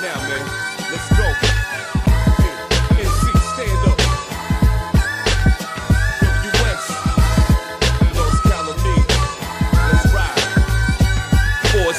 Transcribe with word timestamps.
now, 0.00 0.16
man. 0.28 0.46
Let's 0.90 1.08
go. 1.16 1.50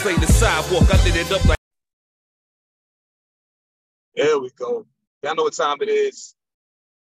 The 0.02 0.28
sidewalk, 0.28 0.92
I 0.92 1.04
lit 1.04 1.16
it 1.16 1.32
up 1.32 1.46
like. 1.46 1.58
There 4.16 4.40
we 4.40 4.50
go. 4.50 4.86
Y'all 5.24 5.36
know 5.36 5.44
what 5.44 5.54
time 5.54 5.78
it 5.82 5.90
is. 5.90 6.36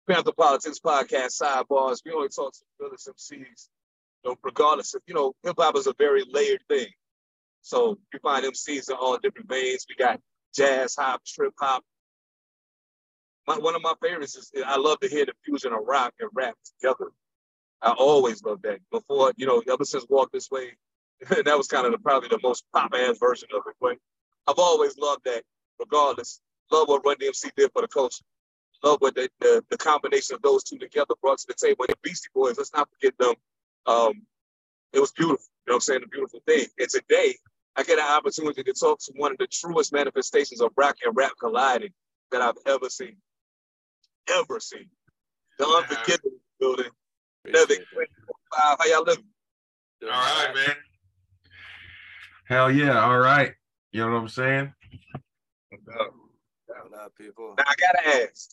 Pantha 0.08 0.34
Politix 0.34 0.80
Podcast 0.80 1.32
Side 1.32 1.64
Barz. 1.70 2.00
We 2.04 2.12
only 2.12 2.28
talk 2.28 2.52
to 2.54 2.60
realist 2.80 3.08
MCs. 3.08 3.68
You 4.24 4.30
know, 4.30 4.36
regardless 4.42 4.94
of, 4.94 5.02
you 5.06 5.14
know, 5.14 5.34
hip 5.44 5.56
hop 5.58 5.76
is 5.76 5.86
a 5.86 5.94
very 5.99 6.25
layered 6.29 6.63
thing. 6.68 6.89
So 7.61 7.99
you 8.13 8.18
find 8.21 8.44
MCs 8.44 8.90
in 8.90 8.96
all 8.96 9.18
different 9.18 9.49
veins. 9.49 9.86
We 9.89 9.94
got 9.96 10.18
jazz, 10.56 10.96
hop, 10.98 11.24
trip 11.24 11.52
hop. 11.58 11.84
My, 13.46 13.58
one 13.58 13.76
of 13.76 13.82
my 13.82 13.92
favorites 14.02 14.36
is 14.36 14.50
I 14.66 14.76
love 14.76 14.98
to 15.00 15.08
hear 15.08 15.26
the 15.26 15.32
fusion 15.44 15.72
of 15.72 15.80
rock 15.86 16.14
and 16.20 16.30
rap 16.34 16.54
together. 16.80 17.10
I 17.82 17.92
always 17.92 18.42
loved 18.42 18.62
that. 18.64 18.80
Before, 18.90 19.32
you 19.36 19.46
know, 19.46 19.62
ever 19.70 19.84
since 19.84 20.06
Walk 20.08 20.32
This 20.32 20.50
Way, 20.50 20.72
that 21.29 21.56
was 21.56 21.68
kind 21.68 21.86
of 21.86 21.92
the, 21.92 21.98
probably 21.98 22.29
the 22.29 22.40
most 22.42 22.64
pop 22.72 22.92
ass 22.94 23.18
version 23.18 23.48
of 23.54 23.62
it. 23.68 23.76
But 23.80 23.96
I've 24.48 24.58
always 24.58 24.96
loved 24.98 25.22
that, 25.26 25.42
regardless. 25.79 26.40
Love 26.72 26.88
what 26.88 27.04
Run 27.04 27.16
DMC 27.16 27.50
did 27.57 27.70
for 27.72 27.82
the 27.82 27.88
culture. 27.88 28.24
Love 28.82 28.98
what 29.00 29.14
the, 29.14 29.29
the, 29.40 29.64
the 29.70 29.76
combination 29.76 30.34
of 30.34 30.43
those 30.43 30.64
two 30.64 30.79
together 30.79 31.14
brought 31.22 31.38
to 31.38 31.46
the 31.46 31.54
table. 31.54 31.84
And 31.88 31.90
the 31.90 31.98
Beastie 32.02 32.28
Boys, 32.34 32.58
let's 32.58 32.72
not 32.74 32.88
forget 32.91 33.16
them. 33.18 33.34
Um, 33.86 34.22
it 34.92 35.00
was 35.00 35.12
beautiful. 35.12 35.44
You 35.66 35.72
know 35.72 35.74
what 35.74 35.77
I'm 35.77 35.80
saying? 35.80 36.00
A 36.04 36.08
beautiful 36.08 36.41
thing. 36.46 36.66
And 36.78 36.88
today, 36.88 37.36
I 37.77 37.82
get 37.82 37.98
an 37.98 38.06
opportunity 38.06 38.62
to 38.62 38.72
talk 38.72 39.00
to 39.00 39.12
one 39.16 39.32
of 39.32 39.38
the 39.38 39.46
truest 39.46 39.92
manifestations 39.92 40.60
of 40.60 40.70
rock 40.77 40.96
and 41.05 41.14
rap 41.14 41.32
colliding 41.38 41.92
that 42.32 42.41
I've 42.41 42.56
ever 42.66 42.88
seen. 42.88 43.16
Ever 44.28 44.60
seen. 44.60 44.88
The 45.58 45.66
Unforgiven 45.66 46.41
building. 46.58 46.91
Nevik, 47.47 47.84
how 48.52 48.77
y'all 48.86 49.04
living? 49.04 49.24
All 50.02 50.10
right, 50.10 50.52
man. 50.54 50.77
Hell 52.47 52.70
yeah. 52.70 53.04
All 53.04 53.19
right. 53.19 53.54
You 53.92 54.04
know 54.04 54.12
what 54.12 54.19
I'm 54.22 54.28
saying? 54.28 54.72
What 55.84 55.97
up, 57.00 57.12
people? 57.16 57.54
Now 57.58 57.64
I 57.66 57.74
gotta 57.78 58.22
ask. 58.24 58.50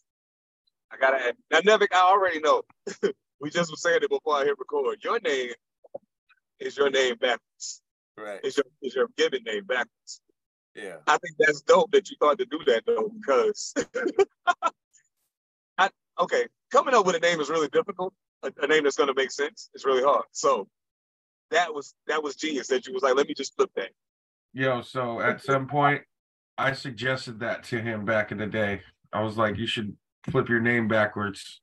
I 0.92 0.98
gotta 0.98 1.18
ask. 1.18 1.36
Now, 1.52 1.60
Nevik, 1.62 1.94
I 1.94 2.10
already 2.12 2.40
know. 2.40 2.64
we 3.40 3.50
just 3.50 3.72
were 3.72 3.78
saying 3.78 4.00
it 4.04 4.10
before 4.10 4.36
I 4.36 4.46
hit 4.46 4.58
record. 4.60 5.04
Your 5.04 5.20
name 5.20 5.52
is 6.60 6.78
your 6.78 6.90
name 6.90 7.16
backwards. 7.16 7.83
Right. 8.18 8.40
Is 8.44 8.58
your 8.58 8.66
is 8.82 8.96
your 8.96 9.08
given 9.18 9.44
name 9.44 9.66
backwards. 9.66 10.22
Yeah. 10.76 10.98
I 11.08 11.18
think 11.18 11.36
that's 11.40 11.62
dope 11.62 11.92
that 11.92 12.10
you 12.10 12.18
thought 12.20 12.38
to 12.40 12.46
do 12.46 12.60
that 12.66 12.84
though, 12.86 13.12
because 13.20 13.74
I 15.78 15.90
okay, 16.20 16.46
coming 16.72 16.94
up 16.94 17.06
with 17.06 17.16
a 17.16 17.20
name 17.20 17.40
is 17.40 17.50
really 17.50 17.70
difficult. 17.70 18.14
A, 18.44 18.52
a 18.62 18.68
name 18.68 18.84
that's 18.84 18.98
gonna 18.98 19.14
make 19.16 19.32
sense 19.32 19.70
is 19.74 19.86
really 19.86 20.04
hard. 20.04 20.26
So 20.32 20.68
that 21.52 21.74
was 21.74 21.96
that 22.08 22.22
was 22.22 22.36
genius 22.36 22.68
that 22.68 22.88
you 22.88 22.94
was 22.94 23.04
like, 23.04 23.16
let 23.16 23.28
me 23.28 23.34
just 23.34 23.56
flip 23.56 23.72
that. 23.76 23.90
Yo, 24.54 24.82
so 24.82 25.20
at 25.20 25.42
some 25.44 25.68
point, 25.68 26.02
I 26.58 26.74
suggested 26.74 27.40
that 27.40 27.64
to 27.66 27.82
him 27.82 28.06
back 28.06 28.32
in 28.32 28.38
the 28.38 28.48
day. 28.48 28.82
I 29.12 29.22
was 29.22 29.38
like, 29.38 29.58
you 29.58 29.68
should 29.68 29.96
flip 30.30 30.50
your 30.50 30.60
name 30.60 30.88
backwards. 30.88 31.62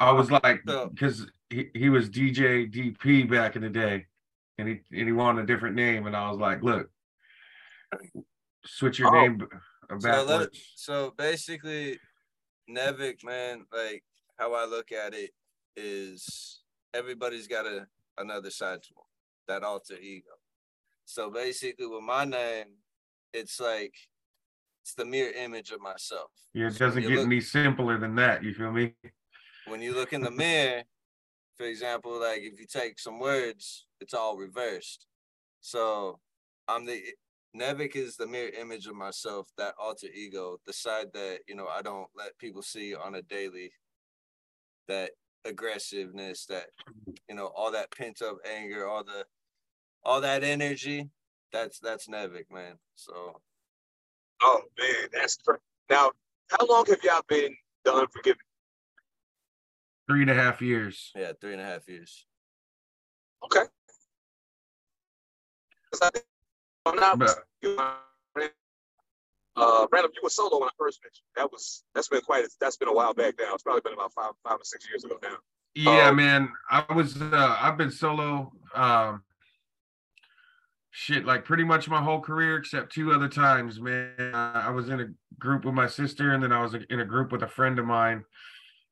I 0.00 0.12
was 0.12 0.30
like, 0.30 0.62
because 0.64 1.26
he, 1.50 1.70
he 1.74 1.88
was 1.88 2.08
DJ 2.10 2.70
DP 2.70 3.28
back 3.30 3.56
in 3.56 3.62
the 3.62 3.70
day, 3.70 4.06
and 4.58 4.68
he 4.68 4.80
and 4.92 5.06
he 5.06 5.12
wanted 5.12 5.44
a 5.44 5.46
different 5.46 5.76
name, 5.76 6.06
and 6.06 6.16
I 6.16 6.28
was 6.30 6.38
like, 6.38 6.62
look, 6.62 6.90
switch 8.64 8.98
your 8.98 9.08
Oh. 9.08 9.20
name 9.20 9.38
b- 9.38 9.46
uh, 9.90 9.98
So, 9.98 10.24
let, 10.24 10.48
so 10.76 11.14
basically, 11.16 11.98
Nevik, 12.70 13.24
man, 13.24 13.66
like 13.72 14.02
how 14.38 14.54
I 14.54 14.66
look 14.66 14.92
at 14.92 15.14
it 15.14 15.30
is 15.76 16.60
everybody's 16.92 17.46
got 17.48 17.66
a 17.66 17.86
another 18.18 18.50
side 18.50 18.82
to 18.82 18.88
them, 18.94 19.04
that 19.48 19.64
alter 19.64 19.96
ego. 19.96 20.30
So 21.04 21.30
basically, 21.30 21.86
with 21.86 22.02
my 22.02 22.24
name, 22.24 22.66
it's 23.32 23.60
like 23.60 23.94
it's 24.84 24.92
the 24.92 25.04
mirror 25.06 25.32
image 25.32 25.70
of 25.70 25.80
myself. 25.80 26.30
Yeah, 26.52 26.66
it 26.66 26.76
doesn't 26.76 27.00
get 27.02 27.12
look- 27.12 27.24
any 27.26 27.40
simpler 27.40 27.96
than 27.98 28.14
that. 28.16 28.44
You 28.44 28.52
feel 28.52 28.70
me? 28.70 28.92
when 29.66 29.80
you 29.80 29.94
look 29.94 30.12
in 30.12 30.20
the 30.20 30.30
mirror, 30.44 30.82
for 31.56 31.64
example, 31.64 32.20
like 32.20 32.42
if 32.42 32.60
you 32.60 32.66
take 32.66 32.98
some 32.98 33.18
words, 33.18 33.86
it's 34.02 34.12
all 34.12 34.36
reversed. 34.36 35.06
So 35.62 36.20
I'm 36.68 36.84
the 36.84 37.02
Nevik 37.56 37.96
is 37.96 38.16
the 38.16 38.26
mirror 38.26 38.50
image 38.60 38.86
of 38.86 38.94
myself, 38.94 39.48
that 39.56 39.74
alter 39.80 40.08
ego, 40.08 40.58
the 40.66 40.72
side 40.74 41.06
that, 41.14 41.38
you 41.48 41.54
know, 41.54 41.68
I 41.68 41.80
don't 41.80 42.08
let 42.14 42.36
people 42.36 42.60
see 42.60 42.94
on 42.94 43.14
a 43.14 43.22
daily, 43.22 43.72
that 44.88 45.12
aggressiveness, 45.46 46.44
that, 46.46 46.66
you 47.26 47.36
know, 47.36 47.50
all 47.56 47.70
that 47.72 47.90
pent 47.90 48.20
up 48.20 48.36
anger, 48.46 48.86
all 48.86 49.02
the 49.02 49.24
all 50.02 50.20
that 50.20 50.44
energy, 50.44 51.08
that's 51.54 51.78
that's 51.78 52.06
Nevik, 52.06 52.50
man. 52.52 52.74
So 52.96 53.40
Oh 54.42 54.60
man, 54.78 55.08
that's 55.12 55.36
cr- 55.36 55.54
now. 55.90 56.10
How 56.50 56.66
long 56.66 56.84
have 56.86 57.02
y'all 57.02 57.22
been 57.28 57.54
the 57.84 57.94
Unforgiven? 57.94 58.40
Three 60.08 60.22
and 60.22 60.30
a 60.30 60.34
half 60.34 60.60
years. 60.60 61.12
yeah, 61.16 61.32
three 61.40 61.52
and 61.52 61.60
a 61.62 61.64
half 61.64 61.88
years. 61.88 62.26
Okay. 63.44 63.64
'Cause 65.90 66.02
I 66.02 66.10
think 66.10 66.24
I'm 66.86 66.96
not 66.96 67.18
But- 67.18 67.46
uh 69.56 69.86
Random, 69.92 70.10
you 70.14 70.20
were 70.22 70.28
solo 70.30 70.58
when 70.58 70.68
I 70.68 70.72
first 70.78 71.00
met 71.02 71.12
you. 71.14 71.22
That 71.36 71.50
was 71.52 71.84
that's 71.94 72.08
been 72.08 72.20
quite 72.22 72.44
that's 72.60 72.76
been 72.76 72.88
a 72.88 72.92
while 72.92 73.14
back 73.14 73.34
now. 73.38 73.54
It's 73.54 73.62
probably 73.62 73.82
been 73.82 73.92
about 73.94 74.12
five 74.12 74.32
five 74.42 74.58
or 74.60 74.64
six 74.64 74.86
years 74.88 75.04
ago 75.04 75.18
now. 75.22 75.36
Yeah, 75.74 76.08
Um, 76.08 76.16
man. 76.16 76.52
I 76.70 76.84
was 76.92 77.20
uh 77.20 77.56
I've 77.60 77.76
been 77.78 77.90
solo 77.90 78.52
um 78.74 79.22
shit 80.96 81.26
like 81.26 81.44
pretty 81.44 81.64
much 81.64 81.88
my 81.88 82.00
whole 82.00 82.20
career 82.20 82.56
except 82.56 82.92
two 82.92 83.12
other 83.12 83.28
times, 83.28 83.80
man. 83.80 84.32
I 84.32 84.70
was 84.70 84.88
in 84.90 85.00
a 85.00 85.06
group 85.40 85.64
with 85.64 85.74
my 85.74 85.88
sister 85.88 86.32
and 86.34 86.40
then 86.42 86.52
I 86.52 86.62
was 86.62 86.76
in 86.88 87.00
a 87.00 87.04
group 87.04 87.32
with 87.32 87.42
a 87.42 87.48
friend 87.48 87.80
of 87.80 87.84
mine 87.84 88.22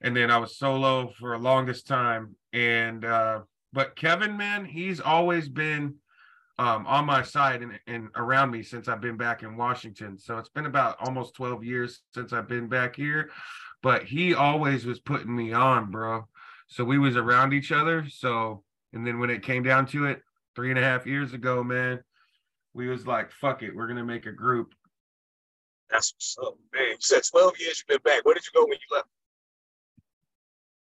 and 0.00 0.16
then 0.16 0.28
I 0.28 0.38
was 0.38 0.58
solo 0.58 1.12
for 1.20 1.34
a 1.34 1.38
longest 1.38 1.86
time 1.86 2.34
and 2.52 3.04
uh 3.04 3.42
but 3.72 3.94
Kevin, 3.94 4.36
man, 4.36 4.64
he's 4.64 4.98
always 4.98 5.48
been 5.48 5.94
um 6.58 6.88
on 6.88 7.06
my 7.06 7.22
side 7.22 7.62
and, 7.62 7.78
and 7.86 8.08
around 8.16 8.50
me 8.50 8.64
since 8.64 8.88
I've 8.88 9.00
been 9.00 9.16
back 9.16 9.44
in 9.44 9.56
Washington. 9.56 10.18
So 10.18 10.38
it's 10.38 10.48
been 10.48 10.66
about 10.66 10.96
almost 10.98 11.34
12 11.34 11.62
years 11.62 12.00
since 12.12 12.32
I've 12.32 12.48
been 12.48 12.66
back 12.66 12.96
here, 12.96 13.30
but 13.80 14.02
he 14.02 14.34
always 14.34 14.84
was 14.84 14.98
putting 14.98 15.34
me 15.34 15.52
on, 15.52 15.92
bro 15.92 16.26
so 16.68 16.84
we 16.84 16.98
was 16.98 17.16
around 17.16 17.52
each 17.52 17.70
other 17.70 18.06
so 18.08 18.62
and 18.94 19.06
then 19.06 19.18
when 19.18 19.28
it 19.28 19.42
came 19.42 19.62
down 19.62 19.84
to 19.84 20.06
it 20.06 20.22
three 20.54 20.70
and 20.70 20.78
a 20.78 20.82
half 20.82 21.06
years 21.06 21.32
ago 21.32 21.62
man 21.64 22.00
we 22.74 22.88
was 22.88 23.06
like 23.06 23.30
fuck 23.32 23.62
it 23.62 23.74
we're 23.74 23.86
gonna 23.88 24.04
make 24.04 24.26
a 24.26 24.32
group 24.32 24.74
That's 25.90 26.12
what's 26.14 26.36
up, 26.42 26.56
man. 26.72 26.90
You 26.90 26.96
said 27.00 27.22
12 27.30 27.58
years 27.60 27.82
you've 27.86 28.02
been 28.02 28.12
back. 28.12 28.24
Where 28.24 28.34
did 28.34 28.44
you 28.44 28.58
go 28.58 28.64
when 28.66 28.72
you 28.78 28.96
left? 28.96 29.08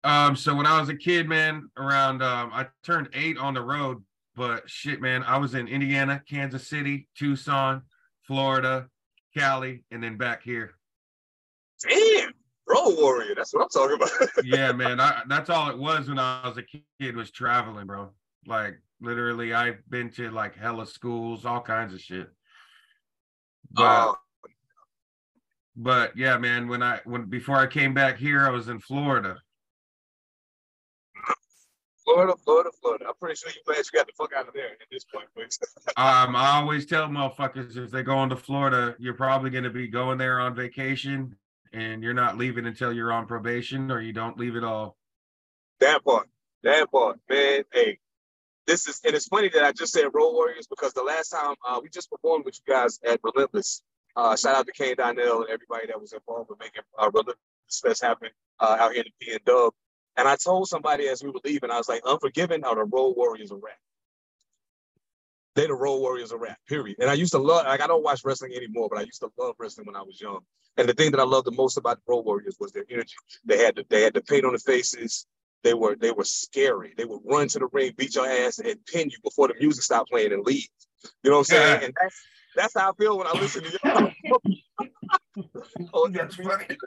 um 0.03 0.35
so 0.35 0.53
when 0.55 0.66
i 0.66 0.79
was 0.79 0.89
a 0.89 0.95
kid 0.95 1.28
man 1.28 1.69
around 1.78 2.22
um 2.22 2.51
i 2.53 2.66
turned 2.83 3.09
eight 3.13 3.38
on 3.38 3.53
the 3.53 3.61
road 3.61 4.03
but 4.35 4.69
shit 4.69 5.01
man 5.01 5.23
i 5.23 5.38
was 5.38 5.55
in 5.55 5.67
indiana 5.67 6.22
kansas 6.29 6.67
city 6.67 7.07
tucson 7.17 7.81
florida 8.22 8.88
cali 9.35 9.84
and 9.91 10.03
then 10.03 10.16
back 10.17 10.44
here 10.44 10.73
Damn, 11.88 12.31
road 12.67 12.95
warrior. 12.97 13.35
That's 13.35 13.53
what 13.53 13.61
I'm 13.61 13.69
talking 13.69 13.95
about. 13.97 14.09
yeah 14.44 14.72
man 14.72 14.99
I, 14.99 15.22
that's 15.28 15.49
all 15.49 15.69
it 15.69 15.78
was 15.78 16.07
when 16.09 16.19
i 16.19 16.47
was 16.47 16.57
a 16.57 16.63
kid 16.99 17.16
was 17.16 17.31
traveling 17.31 17.87
bro 17.87 18.09
like 18.46 18.79
literally 19.02 19.53
i've 19.53 19.79
been 19.90 20.09
to 20.09 20.29
like 20.32 20.55
hella 20.55 20.85
schools 20.85 21.46
all 21.46 21.61
kinds 21.61 21.94
of 21.94 22.02
shit 22.02 22.29
but 23.72 23.84
Uh, 23.84 24.14
But 25.76 26.17
yeah, 26.17 26.38
man, 26.40 26.67
when 26.67 26.82
I 26.82 27.02
when 27.05 27.26
before 27.26 27.58
I 27.58 27.67
came 27.67 27.94
back 27.94 28.17
here, 28.17 28.44
I 28.46 28.49
was 28.49 28.67
in 28.67 28.79
Florida. 28.79 29.38
Florida, 32.03 32.34
Florida, 32.44 32.72
Florida. 32.82 33.05
I'm 33.08 33.14
pretty 33.20 33.35
sure 33.35 33.52
you 33.52 33.61
glad 33.66 33.78
you 33.78 33.84
got 33.94 34.08
the 34.08 34.14
fuck 34.17 34.32
out 34.34 34.47
of 34.47 34.53
there 34.53 34.72
at 34.72 34.88
this 34.90 35.03
point, 35.03 35.28
Um, 35.97 36.35
I 36.35 36.52
always 36.55 36.85
tell 36.85 37.08
motherfuckers 37.09 37.76
if 37.78 37.91
they 37.91 38.02
go 38.02 38.28
to 38.28 38.35
Florida, 38.35 38.96
you're 38.97 39.14
probably 39.14 39.50
gonna 39.50 39.70
be 39.70 39.88
going 39.88 40.17
there 40.17 40.40
on 40.40 40.55
vacation 40.55 41.35
and 41.73 42.02
you're 42.02 42.14
not 42.14 42.38
leaving 42.38 42.66
until 42.66 42.93
you're 42.93 43.11
on 43.11 43.28
probation 43.28 43.91
or 43.91 44.00
you 44.02 44.14
don't 44.14 44.40
leave 44.40 44.55
at 44.55 44.64
all. 44.64 44.97
that 45.82 46.03
part, 46.03 46.29
that 46.64 46.90
part, 46.90 47.20
man. 47.29 47.64
Hey, 47.73 48.00
this 48.67 48.87
is, 48.87 49.02
and 49.05 49.16
it's 49.16 49.28
funny 49.28 49.49
that 49.49 49.64
I 49.64 49.72
just 49.72 49.93
said 49.93 50.05
Road 50.14 50.34
Warriors 50.34 50.67
because 50.67 50.93
the 50.93 51.03
last 51.03 51.29
time 51.29 51.55
uh, 51.67 51.79
we 51.81 51.90
just 51.90 52.11
performed 52.11 52.46
with 52.46 52.59
you 52.66 52.73
guys 52.73 52.99
at 53.08 53.19
Relentless. 53.23 53.81
Uh, 54.16 54.35
shout 54.35 54.55
out 54.55 54.66
to 54.67 54.73
Kane 54.73 54.96
Donnell 54.97 55.41
and 55.43 55.49
everybody 55.49 55.87
that 55.87 55.99
was 55.99 56.14
involved 56.14 56.49
with 56.49 56.59
making 56.59 56.81
uh, 56.99 57.09
Relentless 57.14 57.37
Fest 57.84 58.03
happen 58.03 58.29
uh, 58.59 58.78
out 58.79 58.93
here 58.93 59.03
in 59.03 59.08
the 59.19 59.25
P 59.25 59.34
and 59.34 59.46
Dub. 59.46 59.73
And 60.17 60.28
I 60.28 60.35
told 60.35 60.67
somebody 60.67 61.08
as 61.08 61.23
we 61.23 61.29
were 61.29 61.40
leaving, 61.46 61.72
I 61.72 61.78
was 61.78 61.90
like, 61.90 62.02
Unforgiven 62.05 62.64
are 62.64 62.75
the 62.75 62.85
Road 62.85 63.16
Warriors 63.17 63.52
of 63.52 63.61
rap. 63.64 63.78
they 65.55 65.67
the 65.67 65.75
Road 65.75 65.99
Warriors 65.99 66.31
of 66.31 66.41
rap, 66.41 66.58
period. 66.67 66.97
And 66.99 67.09
I 67.09 67.14
used 67.14 67.34
to 67.34 67.40
love, 67.40 67.66
like, 67.66 67.81
I 67.81 67.87
don't 67.87 68.03
watch 68.03 68.22
wrestling 68.25 68.53
anymore, 68.55 68.90
but 68.91 68.99
I 68.99 69.03
used 69.03 69.22
to 69.22 69.29
love 69.40 69.55
wrestling 69.59 69.87
when 69.87 69.96
I 69.96 70.02
was 70.03 70.19
young. 70.22 70.41
And 70.78 70.90
the 70.90 70.93
thing 70.93 71.11
that 71.11 71.19
I 71.19 71.25
loved 71.25 71.47
the 71.47 71.52
most 71.52 71.78
about 71.78 71.97
the 71.97 72.03
Road 72.11 72.25
Warriors 72.25 72.58
was 72.59 72.72
their 72.72 72.85
energy. 72.90 73.16
They 73.46 73.59
had 73.59 73.75
the, 73.75 73.85
they 73.90 74.03
had 74.03 74.14
the 74.16 74.22
paint 74.22 74.46
on 74.46 74.53
the 74.53 74.59
faces. 74.59 75.28
They 75.63 75.73
were 75.73 75.95
they 75.95 76.11
were 76.11 76.23
scary. 76.23 76.93
They 76.95 77.05
would 77.05 77.21
run 77.25 77.47
to 77.49 77.59
the 77.59 77.67
ring, 77.71 77.93
beat 77.97 78.15
your 78.15 78.27
ass, 78.27 78.59
and 78.59 78.77
pin 78.85 79.09
you 79.09 79.17
before 79.23 79.47
the 79.47 79.55
music 79.59 79.83
stopped 79.83 80.09
playing 80.09 80.33
and 80.33 80.45
leave. 80.45 80.67
You 81.23 81.31
know 81.31 81.37
what 81.37 81.39
I'm 81.39 81.43
saying? 81.45 81.81
Yeah. 81.81 81.85
And 81.85 81.93
that's 82.01 82.21
that's 82.55 82.73
how 82.75 82.91
I 82.91 82.93
feel 82.95 83.17
when 83.17 83.27
I 83.27 83.33
listen 83.33 83.63
to 83.63 83.79
y'all. 83.83 84.11
oh, 85.93 86.09
That's 86.11 86.35
funny. 86.35 86.77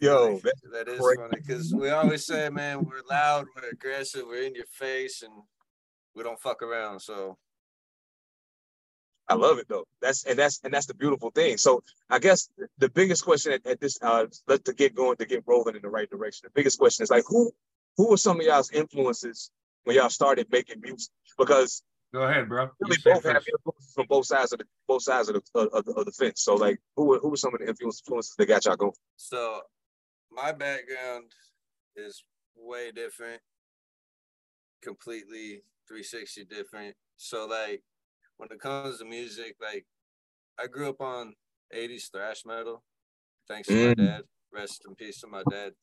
Yo, 0.00 0.38
that, 0.40 0.54
that 0.72 0.88
is 0.88 1.00
crazy. 1.00 1.20
funny 1.20 1.40
because 1.40 1.74
we 1.74 1.88
always 1.88 2.26
say, 2.26 2.50
man, 2.50 2.84
we're 2.84 3.00
loud, 3.08 3.46
we're 3.54 3.70
aggressive, 3.70 4.24
we're 4.26 4.42
in 4.42 4.54
your 4.54 4.66
face, 4.66 5.22
and 5.22 5.32
we 6.14 6.22
don't 6.22 6.40
fuck 6.40 6.60
around. 6.62 7.00
So 7.00 7.38
I 9.28 9.34
love 9.34 9.58
it 9.58 9.68
though. 9.68 9.86
That's 10.00 10.24
and 10.24 10.38
that's 10.38 10.60
and 10.62 10.72
that's 10.72 10.86
the 10.86 10.94
beautiful 10.94 11.30
thing. 11.30 11.56
So 11.56 11.82
I 12.08 12.18
guess 12.18 12.48
the 12.78 12.88
biggest 12.88 13.24
question 13.24 13.52
at, 13.52 13.66
at 13.66 13.80
this 13.80 13.98
uh 14.00 14.26
let 14.46 14.64
to 14.66 14.72
get 14.72 14.94
going 14.94 15.16
to 15.16 15.26
get 15.26 15.42
rolling 15.46 15.76
in 15.76 15.82
the 15.82 15.88
right 15.88 16.08
direction. 16.08 16.42
The 16.44 16.52
biggest 16.54 16.78
question 16.78 17.02
is 17.02 17.10
like 17.10 17.24
who 17.26 17.52
who 17.96 18.10
were 18.10 18.16
some 18.16 18.38
of 18.40 18.46
y'all's 18.46 18.70
influences 18.70 19.50
when 19.84 19.96
y'all 19.96 20.10
started 20.10 20.46
making 20.50 20.80
music? 20.80 21.12
Because 21.38 21.82
Go 22.12 22.22
ahead, 22.22 22.48
bro. 22.48 22.64
You 22.64 22.70
really 22.80 22.96
both 23.04 23.24
have 23.24 23.44
influences 23.46 23.92
from 23.94 24.06
both 24.08 24.26
sides 24.26 24.52
of 24.52 24.60
the 24.60 24.64
both 24.86 25.02
sides 25.02 25.28
of 25.28 25.34
the 25.34 25.60
of, 25.60 25.84
the, 25.84 25.92
of 25.92 26.06
the 26.06 26.12
fence. 26.12 26.40
So 26.42 26.54
like 26.54 26.78
who 26.94 27.06
were 27.06 27.18
who 27.18 27.30
were 27.30 27.36
some 27.36 27.52
of 27.52 27.60
the 27.60 27.68
influence- 27.68 28.02
influences 28.06 28.34
that 28.36 28.46
got 28.46 28.64
y'all 28.64 28.76
going? 28.76 28.92
So 29.16 29.60
my 30.30 30.52
background 30.52 31.24
is 31.96 32.22
way 32.56 32.92
different, 32.92 33.40
completely 34.82 35.62
360 35.88 36.44
different. 36.44 36.94
So 37.16 37.46
like 37.46 37.82
when 38.36 38.48
it 38.50 38.60
comes 38.60 38.98
to 38.98 39.04
music, 39.04 39.56
like 39.60 39.86
I 40.58 40.66
grew 40.66 40.88
up 40.88 41.00
on 41.00 41.34
80s 41.72 42.08
thrash 42.10 42.44
metal, 42.44 42.82
thanks 43.48 43.68
to 43.68 43.74
my 43.74 43.94
Mm. 43.94 43.96
dad. 43.96 44.22
Rest 44.52 44.84
in 44.86 44.94
peace 44.94 45.20
to 45.20 45.26
my 45.26 45.42
dad. 45.50 45.74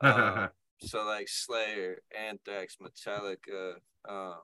Um, 0.00 0.50
so 0.80 1.04
like 1.04 1.28
Slayer, 1.28 2.02
Anthrax, 2.16 2.76
Metallica, 2.80 3.80
um, 4.08 4.42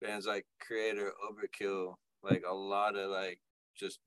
bands 0.00 0.26
like 0.26 0.46
Kreator, 0.60 1.10
Overkill, 1.30 1.94
like 2.22 2.42
a 2.48 2.52
lot 2.52 2.96
of 2.96 3.10
like 3.10 3.40
just 3.76 4.00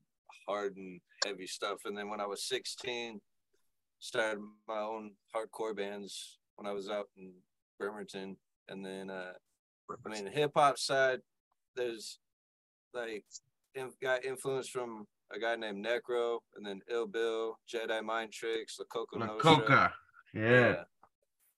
hard 0.46 0.76
and 0.76 1.00
heavy 1.24 1.46
stuff. 1.46 1.78
And 1.86 1.96
then 1.96 2.10
when 2.10 2.20
I 2.20 2.26
was 2.26 2.44
16, 2.44 3.20
started 3.98 4.40
my 4.68 4.78
own 4.80 5.12
hardcore 5.34 5.74
bands 5.74 6.38
when 6.56 6.66
I 6.66 6.72
was 6.72 6.90
out 6.90 7.08
in 7.16 7.32
Bremerton. 7.78 8.36
And 8.68 8.84
then, 8.84 9.08
uh, 9.08 9.32
I 10.04 10.08
mean, 10.10 10.24
the 10.26 10.30
hip 10.30 10.52
hop 10.54 10.78
side, 10.78 11.20
there's 11.76 12.18
like 12.92 13.24
inf- 13.74 13.98
got 14.00 14.24
influence 14.24 14.68
from 14.68 15.06
a 15.34 15.38
guy 15.38 15.56
named 15.56 15.84
Necro, 15.84 16.38
and 16.56 16.64
then 16.64 16.80
Ill 16.90 17.06
Bill, 17.06 17.58
Jedi 17.72 18.02
Mind 18.04 18.32
Tricks, 18.32 18.76
the 18.76 18.84
Coco 18.84 19.18
La 19.18 19.36
Coca. 19.38 19.92
Yeah. 20.32 20.84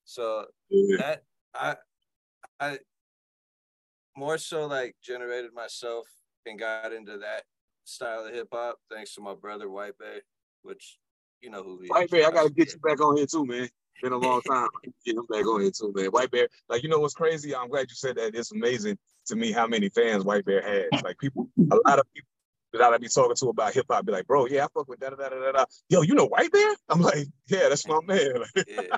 So 0.04 0.46
Yeah. 0.70 0.96
that 0.98 1.22
I 1.54 1.76
I 2.60 2.78
more 4.16 4.38
so 4.38 4.66
like 4.66 4.96
generated 5.02 5.52
myself 5.54 6.06
and 6.46 6.58
got 6.58 6.92
into 6.92 7.18
that 7.18 7.44
style 7.84 8.24
of 8.24 8.32
hip 8.34 8.48
hop 8.52 8.78
thanks 8.90 9.14
to 9.14 9.20
my 9.20 9.34
brother 9.34 9.68
White 9.70 9.98
Bear, 9.98 10.20
which 10.62 10.98
you 11.40 11.50
know 11.50 11.62
who 11.62 11.80
he 11.82 11.88
White 11.88 12.04
is. 12.04 12.10
Bear, 12.10 12.26
I 12.28 12.30
gotta 12.30 12.50
get 12.50 12.72
you 12.72 12.78
back 12.80 13.00
on 13.00 13.16
here 13.16 13.26
too, 13.26 13.44
man. 13.44 13.68
Been 14.02 14.12
a 14.12 14.18
long 14.18 14.42
time. 14.42 14.68
Get 15.04 15.16
him 15.16 15.26
back 15.28 15.46
on 15.46 15.62
here 15.62 15.70
too, 15.70 15.92
man. 15.94 16.06
White 16.06 16.30
Bear, 16.30 16.48
like 16.68 16.82
you 16.82 16.88
know 16.88 16.98
what's 16.98 17.14
crazy? 17.14 17.54
I'm 17.54 17.68
glad 17.68 17.88
you 17.88 17.94
said 17.94 18.16
that. 18.16 18.34
It's 18.34 18.52
amazing 18.52 18.98
to 19.26 19.36
me 19.36 19.52
how 19.52 19.66
many 19.66 19.88
fans 19.88 20.24
White 20.24 20.44
Bear 20.44 20.62
has. 20.62 21.02
Like 21.02 21.18
people, 21.18 21.48
a 21.70 21.76
lot 21.86 21.98
of 21.98 22.04
people 22.12 22.28
that 22.72 22.92
I 22.92 22.98
be 22.98 23.08
talking 23.08 23.36
to 23.36 23.48
about 23.48 23.72
hip 23.72 23.86
hop 23.88 24.04
be 24.04 24.12
like, 24.12 24.26
bro, 24.26 24.46
yeah, 24.46 24.64
I 24.64 24.68
fuck 24.74 24.88
with 24.88 25.00
da 25.00 25.10
da 25.10 25.16
da 25.16 25.28
da 25.28 25.52
da. 25.52 25.64
Yo, 25.88 26.02
you 26.02 26.14
know 26.14 26.26
White 26.26 26.52
Bear? 26.52 26.74
I'm 26.88 27.00
like, 27.00 27.26
yeah, 27.48 27.68
that's 27.68 27.86
my 27.86 28.00
man. 28.06 28.42
Yeah. 28.68 28.96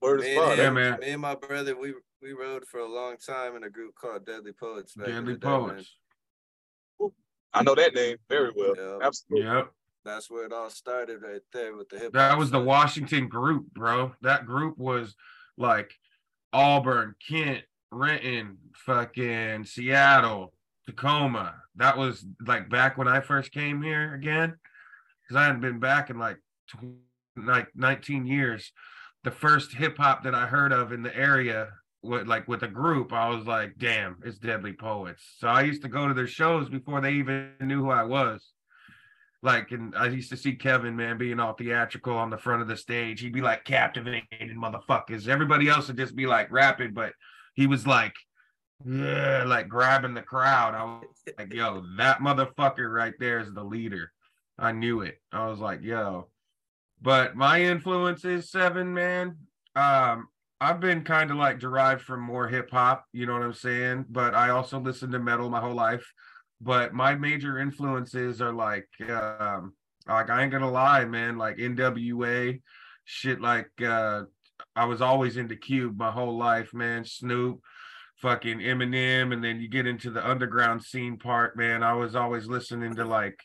Word 0.00 0.20
me, 0.20 0.28
is 0.28 0.38
fun. 0.38 0.58
Yeah, 0.58 0.70
man. 0.70 0.98
me 1.00 1.10
and 1.10 1.22
my 1.22 1.34
brother, 1.34 1.76
we 1.78 1.94
we 2.20 2.32
rode 2.32 2.64
for 2.66 2.80
a 2.80 2.88
long 2.88 3.16
time 3.16 3.56
in 3.56 3.64
a 3.64 3.70
group 3.70 3.94
called 3.94 4.26
Deadly 4.26 4.52
Poets. 4.52 4.94
Deadly 4.94 5.34
the 5.34 5.38
day. 5.38 5.46
Poets. 5.46 5.96
I 7.52 7.62
know 7.62 7.74
that 7.74 7.94
name 7.94 8.16
very 8.28 8.50
well. 8.54 8.74
Yeah. 8.76 9.06
Absolutely. 9.06 9.46
Yep. 9.46 9.72
That's 10.04 10.30
where 10.30 10.44
it 10.44 10.52
all 10.52 10.70
started 10.70 11.22
right 11.22 11.40
there 11.52 11.76
with 11.76 11.88
the 11.88 11.98
hip. 11.98 12.12
That 12.12 12.38
was 12.38 12.50
the. 12.50 12.60
Washington 12.60 13.28
group, 13.28 13.72
bro. 13.72 14.14
That 14.22 14.46
group 14.46 14.78
was 14.78 15.14
like 15.56 15.92
Auburn, 16.52 17.14
Kent, 17.28 17.62
Renton, 17.90 18.58
fucking 18.74 19.64
Seattle, 19.64 20.52
Tacoma. 20.86 21.54
That 21.76 21.96
was 21.96 22.24
like 22.46 22.68
back 22.68 22.98
when 22.98 23.08
I 23.08 23.20
first 23.20 23.52
came 23.52 23.82
here 23.82 24.14
again. 24.14 24.56
Because 25.22 25.40
I 25.40 25.44
hadn't 25.44 25.60
been 25.60 25.80
back 25.80 26.10
in 26.10 26.18
like 26.18 26.38
like 27.36 27.68
19 27.74 28.26
years. 28.26 28.72
The 29.24 29.30
first 29.30 29.72
hip 29.72 29.98
hop 29.98 30.24
that 30.24 30.34
I 30.34 30.46
heard 30.46 30.72
of 30.72 30.92
in 30.92 31.02
the 31.02 31.16
area 31.16 31.68
with 32.02 32.26
like 32.26 32.48
with 32.48 32.62
a 32.64 32.68
group, 32.68 33.12
I 33.12 33.28
was 33.28 33.46
like, 33.46 33.74
damn, 33.78 34.16
it's 34.24 34.38
Deadly 34.38 34.72
Poets. 34.72 35.22
So 35.38 35.46
I 35.46 35.62
used 35.62 35.82
to 35.82 35.88
go 35.88 36.08
to 36.08 36.14
their 36.14 36.26
shows 36.26 36.68
before 36.68 37.00
they 37.00 37.12
even 37.12 37.52
knew 37.60 37.84
who 37.84 37.90
I 37.90 38.02
was 38.02 38.52
like 39.42 39.72
and 39.72 39.94
I 39.96 40.06
used 40.08 40.30
to 40.30 40.36
see 40.36 40.54
Kevin 40.54 40.94
man 40.94 41.18
being 41.18 41.40
all 41.40 41.54
theatrical 41.54 42.16
on 42.16 42.30
the 42.30 42.38
front 42.38 42.62
of 42.62 42.68
the 42.68 42.76
stage. 42.76 43.20
He'd 43.20 43.32
be 43.32 43.40
like 43.40 43.64
captivated 43.64 44.56
motherfuckers. 44.56 45.28
Everybody 45.28 45.68
else 45.68 45.88
would 45.88 45.96
just 45.96 46.14
be 46.14 46.26
like 46.26 46.50
rapping, 46.52 46.92
but 46.92 47.12
he 47.54 47.66
was 47.66 47.86
like, 47.86 48.14
yeah, 48.84 49.44
like 49.44 49.68
grabbing 49.68 50.14
the 50.14 50.22
crowd. 50.22 50.74
I 50.74 50.84
was 50.84 51.34
like, 51.38 51.52
yo, 51.52 51.82
that 51.96 52.18
motherfucker 52.18 52.92
right 52.92 53.14
there 53.18 53.40
is 53.40 53.52
the 53.52 53.64
leader. 53.64 54.12
I 54.58 54.72
knew 54.72 55.00
it. 55.00 55.20
I 55.32 55.46
was 55.48 55.58
like, 55.58 55.82
yo. 55.82 56.28
But 57.00 57.34
my 57.34 57.62
influence 57.62 58.24
is 58.24 58.50
seven, 58.50 58.94
man. 58.94 59.38
Um, 59.74 60.28
I've 60.60 60.78
been 60.78 61.02
kind 61.02 61.32
of 61.32 61.36
like 61.36 61.58
derived 61.58 62.02
from 62.02 62.20
more 62.20 62.46
hip 62.46 62.70
hop, 62.70 63.04
you 63.12 63.26
know 63.26 63.32
what 63.32 63.42
I'm 63.42 63.54
saying? 63.54 64.04
But 64.08 64.36
I 64.36 64.50
also 64.50 64.78
listened 64.78 65.10
to 65.12 65.18
metal 65.18 65.50
my 65.50 65.60
whole 65.60 65.74
life 65.74 66.06
but 66.62 66.94
my 66.94 67.14
major 67.14 67.58
influences 67.58 68.40
are 68.40 68.52
like 68.52 68.88
um 69.08 69.74
like 70.06 70.30
I 70.30 70.42
ain't 70.42 70.52
gonna 70.52 70.70
lie, 70.70 71.04
man, 71.04 71.36
like 71.36 71.56
NWA, 71.56 72.60
shit 73.04 73.40
like 73.40 73.70
uh 73.84 74.22
I 74.76 74.84
was 74.84 75.02
always 75.02 75.36
into 75.36 75.56
Cube 75.56 75.98
my 75.98 76.10
whole 76.10 76.38
life, 76.38 76.72
man. 76.72 77.04
Snoop, 77.04 77.60
fucking 78.16 78.60
Eminem, 78.60 79.32
and 79.32 79.42
then 79.42 79.60
you 79.60 79.68
get 79.68 79.86
into 79.86 80.10
the 80.10 80.26
underground 80.26 80.82
scene 80.82 81.18
part, 81.18 81.56
man. 81.56 81.82
I 81.82 81.94
was 81.94 82.14
always 82.14 82.46
listening 82.46 82.94
to 82.94 83.04
like 83.04 83.38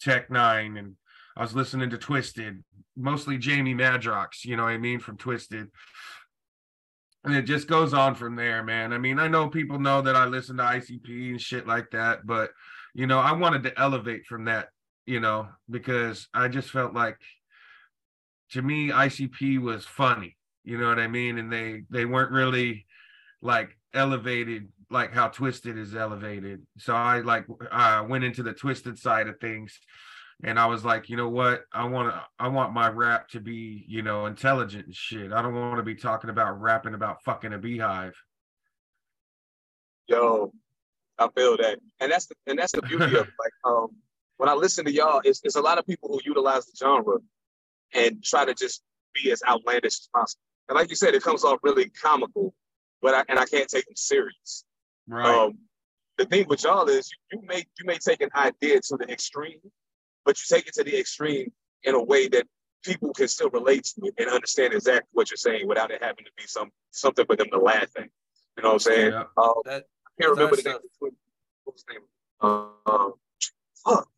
Tech 0.00 0.30
N9ne 0.30 0.78
and 0.78 0.96
I 1.36 1.42
was 1.42 1.54
listening 1.54 1.90
to 1.90 1.98
Twiztid, 1.98 2.62
mostly 2.96 3.38
Jamie 3.38 3.74
Madrox, 3.74 4.44
you 4.44 4.56
know 4.56 4.64
what 4.64 4.70
I 4.70 4.78
mean, 4.78 5.00
from 5.00 5.16
Twiztid. 5.16 5.68
And 7.24 7.34
it 7.34 7.42
just 7.42 7.68
goes 7.68 7.94
on 7.94 8.16
from 8.16 8.34
there, 8.34 8.62
man. 8.64 8.92
I 8.92 8.98
mean, 8.98 9.18
I 9.18 9.28
know 9.28 9.48
people 9.48 9.78
know 9.78 10.02
that 10.02 10.16
I 10.16 10.24
listen 10.24 10.56
to 10.56 10.64
ICP 10.64 11.30
and 11.30 11.40
shit 11.40 11.66
like 11.66 11.90
that, 11.92 12.26
but 12.26 12.50
you 12.94 13.06
know, 13.06 13.18
I 13.18 13.32
wanted 13.32 13.62
to 13.64 13.80
elevate 13.80 14.26
from 14.26 14.44
that, 14.46 14.68
you 15.06 15.20
know, 15.20 15.48
because 15.70 16.28
I 16.34 16.48
just 16.48 16.70
felt 16.70 16.94
like 16.94 17.18
to 18.52 18.62
me, 18.62 18.90
ICP 18.90 19.60
was 19.60 19.84
funny, 19.84 20.36
you 20.64 20.78
know 20.78 20.88
what 20.88 20.98
I 20.98 21.08
mean? 21.08 21.38
And 21.38 21.52
they 21.52 21.82
they 21.90 22.04
weren't 22.04 22.32
really 22.32 22.86
like 23.40 23.76
elevated 23.94 24.68
like 24.90 25.12
how 25.12 25.28
Twiztid 25.28 25.78
is 25.78 25.94
elevated. 25.94 26.66
So 26.78 26.94
I 26.94 27.20
like 27.20 27.46
uh 27.70 28.04
went 28.08 28.24
into 28.24 28.42
the 28.42 28.54
Twiztid 28.54 28.98
side 28.98 29.26
of 29.26 29.40
things 29.40 29.78
and 30.44 30.58
I 30.58 30.66
was 30.66 30.84
like, 30.84 31.08
you 31.08 31.16
know 31.16 31.28
what? 31.28 31.62
I 31.72 31.84
want 31.84 32.12
to 32.12 32.22
I 32.38 32.48
want 32.48 32.72
my 32.72 32.88
rap 32.88 33.28
to 33.30 33.40
be, 33.40 33.84
you 33.88 34.02
know, 34.02 34.26
intelligent 34.26 34.86
and 34.86 34.94
shit. 34.94 35.32
I 35.32 35.40
don't 35.40 35.54
want 35.54 35.76
to 35.76 35.82
be 35.82 35.94
talking 35.94 36.30
about 36.30 36.60
rapping 36.60 36.94
about 36.94 37.22
fucking 37.24 37.52
a 37.52 37.58
beehive. 37.58 38.14
Yo, 40.08 40.52
I 41.22 41.28
feel 41.40 41.56
that, 41.58 41.78
and 42.00 42.12
that's 42.12 42.26
the 42.26 42.34
and 42.46 42.58
that's 42.58 42.72
the 42.72 42.82
beauty 42.82 43.04
of 43.04 43.12
it. 43.12 43.18
like 43.38 43.52
um 43.64 43.88
when 44.42 44.48
I 44.48 44.54
listen 44.54 44.84
to 44.86 44.92
y'all, 44.92 45.20
it's, 45.24 45.40
it's 45.44 45.54
a 45.54 45.60
lot 45.60 45.78
of 45.78 45.86
people 45.86 46.08
who 46.08 46.20
utilize 46.24 46.66
the 46.66 46.72
genre 46.76 47.18
and 47.94 48.24
try 48.24 48.44
to 48.44 48.54
just 48.54 48.82
be 49.14 49.30
as 49.30 49.40
outlandish 49.48 50.00
as 50.00 50.08
possible. 50.12 50.42
And 50.68 50.76
like 50.76 50.90
you 50.90 50.96
said, 50.96 51.14
it 51.14 51.22
comes 51.22 51.44
off 51.44 51.60
really 51.62 51.90
comical, 51.90 52.52
but 53.00 53.14
I, 53.14 53.24
and 53.28 53.38
I 53.38 53.44
can't 53.44 53.68
take 53.68 53.84
them 53.84 53.94
serious. 53.94 54.64
Right. 55.06 55.26
Um, 55.26 55.58
the 56.18 56.24
thing 56.24 56.46
with 56.48 56.64
y'all 56.64 56.88
is 56.88 57.10
you 57.30 57.40
may 57.46 57.58
you 57.78 57.84
may 57.84 57.98
take 57.98 58.20
an 58.20 58.30
idea 58.34 58.80
to 58.80 58.96
the 58.96 59.10
extreme, 59.10 59.60
but 60.24 60.36
you 60.38 60.56
take 60.56 60.66
it 60.66 60.74
to 60.74 60.84
the 60.84 60.98
extreme 60.98 61.52
in 61.84 61.94
a 61.94 62.02
way 62.02 62.28
that 62.28 62.46
people 62.84 63.12
can 63.12 63.28
still 63.28 63.50
relate 63.50 63.84
to 63.84 64.06
it 64.06 64.14
and 64.18 64.28
understand 64.28 64.74
exactly 64.74 65.08
what 65.12 65.30
you're 65.30 65.36
saying 65.36 65.68
without 65.68 65.90
it 65.90 66.02
having 66.02 66.24
to 66.24 66.30
be 66.36 66.44
some 66.46 66.70
something 66.90 67.26
for 67.26 67.36
them 67.36 67.48
to 67.50 67.58
laugh 67.58 67.88
at. 67.96 68.08
You 68.56 68.62
know 68.62 68.70
what 68.70 68.74
I'm 68.74 68.78
saying? 68.80 69.12
Yeah. 69.12 69.24
Um, 69.36 69.54
That 69.64 69.84
I 70.01 70.01
can't 70.20 70.30
remember 70.36 70.56
the 70.56 70.62
name. 70.62 70.78
What 71.00 71.12
was 71.74 71.84
the 71.86 71.94
name? 71.94 72.02
Uh, 72.40 72.68
um, 72.90 73.12
fuck. 73.84 74.08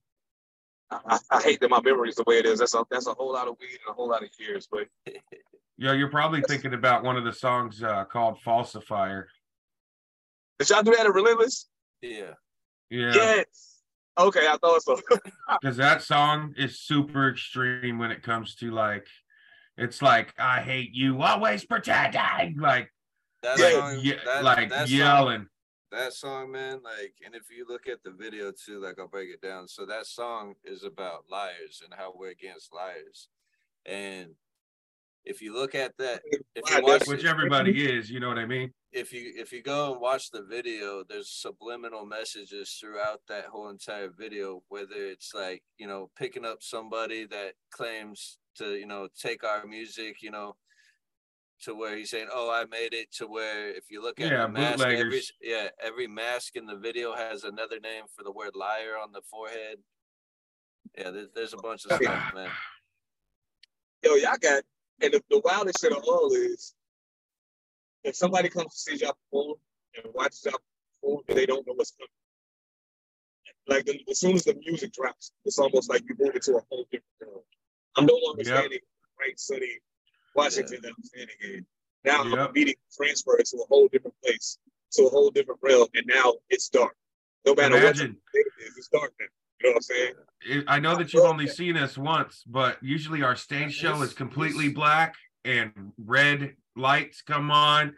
I, 0.90 1.00
I- 1.30 1.36
I 1.38 1.42
hate 1.42 1.60
that 1.60 1.70
my 1.70 1.80
memory 1.80 2.08
is 2.08 2.16
the 2.16 2.24
way 2.26 2.38
it 2.38 2.46
is. 2.46 2.58
That's 2.60 2.74
a 2.74 2.84
that's 2.90 3.06
a 3.06 3.14
whole 3.14 3.32
lot 3.32 3.48
of 3.48 3.56
weed 3.60 3.78
and 3.86 3.90
a 3.90 3.92
whole 3.92 4.08
lot 4.08 4.22
of 4.22 4.30
years. 4.38 4.68
But 4.70 4.86
Yeah, 5.76 5.92
you're 5.92 6.08
probably 6.10 6.40
thinking 6.42 6.72
about 6.74 7.02
one 7.02 7.16
of 7.16 7.24
the 7.24 7.32
songs 7.32 7.82
uh, 7.82 8.04
called 8.04 8.38
Falsifier. 8.46 9.24
Did 10.60 10.70
y'all 10.70 10.82
do 10.84 10.92
that 10.94 11.06
at 11.06 11.12
Relentless? 11.12 11.68
Yeah. 12.00 12.34
Yeah. 12.90 13.14
Yes. 13.14 13.80
Okay, 14.16 14.46
I 14.46 14.56
thought 14.60 14.82
so. 14.82 15.00
Because 15.60 15.76
that 15.78 16.02
song 16.02 16.54
is 16.56 16.78
super 16.80 17.28
extreme 17.28 17.98
when 17.98 18.10
it 18.12 18.22
comes 18.22 18.54
to 18.56 18.70
like, 18.70 19.06
it's 19.76 20.00
like 20.00 20.32
I 20.38 20.60
hate 20.60 20.90
you, 20.94 21.20
always 21.20 21.64
pretending, 21.64 22.58
like, 22.60 22.90
That 23.42 23.58
Yeah, 23.58 23.70
song, 23.72 23.98
ye- 24.00 24.18
that, 24.24 24.44
like 24.44 24.68
that 24.70 24.88
Song, 24.88 24.96
yelling. 24.96 25.46
That 25.94 26.12
song, 26.12 26.52
man, 26.52 26.80
like, 26.82 27.14
and 27.24 27.34
if 27.34 27.50
you 27.50 27.66
look 27.68 27.88
at 27.88 28.02
the 28.02 28.10
video 28.10 28.52
too, 28.52 28.80
like, 28.80 28.98
I'll 28.98 29.08
break 29.08 29.30
it 29.30 29.40
down. 29.40 29.68
So 29.68 29.86
that 29.86 30.06
song 30.06 30.54
is 30.64 30.84
about 30.84 31.24
liars 31.30 31.82
and 31.84 31.92
how 31.96 32.12
we're 32.16 32.30
against 32.30 32.74
liars. 32.74 33.28
And 33.86 34.30
if 35.24 35.40
you 35.40 35.54
look 35.54 35.74
at 35.74 35.96
that, 35.98 36.22
if 36.54 36.70
you 36.70 36.82
watch 36.82 37.06
Which 37.06 37.24
it, 37.24 37.30
everybody 37.30 37.90
is, 37.90 38.10
you 38.10 38.20
know 38.20 38.28
what 38.28 38.38
I 38.38 38.46
mean? 38.46 38.72
if 38.94 39.12
you 39.12 39.32
if 39.36 39.52
you 39.52 39.60
go 39.60 39.92
and 39.92 40.00
watch 40.00 40.30
the 40.30 40.42
video, 40.42 41.02
there's 41.08 41.28
subliminal 41.28 42.06
messages 42.06 42.78
throughout 42.80 43.20
that 43.28 43.46
whole 43.46 43.68
entire 43.68 44.08
video. 44.08 44.62
Whether 44.68 44.94
it's 44.96 45.34
like 45.34 45.62
you 45.78 45.86
know 45.86 46.10
picking 46.16 46.44
up 46.44 46.62
somebody 46.62 47.26
that 47.26 47.54
claims 47.70 48.38
to 48.56 48.76
you 48.76 48.86
know 48.86 49.08
take 49.20 49.42
our 49.44 49.66
music, 49.66 50.22
you 50.22 50.30
know, 50.30 50.54
to 51.64 51.74
where 51.74 51.96
he's 51.96 52.10
saying, 52.10 52.28
"Oh, 52.32 52.50
I 52.50 52.64
made 52.66 52.94
it," 52.94 53.12
to 53.16 53.26
where 53.26 53.68
if 53.70 53.90
you 53.90 54.02
look 54.02 54.20
at 54.20 54.30
Yeah, 54.30 54.46
the 54.46 54.52
mask, 54.52 54.80
every 54.84 54.96
bootleggers. 54.96 55.32
yeah 55.40 55.68
every 55.82 56.06
mask 56.06 56.56
in 56.56 56.66
the 56.66 56.76
video 56.76 57.14
has 57.14 57.44
another 57.44 57.80
name 57.80 58.04
for 58.14 58.22
the 58.22 58.32
word 58.32 58.54
liar 58.54 58.96
on 59.02 59.12
the 59.12 59.22
forehead. 59.30 59.78
Yeah, 60.96 61.10
there's, 61.10 61.28
there's 61.34 61.52
a 61.54 61.58
bunch 61.58 61.84
of 61.86 61.92
stuff, 61.92 62.34
man. 62.34 62.50
Yo, 64.04 64.14
y'all 64.14 64.36
got, 64.40 64.62
and 65.02 65.12
the, 65.12 65.22
the 65.30 65.40
wildest 65.44 65.80
shit 65.80 65.92
of 65.92 66.04
all 66.04 66.32
is 66.34 66.74
if 68.04 68.14
somebody 68.14 68.48
comes 68.48 68.72
to 68.74 68.78
see 68.92 69.04
y'all 69.04 69.16
perform 69.30 69.56
and 69.96 70.12
watches 70.14 70.44
y'all 70.44 70.60
perform, 71.02 71.22
and 71.28 71.38
they 71.38 71.46
don't 71.46 71.66
know 71.66 71.72
what's 71.74 71.92
coming. 71.92 72.08
Like 73.66 73.86
the, 73.86 73.98
as 74.10 74.18
soon 74.20 74.34
as 74.34 74.44
the 74.44 74.54
music 74.66 74.92
drops, 74.92 75.32
it's 75.44 75.58
almost 75.58 75.88
like 75.88 76.02
you 76.08 76.14
move 76.18 76.34
into 76.34 76.56
a 76.56 76.60
whole 76.70 76.84
different 76.90 77.04
world. 77.20 77.44
I'm 77.96 78.06
no 78.06 78.18
longer 78.22 78.42
Yep. 78.44 78.54
standing 78.54 78.70
right 79.18 79.28
bright 79.28 79.40
sunny 79.40 79.78
Washington 80.34 80.80
that 80.82 80.92
I'm 80.96 81.04
standing 81.04 81.36
in. 81.42 81.66
Now 82.04 82.20
I'm 82.22 82.30
Yep. 82.32 82.52
meeting 82.54 82.74
transfer 82.94 83.36
to 83.38 83.56
a 83.58 83.66
whole 83.66 83.88
different 83.88 84.14
place, 84.22 84.58
to 84.92 85.04
a 85.04 85.08
whole 85.08 85.30
different 85.30 85.60
realm, 85.62 85.88
and 85.94 86.06
now 86.06 86.34
it's 86.50 86.68
dark. 86.68 86.96
No 87.46 87.54
matter 87.54 87.76
Imagine. 87.76 88.16
what 88.32 88.40
it 88.46 88.62
is, 88.66 88.76
it's 88.76 88.88
dark 88.88 89.12
now. 89.20 89.26
You 89.60 89.68
know 89.68 89.70
what 89.70 89.76
I'm 89.76 89.82
saying? 89.82 90.14
it, 90.46 90.64
I 90.68 90.78
know 90.78 90.96
that 90.96 91.12
you've 91.14 91.24
only 91.24 91.46
seen 91.46 91.76
us 91.76 91.96
once, 91.96 92.42
but 92.46 92.82
usually 92.82 93.22
our 93.22 93.36
stage 93.36 93.74
show 93.74 94.02
is 94.02 94.12
completely 94.12 94.66
it's- 94.66 94.74
black 94.74 95.14
and 95.44 95.92
red 95.98 96.56
lights 96.76 97.22
come 97.22 97.50
on 97.50 97.94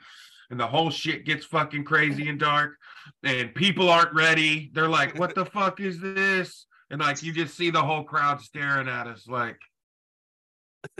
and 0.50 0.60
the 0.60 0.66
whole 0.66 0.90
shit 0.90 1.24
gets 1.24 1.44
fucking 1.46 1.82
crazy 1.84 2.28
and 2.28 2.38
dark 2.38 2.76
and 3.24 3.52
people 3.54 3.88
aren't 3.88 4.12
ready. 4.14 4.70
They're 4.74 4.88
like, 4.88 5.18
what 5.18 5.34
the 5.34 5.44
fuck 5.46 5.80
is 5.80 5.98
this? 6.00 6.66
And 6.90 7.00
like 7.00 7.22
you 7.22 7.32
just 7.32 7.56
see 7.56 7.70
the 7.70 7.82
whole 7.82 8.04
crowd 8.04 8.40
staring 8.40 8.88
at 8.88 9.06
us 9.08 9.26
like, 9.26 9.58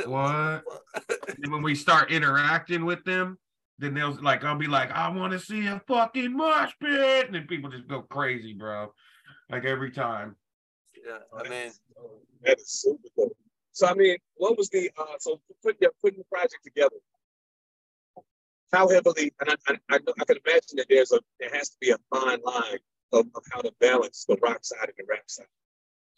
what? 0.04 0.64
And 1.42 1.52
when 1.52 1.62
we 1.62 1.74
start 1.74 2.10
interacting 2.10 2.84
with 2.84 3.04
them, 3.04 3.36
then 3.78 3.94
they'll 3.94 4.16
like, 4.22 4.44
I'll 4.44 4.56
be 4.56 4.68
like, 4.68 4.90
I 4.90 5.08
want 5.08 5.32
to 5.32 5.38
see 5.38 5.66
a 5.66 5.80
fucking 5.86 6.34
mosh 6.34 6.72
pit. 6.80 7.26
And 7.26 7.34
then 7.34 7.46
people 7.46 7.68
just 7.68 7.86
go 7.88 8.02
crazy, 8.02 8.54
bro. 8.54 8.92
Like 9.50 9.64
every 9.64 9.90
time. 9.90 10.36
Yeah, 11.06 11.18
I 11.36 11.48
mean, 11.48 11.72
That 12.42 12.58
is 12.58 12.70
super 12.70 13.08
dope. 13.16 13.36
So 13.72 13.86
I 13.86 13.94
mean, 13.94 14.16
what 14.36 14.56
was 14.56 14.70
the 14.70 14.90
uh 14.96 15.18
so 15.18 15.40
putting 15.62 15.78
your 15.82 15.92
putting 16.02 16.18
the 16.18 16.24
project 16.24 16.64
together? 16.64 16.96
How 18.72 18.88
heavily 18.88 19.32
and 19.40 19.50
I, 19.50 19.54
I, 19.68 19.76
I, 19.90 19.96
I 19.96 20.24
can 20.24 20.36
imagine 20.46 20.76
that 20.76 20.86
there's 20.88 21.12
a 21.12 21.20
there 21.38 21.50
has 21.52 21.68
to 21.70 21.76
be 21.80 21.90
a 21.90 21.98
fine 22.10 22.40
line 22.42 22.78
of, 23.12 23.26
of 23.34 23.42
how 23.52 23.60
to 23.60 23.72
balance 23.80 24.24
the 24.26 24.36
rock 24.42 24.64
side 24.64 24.88
and 24.88 24.94
the 24.96 25.04
rap 25.08 25.24
side. 25.26 25.46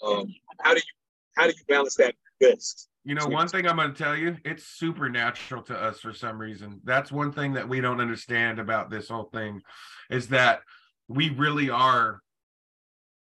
Um, 0.02 0.32
how 0.60 0.74
do 0.74 0.78
you 0.78 0.92
how 1.36 1.44
do 1.48 1.50
you 1.50 1.64
balance 1.66 1.96
that 1.96 2.14
best? 2.40 2.88
You 3.08 3.14
know, 3.14 3.26
one 3.26 3.48
thing 3.48 3.66
I'm 3.66 3.76
going 3.76 3.94
to 3.94 4.04
tell 4.04 4.14
you, 4.14 4.36
it's 4.44 4.66
supernatural 4.66 5.62
to 5.62 5.74
us 5.74 5.98
for 5.98 6.12
some 6.12 6.38
reason. 6.38 6.82
That's 6.84 7.10
one 7.10 7.32
thing 7.32 7.54
that 7.54 7.66
we 7.66 7.80
don't 7.80 8.02
understand 8.02 8.58
about 8.58 8.90
this 8.90 9.08
whole 9.08 9.30
thing 9.32 9.62
is 10.10 10.28
that 10.28 10.60
we 11.08 11.30
really 11.30 11.70
are 11.70 12.20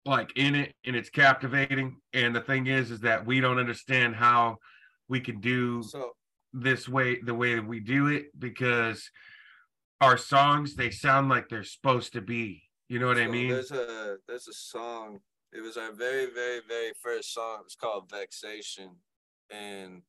like 0.06 0.32
in 0.38 0.56
it 0.56 0.74
and 0.86 0.96
it's 0.96 1.10
captivating. 1.10 1.98
And 2.14 2.34
the 2.34 2.40
thing 2.40 2.68
is, 2.68 2.92
is 2.92 3.02
that 3.02 3.26
we 3.26 3.42
don't 3.42 3.60
understand 3.60 4.16
how 4.16 4.60
we 5.10 5.20
can 5.20 5.42
do 5.42 5.84
so 5.84 6.12
this 6.54 6.88
way, 6.88 7.20
the 7.20 7.34
way 7.34 7.56
that 7.56 7.68
we 7.68 7.82
do 7.82 8.08
it, 8.08 8.28
because 8.40 9.12
our 10.00 10.18
songs, 10.18 10.76
they 10.76 10.92
sound 10.92 11.28
like 11.28 11.50
they're 11.50 11.66
supposed 11.66 12.14
to 12.14 12.22
be. 12.22 12.64
You 12.88 13.00
know 13.00 13.08
what 13.08 13.18
I 13.18 13.28
mean? 13.28 13.50
There's 13.50 13.72
a 13.72 14.16
there's 14.30 14.48
a 14.48 14.54
song. 14.54 15.20
It 15.52 15.62
was 15.62 15.76
our 15.76 15.92
very 15.92 16.28
very 16.28 16.62
very 16.70 16.94
first 17.02 17.34
song. 17.34 17.58
It 17.60 17.66
was 17.66 17.76
called 17.76 18.10
Vexation, 18.10 18.92
and 19.54 20.02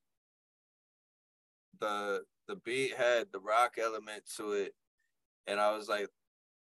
the 1.80 2.22
the 2.48 2.56
beat 2.56 2.94
had 2.94 3.26
the 3.32 3.40
rock 3.40 3.74
element 3.82 4.24
to 4.36 4.52
it, 4.52 4.74
and 5.46 5.60
I 5.60 5.76
was 5.76 5.88
like, 5.88 6.08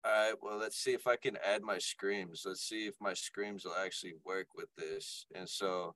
all 0.04 0.12
right, 0.12 0.34
well 0.40 0.58
let's 0.58 0.76
see 0.76 0.92
if 0.92 1.06
I 1.06 1.16
can 1.16 1.36
add 1.44 1.62
my 1.62 1.78
screams. 1.78 2.42
Let's 2.46 2.62
see 2.62 2.86
if 2.86 2.94
my 3.00 3.14
screams 3.14 3.64
will 3.64 3.74
actually 3.82 4.14
work 4.24 4.48
with 4.54 4.68
this. 4.76 5.26
And 5.34 5.48
so 5.48 5.94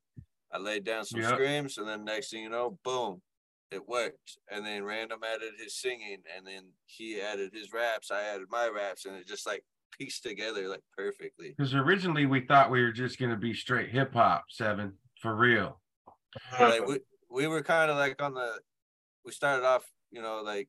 I 0.53 0.59
laid 0.59 0.85
down 0.85 1.05
some 1.05 1.21
Yep. 1.21 1.33
screams, 1.33 1.79
and 1.79 1.89
then 1.89 2.05
next 2.05 2.31
thing 2.31 2.43
you 2.43 2.51
know, 2.51 2.79
boom. 2.85 3.23
It 3.71 3.87
worked, 3.87 4.39
and 4.51 4.67
then 4.67 4.83
Random 4.83 5.21
added 5.23 5.53
his 5.57 5.77
singing, 5.77 6.23
and 6.37 6.45
then 6.45 6.73
he 6.87 7.21
added 7.21 7.53
his 7.55 7.73
raps. 7.73 8.11
I 8.11 8.23
added 8.25 8.49
my 8.51 8.69
raps, 8.69 9.07
and 9.07 9.15
it 9.15 9.29
just 9.29 9.47
like 9.47 9.65
pieced 9.97 10.25
together 10.25 10.67
like 10.67 10.83
perfectly. 10.97 11.55
Because 11.57 11.75
originally 11.75 12.27
we 12.27 12.41
thought 12.41 12.73
we 12.73 12.83
were 12.83 12.91
just 12.91 13.17
going 13.19 13.31
to 13.31 13.37
be 13.37 13.55
straight 13.55 13.91
hip 13.91 14.13
hop, 14.13 14.47
seven, 14.51 14.95
for 15.23 15.37
real. 15.37 15.80
Like 16.59 16.87
we 16.87 16.99
we 17.31 17.47
were 17.47 17.63
kind 17.63 17.91
of 17.91 17.97
like 17.97 18.21
on 18.21 18.35
the, 18.35 18.59
we 19.25 19.33
started 19.33 19.65
off, 19.65 19.85
you 20.11 20.23
know, 20.23 20.43
like 20.45 20.69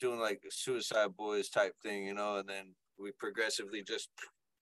doing 0.00 0.20
like 0.20 0.40
a 0.46 0.50
Suicide 0.50 1.16
Boys 1.16 1.48
type 1.48 1.74
thing, 1.82 2.06
you 2.06 2.14
know, 2.14 2.36
and 2.36 2.48
then 2.48 2.74
we 2.98 3.12
progressively 3.12 3.82
just 3.82 4.08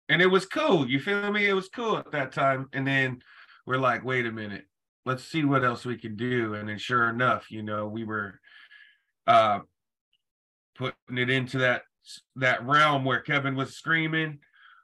and 0.09 0.23
it 0.23 0.26
was 0.26 0.47
cool. 0.47 0.88
You 0.88 1.00
feel 1.00 1.33
me? 1.33 1.47
It 1.47 1.53
was 1.53 1.69
cool 1.69 1.99
at 1.99 2.12
that 2.12 2.33
time. 2.33 2.69
And 2.73 2.87
then 2.87 3.21
we're 3.67 3.79
like, 3.79 4.05
wait 4.05 4.26
a 4.26 4.33
minute, 4.33 4.65
let's 5.05 5.25
see 5.25 5.45
what 5.45 5.65
else 5.65 5.85
we 5.85 5.97
can 5.97 6.17
do. 6.17 6.55
And 6.55 6.69
then 6.69 6.79
sure 6.79 7.09
enough, 7.09 7.50
you 7.50 7.62
know, 7.62 7.87
we 7.87 8.05
were 8.05 8.41
uh 9.26 9.61
putting 10.76 11.19
it 11.19 11.31
into 11.31 11.59
that 11.59 11.83
that 12.37 12.65
realm 12.65 13.05
where 13.05 13.21
Kevin 13.21 13.57
was 13.57 13.76
screaming 13.76 14.38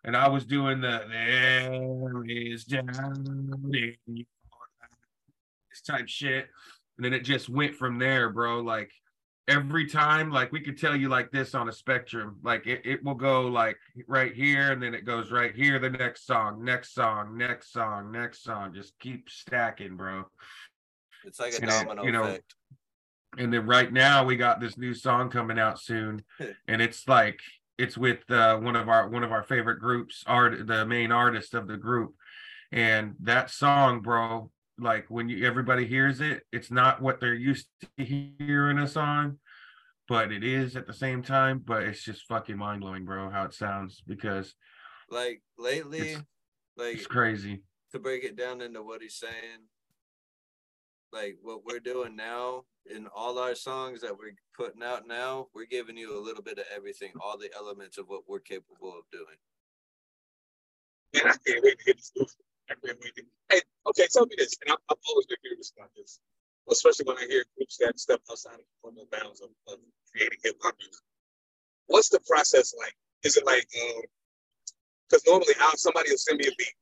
and 0.05 0.17
I 0.17 0.29
was 0.29 0.45
doing 0.45 0.81
the 0.81 1.05
there 1.09 2.25
is 2.27 2.65
down 2.65 3.55
in 3.73 4.27
type 5.81 6.09
shit. 6.09 6.49
And 6.99 7.05
then 7.05 7.15
it 7.15 7.25
just 7.25 7.49
went 7.49 7.75
from 7.75 7.99
there, 7.99 8.29
bro. 8.31 8.61
Like 8.61 8.91
every 9.49 9.87
time, 9.87 10.31
like 10.31 10.53
we 10.53 10.61
could 10.61 10.79
tell 10.79 10.95
you 10.95 11.09
like 11.09 11.31
this 11.31 11.55
on 11.55 11.69
a 11.69 11.73
spectrum. 11.73 12.39
Like 12.43 12.67
it, 12.67 12.83
it 12.85 13.03
will 13.03 13.15
go 13.15 13.43
like 13.49 13.79
right 14.07 14.35
here, 14.35 14.73
and 14.73 14.83
then 14.83 14.95
it 14.95 15.05
goes 15.07 15.33
right 15.33 15.55
here, 15.55 15.79
the 15.79 15.91
next 15.91 16.27
song, 16.27 16.63
next 16.65 16.95
song, 16.95 17.37
next 17.39 17.73
song, 17.73 18.13
next 18.13 18.43
song. 18.45 18.75
Just 18.75 18.99
keep 18.99 19.31
stacking, 19.31 19.97
bro. 19.97 20.25
it's 21.25 21.41
like 21.41 21.53
a 21.55 21.63
And 21.63 21.71
it- 21.71 22.05
you 22.05 22.13
know, 22.13 22.25
effect. 22.25 22.55
And 23.39 23.51
then 23.51 23.65
right 23.67 23.91
now 23.91 24.25
we 24.27 24.37
got 24.37 24.61
this 24.61 24.77
new 24.77 24.93
song 24.93 25.31
coming 25.31 25.59
out 25.59 25.81
soon, 25.81 26.23
and 26.69 26.83
it's 26.83 27.09
like 27.09 27.41
it's 27.79 27.97
with 27.97 28.31
uh, 28.31 28.59
one 28.59 28.77
of 28.77 28.91
our 28.91 29.09
one 29.09 29.25
of 29.25 29.33
our 29.33 29.43
favorite 29.43 29.81
groups, 29.81 30.23
art 30.27 30.67
the 30.67 30.85
main 30.85 31.11
artist 31.11 31.55
of 31.55 31.67
the 31.67 31.79
group, 31.79 32.15
and 32.71 33.15
that 33.21 33.51
song, 33.51 34.01
bro. 34.03 34.51
Like 34.79 35.07
when 35.09 35.29
you 35.29 35.47
everybody 35.47 35.87
hears 35.87 36.21
it, 36.21 36.43
it's 36.53 36.71
not 36.71 37.01
what 37.03 37.21
they're 37.21 37.35
used 37.35 37.69
to 37.99 38.05
hearing 38.05 38.79
us 38.79 38.97
on, 38.97 39.39
but 40.09 40.33
it 40.33 40.43
is 40.43 40.77
at 40.77 40.87
the 40.87 40.93
same 40.95 41.23
time. 41.23 41.61
But 41.65 41.83
it's 41.85 42.03
just 42.03 42.27
fucking 42.27 42.57
mind 42.57 42.81
blowing, 42.81 43.05
bro, 43.05 43.31
how 43.31 43.45
it 43.45 43.55
sounds 43.55 44.03
because 44.07 44.55
Like 45.11 45.43
lately, 45.59 45.99
It's- 46.13 46.23
like 46.77 46.97
it's 46.97 47.07
crazy. 47.07 47.63
to 47.93 47.99
break 47.99 48.25
it 48.25 48.35
down 48.37 48.63
into 48.63 48.83
what 48.83 49.03
he's 49.03 49.17
saying, 49.17 49.69
like 51.13 51.37
what 51.43 51.65
we're 51.67 51.81
doing 51.81 52.17
now 52.17 52.65
in 52.87 53.07
all 53.15 53.39
our 53.39 53.55
songs 53.55 54.01
that 54.01 54.17
we're 54.19 54.35
putting 54.57 54.83
out 54.83 55.07
now, 55.07 55.49
we're 55.55 55.67
giving 55.67 55.97
you 55.99 56.19
a 56.19 56.25
little 56.25 56.43
bit 56.43 56.59
of 56.59 56.65
everything, 56.75 57.13
all 57.21 57.37
the 57.39 57.51
elements 57.55 57.99
of 57.99 58.09
what 58.09 58.23
we're 58.27 58.41
capable 58.41 58.99
of 58.99 59.05
doing. 59.13 59.37
I. 62.71 62.75
I. 62.75 62.95
Hey, 63.51 63.61
okay, 63.87 64.07
tell 64.13 64.27
me 64.27 64.35
this, 64.39 64.57
and 64.63 64.73
I'm, 64.73 64.79
I'm 64.91 64.97
always 65.09 65.27
been 65.27 65.39
curious 65.43 65.73
about 65.77 65.91
this, 65.97 66.21
especially 66.71 67.07
when 67.07 67.19
I 67.19 67.27
hear 67.27 67.45
groups 67.57 67.77
that 67.79 67.99
step 67.99 68.21
outside 68.31 68.55
of 68.55 68.67
the 68.67 68.77
formal 68.81 69.09
bounds 69.11 69.41
of, 69.41 69.51
of 69.69 69.79
creating 70.11 70.39
hip 70.43 70.57
hop 70.63 70.75
music. 70.79 71.03
What's 71.87 72.09
the 72.09 72.21
process 72.27 72.75
like? 72.79 72.95
Is 73.25 73.37
it 73.37 73.47
like, 73.47 73.67
um, 73.83 74.03
because 75.09 75.23
normally 75.27 75.55
I'll, 75.61 75.77
somebody 75.77 76.11
will 76.11 76.19
send 76.19 76.39
me 76.39 76.47
a 76.47 76.55
beat 76.57 76.75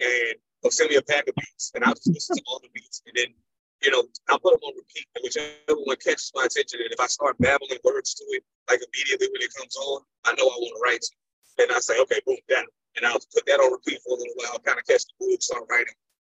and 0.00 0.34
they'll 0.62 0.72
send 0.72 0.90
me 0.90 0.96
a 0.96 1.02
pack 1.02 1.28
of 1.28 1.34
beats, 1.34 1.72
and 1.74 1.84
I'll 1.84 1.94
just 1.94 2.08
listen 2.08 2.36
to 2.36 2.42
all 2.46 2.60
the 2.60 2.68
beats, 2.74 3.02
and 3.06 3.14
then 3.16 3.34
you 3.82 3.90
know, 3.90 4.04
I'll 4.28 4.38
put 4.38 4.52
them 4.52 4.60
on 4.62 4.74
repeat, 4.76 5.06
and 5.16 5.22
whichever 5.24 5.80
one 5.84 5.96
catches 5.96 6.30
my 6.34 6.44
attention, 6.44 6.80
and 6.84 6.92
if 6.92 7.00
I 7.00 7.06
start 7.06 7.38
babbling 7.38 7.78
words 7.84 8.14
to 8.14 8.24
it, 8.36 8.44
like 8.68 8.80
immediately 8.80 9.28
when 9.32 9.42
it 9.42 9.54
comes 9.56 9.76
on, 9.76 10.02
I 10.24 10.32
know 10.32 10.44
I 10.44 10.56
want 10.60 10.76
to 10.76 10.80
write. 10.84 11.04
And 11.58 11.72
I 11.72 11.80
say, 11.80 12.00
okay, 12.02 12.20
boom, 12.26 12.36
that, 12.48 12.66
and 12.96 13.06
I'll 13.06 13.20
put 13.32 13.46
that 13.46 13.60
on 13.60 13.72
repeat 13.72 14.00
for 14.02 14.16
a 14.16 14.18
little 14.18 14.34
while, 14.36 14.58
kind 14.60 14.78
of 14.78 14.86
catch 14.86 15.04
the 15.06 15.14
mood, 15.20 15.42
start 15.42 15.64
writing. 15.70 15.94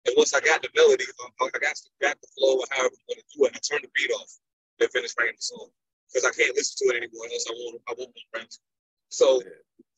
And 0.06 0.14
once 0.16 0.32
I 0.32 0.40
got 0.40 0.62
the 0.62 0.70
melody, 0.74 1.04
um, 1.22 1.30
I 1.40 1.58
got 1.58 1.76
got 2.00 2.16
the 2.20 2.28
flow 2.34 2.58
or 2.58 2.66
however 2.70 2.94
I'm 2.94 3.06
going 3.14 3.20
to 3.20 3.28
do 3.36 3.44
it, 3.44 3.52
I 3.54 3.60
turn 3.60 3.84
the 3.84 3.92
beat 3.94 4.10
off 4.16 4.32
and 4.80 4.90
finish 4.90 5.12
writing 5.18 5.36
the 5.36 5.44
song 5.44 5.68
because 6.08 6.24
I 6.24 6.32
can't 6.32 6.56
listen 6.56 6.88
to 6.88 6.94
it 6.94 7.04
anymore 7.04 7.28
unless 7.28 7.46
I 7.46 7.52
want 7.52 7.82
I 7.88 7.92
won't 7.98 8.16
write. 8.34 8.54
So 9.10 9.42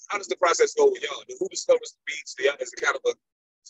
how 0.09 0.19
does 0.19 0.29
the 0.29 0.37
process 0.37 0.75
go 0.75 0.91
with 0.91 1.03
y'all? 1.03 1.23
Who 1.39 1.49
discovers 1.49 1.95
the 1.95 2.03
beats? 2.07 2.35
Is 2.37 2.73
it 2.73 2.83
kind 2.83 2.97
of 2.97 3.03
a 3.07 3.15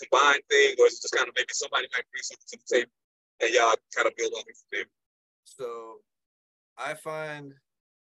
combined 0.00 0.42
thing, 0.48 0.74
or 0.80 0.86
is 0.86 0.98
it 0.98 1.02
just 1.02 1.14
kind 1.14 1.28
of 1.28 1.34
maybe 1.36 1.52
somebody 1.52 1.86
might 1.92 2.08
bring 2.10 2.22
something 2.22 2.48
to 2.48 2.58
the 2.58 2.68
table 2.80 2.92
and 3.40 3.50
y'all 3.52 3.76
kind 3.94 4.08
of 4.08 4.16
build 4.16 4.32
on 4.32 4.44
it 4.48 4.56
from 4.56 4.70
there? 4.72 4.90
So 5.44 6.00
I 6.78 6.94
find 6.94 7.52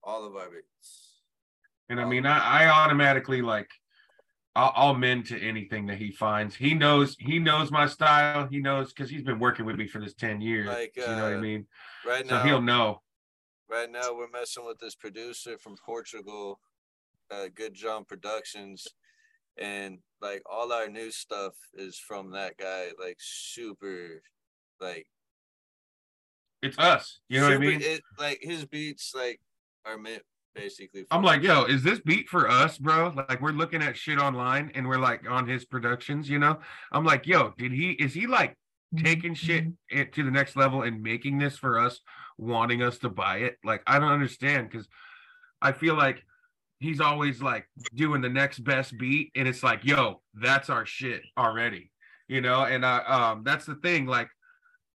all 0.04 0.24
of 0.24 0.36
our 0.36 0.50
beats. 0.50 1.22
And 1.88 2.00
I 2.00 2.04
mean, 2.04 2.26
I, 2.26 2.64
I 2.64 2.68
automatically 2.68 3.42
like 3.42 3.70
I'll, 4.54 4.72
I'll 4.76 4.94
mend 4.94 5.26
to 5.26 5.40
anything 5.40 5.86
that 5.86 5.96
he 5.96 6.10
finds. 6.12 6.54
He 6.54 6.74
knows 6.74 7.16
he 7.18 7.38
knows 7.38 7.70
my 7.70 7.86
style. 7.86 8.46
He 8.50 8.60
knows 8.60 8.92
because 8.92 9.10
he's 9.10 9.22
been 9.22 9.38
working 9.38 9.64
with 9.64 9.76
me 9.76 9.86
for 9.86 10.00
this 10.00 10.14
ten 10.14 10.40
years. 10.40 10.68
Like, 10.68 10.92
you 10.96 11.06
know 11.06 11.22
what 11.22 11.32
I 11.32 11.36
uh, 11.36 11.40
mean? 11.40 11.66
Right 12.06 12.26
So 12.28 12.36
now, 12.36 12.42
he'll 12.44 12.62
know. 12.62 13.00
right 13.70 13.90
now 13.90 14.14
we're 14.14 14.28
messing 14.30 14.66
with 14.66 14.78
this 14.78 14.94
producer 14.94 15.56
from 15.58 15.76
Portugal, 15.84 16.60
uh, 17.30 17.48
Good 17.54 17.74
John 17.74 18.04
Productions, 18.04 18.86
and 19.56 19.98
like 20.20 20.42
all 20.50 20.72
our 20.72 20.88
new 20.88 21.10
stuff 21.10 21.54
is 21.74 21.98
from 21.98 22.32
that 22.32 22.58
guy. 22.58 22.88
Like 23.00 23.16
super, 23.18 24.22
like 24.80 25.06
It's 26.62 26.78
us. 26.78 27.20
You 27.28 27.40
know 27.40 27.46
what 27.46 27.54
I 27.54 27.58
mean? 27.58 27.80
It, 27.82 28.02
like 28.18 28.38
his 28.42 28.66
beats, 28.66 29.14
like 29.14 29.40
are 29.84 29.98
meant 29.98 30.22
basically. 30.54 31.04
I'm 31.10 31.22
like, 31.22 31.42
yo, 31.42 31.64
is 31.64 31.82
this 31.82 32.00
beat 32.00 32.28
for 32.28 32.48
us, 32.48 32.78
bro? 32.78 33.12
Like 33.14 33.40
we're 33.40 33.52
looking 33.52 33.82
at 33.82 33.96
shit 33.96 34.18
online 34.18 34.70
and 34.74 34.86
we're 34.86 34.98
like 34.98 35.28
on 35.28 35.46
his 35.46 35.64
productions, 35.64 36.28
you 36.28 36.38
know? 36.38 36.58
I'm 36.90 37.04
like, 37.04 37.26
yo, 37.26 37.54
did 37.58 37.72
he 37.72 37.92
is 37.92 38.14
he 38.14 38.26
like 38.26 38.56
taking 38.96 39.34
shit 39.34 39.66
to 39.90 40.22
the 40.22 40.30
next 40.30 40.56
level 40.56 40.82
and 40.82 41.02
making 41.02 41.38
this 41.38 41.56
for 41.56 41.78
us, 41.78 42.00
wanting 42.38 42.82
us 42.82 42.98
to 42.98 43.08
buy 43.08 43.38
it? 43.38 43.56
Like, 43.64 43.82
I 43.86 43.98
don't 43.98 44.12
understand 44.12 44.70
because 44.70 44.88
I 45.60 45.72
feel 45.72 45.94
like 45.94 46.24
he's 46.80 47.00
always 47.00 47.40
like 47.40 47.68
doing 47.94 48.20
the 48.20 48.28
next 48.28 48.58
best 48.58 48.98
beat, 48.98 49.30
and 49.36 49.46
it's 49.46 49.62
like, 49.62 49.84
yo, 49.84 50.20
that's 50.34 50.68
our 50.68 50.84
shit 50.84 51.22
already, 51.38 51.90
you 52.28 52.40
know. 52.40 52.64
And 52.64 52.84
I 52.84 52.98
um 53.04 53.42
that's 53.44 53.66
the 53.66 53.76
thing, 53.76 54.06
like 54.06 54.28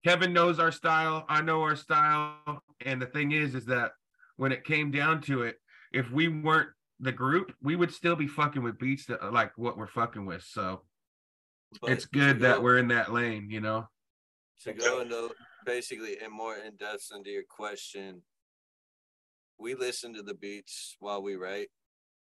Kevin 0.05 0.33
knows 0.33 0.59
our 0.59 0.71
style, 0.71 1.25
I 1.29 1.41
know 1.41 1.61
our 1.61 1.75
style, 1.75 2.61
and 2.85 3.01
the 3.01 3.05
thing 3.05 3.31
is, 3.31 3.55
is 3.55 3.65
that 3.65 3.91
when 4.37 4.51
it 4.51 4.63
came 4.63 4.91
down 4.91 5.21
to 5.21 5.43
it, 5.43 5.55
if 5.91 6.09
we 6.11 6.27
weren't 6.27 6.69
the 6.99 7.11
group, 7.11 7.53
we 7.61 7.75
would 7.75 7.93
still 7.93 8.15
be 8.15 8.27
fucking 8.27 8.63
with 8.63 8.79
beats 8.79 9.05
that 9.07 9.33
like 9.33 9.57
what 9.57 9.77
we're 9.77 9.87
fucking 9.87 10.25
with. 10.25 10.43
So 10.43 10.81
but 11.81 11.91
it's 11.91 12.05
good 12.05 12.39
that 12.41 12.61
we're 12.61 12.77
in 12.77 12.87
that 12.89 13.11
lane, 13.11 13.49
you 13.49 13.61
know. 13.61 13.87
to 14.63 14.73
go 14.73 15.01
into 15.01 15.31
basically 15.65 16.17
and 16.23 16.31
more 16.31 16.55
in 16.55 16.75
depth 16.75 17.09
into 17.15 17.29
your 17.29 17.43
question, 17.49 18.21
we 19.57 19.75
listen 19.75 20.13
to 20.13 20.23
the 20.23 20.35
beats 20.35 20.95
while 20.99 21.21
we 21.21 21.35
write, 21.35 21.69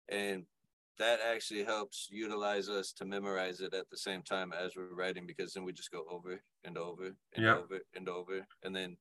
and 0.09 0.45
that 0.99 1.21
actually 1.21 1.65
helps 1.65 2.09
utilize 2.11 2.69
us 2.69 2.93
to 2.93 3.05
memorize 3.05 3.61
it 3.61 3.75
at 3.75 3.91
the 3.91 3.97
same 3.97 4.23
time 4.23 4.53
as 4.53 4.77
we're 4.77 4.95
writing 4.95 5.27
because 5.27 5.53
then 5.53 5.65
we 5.65 5.73
just 5.73 5.91
go 5.91 6.05
over 6.09 6.41
and 6.63 6.79
over 6.79 7.07
and 7.35 7.45
Yep. 7.45 7.57
over 7.59 7.81
and 7.95 8.09
over, 8.09 8.47
and 8.63 8.75
then 8.75 8.97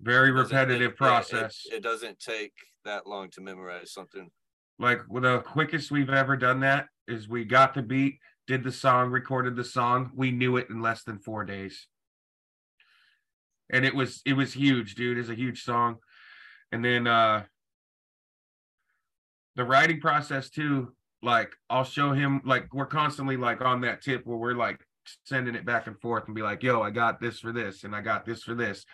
Very 0.00 0.28
it 0.28 0.32
it- 0.32 0.34
repetitive 0.34 0.92
it- 0.92 0.96
process. 0.96 1.62
It, 1.70 1.82
doesn't 1.82 2.18
take 2.18 2.52
that 2.84 3.06
long 3.06 3.30
to 3.30 3.40
memorize 3.40 3.92
something. 3.92 4.30
like 4.78 5.00
well, 5.08 5.22
the 5.22 5.38
quickest 5.40 5.90
we've 5.90 6.10
ever 6.10 6.36
done 6.36 6.60
that 6.60 6.86
is 7.06 7.28
we 7.28 7.44
got 7.44 7.74
the 7.74 7.82
beat, 7.82 8.18
did 8.46 8.64
the 8.64 8.72
song, 8.72 9.10
recorded 9.10 9.54
the 9.56 9.64
song. 9.64 10.10
We 10.14 10.30
knew 10.30 10.56
it 10.56 10.68
in 10.70 10.80
less 10.82 11.04
than 11.04 11.18
four 11.18 11.44
days. 11.44 11.86
And 13.70 13.84
it 13.84 13.94
was 13.94 14.20
it 14.26 14.34
was 14.34 14.52
huge, 14.52 14.94
dude. 14.96 15.18
It's 15.18 15.28
a 15.28 15.34
huge 15.34 15.62
song. 15.62 15.96
And 16.72 16.84
then 16.84 17.06
uh 17.06 17.44
the 19.56 19.64
writing 19.64 20.00
process 20.00 20.48
too, 20.50 20.92
like 21.22 21.52
I'll 21.70 21.84
show 21.84 22.12
him 22.12 22.40
like 22.44 22.72
we're 22.72 22.86
constantly 22.86 23.36
like 23.36 23.60
on 23.60 23.82
that 23.82 24.02
tip 24.02 24.26
where 24.26 24.36
we're 24.38 24.54
like 24.54 24.80
sending 25.24 25.54
it 25.54 25.64
back 25.66 25.86
and 25.86 25.98
forth 26.00 26.24
and 26.26 26.34
be 26.34 26.42
like, 26.42 26.62
yo, 26.62 26.80
I 26.82 26.90
got 26.90 27.20
this 27.20 27.38
for 27.40 27.52
this 27.52 27.84
and 27.84 27.94
I 27.94 28.00
got 28.00 28.24
this 28.24 28.42
for 28.42 28.54
this. 28.54 28.84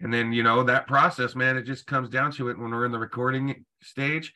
And 0.00 0.14
then, 0.14 0.32
you 0.32 0.42
know, 0.42 0.62
that 0.62 0.86
process, 0.86 1.34
man, 1.34 1.56
it 1.56 1.62
just 1.62 1.86
comes 1.86 2.08
down 2.08 2.30
to 2.32 2.50
it. 2.50 2.58
When 2.58 2.70
we're 2.70 2.86
in 2.86 2.92
the 2.92 2.98
recording 2.98 3.64
stage 3.82 4.32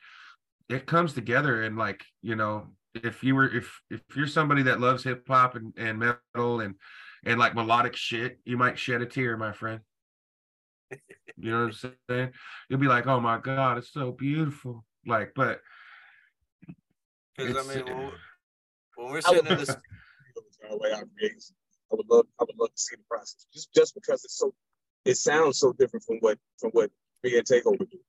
it 0.69 0.85
comes 0.85 1.13
together. 1.13 1.63
And 1.63 1.77
like 1.77 2.03
you 2.21 2.35
know 2.35 2.67
if 2.95 3.23
you 3.23 3.35
were 3.35 3.53
if 3.53 3.81
if 3.89 4.01
you're 4.15 4.27
somebody 4.27 4.63
that 4.63 4.79
loves 4.79 5.03
hip 5.03 5.27
hop 5.27 5.55
and, 5.55 5.73
and 5.77 5.99
metal 5.99 6.59
and 6.59 6.75
and 7.25 7.39
like 7.39 7.55
melodic 7.55 7.95
shit 7.95 8.39
you 8.45 8.57
might 8.57 8.77
shed 8.77 9.01
a 9.01 9.05
tear 9.05 9.37
my 9.37 9.51
friend. 9.51 9.81
You 11.37 11.51
know 11.51 11.65
what 11.65 11.75
i'm 11.83 11.95
saying? 12.09 12.31
You'll 12.69 12.79
be 12.79 12.87
like 12.87 13.07
oh 13.07 13.19
my 13.19 13.37
god 13.39 13.77
it's 13.77 13.91
so 13.91 14.11
beautiful. 14.11 14.85
Like 15.05 15.33
but 15.35 15.59
Because 17.37 17.69
I 17.69 17.75
mean, 17.75 17.85
when, 17.85 17.97
we- 17.97 18.11
when 18.95 19.11
we're 19.11 19.21
sitting 19.21 19.47
in 19.47 19.57
this, 19.57 19.69
way 20.69 20.93
I 20.93 21.03
create. 21.17 21.43
I 21.91 21.95
would 21.95 22.09
love, 22.09 22.25
I 22.39 22.45
would 22.45 22.57
love 22.57 22.73
to 22.73 22.81
see 22.81 22.95
the 22.95 23.03
process, 23.07 23.45
just 23.53 23.73
just 23.73 23.93
because 23.93 24.23
it's 24.23 24.37
so, 24.37 24.53
it 25.05 25.17
sounds 25.17 25.59
so 25.59 25.73
different 25.73 26.03
from 26.05 26.17
what 26.17 26.37
from 26.59 26.71
what 26.71 26.89
me 27.23 27.37
and 27.37 27.45
Takeover 27.45 27.89
do. 27.89 27.99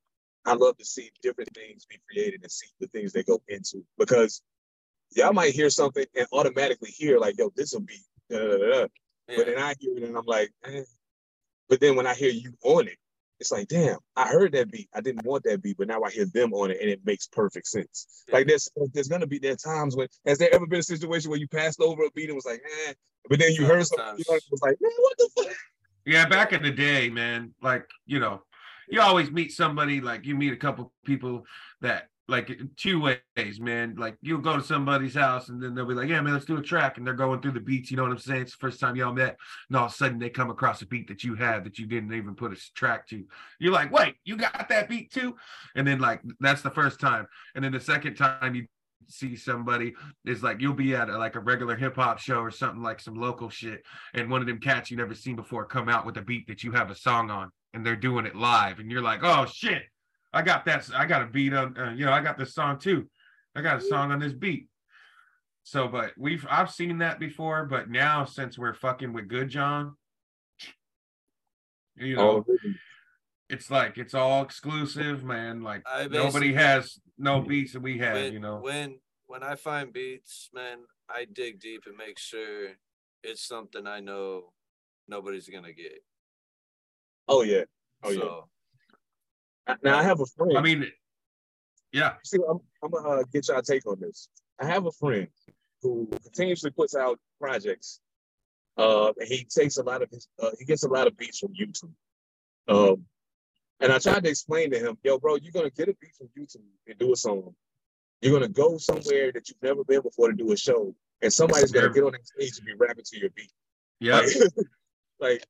I 0.46 0.54
love 0.54 0.76
to 0.78 0.84
see 0.84 1.10
different 1.22 1.54
things 1.54 1.86
be 1.86 1.98
created 2.10 2.40
and 2.42 2.52
see 2.52 2.66
the 2.80 2.86
things 2.88 3.12
they 3.12 3.22
go 3.22 3.40
into 3.48 3.84
because 3.98 4.42
y'all 5.14 5.32
might 5.32 5.54
hear 5.54 5.70
something 5.70 6.04
and 6.16 6.26
automatically 6.32 6.90
hear 6.90 7.18
like, 7.18 7.38
yo, 7.38 7.50
this 7.56 7.72
will 7.72 7.80
be, 7.80 7.98
da, 8.28 8.38
da, 8.38 8.44
da, 8.44 8.58
da. 8.58 8.86
yeah, 9.28 9.36
but 9.36 9.46
then 9.46 9.58
I 9.58 9.74
hear 9.78 9.96
it 9.96 10.02
and 10.02 10.16
I'm 10.16 10.26
like, 10.26 10.52
eh. 10.64 10.82
but 11.68 11.80
then 11.80 11.96
when 11.96 12.06
I 12.06 12.14
hear 12.14 12.30
you 12.30 12.52
on 12.62 12.88
it, 12.88 12.98
it's 13.40 13.50
like, 13.50 13.68
damn, 13.68 13.98
I 14.16 14.28
heard 14.28 14.52
that 14.52 14.70
beat. 14.70 14.88
I 14.94 15.00
didn't 15.00 15.24
want 15.24 15.44
that 15.44 15.62
beat, 15.62 15.76
but 15.78 15.88
now 15.88 16.02
I 16.02 16.10
hear 16.10 16.26
them 16.26 16.52
on 16.52 16.70
it 16.70 16.78
and 16.80 16.90
it 16.90 17.00
makes 17.04 17.26
perfect 17.26 17.66
sense. 17.66 18.24
Like 18.30 18.46
there's 18.46 18.68
there's 18.92 19.08
gonna 19.08 19.26
be 19.26 19.38
there 19.38 19.56
times 19.56 19.96
when 19.96 20.08
has 20.26 20.38
there 20.38 20.54
ever 20.54 20.66
been 20.66 20.80
a 20.80 20.84
situation 20.84 21.30
where 21.30 21.38
you 21.38 21.48
passed 21.48 21.80
over 21.80 22.04
a 22.04 22.10
beat 22.14 22.28
and 22.28 22.36
was 22.36 22.46
like, 22.46 22.62
eh, 22.88 22.92
but 23.28 23.38
then 23.38 23.52
you 23.52 23.64
heard 23.66 23.86
something 23.86 24.18
you 24.18 24.24
Sometimes. 24.24 24.46
was 24.50 24.62
like, 24.62 24.76
man, 24.80 24.92
what 24.98 25.18
the 25.18 25.30
fuck? 25.36 25.56
Yeah 26.06 26.26
back 26.26 26.52
in 26.52 26.62
the 26.62 26.70
day 26.70 27.08
man 27.08 27.52
like 27.62 27.88
you 28.06 28.18
know 28.18 28.42
you 28.88 29.00
always 29.00 29.30
meet 29.30 29.52
somebody 29.52 30.00
like 30.00 30.24
you 30.26 30.34
meet 30.34 30.52
a 30.52 30.56
couple 30.56 30.92
people 31.04 31.44
that 31.80 32.08
like 32.26 32.58
two 32.76 33.00
ways 33.00 33.60
man. 33.60 33.94
Like 33.96 34.16
you'll 34.22 34.40
go 34.40 34.56
to 34.56 34.62
somebody's 34.62 35.14
house 35.14 35.48
and 35.48 35.62
then 35.62 35.74
they'll 35.74 35.86
be 35.86 35.94
like 35.94 36.08
yeah 36.08 36.20
man 36.20 36.32
let's 36.32 36.46
do 36.46 36.56
a 36.56 36.62
track 36.62 36.96
and 36.96 37.06
they're 37.06 37.14
going 37.14 37.40
through 37.40 37.52
the 37.52 37.60
beats 37.60 37.90
you 37.90 37.96
know 37.96 38.02
what 38.04 38.12
i'm 38.12 38.18
saying? 38.18 38.42
It's 38.42 38.52
the 38.52 38.58
first 38.58 38.80
time 38.80 38.96
y'all 38.96 39.12
met 39.12 39.36
and 39.68 39.76
all 39.76 39.86
of 39.86 39.92
a 39.92 39.94
sudden 39.94 40.18
they 40.18 40.30
come 40.30 40.50
across 40.50 40.80
a 40.82 40.86
beat 40.86 41.08
that 41.08 41.22
you 41.22 41.34
had 41.34 41.64
that 41.64 41.78
you 41.78 41.86
didn't 41.86 42.14
even 42.14 42.34
put 42.34 42.52
a 42.52 42.74
track 42.74 43.06
to. 43.08 43.24
You're 43.58 43.72
like 43.72 43.92
wait 43.92 44.16
you 44.24 44.36
got 44.36 44.68
that 44.68 44.88
beat 44.88 45.12
too? 45.12 45.36
And 45.74 45.86
then 45.86 45.98
like 45.98 46.22
that's 46.40 46.62
the 46.62 46.70
first 46.70 46.98
time. 46.98 47.26
And 47.54 47.64
then 47.64 47.72
the 47.72 47.80
second 47.80 48.14
time 48.14 48.54
you 48.54 48.66
see 49.08 49.36
somebody 49.36 49.94
is 50.24 50.42
like 50.42 50.60
you'll 50.60 50.74
be 50.74 50.94
at 50.94 51.08
a, 51.08 51.18
like 51.18 51.34
a 51.36 51.40
regular 51.40 51.76
hip-hop 51.76 52.18
show 52.18 52.38
or 52.38 52.50
something 52.50 52.82
like 52.82 53.00
some 53.00 53.14
local 53.14 53.48
shit 53.48 53.82
and 54.14 54.30
one 54.30 54.40
of 54.40 54.46
them 54.46 54.60
cats 54.60 54.90
you 54.90 54.96
never 54.96 55.14
seen 55.14 55.36
before 55.36 55.64
come 55.64 55.88
out 55.88 56.04
with 56.06 56.16
a 56.16 56.22
beat 56.22 56.46
that 56.46 56.62
you 56.64 56.72
have 56.72 56.90
a 56.90 56.94
song 56.94 57.30
on 57.30 57.50
and 57.72 57.84
they're 57.84 57.96
doing 57.96 58.26
it 58.26 58.36
live 58.36 58.78
and 58.78 58.90
you're 58.90 59.02
like 59.02 59.20
oh 59.22 59.46
shit 59.46 59.82
i 60.32 60.42
got 60.42 60.64
that 60.64 60.88
i 60.94 61.04
got 61.06 61.22
a 61.22 61.26
beat 61.26 61.52
on 61.54 61.76
uh, 61.78 61.92
you 61.92 62.04
know 62.04 62.12
i 62.12 62.20
got 62.20 62.38
this 62.38 62.54
song 62.54 62.78
too. 62.78 63.08
I 63.56 63.62
got 63.62 63.78
a 63.78 63.80
song 63.80 64.10
on 64.10 64.18
this 64.18 64.32
beat. 64.32 64.66
So 65.62 65.88
but 65.88 66.12
we've 66.18 66.46
i've 66.50 66.70
seen 66.70 66.98
that 66.98 67.18
before 67.20 67.64
but 67.66 67.88
now 67.88 68.24
since 68.24 68.58
we're 68.58 68.74
fucking 68.74 69.12
with 69.12 69.28
good 69.28 69.48
john 69.48 69.94
you 71.96 72.16
know 72.16 72.44
Oh, 72.48 72.54
it's 73.48 73.70
like 73.70 73.98
it's 73.98 74.14
all 74.14 74.42
exclusive 74.42 75.22
man 75.22 75.62
like 75.62 75.82
nobody 76.10 76.52
has 76.54 76.98
no 77.18 77.40
beats 77.40 77.72
that 77.72 77.80
we 77.80 77.98
have 77.98 78.14
when, 78.14 78.32
you 78.32 78.40
know 78.40 78.56
when 78.56 78.98
when 79.26 79.42
I 79.42 79.54
find 79.54 79.92
beats, 79.92 80.50
man, 80.52 80.78
I 81.08 81.26
dig 81.32 81.60
deep 81.60 81.84
and 81.86 81.96
make 81.96 82.18
sure 82.18 82.70
it's 83.22 83.46
something 83.46 83.86
I 83.86 84.00
know 84.00 84.52
nobody's 85.08 85.48
gonna 85.48 85.72
get. 85.72 86.02
oh 87.28 87.42
yeah, 87.42 87.64
oh 88.02 88.10
yeah. 88.10 89.76
Now 89.82 89.98
I 89.98 90.02
have 90.02 90.20
a 90.20 90.26
friend. 90.26 90.58
i 90.58 90.60
mean 90.60 90.84
yeah 91.92 92.14
see, 92.22 92.38
I'm, 92.48 92.58
I'm 92.82 92.90
gonna 92.90 93.20
uh, 93.20 93.22
get 93.32 93.48
y'all 93.48 93.62
take 93.62 93.86
on 93.86 93.98
this. 94.00 94.28
I 94.60 94.66
have 94.66 94.86
a 94.86 94.92
friend 94.92 95.28
who 95.84 96.08
continuously 96.22 96.70
puts 96.70 96.96
out 96.96 97.20
projects. 97.40 98.00
Uh, 98.76 99.12
and 99.18 99.28
he 99.28 99.44
takes 99.44 99.76
a 99.76 99.82
lot 99.82 100.02
of 100.02 100.10
his, 100.10 100.26
uh, 100.42 100.50
he 100.58 100.64
gets 100.64 100.82
a 100.82 100.88
lot 100.88 101.06
of 101.06 101.16
beats 101.16 101.38
from 101.38 101.52
YouTube. 101.52 101.92
Um, 102.66 103.04
and 103.80 103.92
I 103.92 103.98
tried 103.98 104.24
to 104.24 104.30
explain 104.30 104.70
to 104.70 104.78
him, 104.78 104.96
yo, 105.02 105.18
bro, 105.18 105.36
you're 105.36 105.52
gonna 105.52 105.70
get 105.70 105.88
a 105.88 105.94
beat 106.00 106.14
from 106.16 106.28
YouTube 106.38 106.62
and 106.86 106.98
do 106.98 107.12
a 107.12 107.16
song. 107.16 107.54
You're 108.22 108.32
gonna 108.32 108.48
go 108.48 108.78
somewhere 108.78 109.32
that 109.32 109.48
you've 109.48 109.62
never 109.62 109.84
been 109.84 110.00
before 110.02 110.28
to 110.30 110.34
do 110.36 110.52
a 110.52 110.56
show, 110.56 110.94
and 111.22 111.32
somebody's 111.32 111.72
gonna 111.72 111.92
get 111.92 112.04
on 112.04 112.12
that 112.12 112.26
stage 112.26 112.56
and 112.58 112.66
be 112.66 112.74
rapping 112.74 113.04
to 113.04 113.18
your 113.18 113.30
beat. 113.30 113.50
yeah 114.00 114.20
Like, 114.20 114.28
like 115.20 115.44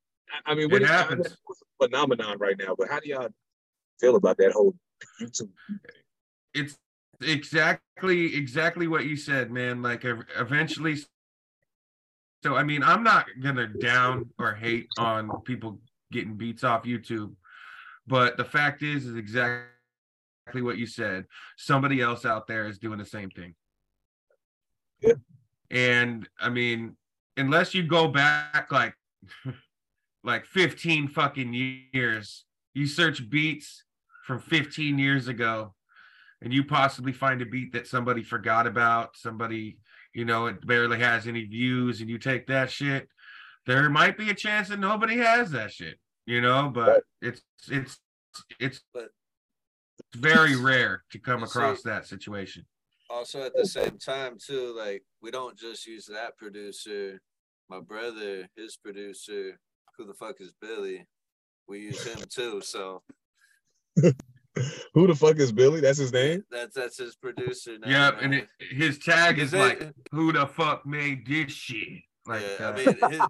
I- 0.46 0.54
mean, 0.54 0.64
It 0.64 0.72
what 0.72 0.82
is 0.82 0.88
happens. 0.88 1.36
phenomenon 1.82 2.38
right 2.38 2.56
now? 2.58 2.74
But 2.76 2.88
how 2.88 2.98
do 3.00 3.08
y'all 3.08 3.28
feel 4.00 4.16
about 4.16 4.38
that 4.38 4.52
whole 4.52 4.74
YouTube? 5.20 5.50
it's 6.54 6.76
exactly 7.20 8.34
exactly 8.36 8.86
what 8.88 9.04
you 9.04 9.16
said 9.16 9.50
man 9.50 9.82
like 9.82 10.04
eventually 10.38 10.96
so 12.42 12.56
i 12.56 12.62
mean 12.62 12.82
i'm 12.82 13.02
not 13.02 13.26
gonna 13.40 13.66
down 13.66 14.28
or 14.38 14.52
hate 14.54 14.86
on 14.98 15.30
people 15.42 15.78
getting 16.12 16.34
beats 16.34 16.64
off 16.64 16.82
youtube 16.84 17.32
but 18.06 18.36
the 18.36 18.44
fact 18.44 18.82
is 18.82 19.06
is 19.06 19.16
exactly 19.16 20.62
what 20.62 20.78
you 20.78 20.86
said. 20.86 21.26
Somebody 21.56 22.00
else 22.00 22.24
out 22.24 22.46
there 22.46 22.66
is 22.66 22.78
doing 22.78 22.98
the 22.98 23.04
same 23.04 23.30
thing. 23.30 23.54
Yeah. 25.00 25.14
and 25.70 26.26
i 26.40 26.48
mean 26.48 26.96
unless 27.36 27.74
you 27.74 27.82
go 27.82 28.08
back 28.08 28.68
like 28.70 28.94
like 30.24 30.46
15 30.46 31.08
fucking 31.08 31.52
years 31.92 32.44
you 32.74 32.86
search 32.86 33.28
beats 33.28 33.84
from 34.24 34.40
15 34.40 34.98
years 34.98 35.28
ago 35.28 35.74
and 36.44 36.52
you 36.52 36.62
possibly 36.62 37.12
find 37.12 37.40
a 37.40 37.46
beat 37.46 37.72
that 37.72 37.86
somebody 37.86 38.22
forgot 38.22 38.66
about, 38.66 39.16
somebody, 39.16 39.78
you 40.12 40.24
know, 40.24 40.46
it 40.46 40.64
barely 40.66 40.98
has 40.98 41.26
any 41.26 41.44
views, 41.44 42.00
and 42.00 42.10
you 42.10 42.18
take 42.18 42.46
that 42.46 42.70
shit, 42.70 43.08
there 43.66 43.88
might 43.88 44.18
be 44.18 44.28
a 44.28 44.34
chance 44.34 44.68
that 44.68 44.78
nobody 44.78 45.16
has 45.16 45.50
that 45.52 45.72
shit, 45.72 45.98
you 46.26 46.40
know, 46.40 46.70
but 46.74 46.88
Right. 46.88 47.02
it's 47.22 47.42
it's 47.70 47.98
it's 48.58 48.80
But- 48.92 49.10
it's 49.98 50.16
very 50.16 50.56
rare 50.70 51.04
to 51.12 51.18
come 51.18 51.42
across 51.42 51.82
see- 51.82 51.88
that 51.90 52.06
situation. 52.06 52.66
also 53.10 53.42
at 53.42 53.54
the 53.54 53.66
same 53.66 53.98
time 53.98 54.36
too 54.44 54.74
like 54.76 55.02
we 55.22 55.30
don't 55.30 55.56
just 55.58 55.86
use 55.86 56.06
that 56.06 56.36
producer 56.38 57.20
my 57.68 57.78
brother 57.80 58.48
his 58.56 58.76
producer 58.76 59.58
who 59.96 60.04
the 60.06 60.14
fuck 60.14 60.40
is 60.40 60.52
billy 60.60 61.06
we 61.68 61.80
use 61.80 62.02
him 62.04 62.18
too 62.28 62.60
so 62.62 63.02
Who 64.94 65.08
the 65.08 65.14
fuck 65.16 65.36
is 65.38 65.50
Billy? 65.50 65.80
That's 65.80 65.98
his 65.98 66.12
name. 66.12 66.44
that's 66.50 66.74
that's 66.76 66.98
his 66.98 67.16
producer 67.16 67.76
now, 67.78 67.88
Yep, 67.88 68.18
and 68.22 68.34
it, 68.34 68.48
his 68.70 68.98
tag 69.00 69.38
is 69.40 69.50
His 69.50 69.60
like, 69.60 69.80
name- 69.80 69.92
"Who 70.12 70.32
the 70.32 70.46
fuck 70.46 70.86
made 70.86 71.26
this 71.26 71.50
shit?" 71.52 72.02
Like, 72.26 72.42
yeah, 72.42 72.66
uh, 72.66 72.72
I 72.72 72.76
mean 72.76 73.10
his, 73.10 73.20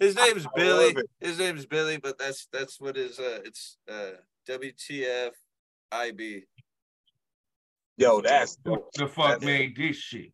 his 0.00 0.16
name's 0.16 0.46
Billy. 0.54 0.96
His 1.20 1.38
name's 1.38 1.66
Billy, 1.66 1.98
but 1.98 2.18
that's 2.18 2.48
that's 2.52 2.80
what 2.80 2.96
his 2.96 3.18
uh 3.18 3.40
it's 3.44 3.78
uh 3.90 4.12
WTF 4.48 5.30
IB. 5.90 6.44
Yo, 7.96 8.20
that's 8.20 8.56
"Who 8.64 8.84
the 8.94 9.08
fuck 9.08 9.42
made 9.42 9.76
this 9.76 9.96
shit?" 9.96 10.32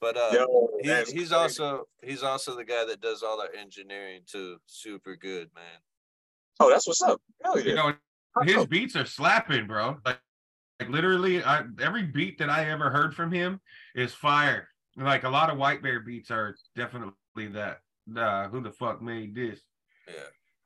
But 0.00 0.16
uh 0.16 0.30
yo. 0.32 0.68
he, 0.82 1.12
he's 1.12 1.32
also 1.32 1.84
he's 2.02 2.22
also 2.22 2.56
the 2.56 2.64
guy 2.64 2.84
that 2.86 3.00
does 3.00 3.22
all 3.22 3.40
our 3.40 3.54
engineering 3.58 4.22
too. 4.26 4.56
Super 4.66 5.16
good, 5.16 5.48
man. 5.54 5.80
Oh, 6.58 6.70
that's 6.70 6.86
what's 6.86 7.02
up. 7.02 7.20
Hell 7.44 7.60
yeah. 7.60 7.66
You 7.66 7.74
know, 7.74 7.94
his 8.44 8.66
beats 8.66 8.96
are 8.96 9.04
slapping, 9.04 9.66
bro. 9.66 9.98
Like, 10.04 10.18
like 10.80 10.88
literally, 10.88 11.42
I, 11.42 11.62
every 11.80 12.02
beat 12.02 12.38
that 12.38 12.50
I 12.50 12.70
ever 12.70 12.90
heard 12.90 13.14
from 13.14 13.30
him 13.30 13.60
is 13.94 14.12
fire. 14.12 14.68
Like 14.96 15.24
a 15.24 15.28
lot 15.28 15.50
of 15.50 15.58
White 15.58 15.82
Bear 15.82 16.00
beats 16.00 16.30
are 16.30 16.56
definitely 16.74 17.12
that. 17.52 17.80
Uh, 18.16 18.48
who 18.48 18.62
the 18.62 18.70
fuck 18.70 19.02
made 19.02 19.34
this? 19.34 19.60
Yeah. 20.08 20.14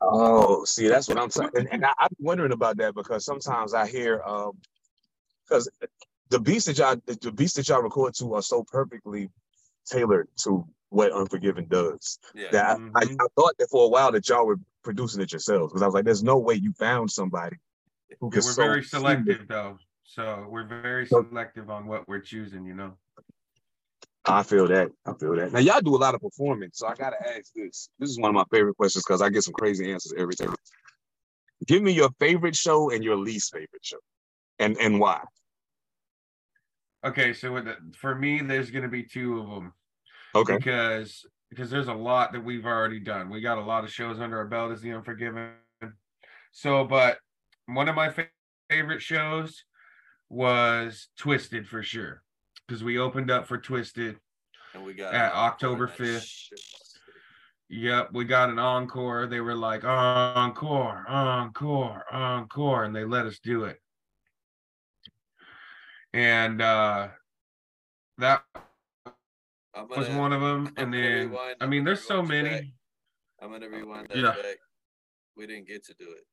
Oh, 0.01 0.63
see, 0.65 0.87
that's 0.87 1.07
what 1.07 1.17
I'm 1.19 1.29
saying. 1.29 1.49
And, 1.55 1.67
and 1.71 1.85
I, 1.85 1.91
I'm 1.99 2.09
wondering 2.19 2.51
about 2.53 2.77
that 2.77 2.95
because 2.95 3.25
sometimes 3.25 3.73
I 3.73 3.87
hear 3.87 4.21
um 4.23 4.51
because 5.47 5.69
the 6.29 6.39
beats 6.39 6.65
that 6.65 6.77
y'all 6.77 6.95
the, 7.05 7.17
the 7.21 7.31
beats 7.31 7.53
that 7.53 7.67
y'all 7.67 7.81
record 7.81 8.13
to 8.15 8.33
are 8.35 8.41
so 8.41 8.63
perfectly 8.63 9.29
tailored 9.85 10.27
to 10.43 10.65
what 10.89 11.11
Unforgiven 11.11 11.67
does. 11.69 12.19
Yeah. 12.33 12.47
That 12.51 12.79
I, 12.95 12.99
I. 12.99 13.03
I 13.03 13.27
thought 13.35 13.55
that 13.59 13.69
for 13.69 13.85
a 13.85 13.89
while 13.89 14.11
that 14.13 14.27
y'all 14.29 14.45
were 14.45 14.59
producing 14.83 15.21
it 15.21 15.31
yourselves 15.31 15.71
because 15.71 15.81
I 15.81 15.85
was 15.85 15.93
like, 15.93 16.05
there's 16.05 16.23
no 16.23 16.37
way 16.37 16.55
you 16.55 16.73
found 16.73 17.11
somebody 17.11 17.57
who 18.19 18.29
Yeah, 18.31 18.37
we're 18.37 18.41
so 18.41 18.61
very 18.61 18.83
seamless- 18.83 18.89
selective 18.89 19.47
though, 19.47 19.77
so 20.03 20.45
we're 20.49 20.67
very 20.67 21.05
selective 21.05 21.69
on 21.69 21.85
what 21.85 22.07
we're 22.07 22.19
choosing. 22.19 22.65
You 22.65 22.75
know. 22.75 22.93
I 24.25 24.43
feel 24.43 24.67
that. 24.67 24.89
I 25.05 25.13
feel 25.13 25.35
that. 25.35 25.51
Now 25.51 25.59
y'all 25.59 25.81
do 25.81 25.95
a 25.95 25.97
lot 25.97 26.13
of 26.13 26.21
performance, 26.21 26.77
so 26.77 26.87
I 26.87 26.93
gotta 26.93 27.17
ask 27.21 27.53
this. 27.55 27.89
This 27.97 28.09
is 28.09 28.19
one 28.19 28.29
of 28.29 28.35
my 28.35 28.45
favorite 28.51 28.75
questions 28.75 29.03
because 29.03 29.21
I 29.21 29.29
get 29.29 29.43
some 29.43 29.53
crazy 29.53 29.91
answers 29.91 30.13
every 30.15 30.35
time. 30.35 30.53
Give 31.65 31.81
me 31.81 31.91
your 31.91 32.09
favorite 32.19 32.55
show 32.55 32.91
and 32.91 33.03
your 33.03 33.17
least 33.17 33.51
favorite 33.51 33.83
show, 33.83 33.97
and 34.59 34.77
and 34.77 34.99
why. 34.99 35.23
Okay, 37.03 37.33
so 37.33 37.53
with 37.53 37.65
the, 37.65 37.77
for 37.97 38.13
me, 38.13 38.41
there's 38.41 38.69
going 38.69 38.83
to 38.83 38.89
be 38.89 39.03
two 39.03 39.39
of 39.39 39.49
them. 39.49 39.73
Okay. 40.35 40.57
because 40.57 41.25
because 41.49 41.71
there's 41.71 41.87
a 41.87 41.93
lot 41.93 42.31
that 42.33 42.43
we've 42.43 42.65
already 42.65 42.99
done. 42.99 43.29
We 43.29 43.41
got 43.41 43.57
a 43.57 43.63
lot 43.63 43.83
of 43.83 43.91
shows 43.91 44.19
under 44.19 44.37
our 44.37 44.45
belt 44.45 44.71
as 44.71 44.81
the 44.81 44.93
Unforgiven. 44.93 45.53
So, 46.51 46.85
but 46.85 47.17
one 47.65 47.89
of 47.89 47.95
my 47.95 48.09
fa- 48.09 48.29
favorite 48.69 49.01
shows 49.01 49.63
was 50.29 51.09
Twiztid 51.19 51.65
for 51.65 51.81
sure 51.81 52.23
because 52.71 52.85
we 52.85 52.97
opened 52.97 53.29
up 53.29 53.45
for 53.45 53.57
Twiztid. 53.57 54.15
And 54.73 54.85
we 54.85 54.93
got 54.93 55.13
At 55.13 55.33
October 55.33 55.89
5th. 55.89 56.53
Yep, 57.67 58.13
we 58.13 58.23
got 58.23 58.49
an 58.49 58.59
encore. 58.59 59.27
They 59.27 59.41
were 59.41 59.55
like 59.55 59.83
encore, 59.83 61.03
encore, 61.05 62.05
encore, 62.13 62.83
and 62.85 62.95
they 62.95 63.03
let 63.03 63.25
us 63.25 63.39
do 63.39 63.65
it. 63.65 63.77
And 66.13 66.61
uh 66.61 67.09
that 68.17 68.43
I'm 69.73 69.87
was 69.89 70.09
one 70.09 70.31
of 70.31 70.39
them. 70.39 70.67
I'm 70.77 70.83
And 70.83 70.93
then 70.93 71.37
I 71.59 71.65
mean, 71.65 71.83
there's 71.83 72.03
so 72.03 72.21
many. 72.21 72.49
back. 72.49 72.63
I'm 73.41 73.51
gonna 73.51 73.69
rewind 73.69 74.07
that 74.09 74.17
Yeah. 74.17 74.31
back. 74.31 74.57
We 75.35 75.45
didn't 75.45 75.67
get 75.67 75.85
to 75.87 75.93
do 75.93 76.09
it. 76.11 76.25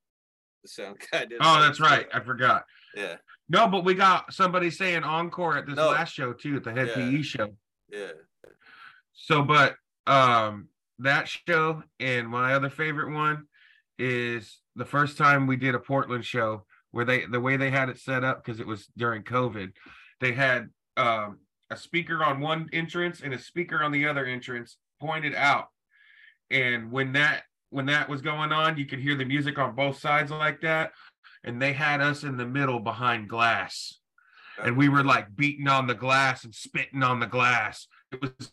The 0.63 0.69
sound 0.69 0.97
guy 1.13 1.21
didn't. 1.21 1.41
Oh, 1.43 1.61
that's 1.61 1.81
right. 1.81 2.07
I 2.13 2.21
forgot. 2.21 2.65
Yeah, 2.95 3.17
No, 3.49 3.69
but 3.69 3.85
we 3.85 3.95
got 3.95 4.33
somebody 4.33 4.71
saying 4.71 5.05
encore 5.05 5.57
at 5.59 5.67
this 5.67 5.77
No. 5.77 5.91
last 5.91 6.15
show 6.15 6.33
too, 6.33 6.57
at 6.57 6.65
the 6.65 6.73
head 6.73 6.89
Yeah. 6.89 6.95
PE 6.95 7.23
show. 7.23 7.49
yeah. 7.91 8.11
So, 9.13 9.43
but 9.43 9.77
um 10.07 10.69
that 11.01 11.29
show 11.29 11.83
and 12.01 12.29
my 12.29 12.55
other 12.55 12.71
favorite 12.71 13.13
one 13.13 13.45
is 13.99 14.61
the 14.75 14.85
first 14.87 15.17
time 15.19 15.47
we 15.47 15.57
did 15.57 15.75
a 15.75 15.79
Portland 15.79 16.25
show 16.25 16.65
where 16.93 17.05
they 17.05 17.27
the 17.27 17.41
way 17.41 17.57
they 17.57 17.71
had 17.71 17.89
it 17.89 17.99
set 17.99 18.25
up 18.25 18.43
because 18.43 18.59
it 18.61 18.67
was 18.67 18.89
during 18.97 19.23
COVID, 19.23 19.73
they 20.21 20.33
had 20.33 20.71
um 20.97 21.39
a 21.71 21.77
speaker 21.77 22.25
on 22.25 22.41
one 22.41 22.69
entrance 22.73 23.21
and 23.21 23.35
a 23.35 23.39
speaker 23.39 23.83
on 23.83 23.93
the 23.93 24.09
other 24.09 24.25
entrance 24.25 24.79
pointed 25.01 25.35
out. 25.35 25.67
And 26.51 26.91
when 26.91 27.13
that 27.13 27.43
when 27.71 27.87
that 27.87 28.09
was 28.09 28.23
going 28.23 28.53
on, 28.53 28.79
you 28.79 28.87
could 28.87 29.01
hear 29.01 29.17
the 29.17 29.25
music 29.25 29.59
on 29.59 29.75
both 29.75 29.99
sides 29.99 30.31
like 30.31 30.61
that. 30.63 30.93
And 31.45 31.61
they 31.63 31.73
had 31.73 32.01
us 32.01 32.25
in 32.25 32.37
the 32.37 32.47
middle 32.47 32.81
behind 32.81 33.29
glass 33.29 33.99
and 34.63 34.77
we 34.77 34.89
were 34.89 35.05
like 35.05 35.35
beating 35.37 35.69
on 35.69 35.87
the 35.87 35.95
glass 35.95 36.45
and 36.45 36.55
spitting 36.55 37.03
on 37.03 37.21
the 37.21 37.27
glass. 37.27 37.87
It 38.13 38.21
was 38.21 38.53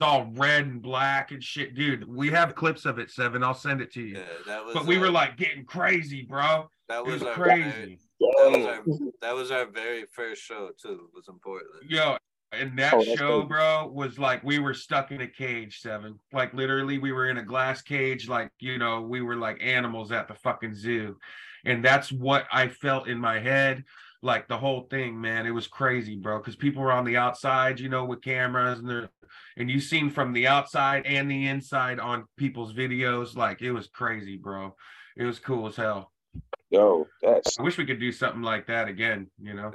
all 0.00 0.30
red 0.34 0.66
and 0.66 0.82
black 0.82 1.32
and 1.32 1.42
shit, 1.42 1.74
dude. 1.74 2.08
We 2.08 2.30
have 2.30 2.54
clips 2.54 2.84
of 2.84 2.98
it, 2.98 3.10
Seven. 3.10 3.42
I'll 3.42 3.54
send 3.54 3.80
it 3.80 3.92
to 3.94 4.02
you. 4.02 4.16
Yeah, 4.16 4.24
that 4.46 4.64
was. 4.64 4.74
But 4.74 4.86
we 4.86 4.98
were 4.98 5.10
like 5.10 5.36
getting 5.36 5.64
crazy, 5.64 6.22
bro. 6.22 6.68
that 6.88 7.04
was 7.04 7.14
was 7.14 7.22
our 7.24 7.34
crazy. 7.34 7.70
Very, 7.70 7.98
that 8.20 8.52
was 8.52 8.66
our 8.66 9.10
that 9.20 9.34
was 9.34 9.50
our 9.50 9.66
very 9.66 10.04
first 10.12 10.42
show 10.42 10.70
too. 10.80 11.08
Was 11.14 11.28
in 11.28 11.38
Portland. 11.38 11.88
Yo, 11.88 12.16
and 12.52 12.78
that 12.78 12.94
Oh, 12.94 13.02
show, 13.02 13.42
crazy. 13.42 13.48
bro, 13.48 13.90
was 13.92 14.18
like 14.18 14.42
we 14.42 14.58
were 14.58 14.74
stuck 14.74 15.10
in 15.10 15.20
a 15.20 15.26
cage, 15.26 15.80
Seven. 15.80 16.18
Like 16.32 16.54
literally, 16.54 16.98
we 16.98 17.12
were 17.12 17.28
in 17.28 17.38
a 17.38 17.44
glass 17.44 17.82
cage, 17.82 18.28
like 18.28 18.50
you 18.58 18.78
know, 18.78 19.00
we 19.02 19.20
were 19.20 19.36
like 19.36 19.58
animals 19.62 20.12
at 20.12 20.28
the 20.28 20.34
fucking 20.34 20.74
zoo. 20.74 21.16
And 21.64 21.84
that's 21.84 22.10
what 22.12 22.46
I 22.52 22.68
felt 22.68 23.08
in 23.08 23.18
my 23.18 23.38
head. 23.40 23.84
Like 24.22 24.48
the 24.48 24.58
whole 24.58 24.82
thing, 24.82 25.20
man. 25.20 25.46
It 25.46 25.50
was 25.50 25.66
crazy, 25.66 26.16
bro. 26.16 26.38
Because 26.38 26.56
people 26.56 26.82
were 26.82 26.92
on 26.92 27.04
the 27.04 27.16
outside, 27.16 27.78
you 27.80 27.88
know, 27.88 28.04
with 28.04 28.22
cameras 28.22 28.78
and 28.78 28.88
they're 28.88 29.10
and 29.56 29.70
you 29.70 29.80
seen 29.80 30.08
from 30.08 30.32
the 30.32 30.46
outside 30.46 31.04
and 31.04 31.30
the 31.30 31.46
inside 31.48 31.98
on 32.00 32.24
people's 32.36 32.72
videos. 32.72 33.36
Like 33.36 33.60
it 33.60 33.72
was 33.72 33.88
crazy, 33.88 34.36
bro. 34.36 34.74
It 35.16 35.24
was 35.24 35.38
cool 35.38 35.66
as 35.66 35.76
hell. 35.76 36.12
Yo, 36.70 37.06
that's 37.22 37.58
I 37.58 37.62
wish 37.62 37.78
we 37.78 37.86
could 37.86 38.00
do 38.00 38.12
something 38.12 38.42
like 38.42 38.66
that 38.66 38.88
again, 38.88 39.28
you 39.40 39.54
know. 39.54 39.72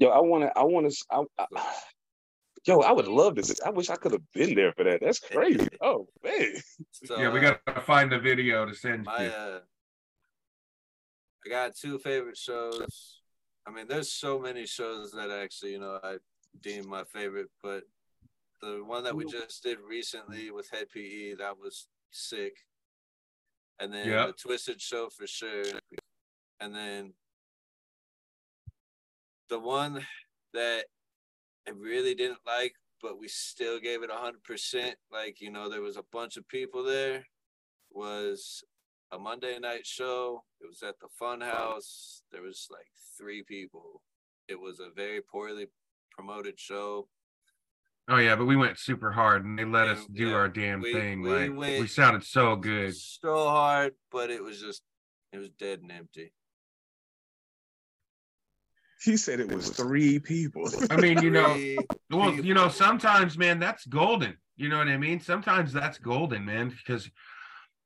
Yo. 0.00 0.08
I 0.08 0.18
want 0.20 0.42
to. 0.44 0.58
I 0.58 0.64
want 0.64 0.90
to. 0.90 1.04
I, 1.12 1.22
I, 1.38 1.74
yo, 2.66 2.80
I 2.80 2.90
would 2.90 3.06
love 3.06 3.36
this. 3.36 3.60
I 3.64 3.70
wish 3.70 3.90
I 3.90 3.96
could 3.96 4.12
have 4.12 4.32
been 4.34 4.54
there 4.54 4.72
for 4.72 4.84
that. 4.84 5.00
That's 5.00 5.20
crazy. 5.20 5.68
Oh 5.80 6.08
man. 6.24 6.54
So, 6.90 7.18
yeah, 7.20 7.32
we 7.32 7.38
uh, 7.38 7.54
gotta 7.66 7.80
find 7.82 8.10
the 8.10 8.18
video 8.18 8.66
to 8.66 8.74
send 8.74 9.04
my 9.04 9.24
you. 9.24 9.30
uh 9.30 9.60
I 11.46 11.48
got 11.48 11.76
two 11.76 11.98
favorite 11.98 12.36
shows. 12.36 13.20
I 13.66 13.70
mean, 13.70 13.86
there's 13.88 14.12
so 14.12 14.38
many 14.38 14.66
shows 14.66 15.12
that 15.12 15.30
actually, 15.30 15.72
you 15.72 15.80
know, 15.80 15.98
I 16.02 16.16
deem 16.60 16.88
my 16.88 17.04
favorite, 17.04 17.48
but 17.62 17.84
the 18.60 18.82
one 18.84 19.04
that 19.04 19.16
we 19.16 19.24
just 19.24 19.62
did 19.62 19.78
recently 19.80 20.50
with 20.50 20.68
Hed 20.70 20.88
PE, 20.92 21.34
that 21.36 21.58
was 21.58 21.88
sick. 22.10 22.56
And 23.80 23.92
then 23.92 24.08
Yep. 24.08 24.36
the 24.36 24.48
Twiztid 24.48 24.80
show 24.82 25.08
for 25.08 25.26
sure. 25.26 25.64
And 26.60 26.74
then 26.74 27.14
the 29.50 29.58
one 29.58 30.04
that 30.54 30.84
I 31.68 31.72
really 31.72 32.14
didn't 32.14 32.38
like, 32.46 32.72
but 33.02 33.18
we 33.18 33.28
still 33.28 33.78
gave 33.80 34.02
it 34.02 34.10
hundred 34.10 34.42
percent. 34.44 34.96
Like, 35.12 35.40
you 35.40 35.50
know, 35.50 35.68
there 35.68 35.82
was 35.82 35.96
a 35.96 36.04
bunch 36.12 36.36
of 36.36 36.48
people 36.48 36.82
there. 36.84 37.24
was 37.90 38.62
a 39.12 39.18
Monday 39.18 39.58
night 39.58 39.84
show. 39.86 40.44
It 40.60 40.66
was 40.68 40.82
at 40.82 40.94
the 41.00 41.08
Fun 41.18 41.40
House. 41.40 42.22
There 42.30 42.42
was 42.42 42.68
like 42.70 42.86
three 43.18 43.42
people. 43.42 44.02
It 44.48 44.58
was 44.60 44.80
a 44.80 44.90
very 44.94 45.20
poorly 45.20 45.66
promoted 46.12 46.58
show. 46.58 47.08
Oh 48.08 48.16
yeah, 48.16 48.34
but 48.36 48.46
we 48.46 48.56
went 48.56 48.78
super 48.78 49.12
hard 49.12 49.44
and 49.44 49.58
they 49.58 49.64
let 49.64 49.88
And, 49.88 49.98
us 49.98 50.06
do 50.12 50.28
yeah, 50.28 50.34
our 50.34 50.48
damn 50.48 50.80
we- 50.80 50.92
thing. 50.92 51.22
we 51.22 51.48
like 51.48 51.80
we 51.80 51.86
sounded 51.86 52.24
so 52.24 52.56
good. 52.56 52.96
So 52.96 53.48
hard, 53.48 53.94
but 54.10 54.30
it 54.30 54.42
was 54.42 54.60
just 54.60 54.82
it 55.32 55.38
was 55.38 55.50
dead 55.58 55.80
and 55.82 55.92
empty. 55.92 56.32
He 59.02 59.16
said 59.16 59.40
it 59.40 59.52
was 59.52 59.70
three 59.70 60.18
people. 60.18 60.68
I 60.90 60.96
mean, 60.96 61.22
you 61.22 61.30
know, 61.30 61.56
well, 62.10 62.34
you 62.34 62.52
know, 62.52 62.68
sometimes, 62.68 63.38
man, 63.38 63.58
that's 63.58 63.86
golden. 63.86 64.36
You 64.56 64.68
know 64.68 64.78
what 64.78 64.88
I 64.88 64.98
mean? 64.98 65.20
Sometimes 65.20 65.72
that's 65.72 65.98
golden, 65.98 66.44
man, 66.44 66.68
because 66.68 67.10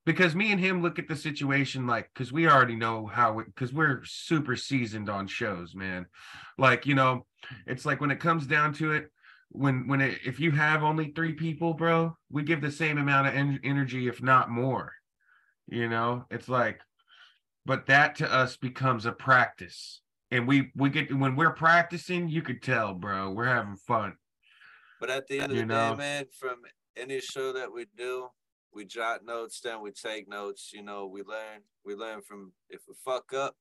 because 0.04 0.34
me 0.34 0.52
and 0.52 0.60
him 0.60 0.82
look 0.82 0.98
at 0.98 1.08
the 1.08 1.16
situation 1.16 1.86
like 1.86 2.10
because 2.12 2.32
we 2.32 2.48
already 2.48 2.76
know 2.76 3.06
how 3.06 3.40
because 3.40 3.72
we're 3.72 4.02
super 4.04 4.56
seasoned 4.56 5.08
on 5.08 5.26
shows, 5.26 5.74
man. 5.74 6.06
Like, 6.58 6.84
you 6.84 6.94
know, 6.94 7.26
it's 7.66 7.86
like 7.86 8.00
when 8.00 8.10
it 8.10 8.20
comes 8.20 8.46
down 8.46 8.74
to 8.74 8.92
it, 8.92 9.10
when 9.50 9.86
when 9.86 10.00
it 10.00 10.18
if 10.26 10.40
you 10.40 10.50
have 10.50 10.82
only 10.82 11.12
three 11.12 11.32
people, 11.32 11.74
bro, 11.74 12.16
we 12.30 12.42
give 12.42 12.60
the 12.60 12.72
same 12.72 12.98
amount 12.98 13.28
of 13.28 13.34
en- 13.34 13.60
energy, 13.62 14.08
if 14.08 14.20
not 14.20 14.50
more. 14.50 14.92
You 15.68 15.88
know, 15.88 16.26
it's 16.30 16.48
like, 16.48 16.80
but 17.64 17.86
that 17.86 18.16
to 18.16 18.30
us 18.30 18.56
becomes 18.56 19.06
a 19.06 19.12
practice. 19.12 20.00
And 20.34 20.48
we 20.48 20.72
we 20.74 20.90
get 20.90 21.16
when 21.16 21.36
we're 21.36 21.52
practicing, 21.52 22.28
you 22.28 22.42
could 22.42 22.60
tell, 22.60 22.92
bro, 22.92 23.30
we're 23.30 23.44
having 23.44 23.76
fun. 23.76 24.16
But 24.98 25.08
at 25.08 25.28
the 25.28 25.38
end 25.38 25.52
of 25.52 25.56
You 25.56 25.62
the 25.62 25.66
know? 25.66 25.90
day, 25.92 25.96
man, 25.96 26.24
from 26.36 26.56
any 26.96 27.20
show 27.20 27.52
that 27.52 27.72
we 27.72 27.86
do, 27.96 28.26
we 28.74 28.84
jot 28.84 29.24
notes 29.24 29.60
down, 29.60 29.80
we 29.80 29.92
take 29.92 30.28
notes, 30.28 30.72
you 30.74 30.82
know, 30.82 31.06
we 31.06 31.22
learn. 31.22 31.60
We 31.84 31.94
learn 31.94 32.20
from 32.20 32.50
if 32.68 32.80
we 32.88 32.94
fuck 33.04 33.32
up, 33.32 33.54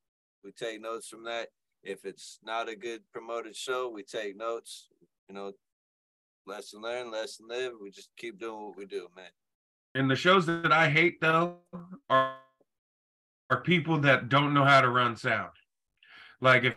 we 0.44 0.52
take 0.52 0.82
notes 0.82 1.08
from 1.10 1.24
that. 1.26 1.50
If 1.84 2.06
it's 2.06 2.40
not 2.44 2.68
a 2.70 2.76
good 2.76 3.02
promoted 3.12 3.56
show, 3.56 3.88
we 3.90 4.02
take 4.02 4.36
notes, 4.36 4.88
you 5.30 5.36
know, 5.36 5.52
lesson 6.48 6.82
learned, 6.82 7.12
lesson 7.12 7.46
lived. 7.48 7.76
We 7.80 7.92
just 7.92 8.10
keep 8.18 8.40
doing 8.40 8.64
what 8.66 8.78
we 8.78 8.88
do, 8.88 9.10
man. 9.16 9.30
And 9.94 10.10
the 10.10 10.16
shows 10.16 10.48
that 10.48 10.72
I 10.72 10.90
hate 10.90 11.22
though 11.22 11.58
are 12.10 12.34
are 13.52 13.62
people 13.62 14.00
that 14.00 14.30
don't 14.30 14.56
know 14.56 14.66
how 14.66 14.82
to 14.82 14.90
run 14.90 15.16
sound. 15.16 15.52
Like 16.44 16.66
if 16.66 16.76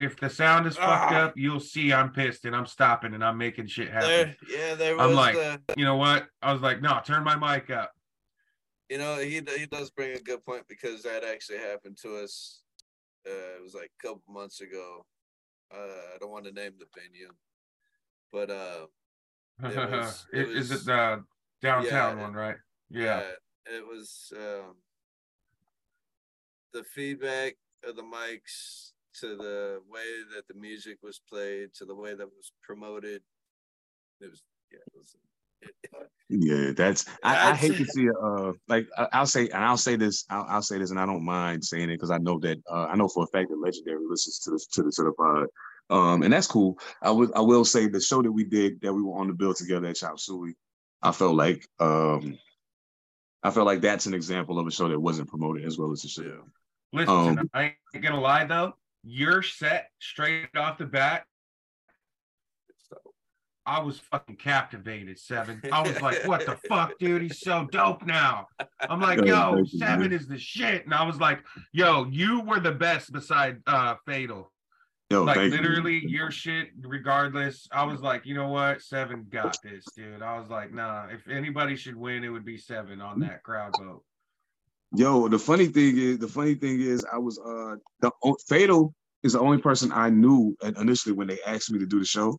if 0.00 0.18
the 0.18 0.30
sound 0.30 0.66
is 0.66 0.76
fucked 0.76 1.12
Ah. 1.12 1.24
up, 1.26 1.34
you'll 1.36 1.60
see 1.60 1.92
I'm 1.92 2.10
pissed 2.12 2.46
and 2.46 2.56
I'm 2.56 2.64
stopping 2.66 3.12
and 3.12 3.22
I'm 3.22 3.36
making 3.36 3.66
shit 3.66 3.90
happen. 3.90 4.08
There, 4.08 4.36
yeah, 4.48 4.74
there 4.74 4.96
was 4.96 5.06
I'm 5.06 5.14
like- 5.14 5.34
the, 5.34 5.60
You 5.76 5.84
know 5.84 5.96
what? 5.96 6.26
I 6.42 6.52
was 6.52 6.62
like, 6.62 6.80
no, 6.80 7.00
turn 7.04 7.22
my 7.24 7.36
mic 7.36 7.68
up. 7.70 7.92
you 8.88 8.96
know, 8.98 9.18
he 9.18 9.42
he 9.58 9.66
does 9.66 9.90
bring 9.90 10.16
a 10.16 10.20
good 10.20 10.42
point 10.44 10.64
because 10.68 11.02
that 11.02 11.24
actually 11.24 11.58
happened 11.58 11.98
to 12.02 12.16
us. 12.16 12.62
Uh, 13.28 13.56
it 13.58 13.62
was 13.62 13.74
like 13.74 13.90
a 14.00 14.06
couple 14.06 14.22
months 14.28 14.60
ago. 14.62 15.04
Uh, 15.74 16.14
I 16.14 16.18
don't 16.20 16.30
want 16.30 16.44
to 16.46 16.52
name 16.52 16.72
the 16.78 16.86
venue, 16.98 17.32
but 18.32 18.50
uh, 18.50 18.86
It 19.62 19.90
was- 19.90 20.26
it 20.32 20.48
Is 20.48 20.70
was- 20.70 20.82
it 20.82 20.86
the 20.86 21.24
downtown 21.60 22.16
yeah, 22.16 22.22
one, 22.22 22.32
right? 22.32 22.56
Yeah. 22.88 23.22
it 23.66 23.84
was 23.86 24.32
um, 24.36 24.76
the 26.72 26.84
feedback 26.84 27.56
of 27.84 27.96
the 27.96 28.02
mics 28.02 28.90
to 29.20 29.36
the 29.36 29.80
way 29.88 30.04
that 30.34 30.46
the 30.48 30.54
music 30.54 30.98
was 31.02 31.20
played 31.28 31.70
to 31.74 31.84
the 31.84 31.94
way 31.94 32.14
that 32.14 32.26
was 32.26 32.52
promoted. 32.62 33.22
It 34.20 34.30
was 34.30 34.42
yeah, 34.72 34.78
it 34.78 34.98
was. 34.98 35.14
It, 35.62 35.70
Yeah, 36.28 36.72
that's 36.76 37.06
I, 37.22 37.50
I 37.50 37.54
hate 37.54 37.76
to 37.76 37.84
see 37.84 38.08
uh 38.22 38.52
like 38.68 38.86
I'll 39.12 39.26
say 39.26 39.48
and 39.48 39.64
I'll 39.64 39.76
say 39.76 39.96
this 39.96 40.24
I'll, 40.28 40.46
I'll 40.48 40.62
say 40.62 40.78
this 40.78 40.90
and 40.90 41.00
I 41.00 41.06
don't 41.06 41.24
mind 41.24 41.64
saying 41.64 41.88
it 41.88 41.94
because 41.94 42.10
I 42.10 42.18
know 42.18 42.38
that 42.40 42.58
uh, 42.70 42.86
I 42.86 42.96
know 42.96 43.08
for 43.08 43.24
a 43.24 43.26
fact 43.28 43.48
that 43.50 43.58
Legendary 43.58 44.04
listens 44.06 44.40
to 44.40 44.50
the 44.50 44.66
to 44.72 44.82
the 44.82 44.90
to 44.90 45.02
the 45.04 45.12
pod 45.12 45.46
um 45.88 46.22
and 46.22 46.32
that's 46.32 46.48
cool 46.48 46.78
I 47.00 47.10
would 47.12 47.32
I 47.34 47.40
will 47.40 47.64
say 47.64 47.86
the 47.86 48.00
show 48.00 48.22
that 48.22 48.32
we 48.32 48.44
did 48.44 48.80
that 48.82 48.92
we 48.92 49.02
were 49.02 49.18
on 49.18 49.28
the 49.28 49.34
bill 49.34 49.54
together 49.54 49.86
at 49.86 49.96
Chop 49.96 50.18
Suey 50.18 50.54
I 51.00 51.12
felt 51.12 51.36
like 51.36 51.66
um 51.78 52.38
I 53.46 53.50
felt 53.50 53.66
like 53.66 53.80
that's 53.80 54.06
an 54.06 54.14
example 54.14 54.58
of 54.58 54.66
a 54.66 54.72
show 54.72 54.88
that 54.88 54.98
wasn't 54.98 55.28
promoted 55.28 55.64
as 55.64 55.78
well 55.78 55.92
as 55.92 56.04
it 56.04 56.10
should 56.10 56.26
have. 56.26 56.42
Listen, 56.92 57.38
Um, 57.38 57.50
I 57.52 57.74
ain't 57.94 58.02
gonna 58.04 58.20
lie 58.20 58.44
though. 58.44 58.74
You're 59.02 59.42
set 59.42 59.90
straight 60.00 60.48
off 60.56 60.78
the 60.78 60.86
bat, 60.86 61.26
so, 62.88 62.96
I 63.64 63.80
was 63.80 63.98
fucking 63.98 64.36
captivated, 64.36 65.18
Seven. 65.18 65.60
I 65.72 65.82
was 65.82 66.00
like, 66.00 66.24
what 66.26 66.46
the 66.46 66.56
fuck, 66.68 66.98
dude? 66.98 67.22
He's 67.22 67.40
so 67.40 67.66
dope 67.70 68.04
now. 68.06 68.46
I'm 68.80 69.00
like, 69.00 69.24
yo, 69.24 69.64
Seven 69.64 70.12
is 70.12 70.26
the 70.26 70.38
shit. 70.38 70.84
And 70.84 70.94
I 70.94 71.04
was 71.04 71.20
like, 71.20 71.40
yo, 71.72 72.06
you 72.06 72.40
were 72.40 72.60
the 72.60 72.72
best 72.72 73.12
beside 73.12 73.60
uh 73.66 73.96
Fatal. 74.06 74.52
Yo, 75.10 75.22
like 75.22 75.36
thank 75.36 75.52
you. 75.52 75.60
literally 75.60 76.02
your 76.04 76.32
shit, 76.32 76.70
regardless. 76.80 77.68
I 77.70 77.84
was 77.84 78.00
like, 78.00 78.26
you 78.26 78.34
know 78.34 78.48
what? 78.48 78.82
Seven 78.82 79.26
got 79.30 79.56
this, 79.62 79.84
dude. 79.96 80.20
I 80.20 80.36
was 80.36 80.48
like, 80.50 80.72
nah, 80.72 81.06
if 81.06 81.28
anybody 81.28 81.76
should 81.76 81.94
win, 81.94 82.24
it 82.24 82.28
would 82.28 82.44
be 82.44 82.56
seven 82.58 83.00
on 83.00 83.20
that 83.20 83.44
crowd 83.44 83.72
vote. 83.78 84.02
Yo, 84.94 85.28
the 85.28 85.38
funny 85.38 85.66
thing 85.66 85.98
is, 85.98 86.18
the 86.18 86.28
funny 86.28 86.54
thing 86.54 86.80
is, 86.80 87.04
I 87.12 87.18
was 87.18 87.38
uh 87.38 87.76
the 88.00 88.10
Fatal 88.48 88.94
is 89.22 89.32
the 89.32 89.40
only 89.40 89.58
person 89.58 89.90
I 89.92 90.10
knew 90.10 90.56
initially 90.62 91.14
when 91.14 91.26
they 91.26 91.38
asked 91.46 91.70
me 91.70 91.78
to 91.80 91.86
do 91.86 91.98
the 91.98 92.04
show. 92.04 92.38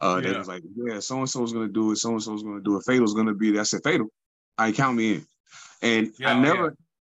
Uh, 0.00 0.20
they 0.20 0.30
Yeah. 0.30 0.38
was 0.38 0.48
like, 0.48 0.62
yeah, 0.76 1.00
so 1.00 1.18
and 1.18 1.28
so's 1.28 1.52
gonna 1.52 1.68
do 1.68 1.90
it, 1.92 1.96
so 1.96 2.10
and 2.10 2.22
so's 2.22 2.42
gonna 2.42 2.62
do 2.62 2.76
it. 2.76 2.84
Fatal's 2.86 3.14
gonna 3.14 3.34
be 3.34 3.50
there. 3.50 3.60
I 3.60 3.64
said, 3.64 3.80
Fatal, 3.84 4.06
I 4.56 4.72
count 4.72 4.96
me 4.96 5.14
in, 5.14 5.26
and 5.82 6.12
Yeah, 6.18 6.30
I 6.30 6.38
oh, 6.38 6.40
never, 6.40 6.64
yeah. 6.64 6.70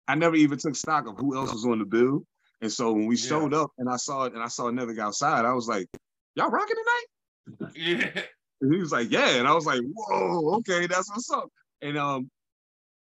I 0.07 0.15
never 0.15 0.35
even 0.35 0.57
took 0.59 0.75
stock 0.75 1.07
of 1.07 1.17
who 1.17 1.35
else 1.35 1.51
was 1.51 1.65
on 1.65 1.79
the 1.79 1.85
bill. 1.85 2.25
And 2.61 2.71
so 2.71 2.93
when 2.93 3.05
we 3.05 3.17
showed 3.17 3.53
up 3.53 3.71
and 3.77 3.89
I 3.89 3.97
saw 3.97 4.23
it 4.25 4.33
and 4.33 4.41
I 4.41 4.47
saw 4.47 4.65
Nevik 4.71 4.99
outside, 4.99 5.45
I 5.45 5.53
was 5.53 5.67
like, 5.67 5.87
y'all 6.35 6.49
rocking 6.49 6.75
tonight? 6.75 7.71
Yeah. 7.75 8.21
And 8.61 8.73
he 8.73 8.79
was 8.79 8.91
like, 8.91 9.11
yeah. 9.11 9.35
And 9.35 9.47
I 9.47 9.53
was 9.53 9.65
like, 9.65 9.81
whoa, 9.83 10.55
okay, 10.57 10.87
that's 10.87 11.09
what's 11.09 11.29
up. 11.29 11.49
And 11.81 11.97
um, 11.97 12.29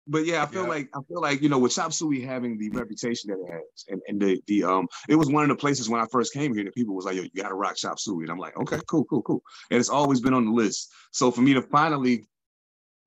but 0.07 0.25
yeah, 0.25 0.43
I 0.43 0.45
feel 0.47 0.63
Yeah. 0.63 0.69
like 0.69 0.89
I 0.95 0.99
feel 1.07 1.21
like 1.21 1.41
you 1.41 1.49
know 1.49 1.59
with 1.59 1.73
Chop 1.73 1.93
Suey 1.93 2.21
having 2.21 2.57
the 2.57 2.69
reputation 2.71 3.29
that 3.31 3.39
it 3.39 3.51
has, 3.51 3.85
and 3.89 4.01
and 4.07 4.21
the 4.21 4.41
the 4.47 4.63
um, 4.63 4.87
it 5.07 5.15
was 5.15 5.29
one 5.29 5.43
of 5.43 5.49
the 5.49 5.55
places 5.55 5.89
when 5.89 6.01
I 6.01 6.07
first 6.11 6.33
came 6.33 6.53
here 6.53 6.63
that 6.65 6.75
people 6.75 6.95
was 6.95 7.05
like, 7.05 7.15
yo, 7.15 7.23
you 7.23 7.29
gotta 7.41 7.55
rock 7.55 7.75
Chop 7.75 7.99
Suey, 7.99 8.23
and 8.23 8.31
I'm 8.31 8.37
like, 8.37 8.57
okay, 8.57 8.79
cool, 8.87 9.05
cool, 9.05 9.21
cool. 9.21 9.41
And 9.71 9.79
it's 9.79 9.89
always 9.89 10.19
been 10.19 10.33
on 10.33 10.45
the 10.45 10.51
list. 10.51 10.91
So 11.11 11.31
for 11.31 11.41
me 11.41 11.53
to 11.53 11.61
finally 11.61 12.25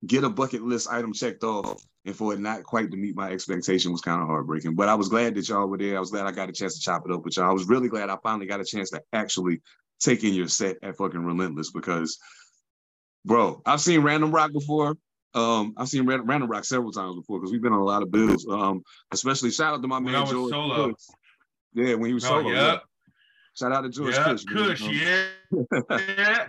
get 0.05 0.23
a 0.23 0.29
bucket 0.29 0.61
list 0.61 0.87
item 0.91 1.13
checked 1.13 1.43
off, 1.43 1.83
and 2.05 2.15
for 2.15 2.33
it 2.33 2.39
not 2.39 2.63
quite 2.63 2.91
to 2.91 2.97
meet 2.97 3.15
my 3.15 3.31
expectation 3.31 3.91
was 3.91 4.01
kind 4.01 4.21
of 4.21 4.27
heartbreaking. 4.27 4.75
But 4.75 4.89
I 4.89 4.95
was 4.95 5.09
glad 5.09 5.35
that 5.35 5.49
y'all 5.49 5.67
were 5.67 5.77
there. 5.77 5.97
I 5.97 5.99
was 5.99 6.11
glad 6.11 6.25
I 6.25 6.31
got 6.31 6.49
a 6.49 6.53
chance 6.53 6.75
to 6.75 6.81
chop 6.81 7.03
it 7.05 7.11
up 7.11 7.23
with 7.23 7.37
y'all. 7.37 7.49
I 7.49 7.53
was 7.53 7.67
really 7.67 7.89
glad 7.89 8.09
I 8.09 8.17
finally 8.23 8.45
got 8.47 8.59
a 8.59 8.65
chance 8.65 8.89
to 8.91 9.01
actually 9.13 9.61
take 9.99 10.23
in 10.23 10.33
your 10.33 10.47
set 10.47 10.77
at 10.83 10.97
fucking 10.97 11.23
Relentless 11.23 11.71
because, 11.71 12.17
bro, 13.25 13.61
I've 13.65 13.81
seen 13.81 14.01
Random 14.01 14.31
Rock 14.31 14.51
before. 14.53 14.95
Um, 15.33 15.73
I've 15.77 15.87
seen 15.89 16.05
Ran- 16.05 16.25
Random 16.25 16.49
Rock 16.49 16.65
several 16.65 16.91
times 16.91 17.15
before 17.15 17.39
because 17.39 17.51
we've 17.51 17.61
been 17.61 17.73
on 17.73 17.79
a 17.79 17.83
lot 17.85 18.01
of 18.03 18.11
bills. 18.11 18.47
Um, 18.49 18.81
especially 19.11 19.51
shout 19.51 19.73
out 19.75 19.81
to 19.81 19.87
my 19.87 19.97
When 19.99 20.13
man 20.13 20.25
George. 20.25 20.51
solo. 20.51 20.89
Kush. 20.91 20.95
Yeah, 21.73 21.93
when 21.95 22.07
he 22.09 22.13
was 22.13 22.25
Oh, 22.25 22.29
solo. 22.29 22.49
yeah. 22.49 22.55
yeah. 22.73 22.77
Shout 23.57 23.71
out 23.71 23.81
to 23.81 23.89
George 23.89 24.15
yeah, 24.15 24.23
Kush. 24.23 24.43
Kush, 24.45 24.81
yeah. 24.89 25.25
yeah. 25.91 26.47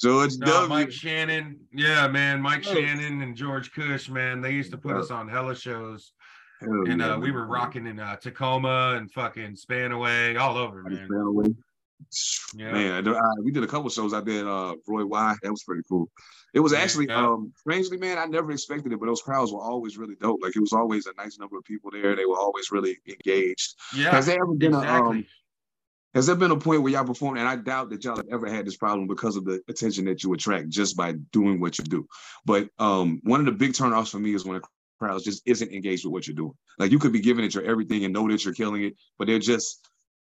George 0.00 0.32
No, 0.38 0.46
W. 0.46 0.68
Mike 0.68 0.90
Shannon. 0.92 1.60
Yeah, 1.72 2.08
man. 2.08 2.40
Mike 2.40 2.64
Oh. 2.66 2.74
Shannon 2.74 3.22
and 3.22 3.36
George 3.36 3.72
Kush, 3.72 4.08
man. 4.08 4.40
They 4.40 4.52
used 4.52 4.70
to 4.72 4.78
put 4.78 4.94
Yeah. 4.94 5.00
us 5.00 5.10
on 5.10 5.28
hella 5.28 5.54
shows. 5.54 6.12
Hell 6.60 6.84
And 6.88 7.02
uh, 7.02 7.18
we 7.20 7.30
were 7.30 7.46
rocking 7.46 7.86
in 7.86 7.98
uh, 8.00 8.16
Tacoma 8.16 8.94
and 8.96 9.10
fucking 9.12 9.54
Spanaway, 9.56 10.38
all 10.40 10.56
over, 10.56 10.82
man. 10.84 11.06
ran 11.10 11.20
away. 11.26 11.54
Yeah. 12.54 12.72
Man, 12.72 13.08
I 13.08 13.12
I- 13.12 13.40
we 13.42 13.50
did 13.50 13.62
a 13.62 13.66
couple 13.66 13.88
shows. 13.90 14.12
I 14.12 14.20
did 14.20 14.46
uh 14.46 14.74
Roy 14.86 15.04
Y. 15.04 15.34
That 15.42 15.50
was 15.50 15.62
pretty 15.64 15.82
cool. 15.88 16.10
It 16.54 16.60
was 16.60 16.72
actually 16.72 17.06
Yeah. 17.08 17.26
um 17.26 17.52
strangely, 17.56 17.96
man, 17.98 18.18
I 18.18 18.26
never 18.26 18.50
expected 18.52 18.92
it, 18.92 19.00
but 19.00 19.06
those 19.06 19.22
crowds 19.22 19.52
were 19.52 19.60
always 19.62 19.96
really 19.96 20.16
dope. 20.20 20.40
Like 20.42 20.54
it 20.56 20.60
was 20.60 20.72
always 20.72 21.06
a 21.06 21.12
nice 21.16 21.38
number 21.38 21.56
of 21.56 21.64
people 21.64 21.90
there. 21.90 22.14
They 22.14 22.26
were 22.26 22.38
always 22.38 22.70
really 22.70 22.98
engaged. 23.08 23.74
Yeah, 23.96 24.10
Has 24.10 24.26
there 24.26 24.36
ever 24.42 24.54
been 24.54 24.74
a 24.74 24.80
um 24.80 25.24
has 26.14 26.26
there 26.26 26.36
been 26.36 26.50
a 26.50 26.56
point 26.58 26.82
where 26.82 26.92
y'all 26.92 27.04
performed, 27.06 27.38
and 27.38 27.48
I 27.48 27.56
doubt 27.56 27.88
that 27.88 28.04
y'all 28.04 28.16
have 28.16 28.26
ever 28.30 28.46
had 28.46 28.66
this 28.66 28.76
problem 28.76 29.06
because 29.06 29.34
of 29.36 29.46
the 29.46 29.62
attention 29.68 30.04
that 30.04 30.22
you 30.22 30.32
attract 30.34 30.68
just 30.68 30.94
by 30.94 31.12
doing 31.32 31.58
what 31.58 31.78
you 31.78 31.84
do. 31.84 32.06
But 32.44 32.68
um, 32.78 33.20
one 33.24 33.40
of 33.40 33.46
the 33.46 33.52
big 33.52 33.72
turnoffs 33.72 34.10
for 34.10 34.18
me 34.18 34.34
is 34.34 34.44
when 34.44 34.58
a 34.58 34.60
crowd 34.98 35.22
just 35.24 35.42
isn't 35.46 35.72
engaged 35.72 36.04
with 36.04 36.12
what 36.12 36.26
you're 36.26 36.36
doing. 36.36 36.52
Like 36.78 36.90
you 36.92 36.98
could 36.98 37.12
be 37.14 37.20
giving 37.20 37.46
it 37.46 37.54
your 37.54 37.64
everything 37.64 38.04
and 38.04 38.12
know 38.12 38.28
that 38.28 38.44
you're 38.44 38.52
killing 38.52 38.84
it, 38.84 38.94
but 39.18 39.26
they're 39.26 39.38
just 39.38 39.88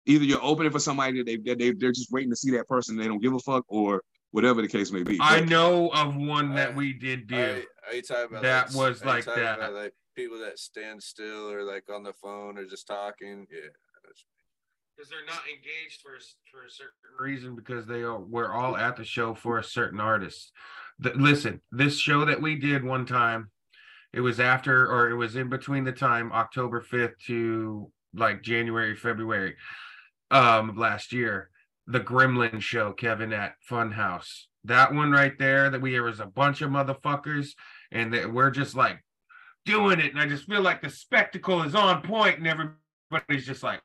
either 0.06 0.24
you're 0.26 0.44
opening 0.44 0.72
for 0.72 0.80
somebody 0.80 1.18
that 1.18 1.26
they, 1.26 1.38
that 1.38 1.58
they 1.60 1.72
they're 1.72 1.92
just 1.92 2.12
waiting 2.12 2.30
to 2.30 2.36
see 2.36 2.52
that 2.52 2.68
person, 2.68 2.96
they 2.98 3.08
don't 3.08 3.22
give 3.22 3.34
a 3.34 3.40
fuck, 3.40 3.64
or 3.68 4.02
whatever 4.32 4.62
the 4.62 4.68
case 4.68 4.92
may 4.92 5.04
be. 5.04 5.18
I 5.22 5.40
But- 5.40 5.50
know 5.50 5.90
of 5.90 6.16
one 6.16 6.56
that 6.56 6.72
I- 6.72 6.76
we 6.76 6.94
did 6.94 7.28
do. 7.28 7.36
Are, 7.36 7.62
are 7.90 7.94
you 7.96 8.02
talking 8.02 8.26
about 8.32 8.42
That 8.44 8.74
like, 8.74 8.76
was 8.90 9.06
like 9.06 9.26
that. 9.26 9.60
About, 9.60 9.74
like 9.74 9.94
people 10.16 10.40
that 10.40 10.60
stand 10.60 11.02
still 11.02 11.52
or 11.52 11.64
like 11.64 11.84
on 11.94 12.04
the 12.04 12.14
phone 12.14 12.58
or 12.58 12.66
just 12.66 12.88
talking? 12.88 13.48
Yeah. 13.52 13.60
because 14.96 15.10
they're 15.10 15.26
not 15.26 15.42
engaged 15.50 16.02
for 16.02 16.12
for 16.52 16.66
a 16.66 16.70
certain 16.70 16.94
reason 17.20 17.56
because 17.56 17.88
they 17.88 18.02
are 18.04 18.20
we're 18.20 18.52
all 18.54 18.78
at 18.78 18.96
the 18.96 19.04
show 19.04 19.34
for 19.34 19.58
a 19.58 19.64
certain 19.64 20.00
artist. 20.00 20.52
The, 21.00 21.12
listen, 21.16 21.62
this 21.72 21.98
show 21.98 22.26
that 22.26 22.40
we 22.42 22.56
did 22.56 22.84
one 22.84 23.06
time, 23.06 23.50
It 24.14 24.22
was 24.22 24.40
after, 24.40 24.86
or 24.92 25.10
it 25.10 25.16
was 25.16 25.36
in 25.36 25.50
between 25.50 25.84
the 25.84 25.92
time 25.92 26.32
October 26.32 26.80
5th 26.82 27.18
to 27.26 27.92
like 28.14 28.44
January, 28.44 28.96
February 28.96 29.56
um 30.34 30.70
of 30.70 30.78
last 30.78 31.14
year. 31.14 31.50
The 31.88 32.00
Gremlin 32.00 32.62
show, 32.62 32.94
Kevin, 32.94 33.34
at 33.34 33.56
Funhouse. 33.70 34.44
That 34.64 34.94
one 34.94 35.12
right 35.12 35.38
there, 35.38 35.70
that 35.70 35.82
we 35.82 35.92
there 35.92 36.04
was 36.04 36.22
a 36.22 36.26
bunch 36.26 36.62
of 36.62 36.70
motherfuckers, 36.72 37.50
and 37.92 38.14
that 38.14 38.32
we're 38.32 38.52
just 38.52 38.76
like 38.76 39.04
doing 39.66 40.00
it. 40.00 40.12
And 40.12 40.20
I 40.20 40.26
just 40.26 40.46
feel 40.46 40.62
like 40.62 40.82
the 40.82 40.90
spectacle 40.90 41.64
is 41.64 41.76
on 41.76 42.02
point, 42.02 42.38
and 42.40 42.48
everybody's 42.48 43.46
just 43.46 43.64
like 43.64 43.82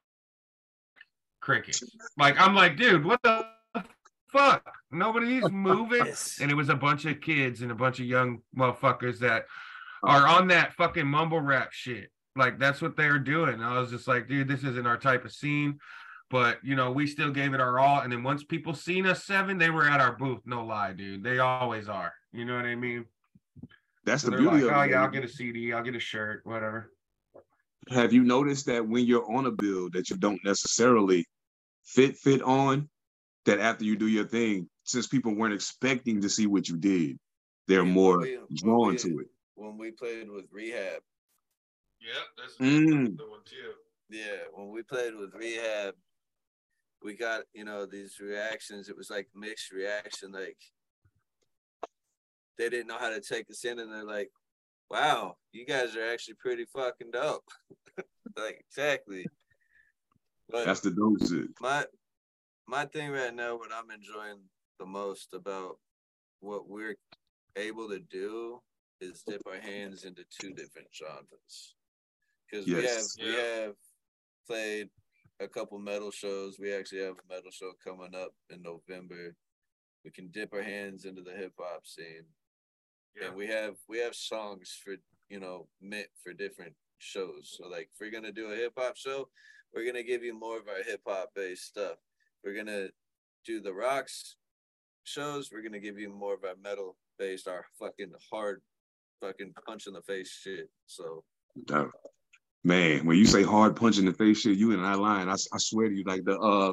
crickets. 1.41 1.83
Like 2.17 2.41
I'm 2.41 2.55
like, 2.55 2.77
dude, 2.77 3.05
what 3.05 3.21
the 3.23 3.47
fuck? 4.33 4.65
Nobody's 4.91 5.51
moving. 5.51 6.07
And 6.41 6.51
it 6.51 6.55
was 6.55 6.69
a 6.69 6.77
bunch 6.77 7.05
of 7.05 7.21
kids 7.21 7.63
and 7.63 7.73
a 7.73 7.75
bunch 7.75 7.99
of 7.99 8.07
young 8.07 8.43
motherfuckers 8.57 9.19
that 9.19 9.47
are 10.05 10.27
on 10.27 10.49
that 10.49 10.75
fucking 10.75 11.07
mumble 11.07 11.41
rap 11.41 11.73
shit. 11.73 12.11
Like 12.37 12.59
that's 12.59 12.81
what 12.81 12.97
they 12.97 13.09
were 13.09 13.19
doing. 13.19 13.61
I 13.63 13.79
was 13.81 13.91
just 13.91 14.07
like, 14.07 14.29
dude, 14.29 14.49
this 14.49 14.63
isn't 14.63 14.87
our 14.87 14.97
type 14.97 15.25
of 15.25 15.33
scene. 15.33 15.79
But 16.31 16.59
you 16.63 16.75
know, 16.77 16.91
we 16.91 17.07
still 17.07 17.31
gave 17.31 17.55
it 17.55 17.61
our 17.61 17.79
all. 17.79 18.01
And 18.01 18.13
then 18.13 18.23
once 18.23 18.45
people 18.45 18.75
seen 18.75 19.07
us 19.07 19.25
seven, 19.25 19.57
they 19.59 19.71
were 19.71 19.89
at 19.89 20.01
our 20.01 20.15
booth. 20.17 20.41
No 20.45 20.65
lie, 20.65 20.93
dude. 20.93 21.23
They 21.23 21.39
always 21.39 21.89
are. 21.89 22.13
You 22.33 22.45
know 22.45 22.57
what 22.57 22.67
I 22.67 22.75
mean? 22.75 23.07
That's 24.05 24.23
the 24.23 24.31
They're 24.31 24.41
beauty 24.41 24.57
like, 24.65 24.65
of 24.65 24.77
oh 24.77 24.81
it. 24.83 24.91
yeah, 24.91 25.03
I'll 25.03 25.11
get 25.11 25.25
a 25.25 25.29
CD, 25.29 25.73
I'll 25.73 25.83
get 25.83 25.95
a 25.95 26.01
shirt, 26.01 26.41
whatever. 26.45 26.93
Have 27.91 28.13
you 28.13 28.23
noticed 28.23 28.67
that 28.67 28.87
when 28.87 29.07
you're 29.07 29.31
on 29.31 29.47
a 29.47 29.51
bill 29.51 29.89
that 29.91 30.11
you 30.11 30.17
don't 30.17 30.41
necessarily 30.45 31.27
fit 31.85 32.17
fit 32.17 32.43
on, 32.43 32.89
that 33.47 33.61
after 33.61 33.85
you 33.85 33.97
do 33.97 34.07
your 34.09 34.25
thing, 34.27 34.69
since 34.85 35.07
people 35.07 35.35
weren't 35.35 35.55
expecting 35.55 36.21
to 36.21 36.29
see 36.29 36.47
what 36.47 36.69
you 36.69 36.77
did, 36.77 37.19
they're 37.67 37.85
Yeah, 37.85 37.93
more 37.93 38.19
we- 38.19 38.39
drawn 38.57 38.91
we- 38.93 38.97
to 38.99 39.19
it. 39.21 39.27
When 39.55 39.77
we 39.79 39.91
played 39.91 40.31
with 40.31 40.47
Rehab, 40.51 41.03
Yep, 42.01 42.27
that's 42.37 42.57
Mm. 42.59 43.17
the 43.17 43.27
one 43.27 43.41
too. 43.45 43.75
yeah, 44.09 44.45
when 44.53 44.69
we 44.71 44.83
played 44.83 45.15
with 45.17 45.35
Rehab, 45.35 45.95
we 47.03 47.15
got 47.15 47.43
you 47.53 47.65
know 47.65 47.87
these 47.87 48.19
reactions. 48.21 48.89
It 48.89 48.97
was 48.97 49.11
like 49.11 49.29
mixed 49.35 49.73
reaction. 49.73 50.33
Like 50.33 50.59
they 52.57 52.69
didn't 52.69 52.89
know 52.89 52.99
how 52.99 53.11
to 53.11 53.21
take 53.21 53.51
us 53.51 53.65
in, 53.65 53.79
and 53.79 53.93
they're 53.93 54.05
like, 54.05 54.31
"Wow, 54.91 55.37
you 55.53 55.65
guys 55.65 55.97
are 55.97 56.13
actually 56.13 56.35
pretty 56.35 56.65
fucking 56.65 57.11
dope." 57.13 57.49
like 58.37 58.65
exactly. 58.69 59.27
But 60.51 60.65
That's 60.65 60.81
the 60.81 60.91
dope 60.91 61.29
shit. 61.29 61.49
my 61.61 61.85
my 62.67 62.87
thing 62.87 63.11
right 63.11 63.35
now, 63.35 63.57
what 63.57 63.71
I'm 63.73 63.91
enjoying 63.91 64.41
the 64.79 64.87
most 64.87 65.35
about 65.35 65.79
what 66.41 66.69
we're 66.69 66.97
able 67.57 67.89
to 67.89 67.99
do 67.99 68.61
is 69.01 69.23
dip 69.27 69.43
our 69.47 69.61
hands 69.61 70.05
into 70.05 70.25
two 70.41 70.51
different 70.51 70.89
genres. 70.93 71.75
Because 72.51 72.67
we 72.67 72.75
have 72.75 72.83
Yes. 72.83 73.17
we 73.21 73.35
have 73.35 73.75
played 74.47 74.89
a 75.41 75.49
couple 75.49 75.79
metal 75.79 76.11
shows. 76.11 76.59
We 76.59 76.73
actually 76.73 77.03
have 77.03 77.15
a 77.15 77.35
metal 77.35 77.51
show 77.51 77.73
coming 77.85 78.15
up 78.15 78.33
in 78.51 78.63
November. 78.63 79.35
We 80.05 80.11
can 80.11 80.29
dip 80.31 80.53
our 80.53 80.63
hands 80.63 81.05
into 81.05 81.23
the 81.23 81.33
hip 81.33 81.53
hop 81.59 81.87
scene. 81.87 82.25
Yeah. 83.19 83.29
And 83.29 83.37
we 83.37 83.47
have 83.49 83.75
we 83.89 83.99
have 83.99 84.15
songs 84.15 84.77
for 84.85 84.95
you 85.29 85.41
know 85.41 85.69
meant 85.81 86.09
for 86.23 86.33
different 86.33 86.75
shows. 86.99 87.57
So 87.57 87.69
like 87.69 87.91
if 87.93 88.01
we're 88.01 88.11
gonna 88.11 88.33
do 88.33 88.53
a 88.53 88.57
hip 88.57 88.73
hop 88.77 88.97
show, 88.97 89.29
we're 89.75 89.87
gonna 89.87 90.03
give 90.03 90.23
you 90.23 90.39
more 90.39 90.59
of 90.59 90.69
our 90.69 90.83
hip 90.85 91.03
hop 91.07 91.31
based 91.35 91.67
stuff. 91.67 91.97
We're 92.45 92.57
gonna 92.57 92.89
do 93.45 93.61
the 93.61 93.73
rocks 93.73 94.37
shows, 95.05 95.51
we're 95.53 95.63
gonna 95.63 95.81
give 95.81 95.99
you 95.99 96.11
more 96.11 96.35
of 96.35 96.45
our 96.45 96.57
metal 96.63 96.97
based, 97.19 97.49
our 97.49 97.65
fucking 97.79 98.13
hard 98.31 98.61
fucking 99.21 99.53
punch 99.67 99.87
in 99.87 99.95
the 99.95 100.03
face 100.03 100.31
shit. 100.31 100.69
So 100.87 101.25
Dope. 101.67 101.91
Man, 102.69 103.07
when 103.07 103.17
you 103.17 103.25
say 103.25 103.43
hard 103.43 103.77
punch 103.77 103.97
in 103.99 104.05
the 104.05 104.13
face 104.13 104.41
shit, 104.41 104.59
you 104.59 104.73
and 104.73 104.85
I 104.85 104.93
lying. 104.93 105.31
I, 105.31 105.33
I 105.33 105.57
swear 105.57 105.89
to 105.89 105.95
you, 105.95 106.05
like 106.05 106.23
the 106.25 106.39
uh, 106.39 106.73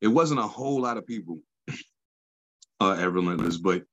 it 0.00 0.08
wasn't 0.08 0.40
a 0.40 0.46
whole 0.48 0.80
lot 0.80 0.96
of 0.96 1.06
people 1.06 1.38
uh 2.80 2.96
at 2.98 3.12
Relentless, 3.12 3.56
but 3.56 3.84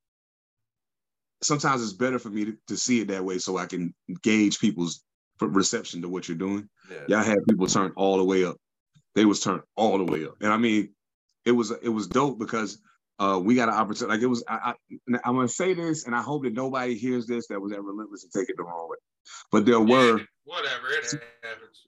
sometimes 1.43 1.83
it's 1.83 1.93
better 1.93 2.17
for 2.17 2.29
me 2.29 2.45
to, 2.45 2.57
to 2.69 2.75
see 2.75 3.01
it 3.01 3.09
that 3.09 3.23
way 3.23 3.37
so 3.37 3.55
I 3.55 3.67
can 3.67 3.93
gauge 4.23 4.57
people's 4.57 5.03
reception 5.39 6.01
to 6.01 6.09
what 6.09 6.27
you're 6.27 6.37
doing. 6.39 6.67
yeah. 6.89 7.17
Y'all 7.17 7.23
had 7.23 7.45
people 7.47 7.67
turn 7.67 7.93
all 7.95 8.17
the 8.17 8.23
way 8.23 8.43
up. 8.43 8.55
They 9.13 9.25
was 9.25 9.39
turned 9.39 9.61
all 9.75 9.99
the 9.99 10.11
way 10.11 10.25
up, 10.25 10.37
and 10.41 10.51
I 10.51 10.57
mean, 10.57 10.95
it 11.45 11.51
was 11.51 11.69
it 11.69 11.89
was 11.89 12.07
dope 12.07 12.39
because 12.39 12.79
uh 13.19 13.39
we 13.43 13.55
got 13.55 13.69
an 13.69 13.75
opportunity. 13.75 14.15
Like 14.15 14.23
it 14.23 14.27
was, 14.27 14.43
I, 14.47 14.73
I 14.73 15.19
I'm 15.23 15.35
gonna 15.35 15.47
say 15.47 15.73
this, 15.73 16.05
and 16.05 16.15
I 16.15 16.21
hope 16.21 16.43
that 16.43 16.53
nobody 16.53 16.95
hears 16.95 17.25
this 17.27 17.47
that 17.47 17.59
was 17.59 17.71
at 17.71 17.83
Relentless 17.83 18.23
and 18.23 18.31
take 18.33 18.49
it 18.49 18.57
the 18.57 18.63
wrong 18.63 18.87
way. 18.89 18.97
But 19.51 19.65
there 19.65 19.79
were, 19.79 20.21
Whatever, 20.45 20.87
it 20.89 21.13
happens. 21.43 21.87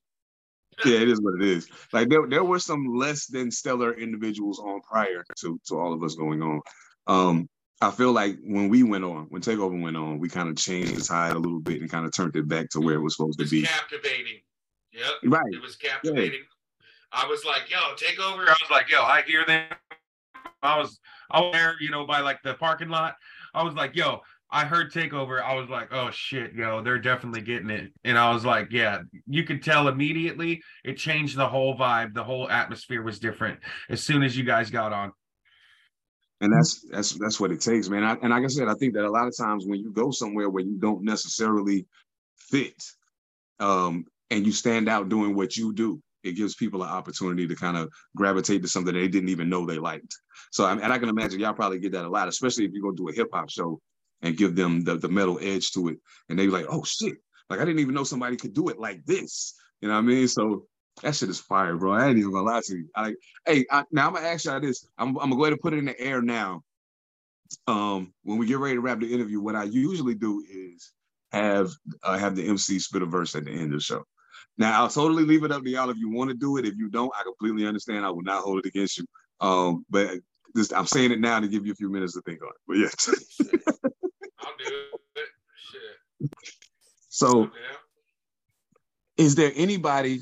yeah, 0.85 0.97
it 1.01 1.09
is 1.09 1.21
what 1.21 1.35
it 1.41 1.47
is. 1.47 1.67
Like 1.93 2.09
there 2.09 2.25
there 2.27 2.43
were 2.43 2.59
some 2.59 2.85
less 2.95 3.25
than 3.27 3.51
stellar 3.51 3.93
individuals 3.93 4.59
on 4.59 4.81
prior 4.81 5.23
to 5.39 5.59
to 5.67 5.75
all 5.79 5.93
of 5.93 6.03
us 6.03 6.15
going 6.15 6.41
on. 6.41 6.61
Um, 7.07 7.49
I 7.81 7.91
feel 7.91 8.11
like 8.11 8.37
when 8.43 8.67
we 8.69 8.83
went 8.83 9.05
on, 9.05 9.27
when 9.29 9.41
Takeover 9.41 9.81
went 9.81 9.95
on, 9.95 10.19
we 10.19 10.27
kind 10.27 10.49
of 10.49 10.57
changed 10.57 10.95
the 10.95 11.01
tide 11.01 11.33
a 11.33 11.39
little 11.39 11.61
bit 11.61 11.79
and 11.79 11.89
kind 11.89 12.05
of 12.05 12.13
turned 12.13 12.35
it 12.35 12.47
back 12.47 12.69
to 12.71 12.81
where 12.81 12.95
it 12.95 13.01
was 13.01 13.15
supposed 13.15 13.39
It 13.39 13.45
to 13.45 13.49
be. 13.49 13.61
captivating. 13.63 14.39
Yep. 14.91 15.05
Right. 15.25 15.53
It 15.53 15.61
was 15.61 15.75
captivating. 15.77 16.41
I 17.11 17.25
was 17.27 17.45
like, 17.45 17.69
yo, 17.71 17.77
take 17.95 18.19
over. 18.19 18.41
I 18.43 18.55
was 18.61 18.69
like, 18.69 18.89
yo, 18.91 19.01
I 19.01 19.21
hear 19.25 19.45
them. 19.45 19.69
I 20.61 20.77
was 20.77 20.99
I 21.31 21.41
was 21.41 21.53
there, 21.53 21.75
you 21.79 21.91
know, 21.91 22.05
by 22.05 22.21
like 22.21 22.41
the 22.43 22.53
parking 22.55 22.89
lot. 22.89 23.15
I 23.53 23.63
was 23.63 23.73
like, 23.73 23.95
yo, 23.95 24.21
I 24.51 24.65
heard 24.65 24.91
takeover. 24.91 25.41
I 25.43 25.55
was 25.55 25.69
like, 25.69 25.89
oh 25.91 26.09
shit, 26.11 26.53
yo, 26.53 26.81
they're 26.81 26.99
definitely 26.99 27.41
getting 27.41 27.69
it. 27.69 27.91
And 28.03 28.17
I 28.17 28.33
was 28.33 28.45
like, 28.45 28.71
yeah, 28.71 28.99
you 29.27 29.43
could 29.43 29.63
tell 29.63 29.87
immediately 29.87 30.61
it 30.83 30.97
changed 30.97 31.37
the 31.37 31.47
whole 31.47 31.77
vibe. 31.77 32.13
The 32.13 32.23
whole 32.23 32.49
atmosphere 32.49 33.03
was 33.03 33.19
different 33.19 33.59
as 33.89 34.03
soon 34.03 34.23
as 34.23 34.35
you 34.35 34.43
guys 34.43 34.71
got 34.71 34.91
on. 34.91 35.11
And 36.41 36.53
that's 36.53 36.85
that's 36.89 37.11
that's 37.19 37.39
what 37.39 37.51
it 37.51 37.59
takes, 37.59 37.89
man. 37.89 38.03
I, 38.03 38.15
and 38.21 38.29
like 38.29 38.43
I 38.43 38.47
said, 38.47 38.69
I 38.69 38.73
think 38.75 38.93
that 38.93 39.03
a 39.05 39.11
lot 39.11 39.27
of 39.27 39.35
times 39.37 39.65
when 39.67 39.81
you 39.81 39.91
go 39.91 40.09
somewhere 40.09 40.49
where 40.49 40.63
you 40.63 40.77
don't 40.79 41.03
necessarily 41.03 41.85
fit, 42.37 42.81
um, 43.59 44.05
and 44.31 44.45
you 44.45 44.51
stand 44.51 44.87
out 44.87 45.09
doing 45.09 45.35
what 45.35 45.57
you 45.57 45.73
do, 45.73 46.01
it 46.23 46.33
gives 46.33 46.55
people 46.55 46.83
an 46.83 46.89
opportunity 46.89 47.47
to 47.47 47.55
kind 47.55 47.77
of 47.77 47.89
gravitate 48.15 48.61
to 48.63 48.67
something 48.67 48.93
they 48.93 49.07
didn't 49.07 49.29
even 49.29 49.49
know 49.49 49.65
they 49.65 49.79
liked. 49.79 50.15
So, 50.51 50.65
and 50.65 50.81
I 50.81 50.97
can 50.97 51.09
imagine 51.09 51.39
y'all 51.39 51.53
probably 51.53 51.79
get 51.79 51.93
that 51.93 52.05
a 52.05 52.09
lot, 52.09 52.27
especially 52.27 52.65
if 52.65 52.73
you 52.73 52.81
go 52.81 52.91
do 52.91 53.09
a 53.09 53.13
hip 53.13 53.29
hop 53.33 53.49
show 53.49 53.79
and 54.21 54.37
give 54.37 54.55
them 54.55 54.83
the, 54.83 54.95
the 54.95 55.09
metal 55.09 55.39
edge 55.41 55.71
to 55.71 55.89
it, 55.89 55.97
and 56.27 56.37
they 56.37 56.45
be 56.45 56.51
like, 56.51 56.65
"Oh 56.69 56.83
shit! 56.83 57.15
Like 57.49 57.59
I 57.59 57.65
didn't 57.65 57.79
even 57.79 57.95
know 57.95 58.03
somebody 58.03 58.35
could 58.37 58.53
do 58.53 58.69
it 58.69 58.79
like 58.79 59.05
this." 59.05 59.55
You 59.81 59.87
know 59.87 59.93
what 59.95 60.01
I 60.01 60.03
mean? 60.03 60.27
So 60.27 60.65
that 61.03 61.15
shit 61.15 61.29
is 61.29 61.39
fire, 61.39 61.77
bro. 61.77 61.93
I 61.93 62.07
ain't 62.07 62.17
even 62.17 62.31
gonna 62.31 62.45
lie 62.45 62.61
to 62.63 62.75
you. 62.75 62.89
I 62.95 63.01
like, 63.03 63.17
hey, 63.45 63.65
I, 63.71 63.83
now 63.91 64.07
I'm 64.07 64.13
gonna 64.13 64.27
ask 64.27 64.45
y'all 64.45 64.59
this. 64.59 64.85
I'm, 64.97 65.09
I'm 65.09 65.29
gonna 65.29 65.35
go 65.35 65.43
ahead 65.43 65.53
and 65.53 65.61
put 65.61 65.73
it 65.73 65.79
in 65.79 65.85
the 65.85 65.99
air 65.99 66.21
now. 66.21 66.63
Um, 67.67 68.13
when 68.23 68.37
we 68.37 68.45
get 68.45 68.59
ready 68.59 68.75
to 68.75 68.81
wrap 68.81 68.99
the 68.99 69.11
interview, 69.11 69.39
what 69.39 69.55
I 69.55 69.63
usually 69.63 70.15
do 70.15 70.43
is 70.49 70.91
have 71.31 71.71
uh, 72.03 72.17
have 72.17 72.35
the 72.35 72.47
MC 72.47 72.79
spit 72.79 73.01
a 73.01 73.05
verse 73.05 73.35
at 73.35 73.45
the 73.45 73.51
end 73.51 73.73
of 73.73 73.79
the 73.79 73.79
show. 73.79 74.03
Now 74.59 74.83
I'll 74.83 74.89
totally 74.89 75.23
leave 75.23 75.43
it 75.45 75.51
up 75.51 75.63
to 75.63 75.69
y'all 75.69 75.89
if 75.89 75.97
you 75.97 76.09
want 76.11 76.29
to 76.29 76.35
do 76.35 76.57
it. 76.57 76.65
If 76.65 76.75
you 76.77 76.89
don't, 76.89 77.11
I 77.17 77.23
completely 77.23 77.65
understand. 77.65 78.05
I 78.05 78.11
will 78.11 78.23
not 78.23 78.43
hold 78.43 78.59
it 78.59 78.67
against 78.67 78.97
you. 78.99 79.05
Um, 79.39 79.85
but 79.89 80.19
this, 80.53 80.73
I'm 80.73 80.85
saying 80.85 81.11
it 81.13 81.21
now 81.21 81.39
to 81.39 81.47
give 81.47 81.65
you 81.65 81.71
a 81.71 81.75
few 81.75 81.89
minutes 81.89 82.13
to 82.13 82.21
think 82.21 82.41
on 82.43 82.49
it. 82.49 82.61
But 82.67 82.77
yeah. 82.77 82.89
Shit. 82.99 83.63
I'll 84.41 84.57
do 84.57 84.65
it. 84.65 85.27
Shit. 85.71 86.29
so 87.09 87.43
Yeah. 87.43 87.49
is 89.17 89.35
there 89.35 89.51
anybody 89.55 90.21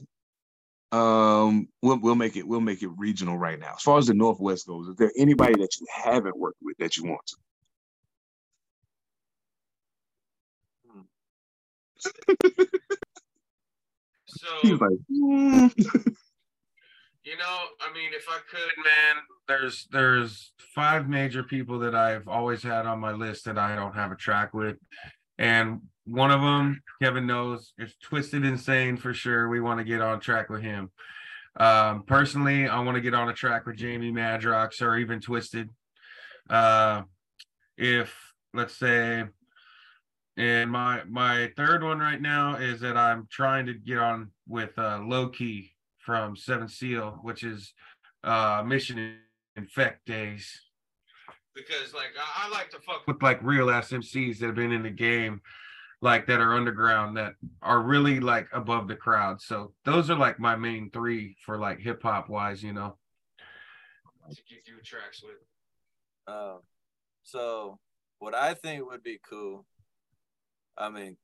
um 0.92 1.68
we'll, 1.82 2.00
we'll 2.00 2.16
make 2.16 2.38
it 2.38 2.48
we'll 2.48 2.62
make 2.62 2.82
it 2.82 2.90
regional 2.98 3.38
right 3.38 3.60
now 3.60 3.74
as 3.76 3.82
far 3.82 3.98
as 3.98 4.08
the 4.08 4.14
northwest 4.14 4.68
goes 4.68 4.88
is 4.88 4.96
there 4.96 5.12
anybody 5.18 5.54
that 5.56 5.70
you 5.80 5.88
haven't 5.94 6.38
worked 6.38 6.60
with 6.62 6.78
that 6.78 6.96
you 6.96 7.04
want 7.06 7.22
to 7.28 7.36
So 14.38 14.48
he's 14.62 14.80
like 14.80 14.92
mm. 15.12 16.16
You 17.28 17.36
know, 17.36 17.58
I 17.82 17.94
mean, 17.94 18.12
if 18.14 18.26
I 18.30 18.40
could, 18.50 18.72
man, 18.78 19.16
there's 19.50 19.86
there's 19.92 20.54
five 20.74 21.10
major 21.10 21.44
people 21.44 21.80
that 21.80 21.94
I've 21.94 22.26
always 22.30 22.64
had 22.64 22.86
on 22.86 23.00
my 23.02 23.12
list 23.12 23.44
that 23.46 23.58
I 23.58 23.76
don't 23.76 23.96
have 23.96 24.14
a 24.14 24.16
track 24.16 24.54
with, 24.54 24.78
and 25.38 25.82
one 26.06 26.32
of 26.32 26.40
them, 26.40 26.82
Kevin 27.02 27.28
knows, 27.28 27.74
is 27.78 27.94
Twisted 28.02 28.46
Insane 28.46 28.96
for 28.96 29.14
sure. 29.14 29.50
We 29.50 29.60
want 29.60 29.80
to 29.80 29.84
get 29.84 30.00
on 30.00 30.22
track 30.22 30.50
with 30.50 30.62
him. 30.62 30.90
Um, 31.60 32.04
personally, 32.04 32.70
I 32.70 32.80
want 32.80 32.96
to 32.96 33.02
get 33.02 33.14
on 33.14 33.28
a 33.28 33.34
track 33.34 33.66
with 33.66 33.76
Jamie 33.76 34.14
Madrox 34.14 34.82
or 34.82 34.96
even 34.96 35.20
Twiztid. 35.20 35.68
Uh, 36.50 37.02
if 37.78 38.16
let's 38.54 38.78
say, 38.78 39.26
and 40.38 40.72
my 40.72 41.04
my 41.10 41.52
third 41.58 41.84
one 41.84 42.00
right 42.00 42.22
now 42.22 42.56
is 42.56 42.80
that 42.82 42.96
I'm 42.96 43.28
trying 43.32 43.66
to 43.66 43.74
get 43.74 43.98
on 43.98 44.32
with 44.48 44.78
uh, 44.78 45.00
Low 45.04 45.30
Key 45.30 45.72
from 45.98 46.36
Seven 46.36 46.68
Seal, 46.68 47.20
which 47.24 47.44
is 47.44 47.74
uh 48.24 48.64
Mission 48.66 49.18
Infect 49.56 50.06
days. 50.06 50.62
Because 51.56 51.94
like 51.94 52.12
I, 52.18 52.48
I 52.48 52.50
like 52.52 52.70
to 52.72 52.80
fuck 52.80 53.08
with 53.08 53.22
like 53.22 53.42
real 53.42 53.70
ass 53.70 53.90
MCs 53.90 54.40
that 54.40 54.46
have 54.46 54.56
been 54.56 54.72
in 54.72 54.84
the 54.84 54.92
game 54.92 55.42
like 56.02 56.28
that 56.28 56.40
are 56.40 56.54
underground 56.54 57.18
that 57.18 57.34
are 57.62 57.82
really 57.82 58.20
like 58.20 58.48
above 58.54 58.88
the 58.88 58.96
crowd. 58.96 59.42
So 59.42 59.74
those 59.84 60.10
are 60.10 60.18
like 60.18 60.40
my 60.40 60.56
main 60.56 60.92
three 60.92 61.36
for 61.44 61.58
like 61.58 61.80
hip 61.80 62.04
hop 62.04 62.30
wise, 62.30 62.62
you 62.62 62.74
know. 62.74 62.98
To 64.30 64.36
get 64.50 64.68
you 64.68 64.76
tracks 64.84 65.24
with. 65.24 65.38
Um, 66.28 66.60
so 67.24 67.80
what 68.20 68.36
I 68.36 68.54
think 68.54 68.86
would 68.86 69.02
be 69.02 69.20
cool, 69.28 69.66
I 70.78 70.90
mean, 70.90 71.18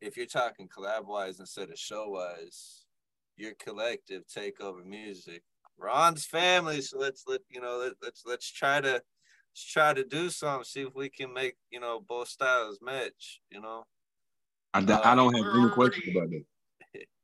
if 0.00 0.16
you're 0.16 0.26
talking 0.26 0.68
collab 0.68 1.06
wise 1.06 1.40
instead 1.40 1.70
of 1.70 1.78
show 1.78 2.08
wise, 2.08 2.84
your 3.36 3.52
collective 3.58 4.26
take 4.26 4.60
over 4.60 4.82
music. 4.84 5.42
Ron's 5.78 6.26
family, 6.26 6.80
so 6.80 6.98
let's 6.98 7.24
let 7.28 7.40
you 7.48 7.60
know 7.60 7.78
let, 7.78 7.92
let's 8.02 8.24
let's 8.26 8.50
try 8.50 8.80
to 8.80 8.90
let's 8.90 9.72
try 9.72 9.94
to 9.94 10.04
do 10.04 10.28
something. 10.28 10.64
See 10.64 10.82
if 10.82 10.94
we 10.94 11.08
can 11.08 11.32
make 11.32 11.56
you 11.70 11.78
know 11.78 12.00
both 12.06 12.28
styles 12.28 12.80
match. 12.82 13.40
You 13.50 13.60
know. 13.60 13.84
I, 14.74 14.80
uh, 14.80 15.00
I 15.04 15.14
don't 15.14 15.34
have 15.34 15.54
any 15.54 15.70
questions 15.70 16.14
about 16.14 16.30
that. 16.30 16.44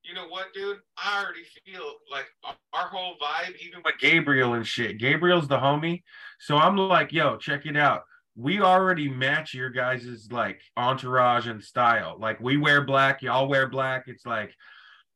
You 0.02 0.14
know 0.14 0.28
what, 0.28 0.52
dude? 0.54 0.78
I 0.96 1.22
already 1.22 1.44
feel 1.64 1.94
like 2.10 2.26
our 2.44 2.88
whole 2.88 3.14
vibe, 3.20 3.56
even 3.58 3.80
with 3.84 3.94
Gabriel 3.98 4.52
and 4.52 4.66
shit. 4.66 4.98
Gabriel's 4.98 5.48
the 5.48 5.56
homie, 5.56 6.02
so 6.38 6.58
I'm 6.58 6.76
like, 6.76 7.12
yo, 7.12 7.38
check 7.38 7.66
it 7.66 7.76
out 7.76 8.02
we 8.36 8.60
already 8.60 9.08
match 9.08 9.54
your 9.54 9.70
guys's 9.70 10.30
like 10.32 10.60
entourage 10.76 11.46
and 11.46 11.62
style. 11.62 12.16
Like 12.18 12.40
we 12.40 12.56
wear 12.56 12.84
black, 12.84 13.22
y'all 13.22 13.48
wear 13.48 13.68
black. 13.68 14.04
It's 14.06 14.26
like 14.26 14.54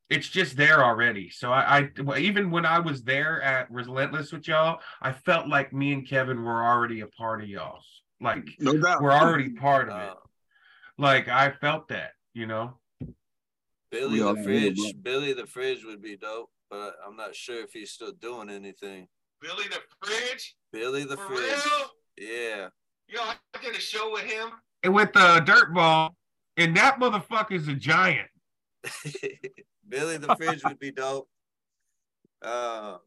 it's 0.09 0.29
just 0.29 0.57
there 0.57 0.85
already. 0.85 1.29
So 1.31 1.53
I, 1.53 1.91
I 1.99 2.19
even 2.19 2.51
when 2.51 2.65
I 2.65 2.79
was 2.79 3.03
there 3.03 3.43
at 3.43 3.71
Relentless 3.71 4.33
with 4.33 4.47
y'all, 4.49 4.81
I 5.03 5.13
felt 5.13 5.49
like 5.49 5.73
me 5.73 5.93
and 5.93 6.09
Kevin 6.09 6.43
were 6.45 6.65
already 6.65 7.01
a 7.01 7.07
part 7.07 7.43
of 7.43 7.49
y'all's. 7.49 7.87
Like 8.21 8.45
no 8.59 8.79
doubt. 8.79 9.03
we're 9.03 9.13
already 9.13 9.51
part 9.51 9.89
of 9.89 10.01
it. 10.01 10.11
Uh, 10.11 10.15
like 10.97 11.29
I 11.29 11.51
felt 11.51 11.89
that, 11.89 12.13
you 12.35 12.47
know. 12.47 12.79
Billy 13.91 14.19
the 14.19 14.43
fridge, 14.43 14.95
Billy 15.03 15.33
the 15.33 15.47
fridge 15.47 15.85
would 15.85 16.03
be 16.03 16.17
dope, 16.17 16.51
but 16.71 16.95
I'm 17.07 17.17
not 17.17 17.35
sure 17.35 17.63
if 17.63 17.73
he's 17.73 17.91
still 17.91 18.13
doing 18.13 18.51
anything. 18.51 19.09
Billy 19.41 19.65
the 19.71 19.81
fridge. 20.05 20.57
Billy 20.73 21.05
the 21.05 21.17
For 21.17 21.27
fridge. 21.27 21.41
Real? 21.41 22.29
Yeah. 22.31 22.69
Yo, 23.09 23.21
I 23.23 23.37
did 23.63 23.75
a 23.75 23.81
show 23.81 24.13
with 24.13 24.25
him 24.25 24.51
and 24.83 24.95
with 24.95 25.13
the 25.15 25.21
uh, 25.21 25.41
dirt 25.41 25.73
ball, 25.73 26.15
and 26.59 26.77
that 26.77 27.01
motherfucker's 27.01 27.67
a 27.69 27.75
giant. 27.75 28.29
Billy 29.89 30.19
the 30.19 30.37
Fridge 30.37 30.63
would 30.65 30.79
be 30.79 30.91
dope. 30.91 31.29
Uh, 32.43 32.99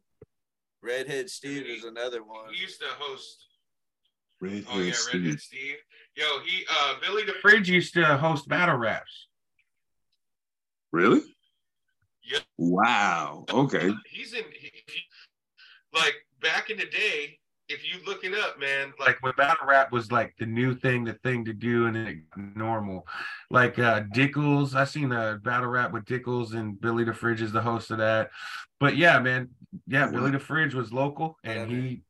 Redhead 0.81 1.29
Steve 1.29 1.67
is 1.67 1.83
another 1.83 2.23
one. 2.23 2.51
He 2.51 2.61
used 2.61 2.79
to 2.79 2.87
host. 2.97 3.45
Redhead 4.39 4.65
oh 4.71 4.79
yeah, 4.79 4.93
Steve. 4.93 5.21
Redhead 5.21 5.39
Steve. 5.39 5.77
Yo, 6.15 6.25
he 6.45 6.65
uh 6.69 6.95
Billy 6.99 7.23
the 7.23 7.33
Fridge 7.33 7.69
used 7.69 7.93
to 7.93 8.17
host 8.17 8.47
battle 8.47 8.77
raps. 8.77 9.27
Really? 10.91 11.21
Yep. 12.23 12.41
Wow. 12.57 13.45
Okay. 13.49 13.91
He's 14.09 14.33
in. 14.33 14.43
He, 14.51 14.71
he, 14.87 15.01
like 15.93 16.15
back 16.41 16.69
in 16.71 16.77
the 16.77 16.87
day, 16.87 17.37
if 17.71 17.87
you 17.87 17.99
look 18.05 18.23
it 18.23 18.33
up, 18.33 18.59
man, 18.59 18.93
like 18.99 19.21
when 19.21 19.33
battle 19.37 19.67
rap 19.67 19.91
was 19.91 20.11
like 20.11 20.35
the 20.37 20.45
new 20.45 20.75
thing, 20.75 21.03
the 21.03 21.13
thing 21.13 21.45
to 21.45 21.53
do, 21.53 21.87
and 21.87 21.97
it 21.97 22.17
normal. 22.35 23.07
Like 23.49 23.79
uh 23.79 24.01
Dickles, 24.13 24.75
I 24.75 24.85
seen 24.85 25.11
a 25.11 25.39
battle 25.41 25.69
rap 25.69 25.91
with 25.91 26.05
Dickles 26.05 26.53
and 26.53 26.79
Billy 26.79 27.03
the 27.03 27.13
Fridge 27.13 27.41
is 27.41 27.51
the 27.51 27.61
host 27.61 27.91
of 27.91 27.97
that. 27.99 28.29
But 28.79 28.97
yeah, 28.97 29.19
man, 29.19 29.49
yeah, 29.87 30.07
Billy 30.07 30.31
the 30.31 30.39
Fridge 30.39 30.73
was 30.73 30.91
local, 30.91 31.37
and 31.43 31.71
he 31.71 32.01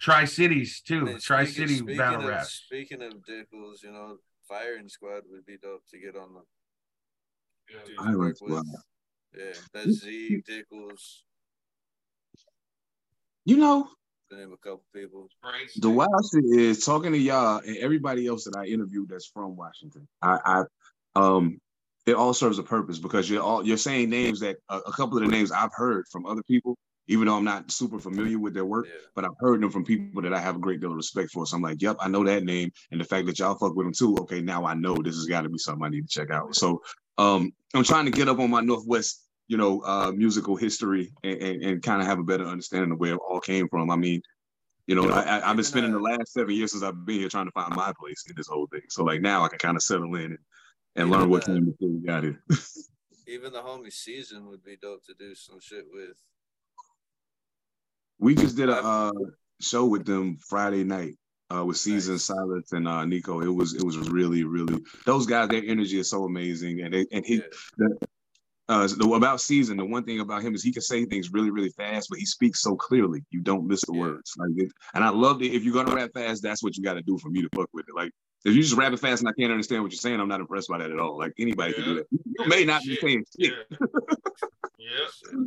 Tri 0.00 0.24
Cities 0.24 0.80
too. 0.80 1.18
Tri 1.18 1.44
City 1.44 1.80
battle 1.82 2.28
rap. 2.28 2.46
Speaking 2.46 3.02
of 3.02 3.14
Dickles, 3.24 3.82
you 3.82 3.92
know, 3.92 4.18
Firing 4.48 4.88
Squad 4.88 5.22
would 5.30 5.46
be 5.46 5.56
dope 5.56 5.86
to 5.90 5.98
get 5.98 6.16
on 6.16 6.34
the. 6.34 6.42
Yeah, 7.72 8.04
Firing 8.04 8.34
Squad. 8.34 8.64
Yeah, 9.36 9.52
that's 9.72 10.00
Z 10.00 10.42
Dickles. 10.48 11.22
You 13.44 13.56
know, 13.56 13.88
name 14.32 14.52
a 14.52 14.56
couple 14.56 14.82
people. 14.94 15.28
The 15.76 15.90
wild 15.90 16.24
shit 16.32 16.44
is 16.44 16.84
talking 16.84 17.12
to 17.12 17.18
y'all 17.18 17.60
and 17.66 17.76
everybody 17.78 18.26
else 18.26 18.44
that 18.44 18.56
I 18.56 18.66
interviewed 18.66 19.08
that's 19.08 19.26
from 19.26 19.56
Washington. 19.56 20.08
I, 20.22 20.38
I 20.44 20.64
um, 21.20 21.60
it 22.06 22.14
all 22.14 22.34
serves 22.34 22.58
a 22.58 22.62
purpose 22.62 22.98
because 22.98 23.28
you're 23.30 23.42
all 23.42 23.64
you're 23.64 23.76
saying 23.76 24.10
names 24.10 24.40
that 24.40 24.56
a, 24.68 24.78
a, 24.78 24.92
couple 24.92 25.18
of 25.18 25.24
the 25.24 25.30
names 25.30 25.52
I've 25.52 25.74
heard 25.74 26.06
from 26.10 26.26
other 26.26 26.42
people, 26.42 26.76
even 27.06 27.26
though 27.26 27.36
I'm 27.36 27.44
not 27.44 27.70
super 27.70 28.00
familiar 28.00 28.38
with 28.38 28.54
their 28.54 28.64
work, 28.64 28.86
yeah. 28.86 29.00
but 29.14 29.24
I've 29.24 29.38
heard 29.38 29.60
them 29.60 29.70
from 29.70 29.84
people 29.84 30.22
that 30.22 30.34
I 30.34 30.40
have 30.40 30.56
a 30.56 30.60
great 30.60 30.80
deal 30.80 30.90
of 30.90 30.96
respect 30.96 31.30
for. 31.30 31.46
So 31.46 31.56
I'm 31.56 31.62
like, 31.62 31.80
yep, 31.80 31.96
I 32.00 32.08
know 32.08 32.24
that 32.24 32.44
name, 32.44 32.70
and 32.90 33.00
the 33.00 33.04
fact 33.04 33.26
that 33.26 33.38
y'all 33.38 33.54
fuck 33.54 33.76
with 33.76 33.86
them 33.86 33.94
too. 33.94 34.16
Okay, 34.22 34.40
now 34.40 34.64
I 34.64 34.74
know 34.74 34.96
this 34.96 35.14
has 35.16 35.26
got 35.26 35.42
to 35.42 35.48
be 35.48 35.58
something 35.58 35.84
I 35.84 35.90
need 35.90 36.08
to 36.08 36.20
check 36.20 36.30
out. 36.30 36.54
So 36.56 36.82
um, 37.18 37.52
I'm 37.74 37.84
trying 37.84 38.06
to 38.06 38.10
get 38.10 38.28
up 38.28 38.38
on 38.38 38.50
my 38.50 38.62
Northwest 38.62 39.22
you 39.48 39.56
know, 39.56 39.80
uh, 39.80 40.12
musical 40.12 40.56
history 40.56 41.12
and, 41.22 41.42
and, 41.42 41.62
and 41.62 41.82
kind 41.82 42.00
of 42.00 42.06
have 42.06 42.18
a 42.18 42.24
better 42.24 42.46
understanding 42.46 42.92
of 42.92 42.98
where 42.98 43.14
it 43.14 43.20
all 43.28 43.40
came 43.40 43.68
from. 43.68 43.90
I 43.90 43.96
mean, 43.96 44.22
you 44.86 44.94
know, 44.94 45.12
I, 45.12 45.40
have 45.46 45.56
been 45.56 45.64
spending 45.64 45.92
the 45.92 45.98
last 45.98 46.32
seven 46.32 46.54
years 46.54 46.72
since 46.72 46.82
I've 46.82 47.06
been 47.06 47.20
here 47.20 47.28
trying 47.28 47.46
to 47.46 47.52
find 47.52 47.74
my 47.74 47.92
place 47.98 48.24
in 48.28 48.34
this 48.36 48.48
whole 48.48 48.66
thing. 48.66 48.82
So 48.88 49.04
like 49.04 49.20
now 49.20 49.44
I 49.44 49.48
can 49.48 49.58
kind 49.58 49.76
of 49.76 49.82
settle 49.82 50.14
in 50.16 50.24
and, 50.24 50.38
and 50.96 51.10
learn 51.10 51.30
what 51.30 51.44
came 51.44 51.64
before 51.64 51.88
we 51.88 52.00
got 52.06 52.24
here. 52.24 52.42
even 53.26 53.52
the 53.52 53.60
homie 53.60 53.92
season 53.92 54.46
would 54.48 54.64
be 54.64 54.76
dope 54.80 55.04
to 55.06 55.14
do 55.18 55.34
some 55.34 55.60
shit 55.60 55.84
with. 55.92 56.16
We 58.18 58.34
just 58.34 58.56
did 58.56 58.68
a 58.68 58.76
uh, 58.76 59.12
show 59.60 59.86
with 59.86 60.04
them 60.04 60.38
Friday 60.48 60.84
night 60.84 61.14
uh, 61.52 61.64
with 61.64 61.76
Season 61.76 62.14
nice. 62.14 62.24
Silence 62.24 62.72
and 62.72 62.86
uh, 62.86 63.04
Nico. 63.04 63.40
It 63.40 63.48
was 63.48 63.74
it 63.74 63.82
was 63.82 63.96
really 64.10 64.44
really 64.44 64.78
those 65.06 65.26
guys. 65.26 65.48
Their 65.48 65.62
energy 65.64 65.98
is 65.98 66.10
so 66.10 66.24
amazing, 66.24 66.80
and 66.82 66.94
they, 66.94 67.06
and 67.12 67.24
he 67.24 67.36
yeah. 67.36 67.42
the, 67.78 67.98
uh, 68.72 68.88
the, 68.96 69.08
about 69.14 69.40
season, 69.40 69.76
the 69.76 69.84
one 69.84 70.04
thing 70.04 70.20
about 70.20 70.42
him 70.42 70.54
is 70.54 70.62
he 70.62 70.72
can 70.72 70.82
say 70.82 71.04
things 71.04 71.32
really, 71.32 71.50
really 71.50 71.70
fast, 71.70 72.08
but 72.08 72.18
he 72.18 72.26
speaks 72.26 72.62
so 72.62 72.74
clearly. 72.74 73.24
You 73.30 73.40
don't 73.40 73.66
miss 73.66 73.82
the 73.82 73.92
words. 73.92 74.34
Like, 74.38 74.50
it, 74.56 74.72
and 74.94 75.04
I 75.04 75.10
love 75.10 75.42
it. 75.42 75.52
If 75.52 75.64
you're 75.64 75.74
gonna 75.74 75.94
rap 75.94 76.10
fast, 76.14 76.42
that's 76.42 76.62
what 76.62 76.76
you 76.76 76.82
got 76.82 76.94
to 76.94 77.02
do 77.02 77.18
for 77.18 77.28
me 77.28 77.42
to 77.42 77.48
fuck 77.54 77.68
with 77.72 77.86
it. 77.88 77.94
Like, 77.94 78.12
if 78.44 78.54
you 78.54 78.62
just 78.62 78.74
rap 78.74 78.92
it 78.92 78.98
fast 78.98 79.22
and 79.22 79.28
I 79.28 79.32
can't 79.38 79.52
understand 79.52 79.82
what 79.82 79.92
you're 79.92 79.98
saying, 79.98 80.20
I'm 80.20 80.28
not 80.28 80.40
impressed 80.40 80.68
by 80.68 80.78
that 80.78 80.90
at 80.90 80.98
all. 80.98 81.16
Like 81.16 81.32
anybody 81.38 81.74
yeah. 81.76 81.76
can 81.76 81.84
do 81.84 81.94
that. 81.96 82.06
You 82.10 82.48
may 82.48 82.64
not 82.64 82.82
shit. 82.82 83.00
be 83.00 83.06
saying 83.06 83.24
shit. 83.40 83.52
Yeah. 84.78 85.44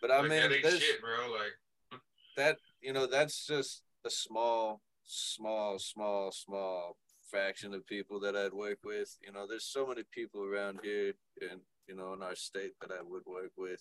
But 0.00 0.10
I 0.10 0.20
like, 0.20 0.30
mean, 0.30 0.62
that 0.62 0.72
shit, 0.72 1.00
bro. 1.00 1.32
Like 1.32 2.00
that, 2.36 2.56
you 2.80 2.92
know, 2.92 3.06
that's 3.06 3.46
just 3.46 3.82
a 4.06 4.10
small, 4.10 4.80
small, 5.04 5.78
small, 5.78 6.32
small 6.32 6.96
fraction 7.30 7.74
of 7.74 7.86
people 7.86 8.20
that 8.20 8.36
I'd 8.36 8.54
work 8.54 8.78
with. 8.84 9.16
You 9.24 9.32
know, 9.32 9.46
there's 9.46 9.64
so 9.64 9.86
many 9.86 10.02
people 10.12 10.44
around 10.44 10.80
here, 10.82 11.12
and 11.42 11.60
you 11.88 11.94
know, 11.94 12.12
in 12.12 12.22
our 12.22 12.34
state 12.34 12.72
that 12.80 12.90
I 12.90 13.02
would 13.02 13.22
work 13.26 13.52
with. 13.56 13.80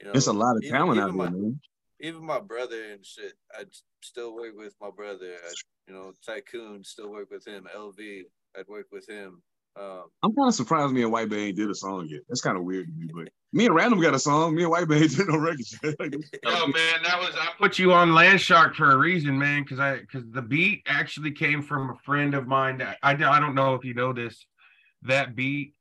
You 0.00 0.06
know, 0.06 0.12
it's 0.14 0.26
a 0.26 0.32
lot 0.32 0.56
of 0.56 0.62
even, 0.62 0.76
talent 0.76 0.98
even 0.98 1.10
out 1.10 1.16
there, 1.16 1.30
man. 1.30 1.60
Even 2.00 2.24
my 2.24 2.40
brother 2.40 2.92
and 2.92 3.04
shit, 3.04 3.32
I 3.52 3.64
still 4.02 4.34
work 4.34 4.52
with 4.56 4.74
my 4.80 4.90
brother. 4.90 5.34
I, 5.44 5.52
you 5.88 5.94
know, 5.94 6.12
Tycoon, 6.24 6.84
still 6.84 7.10
work 7.10 7.30
with 7.30 7.46
him. 7.46 7.66
LV, 7.76 8.22
I'd 8.56 8.68
work 8.68 8.86
with 8.92 9.08
him. 9.08 9.42
Um, 9.78 10.04
I'm 10.22 10.34
kind 10.34 10.48
of 10.48 10.54
surprised 10.54 10.92
me 10.92 11.02
and 11.02 11.12
White 11.12 11.28
Bear 11.28 11.52
did 11.52 11.70
a 11.70 11.74
song 11.74 12.06
yet. 12.08 12.22
That's 12.28 12.40
kind 12.40 12.56
of 12.56 12.64
weird 12.64 12.86
to 12.86 12.92
me, 12.92 13.08
but 13.14 13.28
me 13.52 13.66
and 13.66 13.74
Random 13.74 14.00
got 14.00 14.14
a 14.14 14.18
song. 14.18 14.54
Me 14.54 14.62
and 14.62 14.70
White 14.70 14.88
Bear 14.88 15.00
did 15.06 15.28
no 15.28 15.38
record. 15.38 15.60
like, 16.00 16.12
Yo, 16.12 16.66
man, 16.66 17.02
that 17.04 17.18
was 17.20 17.34
I 17.38 17.50
put 17.58 17.78
you 17.78 17.92
on 17.92 18.14
Land 18.14 18.40
Shark 18.40 18.74
for 18.74 18.90
a 18.90 18.96
reason, 18.96 19.38
man, 19.38 19.62
because 19.62 19.78
I 19.78 20.00
because 20.00 20.24
the 20.30 20.42
beat 20.42 20.82
actually 20.86 21.30
came 21.30 21.62
from 21.62 21.90
a 21.90 21.94
friend 22.04 22.34
of 22.34 22.46
mine. 22.46 22.78
That 22.78 22.98
I 23.02 23.12
I 23.12 23.40
don't 23.40 23.54
know 23.54 23.74
if 23.74 23.84
you 23.84 23.94
know 23.94 24.12
this. 24.12 24.44
That 25.02 25.36
beat 25.36 25.74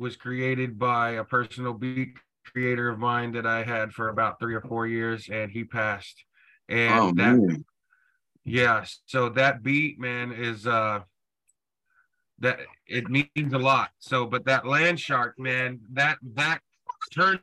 was 0.00 0.16
created 0.16 0.78
by 0.78 1.10
a 1.10 1.24
personal 1.24 1.74
beat 1.74 2.16
creator 2.46 2.88
of 2.88 2.98
mine 2.98 3.32
that 3.32 3.46
I 3.46 3.62
had 3.62 3.92
for 3.92 4.08
about 4.08 4.40
three 4.40 4.54
or 4.54 4.62
four 4.62 4.86
years, 4.86 5.28
and 5.30 5.50
he 5.50 5.62
passed. 5.62 6.24
And 6.70 6.94
oh, 6.94 7.12
that, 7.16 7.36
man. 7.36 7.64
yeah, 8.44 8.84
so 9.04 9.28
that 9.28 9.62
beat, 9.62 10.00
man, 10.00 10.32
is 10.32 10.66
uh, 10.66 11.00
that 12.38 12.60
it 12.86 13.08
means 13.10 13.52
a 13.52 13.58
lot. 13.58 13.90
So, 13.98 14.24
but 14.24 14.46
that 14.46 14.66
land 14.66 14.98
shark, 14.98 15.38
man, 15.38 15.80
that 15.92 16.16
that 16.34 16.60
turned 17.12 17.40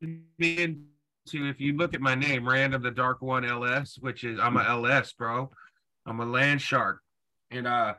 me 0.00 0.22
into. 0.38 0.80
If 1.26 1.60
you 1.60 1.76
look 1.76 1.94
at 1.94 2.00
my 2.00 2.14
name, 2.14 2.48
Random 2.48 2.82
the 2.82 2.90
Dark 2.90 3.20
One 3.20 3.44
LS, 3.44 3.98
which 4.00 4.24
is 4.24 4.40
I'm 4.40 4.56
a 4.56 4.64
LS, 4.64 5.12
bro. 5.12 5.50
I'm 6.06 6.20
a 6.20 6.26
land 6.26 6.62
shark, 6.62 7.00
and 7.50 7.66
uh, 7.66 7.94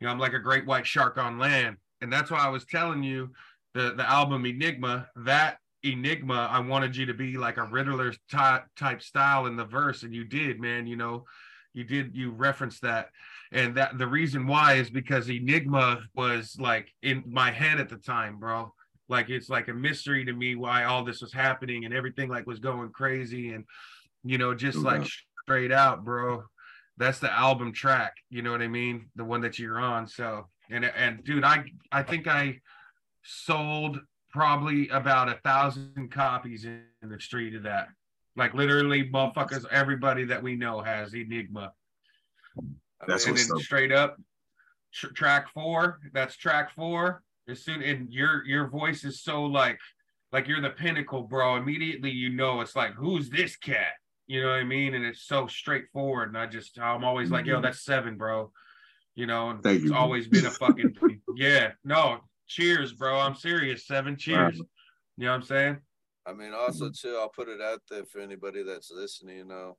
you 0.00 0.06
know, 0.06 0.12
I'm 0.12 0.18
like 0.18 0.32
a 0.32 0.40
great 0.40 0.66
white 0.66 0.86
shark 0.86 1.18
on 1.18 1.38
land 1.38 1.76
and 2.04 2.12
that's 2.12 2.30
why 2.30 2.38
I 2.38 2.48
was 2.48 2.64
telling 2.64 3.02
you 3.02 3.30
the 3.74 3.94
the 3.96 4.08
album 4.08 4.46
Enigma 4.46 5.08
that 5.24 5.58
Enigma 5.82 6.48
I 6.50 6.60
wanted 6.60 6.96
you 6.96 7.06
to 7.06 7.14
be 7.14 7.36
like 7.36 7.56
a 7.56 7.64
Riddler 7.64 8.14
type 8.30 8.66
type 8.76 9.02
style 9.02 9.46
in 9.46 9.56
the 9.56 9.64
verse 9.64 10.04
and 10.04 10.14
you 10.14 10.24
did 10.24 10.60
man 10.60 10.86
you 10.86 10.96
know 10.96 11.24
you 11.74 11.84
did 11.84 12.16
you 12.16 12.30
referenced 12.30 12.82
that. 12.82 13.08
And 13.52 13.76
that 13.76 13.98
the 13.98 14.06
reason 14.06 14.46
why 14.46 14.74
is 14.74 14.90
because 14.90 15.28
Enigma 15.28 16.00
was 16.14 16.56
like 16.58 16.88
in 17.02 17.24
my 17.26 17.50
head 17.50 17.78
at 17.78 17.88
the 17.88 17.96
time 17.96 18.38
bro. 18.38 18.72
Like 19.08 19.28
it's 19.28 19.50
like 19.50 19.68
a 19.68 19.74
mystery 19.74 20.24
to 20.24 20.32
me 20.32 20.54
why 20.54 20.84
all 20.84 21.04
this 21.04 21.20
was 21.20 21.32
happening 21.32 21.84
and 21.84 21.92
everything 21.92 22.30
like 22.30 22.46
was 22.46 22.58
going 22.58 22.90
crazy 22.90 23.50
and 23.50 23.64
you 24.22 24.38
know 24.38 24.54
just 24.54 24.78
like 24.78 25.06
straight 25.42 25.72
out 25.72 26.04
bro. 26.04 26.44
That's 26.96 27.18
the 27.18 27.32
album 27.32 27.72
track 27.72 28.14
you 28.30 28.40
know 28.40 28.52
what 28.52 28.62
i 28.62 28.68
mean? 28.68 29.10
The 29.16 29.24
one 29.24 29.42
that 29.42 29.58
you're 29.58 29.80
on 29.80 30.06
so 30.06 30.46
And 30.70 30.84
and 30.84 31.22
dude, 31.24 31.44
I 31.44 31.64
I 31.92 32.02
think 32.02 32.26
I 32.26 32.60
sold 33.22 33.98
probably 34.30 34.88
about 34.88 35.28
a 35.28 35.38
thousand 35.44 36.10
copies 36.10 36.64
in, 36.64 36.82
in 37.02 37.08
the 37.08 37.20
street 37.20 37.54
of 37.54 37.62
that. 37.62 37.88
Like 38.36 38.54
literally, 38.54 39.08
motherfuckers, 39.08 39.64
everybody 39.70 40.24
that 40.24 40.42
we 40.42 40.56
know 40.56 40.80
has 40.80 41.14
Enigma. 41.14 41.72
That's 43.06 43.26
and 43.26 43.34
what's 43.34 43.46
then 43.46 43.56
up. 43.56 43.62
straight 43.62 43.92
up, 43.92 44.16
tr- 44.92 45.08
track 45.08 45.48
four. 45.52 46.00
That's 46.12 46.36
track 46.36 46.74
four. 46.74 47.22
As 47.48 47.62
soon 47.62 47.82
and 47.82 48.10
your 48.10 48.44
your 48.46 48.68
voice 48.68 49.04
is 49.04 49.22
so 49.22 49.44
like 49.44 49.78
like 50.32 50.48
you're 50.48 50.60
the 50.60 50.70
pinnacle, 50.70 51.22
bro. 51.22 51.56
Immediately 51.56 52.10
you 52.10 52.30
know 52.30 52.60
it's 52.60 52.74
like 52.74 52.94
who's 52.94 53.30
this 53.30 53.56
cat? 53.56 53.92
You 54.26 54.42
know 54.42 54.48
what 54.48 54.60
I 54.60 54.64
mean? 54.64 54.94
And 54.94 55.04
it's 55.04 55.22
so 55.22 55.46
straightforward. 55.46 56.28
And 56.28 56.38
I 56.38 56.46
just 56.46 56.78
I'm 56.78 57.04
always 57.04 57.30
like, 57.30 57.46
yo, 57.46 57.54
mm-hmm. 57.54 57.64
that's 57.64 57.84
seven, 57.84 58.16
bro. 58.16 58.50
You 59.14 59.26
know, 59.26 59.58
Thank 59.62 59.82
it's 59.82 59.90
you. 59.90 59.94
always 59.94 60.26
been 60.26 60.46
a 60.46 60.50
fucking 60.50 60.96
yeah. 61.36 61.72
No, 61.84 62.18
cheers, 62.48 62.92
bro. 62.92 63.18
I'm 63.18 63.34
serious. 63.36 63.86
Seven 63.86 64.16
cheers. 64.16 64.56
You 64.56 65.26
know 65.26 65.30
what 65.30 65.36
I'm 65.36 65.42
saying? 65.42 65.76
I 66.26 66.32
mean, 66.32 66.52
also 66.52 66.90
too, 66.90 67.16
I'll 67.20 67.28
put 67.28 67.48
it 67.48 67.60
out 67.60 67.80
there 67.90 68.04
for 68.06 68.18
anybody 68.18 68.62
that's 68.64 68.90
listening. 68.90 69.36
You 69.36 69.44
know, 69.44 69.76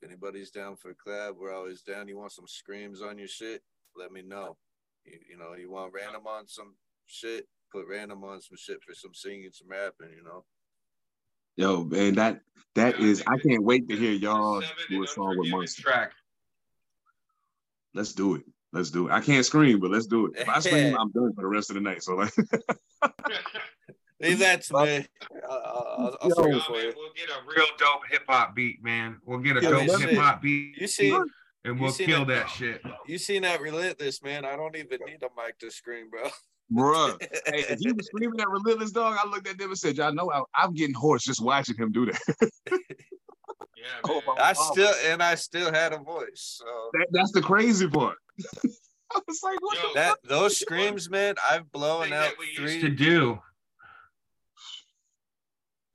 if 0.00 0.08
anybody's 0.08 0.50
down 0.50 0.76
for 0.76 0.90
a 0.90 0.94
collab, 0.94 1.36
we're 1.36 1.54
always 1.54 1.82
down. 1.82 2.08
You 2.08 2.16
want 2.16 2.32
some 2.32 2.46
screams 2.46 3.02
on 3.02 3.18
your 3.18 3.28
shit? 3.28 3.62
Let 3.96 4.10
me 4.12 4.22
know. 4.22 4.56
You, 5.04 5.18
you 5.30 5.36
know, 5.36 5.54
you 5.54 5.70
want 5.70 5.92
random 5.92 6.26
on 6.26 6.46
some 6.48 6.74
shit? 7.06 7.46
Put 7.72 7.86
random 7.88 8.24
on 8.24 8.40
some 8.40 8.56
shit 8.56 8.82
for 8.82 8.94
some 8.94 9.12
singing, 9.12 9.50
some 9.52 9.68
rapping. 9.68 10.16
You 10.16 10.24
know. 10.24 10.44
Yo, 11.56 11.84
man, 11.84 12.14
that 12.14 12.40
that 12.74 12.98
Yeah, 12.98 13.06
I 13.06 13.08
is 13.10 13.22
I 13.26 13.38
can't 13.38 13.64
wait 13.64 13.88
to 13.88 13.96
hear 13.96 14.12
y'all 14.12 14.60
Seven 14.62 14.76
do 14.88 15.02
a 15.02 15.06
song 15.06 15.28
with 15.28 15.36
Unforgiven 15.38 15.58
Monster. 15.58 15.82
track. 15.82 16.12
Let's 17.96 18.12
do 18.12 18.34
it. 18.34 18.42
Let's 18.74 18.90
do 18.90 19.08
it. 19.08 19.12
I 19.12 19.20
can't 19.20 19.44
scream, 19.46 19.80
but 19.80 19.90
let's 19.90 20.06
do 20.06 20.26
it. 20.26 20.32
If 20.36 20.48
I 20.48 20.60
scream, 20.60 20.94
I'm 21.00 21.10
done 21.12 21.32
for 21.34 21.40
the 21.40 21.48
rest 21.48 21.70
of 21.70 21.74
the 21.74 21.80
night. 21.80 22.02
So 22.02 22.14
like, 22.16 22.32
Leave 24.20 24.38
that 24.38 24.62
to 24.64 24.74
me. 24.84 25.06
I'll, 25.48 25.50
I'll, 25.50 26.18
I'll 26.22 26.28
Yo. 26.28 26.34
sing 26.34 26.60
for 26.66 26.72
man, 26.72 26.82
you. 26.84 26.92
we'll 26.96 27.12
get 27.14 27.30
a 27.30 27.40
real 27.46 27.66
dope 27.78 28.00
hip 28.10 28.22
hop 28.28 28.54
beat, 28.54 28.82
man. 28.82 29.18
We'll 29.24 29.38
get 29.40 29.56
a 29.58 29.62
Yeah, 29.62 29.70
dope 29.70 30.00
hip 30.00 30.18
hop 30.18 30.40
beat, 30.42 30.76
You 30.78 30.86
see, 30.86 31.18
and 31.64 31.80
we'll 31.80 31.90
seen 31.90 32.06
kill 32.06 32.22
it. 32.22 32.28
that 32.28 32.48
shit. 32.50 32.82
you 33.06 33.18
seen 33.18 33.42
that 33.42 33.60
relentless 33.60 34.22
man? 34.22 34.44
I 34.44 34.56
don't 34.56 34.74
even 34.76 35.00
need 35.06 35.22
a 35.22 35.28
mic 35.36 35.58
to 35.60 35.70
scream, 35.70 36.08
bro. 36.10 36.28
bruh, 36.72 37.18
hey, 37.46 37.64
if 37.68 37.78
he 37.78 37.92
was 37.92 38.06
screaming 38.06 38.40
at 38.40 38.48
relentless 38.48 38.90
dog, 38.90 39.16
I 39.22 39.28
looked 39.28 39.48
at 39.48 39.58
them 39.58 39.68
and 39.70 39.78
said, 39.78 39.96
"Y'all 39.96 40.12
know 40.14 40.30
I, 40.32 40.42
I'm 40.54 40.72
getting 40.74 40.94
hoarse 40.94 41.22
just 41.24 41.42
watching 41.42 41.76
him 41.76 41.92
do 41.92 42.06
that." 42.06 42.50
Yeah, 43.86 44.00
Oh, 44.12 44.22
I 44.38 44.52
God. 44.52 44.72
still 44.72 44.94
and 45.06 45.22
I 45.22 45.34
still 45.36 45.72
had 45.72 45.92
a 45.92 45.98
voice. 45.98 46.58
So 46.58 46.90
That- 46.94 47.08
that's 47.12 47.32
the 47.32 47.42
crazy 47.42 47.88
part. 47.88 48.16
I 49.14 49.20
was 49.26 49.40
like, 49.44 49.60
"What 49.62 49.76
Yo, 49.80 49.88
the 49.90 49.94
that 49.94 50.18
those 50.24 50.58
screams, 50.58 51.08
man, 51.08 51.36
I've 51.48 51.70
blown 51.70 52.12
out 52.12 52.30
that 52.30 52.38
we 52.38 52.46
used 52.46 52.80
three. 52.80 52.80
to 52.82 52.88
do. 52.90 53.38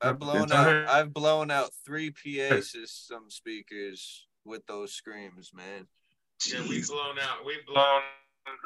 I've 0.00 0.18
blown 0.18 0.48
Go 0.48 0.54
out. 0.56 0.66
ahead. 0.66 0.86
I've 0.86 1.12
blown 1.14 1.50
out 1.50 1.70
three 1.84 2.10
PA 2.10 2.60
system 2.60 3.24
speakers 3.28 4.26
with 4.44 4.66
those 4.66 4.92
screams, 4.94 5.52
man. 5.54 5.86
Yeah, 6.46 6.66
we've 6.68 6.88
blown 6.88 7.18
out. 7.20 7.44
We've 7.46 7.64
blown 7.66 8.00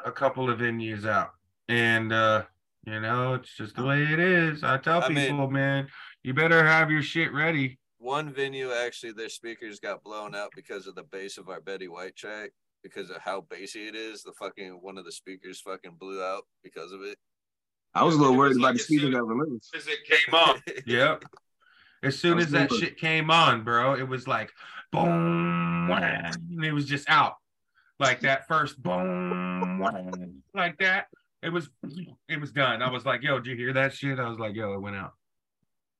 a 0.05 0.11
couple 0.11 0.49
of 0.49 0.59
venues 0.59 1.05
out, 1.05 1.31
and 1.67 2.11
uh, 2.11 2.43
you 2.85 2.99
know, 3.01 3.35
it's 3.35 3.55
just 3.55 3.75
the 3.75 3.83
way 3.83 4.01
it 4.01 4.19
is. 4.19 4.63
I 4.63 4.77
tell 4.77 5.03
I 5.03 5.09
mean- 5.09 5.29
people, 5.31 5.49
man, 5.51 5.87
you 6.23 6.33
better 6.33 6.65
have 6.65 6.89
your 6.89 7.03
shit 7.03 7.31
ready. 7.33 7.77
One 7.99 8.31
venue 8.31 8.71
actually, 8.71 9.13
their 9.13 9.29
speakers 9.29 9.79
got 9.79 10.03
blown 10.03 10.35
out 10.35 10.51
because 10.55 10.87
of 10.87 10.95
the 10.95 11.03
bass 11.03 11.37
of 11.37 11.49
our 11.49 11.59
Betty 11.61 11.87
White 11.87 12.15
track. 12.15 12.51
Because 12.83 13.09
of 13.09 13.17
how 13.17 13.41
bassy 13.41 13.87
it 13.87 13.95
is, 13.95 14.21
the 14.23 14.31
fucking 14.33 14.79
one 14.81 14.97
of 14.97 15.03
the 15.03 15.11
speakers 15.11 15.59
fucking 15.59 15.95
blew 15.99 16.21
out 16.23 16.43
because 16.63 16.91
of 16.91 17.01
it. 17.01 17.17
I 17.93 18.03
was 18.03 18.15
a 18.15 18.19
little 18.19 18.37
worried 18.37 18.55
about 18.55 18.73
the 18.73 18.79
speakers 18.79 19.01
speaker 19.01 19.01
soon- 19.01 19.13
that 19.13 19.23
relentless. 19.23 19.71
As 19.75 19.87
it 19.87 19.99
came 20.05 20.33
on, 20.33 20.61
yep. 20.85 21.23
As 22.03 22.17
soon 22.19 22.37
as 22.37 22.51
that 22.51 22.71
shit 22.71 22.97
came 22.97 23.31
on, 23.31 23.63
bro, 23.63 23.95
it 23.95 24.07
was 24.07 24.27
like 24.27 24.51
boom, 24.91 25.89
and 25.91 26.63
it 26.63 26.71
was 26.71 26.85
just 26.85 27.09
out. 27.09 27.33
Like 27.99 28.21
that 28.21 28.47
first 28.47 28.81
boom, 28.81 29.81
like 30.53 30.77
that. 30.77 31.07
It 31.41 31.49
was 31.49 31.69
it 32.29 32.39
was 32.39 32.51
done. 32.51 32.83
I 32.83 32.91
was 32.91 33.05
like, 33.05 33.23
yo, 33.23 33.39
did 33.39 33.47
you 33.49 33.55
hear 33.55 33.73
that 33.73 33.93
shit? 33.93 34.19
I 34.19 34.29
was 34.29 34.37
like, 34.37 34.53
yo, 34.55 34.73
it 34.73 34.81
went 34.81 34.95
out. 34.95 35.13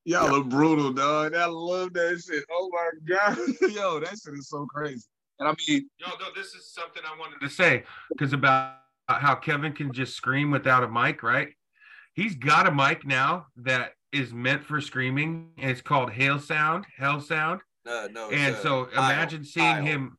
Y'all 0.08 0.40
are 0.40 0.44
brutal, 0.44 0.94
dog. 0.94 1.36
I 1.36 1.46
love 1.48 1.92
that 1.92 2.24
shit. 2.26 2.46
Oh 2.50 2.70
my 2.72 2.90
god, 3.06 3.38
yo, 3.74 4.00
that 4.00 4.18
shit 4.24 4.36
is 4.36 4.48
so 4.48 4.66
crazy. 4.66 5.04
And 5.38 5.50
I 5.50 5.54
mean, 5.68 5.90
Yo, 6.00 6.08
no, 6.08 6.28
this 6.34 6.54
is 6.54 6.72
something 6.72 7.04
I 7.06 7.20
wanted 7.20 7.42
to 7.42 7.50
say 7.50 7.84
because 8.10 8.32
about 8.32 8.78
how 9.10 9.36
Kevin 9.36 9.74
can 9.74 9.92
just 9.92 10.16
scream 10.16 10.50
without 10.50 10.84
a 10.84 10.88
mic, 10.88 11.24
right? 11.24 11.50
He's 12.14 12.36
got 12.36 12.68
a 12.68 12.72
mic 12.72 13.06
now 13.06 13.48
that 13.58 13.92
is 14.14 14.32
meant 14.32 14.64
for 14.64 14.80
screaming, 14.80 15.50
and 15.58 15.70
it's 15.70 15.82
called 15.82 16.12
Hail 16.12 16.40
Sound, 16.40 16.86
Hell 16.96 17.20
Sound. 17.20 17.60
No, 17.86 18.08
no. 18.10 18.30
And 18.32 18.56
a 18.56 18.62
so 18.62 18.88
Heil, 18.94 19.12
imagine 19.12 19.44
seeing 19.44 19.66
Heil. 19.66 19.84
him 19.84 20.18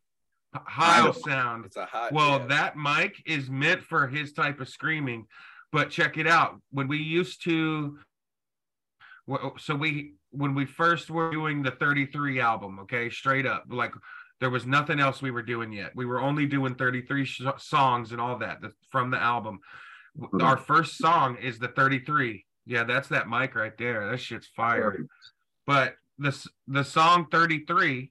Heil 0.54 1.02
Heil. 1.04 1.12
Sound. 1.14 1.64
It's 1.64 1.76
a 1.76 1.86
hot. 1.86 2.12
Well, 2.12 2.40
yeah. 2.40 2.46
that 2.48 2.76
mic 2.76 3.22
is 3.24 3.48
meant 3.48 3.82
for 3.82 4.06
his 4.06 4.34
type 4.34 4.60
of 4.60 4.68
screaming. 4.68 5.26
But 5.70 5.90
check 5.90 6.16
it 6.16 6.26
out. 6.26 6.60
When 6.70 6.88
we 6.88 6.98
used 6.98 7.44
to, 7.44 7.98
well, 7.98 7.98
so 9.58 9.74
we 9.74 10.14
when 10.30 10.54
we 10.54 10.64
first 10.66 11.10
were 11.10 11.30
doing 11.30 11.62
the 11.62 11.70
33 11.72 12.40
album, 12.40 12.78
okay, 12.80 13.10
straight 13.10 13.46
up, 13.46 13.64
like 13.68 13.92
there 14.40 14.50
was 14.50 14.66
nothing 14.66 15.00
else 15.00 15.20
we 15.20 15.30
were 15.30 15.42
doing 15.42 15.72
yet. 15.72 15.92
We 15.94 16.06
were 16.06 16.20
only 16.20 16.46
doing 16.46 16.74
33 16.74 17.24
sh- 17.24 17.42
songs 17.58 18.12
and 18.12 18.20
all 18.20 18.38
that 18.38 18.58
from 18.90 19.10
the 19.10 19.18
album. 19.18 19.60
Our 20.40 20.56
first 20.56 20.96
song 20.98 21.36
is 21.36 21.58
the 21.58 21.68
33. 21.68 22.44
Yeah, 22.66 22.84
that's 22.84 23.08
that 23.08 23.28
mic 23.28 23.54
right 23.54 23.76
there. 23.78 24.10
That 24.10 24.18
shit's 24.20 24.48
fire. 24.56 25.06
But 25.66 25.94
the 26.18 26.46
the 26.66 26.84
song 26.84 27.26
33 27.30 28.10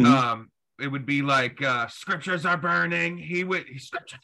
Mhm. 0.00 0.06
um 0.06 0.50
it 0.80 0.88
would 0.88 1.04
be 1.06 1.20
like 1.22 1.62
uh 1.62 1.86
scriptures 1.88 2.44
are 2.46 2.56
burning 2.56 3.18
he 3.18 3.44
would 3.44 3.66
scriptures 3.80 4.18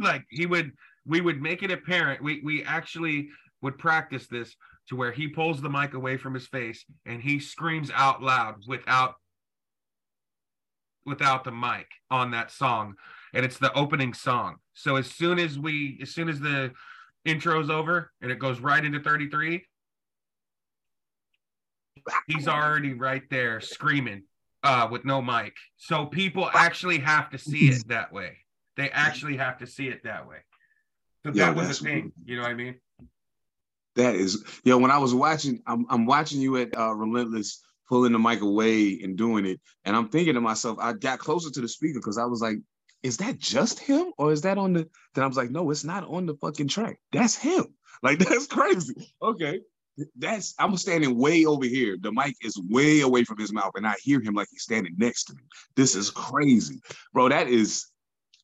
like 0.00 0.24
he 0.30 0.46
would 0.46 0.72
we 1.04 1.20
would 1.20 1.42
make 1.42 1.62
it 1.62 1.70
apparent 1.70 2.22
we 2.22 2.40
we 2.42 2.62
actually 2.64 3.28
would 3.60 3.76
practice 3.76 4.26
this 4.28 4.54
to 4.88 4.96
where 4.96 5.12
he 5.12 5.28
pulls 5.28 5.60
the 5.60 5.68
mic 5.68 5.94
away 5.94 6.16
from 6.16 6.34
his 6.34 6.46
face 6.46 6.84
and 7.06 7.22
he 7.22 7.38
screams 7.38 7.90
out 7.94 8.22
loud 8.22 8.56
without 8.66 9.14
without 11.04 11.44
the 11.44 11.52
mic 11.52 11.86
on 12.10 12.30
that 12.32 12.50
song. 12.50 12.94
And 13.34 13.44
it's 13.44 13.58
the 13.58 13.72
opening 13.74 14.14
song. 14.14 14.56
So 14.74 14.96
as 14.96 15.06
soon 15.06 15.38
as 15.38 15.58
we 15.58 15.98
as 16.02 16.10
soon 16.10 16.28
as 16.28 16.40
the 16.40 16.72
intro's 17.24 17.68
over 17.68 18.12
and 18.22 18.30
it 18.30 18.38
goes 18.38 18.60
right 18.60 18.82
into 18.82 19.00
33 19.00 19.66
he's 22.26 22.48
already 22.48 22.94
right 22.94 23.24
there 23.28 23.60
screaming 23.60 24.22
uh 24.62 24.88
with 24.90 25.04
no 25.04 25.20
mic. 25.20 25.54
So 25.76 26.06
people 26.06 26.48
actually 26.54 26.98
have 26.98 27.28
to 27.30 27.38
see 27.38 27.68
it 27.68 27.86
that 27.88 28.12
way. 28.12 28.38
They 28.76 28.88
actually 28.90 29.36
have 29.36 29.58
to 29.58 29.66
see 29.66 29.88
it 29.88 30.04
that 30.04 30.26
way. 30.26 30.38
So 31.26 31.32
Yeah, 31.34 31.46
that 31.46 31.56
was 31.56 31.78
the 31.78 31.84
thing 31.84 32.12
you 32.24 32.36
know 32.36 32.42
what 32.42 32.52
i 32.52 32.54
mean 32.54 32.76
That 33.98 34.14
is, 34.14 34.44
yo. 34.62 34.78
When 34.78 34.92
I 34.92 34.98
was 34.98 35.12
watching, 35.12 35.60
I'm 35.66 35.84
I'm 35.90 36.06
watching 36.06 36.40
you 36.40 36.56
at 36.56 36.76
uh, 36.78 36.94
Relentless 36.94 37.60
pulling 37.88 38.12
the 38.12 38.18
mic 38.18 38.42
away 38.42 39.00
and 39.02 39.18
doing 39.18 39.44
it, 39.44 39.60
and 39.84 39.96
I'm 39.96 40.08
thinking 40.08 40.34
to 40.34 40.40
myself, 40.40 40.78
I 40.80 40.92
got 40.92 41.18
closer 41.18 41.50
to 41.50 41.60
the 41.60 41.66
speaker 41.68 41.98
because 41.98 42.16
I 42.16 42.24
was 42.24 42.40
like, 42.40 42.58
is 43.02 43.16
that 43.16 43.38
just 43.38 43.80
him 43.80 44.12
or 44.16 44.30
is 44.30 44.42
that 44.42 44.56
on 44.56 44.72
the? 44.72 44.88
Then 45.14 45.24
I 45.24 45.26
was 45.26 45.36
like, 45.36 45.50
no, 45.50 45.68
it's 45.72 45.82
not 45.82 46.06
on 46.06 46.26
the 46.26 46.36
fucking 46.36 46.68
track. 46.68 46.98
That's 47.12 47.36
him. 47.36 47.66
Like 48.00 48.20
that's 48.20 48.46
crazy. 48.46 48.94
Okay, 49.20 49.58
that's 50.16 50.54
I'm 50.60 50.76
standing 50.76 51.18
way 51.18 51.44
over 51.46 51.64
here. 51.64 51.96
The 52.00 52.12
mic 52.12 52.36
is 52.42 52.56
way 52.70 53.00
away 53.00 53.24
from 53.24 53.38
his 53.38 53.52
mouth, 53.52 53.72
and 53.74 53.84
I 53.84 53.94
hear 54.00 54.20
him 54.20 54.34
like 54.34 54.46
he's 54.52 54.62
standing 54.62 54.94
next 54.98 55.24
to 55.24 55.34
me. 55.34 55.42
This 55.74 55.96
is 55.96 56.08
crazy, 56.08 56.80
bro. 57.12 57.28
That 57.28 57.48
is, 57.48 57.86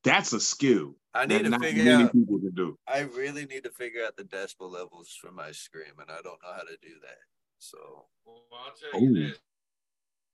that's 0.05 0.33
a 0.33 0.41
skill 0.41 0.95
I 1.15 1.27
that 1.27 1.35
need 1.35 1.43
to 1.45 1.49
not 1.51 1.61
figure 1.63 1.85
many 1.85 2.05
out. 2.05 2.13
people 2.13 2.39
can 2.39 2.51
do. 2.55 2.79
I 2.89 3.01
really 3.01 3.47
need 3.47 3.65
to 3.65 3.71
figure 3.71 4.05
out 4.05 4.17
the 4.17 4.25
decibel 4.25 4.71
levels 4.71 5.17
for 5.21 5.31
my 5.33 5.51
scream, 5.53 5.93
and 5.99 6.11
I 6.11 6.17
don't 6.23 6.39
know 6.43 6.53
how 6.55 6.63
to 6.63 6.77
do 6.83 6.95
that. 7.03 7.19
So 7.59 7.79
well 8.27 8.43
i'll 8.53 8.73
tell 8.91 9.01
you 9.01 9.11
Ooh. 9.11 9.29
this 9.29 9.39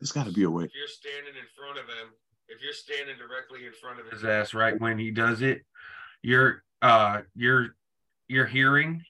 There's 0.01 0.13
got 0.13 0.27
to 0.27 0.33
be 0.33 0.43
a 0.45 0.51
way. 0.51 0.65
if 0.65 0.75
you're 0.75 0.89
standing 0.89 1.35
in 1.37 1.47
front 1.57 1.79
of 1.79 1.85
him, 1.85 2.13
if 2.49 2.63
you're 2.63 2.73
standing 2.73 3.17
directly 3.19 3.67
in 3.67 3.73
front 3.81 4.01
of 4.01 4.07
his 4.11 4.25
ass 4.25 4.53
right 4.55 4.79
when 4.81 4.99
he 4.99 5.11
does 5.11 5.43
it, 5.43 5.63
your 6.23 6.63
uh 6.83 7.21
your 7.37 7.77
your 8.29 8.47
hearing 8.47 9.03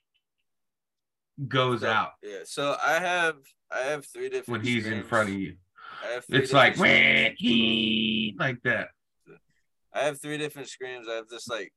goes 1.49 1.81
So, 1.81 1.89
out 1.89 2.11
Yeah. 2.23 2.41
So 2.45 2.77
I 2.85 2.99
have 2.99 3.37
I 3.73 3.79
have 3.87 4.05
three 4.07 4.29
different. 4.29 4.49
when 4.49 4.61
he's 4.63 4.87
in 4.87 5.05
front 5.05 5.29
of 5.31 5.35
you. 5.37 5.57
I 6.05 6.15
have 6.15 6.25
three 6.27 6.39
It's 6.39 6.53
like 6.53 6.75
different 6.75 7.39
screams. 7.39 8.39
Like 8.39 8.63
that. 8.65 8.89
I 9.93 10.01
have 10.01 10.21
three 10.21 10.39
different 10.39 10.69
screams. 10.69 11.09
I 11.09 11.15
have 11.15 11.29
this 11.29 11.49
like 11.49 11.73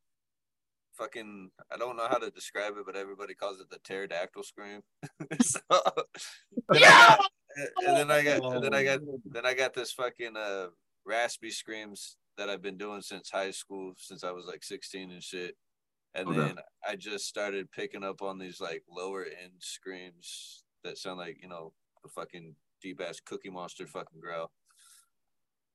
fucking 0.98 1.50
I 1.72 1.78
don't 1.78 1.98
know 1.98 2.08
how 2.08 2.18
to 2.18 2.30
describe 2.30 2.74
it, 2.78 2.86
but 2.86 2.96
everybody 2.96 3.34
calls 3.34 3.60
it 3.60 3.70
the 3.70 3.80
pterodactyl 3.80 4.44
scream. 4.44 4.82
so, 5.42 5.60
then 6.70 6.84
I 6.84 7.08
got, 7.08 7.20
and 7.86 7.98
then 7.98 8.12
I 8.12 8.24
got 8.24 8.54
and 8.54 8.64
then 8.64 8.74
I 8.74 8.84
got 8.84 9.00
then 9.26 9.46
I 9.46 9.54
got 9.54 9.74
this 9.74 9.92
fucking 9.94 10.38
uh 10.38 10.68
raspy 11.06 11.50
screams 11.50 12.18
that 12.38 12.50
I've 12.50 12.62
been 12.62 12.78
doing 12.78 13.02
since 13.02 13.30
high 13.30 13.52
school, 13.52 13.94
since 13.98 14.24
I 14.24 14.32
was 14.32 14.46
like 14.46 14.64
16 14.64 15.12
and 15.12 15.24
shit. 15.24 15.56
And 16.16 16.28
Okay. 16.28 16.38
then 16.38 16.56
I 16.88 16.96
just 16.96 17.28
started 17.28 17.72
picking 17.72 18.04
up 18.04 18.22
on 18.22 18.38
these 18.38 18.62
like 18.62 18.84
lower 18.90 19.24
end 19.24 19.54
screams 19.60 20.64
that 20.84 20.98
sound 20.98 21.20
like, 21.20 21.38
you 21.42 21.48
know, 21.48 21.74
the 22.04 22.10
fucking 22.10 22.56
deep 22.82 23.02
ass 23.02 23.20
cookie 23.20 23.50
monster 23.50 23.88
fucking 23.88 24.20
growl. 24.20 24.52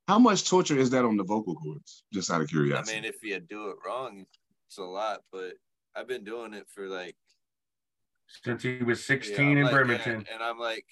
How 0.09 0.19
much 0.19 0.49
torture 0.49 0.79
is 0.79 0.89
that 0.91 1.05
on 1.05 1.19
the 1.19 1.23
vocal 1.23 1.55
cords? 1.55 2.03
Just 2.15 2.31
out 2.31 2.41
of 2.41 2.49
curiosity. 2.49 2.97
I 2.97 3.01
mean, 3.03 3.05
if 3.05 3.23
you 3.23 3.39
do 3.41 3.69
it 3.69 3.77
wrong, 3.87 4.25
it's 4.67 4.79
a 4.79 4.83
lot, 4.83 5.21
but 5.31 5.53
I've 5.95 6.09
been 6.09 6.25
doing 6.25 6.55
it 6.55 6.67
for 6.75 6.89
like 6.89 7.15
Since 8.43 8.63
he 8.63 8.79
was 8.83 9.05
16 9.05 9.39
I'm 9.39 9.59
in 9.59 9.65
like, 9.65 9.73
Bremerton. 9.73 10.15
And, 10.15 10.29
and 10.33 10.43
I'm 10.43 10.59
like, 10.59 10.87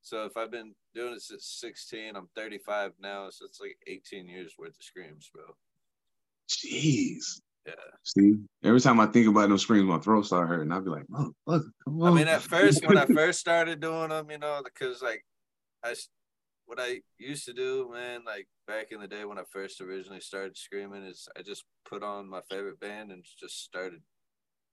so 0.00 0.26
if 0.26 0.36
I've 0.36 0.52
been 0.52 0.76
doing 0.94 1.14
it 1.14 1.22
since 1.22 1.44
16, 1.60 2.14
I'm 2.14 2.28
35 2.36 2.92
now, 3.00 3.30
so 3.30 3.46
it's 3.46 3.60
like 3.60 3.78
18 3.88 4.28
years 4.28 4.54
worth 4.56 4.76
of 4.76 4.82
screams, 4.82 5.28
bro. 5.34 5.42
Jeez. 6.48 7.40
Yeah. 7.66 7.72
See, 8.04 8.36
every 8.62 8.80
time 8.80 9.00
I 9.00 9.06
think 9.06 9.26
about 9.26 9.48
those 9.48 9.62
screams, 9.62 9.88
my 9.88 9.98
throat 9.98 10.24
start 10.24 10.48
hurting. 10.48 10.70
I'll 10.70 10.82
be 10.82 10.90
like, 10.90 11.06
oh, 11.12 11.32
fuck, 11.50 11.62
come 11.84 12.02
I 12.04 12.10
mean, 12.12 12.28
at 12.28 12.42
first, 12.42 12.86
when 12.86 12.96
I 12.96 13.06
first 13.12 13.40
started 13.40 13.80
doing 13.80 14.10
them, 14.10 14.30
you 14.30 14.38
know, 14.38 14.60
because 14.62 15.02
like 15.02 15.24
I, 15.82 15.90
s- 15.90 16.08
what 16.66 16.78
I 16.80 17.00
used 17.18 17.46
to 17.46 17.52
do, 17.52 17.90
man, 17.92 18.22
like 18.26 18.48
back 18.66 18.88
in 18.90 19.00
the 19.00 19.06
day 19.06 19.24
when 19.24 19.38
I 19.38 19.42
first 19.50 19.80
originally 19.80 20.20
started 20.20 20.56
screaming, 20.56 21.04
is 21.04 21.28
I 21.38 21.42
just 21.42 21.64
put 21.88 22.02
on 22.02 22.28
my 22.28 22.40
favorite 22.50 22.80
band 22.80 23.12
and 23.12 23.24
just 23.40 23.64
started 23.64 24.00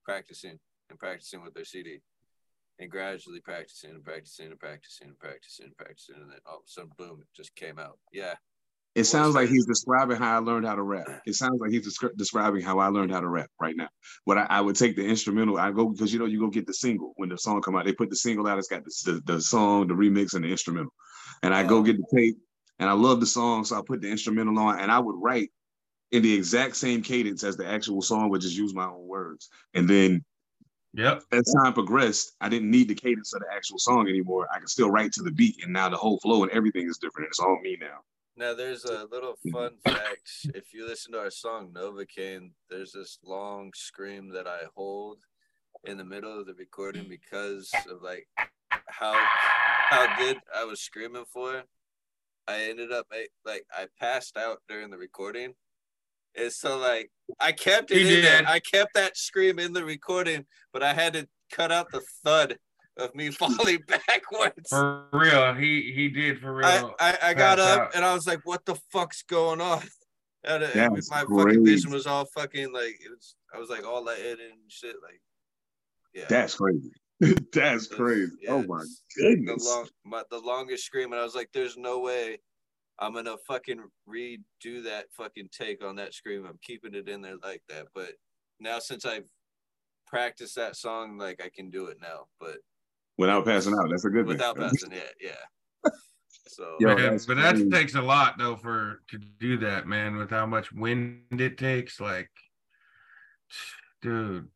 practicing 0.04 0.60
and 0.90 1.00
practicing 1.00 1.44
with 1.44 1.54
their 1.54 1.66
CD. 1.66 2.00
And 2.80 2.90
gradually 2.90 3.40
practicing 3.40 3.92
and 3.92 4.04
practicing 4.04 4.48
and 4.48 4.60
practicing 4.60 5.10
and 5.10 5.20
practicing 5.20 5.68
and 5.68 5.78
practicing, 5.78 6.16
and 6.16 6.32
then 6.32 6.40
all 6.48 6.58
of 6.58 6.64
a 6.68 6.70
sudden, 6.70 6.90
boom, 6.98 7.20
it 7.22 7.28
just 7.36 7.56
came 7.56 7.78
out. 7.78 8.00
Yeah, 8.12 8.34
It 8.96 9.04
sounds 9.04 9.36
like 9.36 9.48
he's 9.48 9.68
describing 9.68 10.18
how 10.18 10.36
I 10.36 10.40
learned 10.40 10.66
how 10.66 10.74
to 10.76 10.82
rap. 10.82 11.06
It 11.28 11.36
sounds 11.36 11.60
like 11.62 11.70
he's 11.70 11.88
descri- 11.88 12.18
describing 12.18 12.64
how 12.64 12.80
I 12.80 12.88
learned 12.88 13.12
how 13.12 13.20
to 13.20 13.28
rap 13.28 13.50
right 13.62 13.76
now. 13.78 13.90
But 14.26 14.40
I, 14.40 14.48
I 14.50 14.62
would 14.62 14.76
take 14.76 14.96
the 14.96 15.06
instrumental. 15.06 15.60
I 15.60 15.72
go 15.72 15.90
because 15.90 16.12
you 16.12 16.18
know 16.18 16.26
you 16.26 16.40
go 16.40 16.50
get 16.50 16.66
the 16.66 16.74
single 16.74 17.14
when 17.18 17.30
the 17.30 17.38
song 17.38 17.62
come 17.62 17.76
out. 17.76 17.86
They 17.86 17.94
put 17.94 18.10
the 18.10 18.16
single 18.16 18.48
out. 18.48 18.58
It's 18.58 18.68
got 18.68 18.84
the, 18.84 19.12
the, 19.12 19.34
the 19.34 19.42
song, 19.42 19.88
the 19.88 19.94
remix, 19.94 20.34
and 20.34 20.44
the 20.44 20.50
instrumental. 20.50 20.94
And 21.44 21.54
I 21.54 21.64
go 21.64 21.84
get 21.84 21.98
the 21.98 22.18
tape, 22.18 22.38
and 22.80 22.90
I 22.90 22.94
love 22.94 23.20
the 23.20 23.26
song, 23.26 23.66
so 23.66 23.78
I 23.78 23.82
put 23.86 24.02
the 24.02 24.10
instrumental 24.10 24.58
on, 24.58 24.80
and 24.80 24.90
I 24.92 24.98
would 24.98 25.22
write 25.22 25.52
in 26.12 26.24
the 26.24 26.34
exact 26.34 26.78
same 26.78 27.02
cadence 27.02 27.44
as 27.44 27.58
the 27.58 27.68
actual 27.68 28.02
song, 28.02 28.32
but 28.32 28.42
just 28.42 28.56
use 28.56 28.74
my 28.74 28.86
own 28.86 29.06
words. 29.08 29.50
And 29.74 29.88
then 29.90 30.24
Yep. 30.94 31.24
as 31.32 31.54
time 31.62 31.74
progressed, 31.74 32.36
I 32.40 32.50
didn't 32.50 32.70
need 32.70 32.88
the 32.88 32.96
cadence 32.96 33.34
of 33.34 33.42
the 33.42 33.52
actual 33.52 33.80
song 33.80 34.08
anymore. 34.08 34.48
I 34.54 34.60
could 34.60 34.70
still 34.70 34.92
write 34.92 35.12
to 35.14 35.24
the 35.24 35.32
beat, 35.32 35.64
and 35.64 35.74
now 35.74 35.90
the 35.90 35.98
whole 35.98 36.20
flow 36.20 36.44
and 36.44 36.52
everything 36.52 36.88
is 36.88 36.98
different. 36.98 37.28
It's 37.28 37.40
all 37.40 37.60
me 37.62 37.78
now. 37.80 38.04
Now 38.36 38.54
there's 38.54 38.86
a 38.86 39.06
little 39.12 39.38
fun 39.52 39.78
fact. 39.84 40.48
If 40.56 40.74
you 40.74 40.88
listen 40.88 41.12
to 41.14 41.20
our 41.20 41.30
song 41.30 41.72
Novocaine, 41.74 42.52
there's 42.70 42.92
this 42.94 43.20
long 43.24 43.72
scream 43.76 44.30
that 44.30 44.48
I 44.48 44.62
hold 44.76 45.20
in 45.84 45.98
the 45.98 46.06
middle 46.06 46.40
of 46.40 46.46
the 46.46 46.54
recording 46.54 47.10
because 47.10 47.72
of 47.90 48.02
like 48.02 48.28
how 48.88 49.14
how 49.90 50.18
good 50.18 50.38
I 50.56 50.66
was 50.66 50.82
screaming 50.82 51.26
for. 51.32 51.64
I 52.48 52.64
ended 52.64 52.92
up 52.92 53.08
eh, 53.14 53.26
like 53.46 53.66
I 53.72 53.88
passed 54.00 54.38
out 54.38 54.60
during 54.68 54.90
the 54.90 54.98
recording. 54.98 55.54
And 56.36 56.52
so 56.52 56.78
like 56.78 57.12
I 57.40 57.52
kept 57.52 57.92
it 57.92 57.98
He 57.98 58.16
in 58.18 58.22
there. 58.24 58.40
did. 58.40 58.48
I 58.48 58.60
kept 58.60 58.96
that 58.96 59.18
scream 59.18 59.60
in 59.60 59.74
the 59.74 59.86
recording, 59.86 60.46
but 60.74 60.84
I 60.84 60.94
had 60.94 61.14
to 61.14 61.28
cut 61.52 61.72
out 61.72 61.92
the 61.92 62.02
thud 62.24 62.58
of 62.98 63.14
me 63.16 63.30
falling 63.32 63.80
backwards. 63.88 64.70
For 64.70 65.06
real. 65.14 65.54
He 65.54 65.92
he 65.96 66.10
did 66.10 66.40
for 66.40 66.54
real. 66.56 66.96
I, 67.00 67.12
I, 67.12 67.30
I 67.30 67.34
got 67.34 67.60
up 67.60 67.80
out. 67.80 67.96
and 67.96 68.04
I 68.04 68.14
was 68.14 68.26
like, 68.28 68.42
what 68.46 68.66
the 68.66 68.76
fuck's 68.92 69.24
going 69.24 69.62
on? 69.62 69.82
And 70.46 70.62
uh, 70.62 70.68
my 71.10 71.24
crazy. 71.24 71.26
fucking 71.38 71.66
vision 71.66 71.92
was 71.92 72.06
all 72.06 72.26
fucking 72.26 72.74
like 72.74 73.00
it 73.00 73.10
was 73.10 73.36
I 73.56 73.60
was 73.60 73.70
like 73.70 73.86
all 73.88 74.04
lighted 74.04 74.42
and 74.42 74.60
shit. 74.68 74.98
Like 75.02 75.22
yeah. 76.14 76.26
That's 76.28 76.56
crazy. 76.56 76.92
That's 77.20 77.86
It's- 77.86 77.88
crazy. 77.88 78.32
yeah, 78.42 78.52
oh 78.52 78.64
my 78.64 78.82
it's 78.82 79.04
the 79.16 79.24
goodness. 79.36 79.66
long 79.66 79.88
my 80.04 80.24
the 80.32 80.40
longest 80.40 80.86
scream 80.86 81.12
and 81.14 81.22
I 81.22 81.24
was 81.24 81.36
like, 81.36 81.50
there's 81.54 81.78
no 81.78 82.00
way 82.00 82.40
I'm 83.00 83.14
gonna 83.14 83.36
fucking 83.48 83.80
redo 84.08 84.84
that 84.84 85.06
fucking 85.12 85.50
take 85.52 85.84
on 85.84 85.96
that 85.98 86.14
scream. 86.14 86.46
I'm 86.46 86.60
keeping 86.62 86.94
it 86.94 87.08
in 87.10 87.22
there 87.22 87.38
like 87.44 87.62
that. 87.70 87.88
But 87.96 88.12
now 88.60 88.80
since 88.80 89.06
I've 89.06 89.28
practiced 90.08 90.56
that 90.56 90.76
song, 90.76 91.18
like 91.18 91.42
I 91.44 91.50
can 91.54 91.70
do 91.70 91.88
it 91.88 91.98
now. 92.02 92.28
But 92.40 92.58
Without 93.18 93.46
passing 93.46 93.74
out, 93.74 93.90
that's 93.90 94.06
a 94.06 94.10
good 94.10 94.22
thing. 94.26 94.28
without 94.38 94.58
thing. 94.58 94.66
passing 94.70 94.92
it, 94.92 95.14
yeah. 95.22 95.90
So 96.48 96.78
Yo, 96.80 96.96
Man, 96.96 97.20
but 97.28 97.38
that 97.38 97.56
crazy. 97.56 97.70
takes 97.70 97.96
a 97.96 98.02
lot 98.02 98.36
though 98.38 98.56
for 98.56 99.02
to 99.10 99.18
do 99.18 99.58
that, 99.60 99.88
man, 99.88 100.18
with 100.18 100.30
how 100.30 100.46
much 100.46 100.72
wind 100.72 101.22
it 101.40 101.58
takes. 101.58 102.00
Like, 102.00 102.30
dude, 104.02 104.48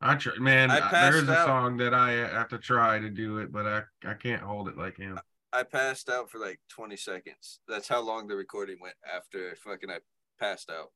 I 0.00 0.14
try, 0.14 0.32
man. 0.38 0.70
I 0.70 0.78
uh, 0.80 0.86
I- 0.86 0.90
passed 0.90 1.12
there's 1.26 1.28
a 1.28 1.44
song 1.44 1.76
that 1.78 1.94
I 1.94 2.22
uh, 2.22 2.28
have 2.30 2.48
to 2.48 2.58
try 2.58 2.98
to 2.98 3.10
do 3.10 3.38
it, 3.38 3.52
but 3.52 3.66
I 3.66 3.82
I 4.04 4.14
can't 4.14 4.42
hold 4.42 4.68
it 4.68 4.76
like 4.76 4.96
him. 4.96 5.18
I 5.52 5.64
passed 5.64 6.08
out 6.08 6.30
for 6.30 6.38
like 6.38 6.60
20 6.68 6.96
seconds. 6.96 7.58
That's 7.66 7.88
how 7.88 8.00
long 8.00 8.28
the 8.28 8.36
recording 8.36 8.78
went 8.80 8.94
after 9.14 9.56
fucking 9.56 9.90
I 9.90 9.98
passed 10.38 10.70
out. 10.70 10.92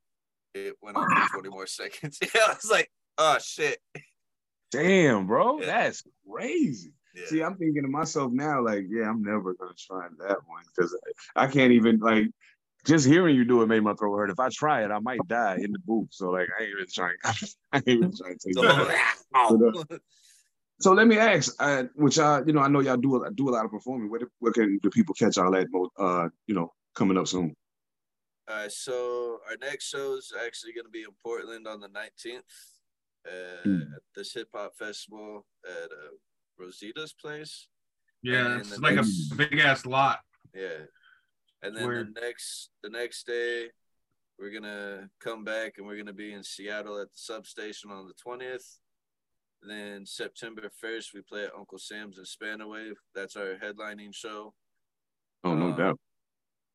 It 0.54 0.76
went 0.80 0.96
on 0.96 1.08
for 1.10 1.32
20 1.40 1.48
more 1.50 1.66
seconds. 1.66 2.18
Yeah, 2.34 2.42
I 2.48 2.54
was 2.54 2.70
like, 2.70 2.90
oh 3.18 3.38
shit. 3.40 3.78
Damn, 4.70 5.26
bro. 5.26 5.60
Yeah. 5.60 5.66
That's 5.66 6.02
crazy. 6.30 6.92
Yeah. 7.14 7.26
See, 7.26 7.42
I'm 7.42 7.56
thinking 7.56 7.82
to 7.82 7.88
myself 7.88 8.32
now, 8.32 8.64
like, 8.64 8.86
yeah, 8.88 9.08
I'm 9.08 9.22
never 9.22 9.54
gonna 9.54 9.72
try 9.76 10.06
that 10.20 10.38
one 10.46 10.64
because 10.74 10.96
I 11.36 11.46
can't 11.46 11.72
even 11.72 11.98
like 11.98 12.26
just 12.84 13.06
hearing 13.06 13.34
you 13.36 13.44
do 13.44 13.62
it 13.62 13.66
made 13.66 13.80
my 13.82 13.94
throat 13.94 14.16
hurt. 14.16 14.30
If 14.30 14.38
I 14.40 14.48
try 14.50 14.84
it, 14.84 14.90
I 14.90 14.98
might 14.98 15.20
die 15.28 15.56
in 15.60 15.72
the 15.72 15.78
booth. 15.80 16.08
So 16.10 16.30
like 16.30 16.48
I 16.58 16.62
ain't 16.64 16.72
even 16.72 16.86
trying. 16.92 17.16
I 17.72 17.76
ain't 17.78 17.88
even 17.88 18.12
trying 18.16 18.38
to 18.38 18.46
take 18.46 18.54
So, 18.54 18.62
that. 19.56 20.00
So 20.80 20.92
let 20.92 21.06
me 21.06 21.16
ask, 21.18 21.54
uh, 21.60 21.84
which 21.94 22.18
I, 22.18 22.42
you 22.46 22.52
know, 22.52 22.60
I 22.60 22.68
know 22.68 22.80
y'all 22.80 22.96
do 22.96 23.22
a, 23.22 23.30
do 23.30 23.48
a 23.48 23.52
lot 23.52 23.64
of 23.64 23.70
performing. 23.70 24.10
Where, 24.10 24.20
where 24.40 24.52
can 24.52 24.78
the 24.82 24.90
people 24.90 25.14
catch 25.14 25.36
y'all 25.36 25.54
at? 25.56 25.68
mo- 25.70 25.90
Uh, 25.98 26.28
you 26.46 26.54
know, 26.54 26.72
coming 26.94 27.16
up 27.16 27.26
soon. 27.28 27.54
uh, 28.48 28.68
so 28.68 29.38
our 29.48 29.56
next 29.60 29.88
show 29.88 30.16
is 30.16 30.32
actually 30.44 30.72
going 30.72 30.84
to 30.84 30.90
be 30.90 31.02
in 31.02 31.14
Portland 31.24 31.66
on 31.66 31.80
the 31.80 31.88
19th 31.88 32.38
uh, 33.26 33.62
Hmm. 33.62 33.80
at 33.94 34.02
this 34.16 34.34
hip 34.34 34.48
hop 34.54 34.72
festival 34.76 35.46
at 35.64 35.90
uh, 35.90 36.12
Rosita's 36.60 37.14
place. 37.14 37.68
Yeah, 38.22 38.52
And 38.52 38.60
it's 38.62 38.78
like 38.80 38.96
next- 38.96 39.32
a 39.32 39.36
big 39.36 39.58
ass 39.60 39.86
lot. 39.86 40.18
Yeah. 40.54 40.86
And 41.64 41.74
then 41.76 41.84
Word. 41.86 42.14
the 42.14 42.20
next 42.20 42.70
the 42.82 42.90
next 42.90 43.26
day 43.26 43.68
we're 44.38 44.50
gonna 44.52 45.08
come 45.20 45.44
back 45.44 45.74
and 45.78 45.86
we're 45.86 45.96
gonna 45.96 46.12
be 46.12 46.32
in 46.32 46.44
Seattle 46.44 47.00
at 47.00 47.08
the 47.10 47.16
substation 47.18 47.90
on 47.90 48.06
the 48.06 48.12
twentieth. 48.22 48.78
Then 49.66 50.04
September 50.04 50.68
first 50.78 51.14
we 51.14 51.22
play 51.22 51.44
at 51.44 51.54
Uncle 51.56 51.78
Sam's 51.78 52.18
in 52.18 52.24
Spanaway. 52.24 52.92
That's 53.14 53.34
our 53.36 53.54
headlining 53.62 54.14
show. 54.14 54.52
Oh, 55.42 55.54
no 55.54 55.66
Um, 55.70 55.76
doubt. 55.76 56.00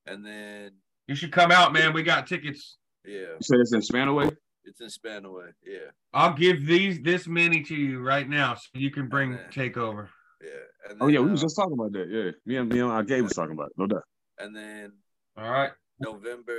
And 0.07 0.25
then 0.25 0.71
You 1.07 1.15
should 1.15 1.31
come 1.31 1.51
out, 1.51 1.71
man. 1.73 1.93
We 1.93 2.01
got 2.03 2.25
tickets. 2.25 2.77
yeah, 3.05 3.19
You 3.19 3.37
said 3.41 3.59
it's 3.59 3.73
in 3.73 3.81
Spanaway. 3.81 4.35
it's 4.63 4.81
in 4.81 4.87
Spanaway. 4.87 5.51
Yeah, 5.63 5.91
I'll 6.13 6.33
give 6.33 6.65
these 6.65 6.99
this 7.01 7.27
many 7.27 7.61
to 7.63 7.75
you 7.75 7.99
right 7.99 8.27
now, 8.27 8.55
so 8.55 8.67
you 8.73 8.89
can 8.89 9.07
bring 9.07 9.35
Okay. 9.35 9.69
takeover. 9.69 10.09
yeah. 10.41 10.49
And 10.89 10.97
Oh 11.01 11.07
yeah, 11.07 11.17
then, 11.19 11.25
we 11.25 11.31
was 11.31 11.41
uh, 11.41 11.45
just 11.45 11.55
talking 11.57 11.73
about 11.73 11.91
that. 11.91 12.09
Yeah, 12.09 12.31
me 12.45 12.55
and 12.55 12.71
me 12.73 12.79
and 12.79 12.89
our 12.89 13.03
Gabe 13.03 13.23
was 13.23 13.33
talking 13.33 13.53
about 13.53 13.67
it. 13.67 13.73
No 13.77 13.85
doubt. 13.85 14.03
And 14.39 14.55
then 14.55 14.93
All 15.37 15.49
right. 15.49 15.71
November 15.99 16.53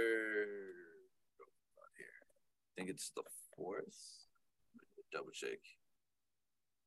here. 1.97 2.20
I 2.22 2.70
think 2.76 2.91
it's 2.91 3.11
the 3.16 3.22
fourth. 3.57 3.97
Double 5.12 5.31
check. 5.33 5.59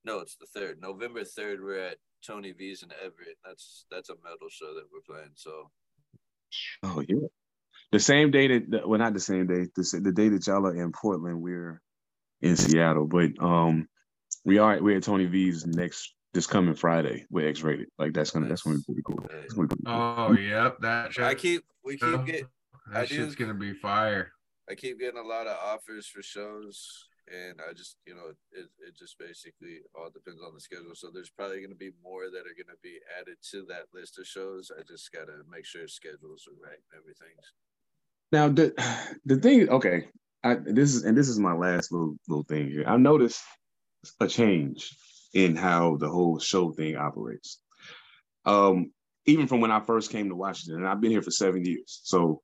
No, 0.05 0.19
it's 0.19 0.35
the 0.37 0.45
third. 0.45 0.79
November 0.81 1.23
third, 1.23 1.61
we're 1.61 1.79
at 1.79 1.97
Tony 2.25 2.51
V's 2.51 2.83
in 2.83 2.89
Everett. 3.03 3.37
That's 3.45 3.85
that's 3.91 4.09
a 4.09 4.15
metal 4.23 4.49
show 4.49 4.73
that 4.75 4.85
we're 4.91 5.13
playing. 5.15 5.31
So 5.35 5.69
Oh 6.83 7.03
yeah. 7.07 7.27
The 7.91 7.99
same 7.99 8.31
day 8.31 8.47
that, 8.47 8.71
that- 8.71 8.87
well, 8.87 8.99
not 8.99 9.13
the 9.13 9.19
same 9.19 9.47
day. 9.47 9.67
The, 9.75 9.99
the 10.03 10.11
day 10.11 10.29
that 10.29 10.45
y'all 10.47 10.65
are 10.65 10.75
in 10.75 10.91
Portland, 10.91 11.41
we're 11.41 11.81
in 12.41 12.55
Seattle. 12.55 13.05
But 13.07 13.31
um, 13.39 13.87
we 14.45 14.57
are 14.57 14.81
we're 14.81 14.97
at 14.97 15.03
Tony 15.03 15.25
V's 15.25 15.65
next 15.65 16.13
this 16.33 16.47
coming 16.47 16.73
Friday 16.73 17.25
with 17.29 17.45
X 17.45 17.61
rated. 17.61 17.87
Like 17.97 18.13
that's 18.13 18.31
gonna 18.31 18.47
that's 18.47 18.63
gonna 18.63 18.77
be 18.77 18.83
pretty 18.83 19.01
cool. 19.05 19.17
Be 19.17 19.55
pretty 19.55 19.75
cool. 19.85 19.93
Oh, 19.93 20.33
yep. 20.33 20.77
That 20.79 21.13
shit. 21.13 21.23
I 21.23 21.35
keep 21.35 21.63
we 21.83 21.97
keep 21.97 22.03
uh, 22.03 22.17
get 22.17 22.47
that 22.91 23.03
I 23.03 23.05
do- 23.05 23.15
shit's 23.15 23.35
gonna 23.35 23.53
be 23.53 23.73
fire. 23.73 24.31
I 24.69 24.75
keep 24.75 24.99
getting 24.99 25.19
a 25.19 25.27
lot 25.27 25.45
of 25.45 25.57
offers 25.57 26.07
for 26.07 26.23
shows, 26.23 27.05
and 27.27 27.59
I 27.69 27.73
just 27.73 27.97
you 28.07 28.15
know 28.15 28.29
it 28.51 28.65
it 28.79 28.97
just 28.97 29.19
basically 29.19 29.79
all 29.93 30.09
depends 30.09 30.41
on 30.41 30.53
the 30.53 30.61
schedule. 30.61 30.95
So 30.95 31.09
there's 31.13 31.29
probably 31.29 31.57
going 31.59 31.69
to 31.69 31.75
be 31.75 31.91
more 32.01 32.29
that 32.31 32.47
are 32.47 32.55
going 32.55 32.71
to 32.71 32.81
be 32.81 32.97
added 33.19 33.35
to 33.51 33.65
that 33.67 33.87
list 33.93 34.17
of 34.19 34.25
shows. 34.25 34.71
I 34.75 34.81
just 34.83 35.11
got 35.11 35.25
to 35.25 35.33
make 35.51 35.65
sure 35.65 35.87
schedules 35.87 36.47
are 36.47 36.65
right 36.65 36.79
and 36.91 36.99
everything. 37.01 37.35
Now 38.31 38.47
the 38.47 38.73
the 39.25 39.35
thing, 39.35 39.69
okay, 39.69 40.07
I 40.45 40.55
this 40.55 40.95
is 40.95 41.03
and 41.03 41.17
this 41.17 41.27
is 41.27 41.39
my 41.39 41.53
last 41.53 41.91
little 41.91 42.15
little 42.29 42.45
thing 42.45 42.69
here. 42.69 42.85
I 42.87 42.95
noticed 42.95 43.43
a 44.21 44.27
change 44.27 44.95
in 45.33 45.55
how 45.55 45.97
the 45.97 46.09
whole 46.09 46.39
show 46.39 46.71
thing 46.71 46.95
operates. 46.95 47.59
Um, 48.45 48.91
even 49.25 49.47
from 49.47 49.61
when 49.61 49.71
I 49.71 49.79
first 49.79 50.11
came 50.11 50.29
to 50.29 50.35
Washington, 50.35 50.81
and 50.81 50.87
I've 50.87 51.01
been 51.01 51.11
here 51.11 51.21
for 51.21 51.31
seven 51.31 51.65
years. 51.65 52.01
So 52.03 52.41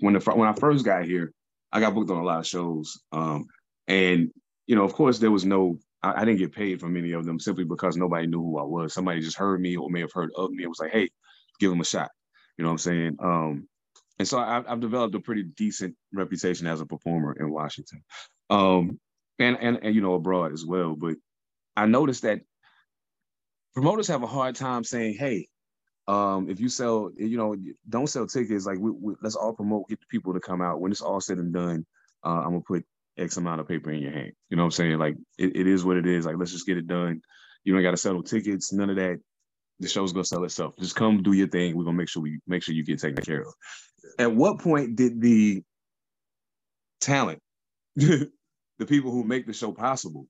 when 0.00 0.14
the 0.14 0.20
when 0.34 0.48
I 0.48 0.52
first 0.52 0.84
got 0.84 1.04
here, 1.04 1.32
I 1.72 1.80
got 1.80 1.94
booked 1.94 2.10
on 2.10 2.18
a 2.18 2.24
lot 2.24 2.40
of 2.40 2.46
shows. 2.46 3.00
Um, 3.12 3.46
and 3.88 4.30
you 4.66 4.76
know, 4.76 4.84
of 4.84 4.92
course, 4.92 5.18
there 5.18 5.30
was 5.30 5.44
no 5.44 5.78
I, 6.02 6.22
I, 6.22 6.24
didn't 6.24 6.38
get 6.38 6.54
paid 6.54 6.80
from 6.80 6.96
any 6.96 7.12
of 7.12 7.24
them 7.24 7.40
simply 7.40 7.64
because 7.64 7.96
nobody 7.96 8.26
knew 8.26 8.40
who 8.40 8.58
I 8.58 8.62
was. 8.62 8.94
Somebody 8.94 9.20
just 9.20 9.36
heard 9.36 9.60
me 9.60 9.76
or 9.76 9.90
may 9.90 10.00
have 10.00 10.12
heard 10.12 10.30
of 10.36 10.50
me 10.50 10.64
It 10.64 10.68
was 10.68 10.80
like, 10.80 10.92
hey, 10.92 11.10
give 11.58 11.70
them 11.70 11.80
a 11.80 11.84
shot. 11.84 12.10
You 12.56 12.64
know 12.64 12.70
what 12.70 12.74
I'm 12.74 12.78
saying? 12.78 13.16
Um, 13.22 13.68
and 14.18 14.28
so 14.28 14.38
I, 14.38 14.62
have 14.66 14.80
developed 14.80 15.14
a 15.14 15.20
pretty 15.20 15.44
decent 15.44 15.96
reputation 16.12 16.66
as 16.66 16.80
a 16.80 16.86
performer 16.86 17.34
in 17.40 17.50
Washington, 17.50 18.04
um, 18.50 19.00
and, 19.38 19.56
and 19.58 19.78
and 19.82 19.94
you 19.94 20.02
know 20.02 20.12
abroad 20.12 20.52
as 20.52 20.66
well. 20.66 20.94
But 20.94 21.14
I 21.80 21.86
noticed 21.86 22.22
that 22.22 22.40
promoters 23.74 24.08
have 24.08 24.22
a 24.22 24.26
hard 24.26 24.54
time 24.54 24.84
saying, 24.84 25.14
"Hey, 25.14 25.48
um, 26.06 26.50
if 26.50 26.60
you 26.60 26.68
sell, 26.68 27.10
you 27.16 27.36
know, 27.36 27.54
don't 27.88 28.08
sell 28.08 28.26
tickets. 28.26 28.66
Like, 28.66 28.78
we, 28.78 28.90
we, 28.90 29.14
let's 29.22 29.36
all 29.36 29.54
promote, 29.54 29.88
get 29.88 30.00
the 30.00 30.06
people 30.10 30.34
to 30.34 30.40
come 30.40 30.60
out. 30.60 30.80
When 30.80 30.90
it's 30.90 31.00
all 31.00 31.20
said 31.20 31.38
and 31.38 31.52
done, 31.52 31.86
uh, 32.24 32.40
I'm 32.40 32.50
gonna 32.50 32.62
put 32.66 32.84
X 33.16 33.36
amount 33.36 33.60
of 33.60 33.68
paper 33.68 33.90
in 33.90 34.02
your 34.02 34.12
hand. 34.12 34.32
You 34.48 34.56
know 34.56 34.64
what 34.64 34.68
I'm 34.68 34.72
saying? 34.72 34.98
Like, 34.98 35.14
it, 35.38 35.54
it 35.54 35.66
is 35.66 35.84
what 35.84 35.96
it 35.96 36.06
is. 36.06 36.26
Like, 36.26 36.36
let's 36.36 36.52
just 36.52 36.66
get 36.66 36.78
it 36.78 36.86
done. 36.86 37.20
You 37.64 37.72
don't 37.72 37.82
got 37.82 37.92
to 37.92 37.96
settle 37.96 38.22
tickets. 38.22 38.72
None 38.72 38.90
of 38.90 38.96
that. 38.96 39.20
The 39.78 39.88
show's 39.88 40.12
gonna 40.12 40.24
sell 40.24 40.44
itself. 40.44 40.74
Just 40.78 40.96
come 40.96 41.22
do 41.22 41.32
your 41.32 41.48
thing. 41.48 41.76
We're 41.76 41.84
gonna 41.84 41.96
make 41.96 42.08
sure 42.08 42.22
we 42.22 42.40
make 42.46 42.62
sure 42.62 42.74
you 42.74 42.84
get 42.84 43.00
taken 43.00 43.24
care 43.24 43.42
of. 43.42 43.54
At 44.18 44.34
what 44.34 44.58
point 44.58 44.96
did 44.96 45.20
the 45.22 45.62
talent, 47.00 47.40
the 47.96 48.30
people 48.86 49.10
who 49.10 49.24
make 49.24 49.46
the 49.46 49.54
show 49.54 49.72
possible, 49.72 50.26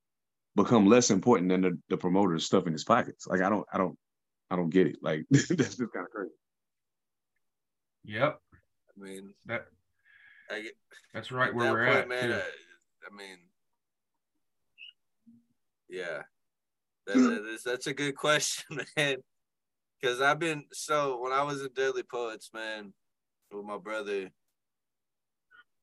become 0.56 0.86
less 0.86 1.10
important 1.10 1.50
than 1.50 1.60
the, 1.62 1.78
the 1.88 1.96
promoter's 1.96 2.44
stuff 2.44 2.66
in 2.66 2.72
his 2.72 2.84
pockets? 2.84 3.26
Like 3.26 3.40
I 3.40 3.48
don't, 3.48 3.66
I 3.72 3.78
don't, 3.78 3.96
I 4.50 4.56
don't 4.56 4.70
get 4.70 4.86
it. 4.86 4.96
Like 5.02 5.24
that's 5.30 5.48
just 5.48 5.78
kind 5.78 6.06
of 6.06 6.10
crazy. 6.10 6.30
Yep. 8.04 8.40
I 8.54 9.02
mean 9.02 9.34
that. 9.46 9.66
I 10.50 10.62
get, 10.62 10.72
that's 11.14 11.30
right 11.30 11.54
where 11.54 11.72
we're 11.72 11.86
point, 11.86 11.98
at. 11.98 12.08
Man, 12.08 12.32
I, 12.32 12.38
I, 12.38 13.16
mean, 13.16 13.38
yeah, 15.88 16.22
that, 17.06 17.16
that 17.16 17.46
is, 17.54 17.62
that's 17.62 17.86
a 17.86 17.94
good 17.94 18.16
question, 18.16 18.80
man. 18.96 19.16
Because 20.00 20.20
I've 20.20 20.38
been 20.38 20.64
so 20.72 21.20
when 21.20 21.32
I 21.32 21.42
was 21.42 21.62
in 21.62 21.68
Deadly 21.74 22.02
Poets, 22.02 22.50
man, 22.52 22.92
with 23.52 23.64
my 23.64 23.78
brother, 23.78 24.30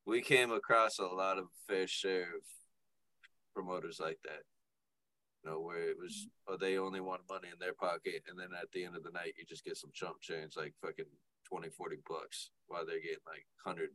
we 0.05 0.21
came 0.21 0.51
across 0.51 0.99
a 0.99 1.05
lot 1.05 1.37
of 1.37 1.45
fair 1.67 1.87
share 1.87 2.23
of 2.23 2.41
promoters 3.53 3.99
like 4.01 4.17
that. 4.23 4.41
You 5.47 5.53
know, 5.53 5.59
where 5.61 5.89
it 5.89 5.95
was 5.97 6.27
oh, 6.49 6.57
they 6.57 6.77
only 6.77 6.99
want 6.99 7.21
money 7.29 7.47
in 7.47 7.57
their 7.57 7.73
pocket, 7.73 8.23
and 8.27 8.37
then 8.37 8.49
at 8.59 8.69
the 8.73 8.83
end 8.83 8.97
of 8.97 9.03
the 9.03 9.11
night, 9.11 9.35
you 9.37 9.45
just 9.47 9.63
get 9.63 9.77
some 9.77 9.91
chump 9.93 10.19
change 10.19 10.57
like 10.57 10.73
fucking 10.81 11.05
20, 11.49 11.69
40 11.69 11.97
bucks, 12.09 12.49
while 12.67 12.85
they're 12.85 12.99
getting 12.99 13.23
like 13.25 13.45
hundred 13.63 13.91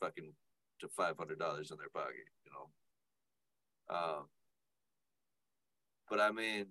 fucking 0.00 0.32
to 0.80 0.88
five 0.88 1.16
hundred 1.18 1.40
dollars 1.40 1.72
in 1.72 1.78
their 1.78 1.88
pocket. 1.88 2.28
You 2.44 2.52
know. 2.52 3.96
Um, 3.96 4.26
but 6.08 6.20
I 6.20 6.30
mean, 6.30 6.66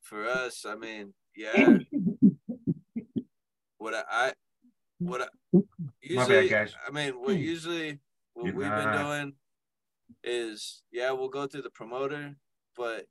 for 0.00 0.26
us, 0.26 0.64
I 0.66 0.76
mean, 0.76 1.12
yeah. 1.36 1.76
what 3.76 3.92
I, 3.92 4.04
I 4.10 4.32
what 5.00 5.20
I, 5.20 5.58
usually, 6.00 6.48
bad, 6.48 6.72
I 6.88 6.90
mean, 6.92 7.12
what 7.20 7.36
usually 7.36 7.98
what 8.32 8.54
we've 8.54 8.70
been 8.70 8.92
doing 8.92 9.32
is, 10.24 10.82
yeah, 10.90 11.10
we'll 11.10 11.28
go 11.28 11.46
through 11.46 11.62
the 11.62 11.70
promoter, 11.70 12.36
but 12.76 13.06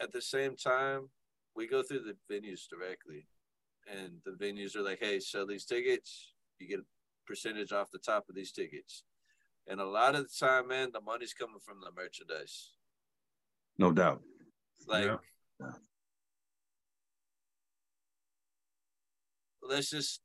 at 0.00 0.12
the 0.12 0.20
same 0.20 0.56
time, 0.56 1.08
we 1.54 1.66
go 1.66 1.82
through 1.82 2.00
the 2.02 2.34
venues 2.34 2.68
directly, 2.68 3.26
and 3.90 4.18
the 4.24 4.32
venues 4.32 4.76
are 4.76 4.82
like, 4.82 4.98
hey, 5.00 5.20
sell 5.20 5.46
these 5.46 5.64
tickets, 5.64 6.34
you 6.58 6.68
get 6.68 6.80
a 6.80 6.84
percentage 7.26 7.72
off 7.72 7.90
the 7.90 7.98
top 7.98 8.26
of 8.28 8.34
these 8.34 8.52
tickets, 8.52 9.04
and 9.66 9.80
a 9.80 9.86
lot 9.86 10.14
of 10.14 10.24
the 10.24 10.46
time, 10.46 10.68
man, 10.68 10.90
the 10.92 11.00
money's 11.00 11.34
coming 11.34 11.60
from 11.64 11.80
the 11.80 11.90
merchandise. 11.96 12.72
No 13.78 13.92
doubt. 13.92 14.22
Like. 14.86 15.04
Yeah. 15.60 15.70
Let's 19.68 19.90
just 19.90 20.20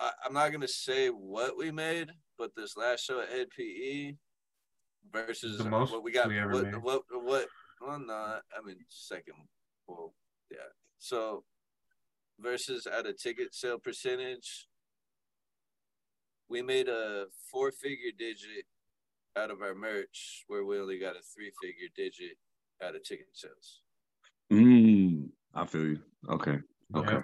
I, 0.00 0.10
am 0.26 0.34
not 0.34 0.52
gonna 0.52 0.68
say 0.68 1.08
what 1.08 1.56
we 1.56 1.70
made, 1.70 2.10
but 2.38 2.50
this 2.56 2.76
last 2.76 3.04
show 3.04 3.20
at 3.20 3.30
Hed 3.30 3.48
PE 3.56 4.14
versus 5.12 5.58
the 5.58 5.64
most 5.64 5.92
what 5.92 6.02
we 6.02 6.12
got. 6.12 6.28
We 6.28 6.38
ever 6.38 6.52
what, 6.52 6.64
made. 6.64 6.74
what 6.76 7.02
what 7.10 7.48
well 7.80 7.98
no, 7.98 8.12
I 8.14 8.66
mean 8.66 8.76
second. 8.88 9.34
Well, 9.86 10.14
yeah. 10.50 10.58
So 10.98 11.44
versus 12.40 12.86
at 12.86 13.06
a 13.06 13.12
ticket 13.12 13.54
sale 13.54 13.78
percentage, 13.78 14.68
we 16.48 16.62
made 16.62 16.88
a 16.88 17.26
four 17.50 17.70
figure 17.72 18.12
digit 18.18 18.64
out 19.36 19.50
of 19.50 19.62
our 19.62 19.74
merch 19.74 20.44
where 20.46 20.64
we 20.64 20.78
only 20.78 20.98
got 20.98 21.16
a 21.16 21.22
three 21.34 21.52
figure 21.62 21.88
digit 21.96 22.36
out 22.82 22.94
of 22.94 23.02
ticket 23.02 23.26
sales. 23.32 23.80
Mm, 24.52 25.28
I 25.54 25.66
feel 25.66 25.86
you. 25.86 25.98
Okay. 26.30 26.58
Okay. 26.94 27.12
Yeah. 27.12 27.22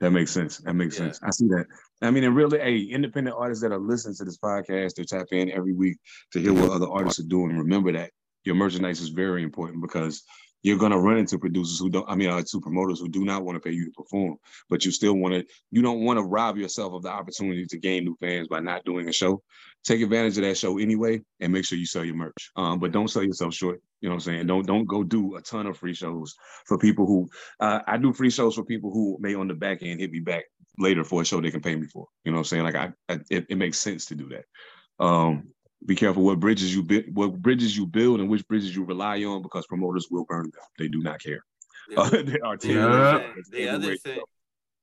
That 0.00 0.10
makes 0.10 0.32
sense. 0.32 0.58
That 0.58 0.74
makes 0.74 0.98
yeah. 0.98 1.06
sense. 1.06 1.20
I 1.22 1.30
see 1.30 1.46
that. 1.48 1.66
I 2.04 2.10
mean, 2.10 2.24
and 2.24 2.36
really, 2.36 2.58
hey, 2.58 2.78
independent 2.78 3.36
artists 3.38 3.62
that 3.62 3.72
are 3.72 3.78
listening 3.78 4.16
to 4.16 4.24
this 4.24 4.38
podcast, 4.38 4.94
they 4.94 5.04
tap 5.04 5.26
in 5.32 5.50
every 5.50 5.72
week 5.72 5.98
to 6.32 6.40
hear 6.40 6.52
what 6.52 6.70
other 6.70 6.88
artists 6.88 7.20
are 7.20 7.28
doing. 7.28 7.56
Remember 7.56 7.92
that 7.92 8.10
your 8.44 8.54
merchandise 8.54 9.00
is 9.00 9.08
very 9.08 9.42
important 9.42 9.82
because 9.82 10.22
you're 10.64 10.78
gonna 10.78 10.98
run 10.98 11.18
into 11.18 11.38
producers 11.38 11.78
who 11.78 11.90
don't. 11.90 12.08
I 12.08 12.14
mean, 12.14 12.30
uh, 12.30 12.42
to 12.42 12.60
promoters 12.60 12.98
who 12.98 13.08
do 13.08 13.24
not 13.24 13.44
want 13.44 13.56
to 13.56 13.60
pay 13.60 13.74
you 13.74 13.84
to 13.84 13.90
perform, 13.92 14.36
but 14.70 14.84
you 14.84 14.90
still 14.90 15.14
want 15.14 15.34
to. 15.34 15.44
You 15.70 15.82
don't 15.82 16.04
want 16.04 16.18
to 16.18 16.24
rob 16.24 16.56
yourself 16.56 16.94
of 16.94 17.02
the 17.02 17.10
opportunity 17.10 17.66
to 17.66 17.78
gain 17.78 18.04
new 18.04 18.16
fans 18.18 18.48
by 18.48 18.60
not 18.60 18.84
doing 18.84 19.06
a 19.08 19.12
show. 19.12 19.42
Take 19.84 20.00
advantage 20.00 20.38
of 20.38 20.44
that 20.44 20.56
show 20.56 20.78
anyway, 20.78 21.20
and 21.40 21.52
make 21.52 21.66
sure 21.66 21.76
you 21.76 21.84
sell 21.84 22.04
your 22.04 22.16
merch. 22.16 22.50
Um, 22.56 22.80
but 22.80 22.92
don't 22.92 23.08
sell 23.08 23.22
yourself 23.22 23.52
short. 23.52 23.82
You 24.00 24.08
know 24.08 24.14
what 24.14 24.26
I'm 24.26 24.32
saying? 24.32 24.46
Don't 24.46 24.66
don't 24.66 24.86
go 24.86 25.04
do 25.04 25.36
a 25.36 25.42
ton 25.42 25.66
of 25.66 25.76
free 25.76 25.94
shows 25.94 26.34
for 26.66 26.78
people 26.78 27.06
who. 27.06 27.28
Uh, 27.60 27.80
I 27.86 27.98
do 27.98 28.14
free 28.14 28.30
shows 28.30 28.54
for 28.54 28.64
people 28.64 28.90
who 28.90 29.18
may 29.20 29.34
on 29.34 29.48
the 29.48 29.54
back 29.54 29.82
end 29.82 30.00
hit 30.00 30.10
me 30.10 30.20
back 30.20 30.44
later 30.78 31.04
for 31.04 31.22
a 31.22 31.24
show 31.24 31.40
they 31.40 31.50
can 31.50 31.60
pay 31.60 31.74
me 31.76 31.86
for. 31.86 32.06
You 32.24 32.32
know 32.32 32.36
what 32.36 32.40
I'm 32.40 32.44
saying? 32.44 32.64
Like 32.64 32.74
I, 32.74 32.92
I 33.08 33.20
it, 33.30 33.46
it 33.48 33.56
makes 33.56 33.78
sense 33.78 34.06
to 34.06 34.14
do 34.14 34.28
that. 34.30 35.04
Um, 35.04 35.52
be 35.86 35.94
careful 35.94 36.22
what 36.22 36.40
bridges 36.40 36.74
you 36.74 36.82
build, 36.82 37.04
what 37.14 37.40
bridges 37.40 37.76
you 37.76 37.86
build, 37.86 38.20
and 38.20 38.28
which 38.28 38.46
bridges 38.48 38.74
you 38.74 38.84
rely 38.84 39.22
on, 39.24 39.42
because 39.42 39.66
promoters 39.66 40.08
will 40.10 40.24
burn 40.24 40.44
them. 40.44 40.64
They 40.78 40.88
do 40.88 41.02
not 41.02 41.20
care. 41.20 41.44
Yeah. 41.90 42.00
Uh, 42.00 42.10
they 42.22 42.38
are 42.40 42.56
the, 42.56 42.80
other 42.80 43.26
thing, 43.26 43.44
the 43.50 43.68
other 43.68 43.96
thing, 43.96 44.20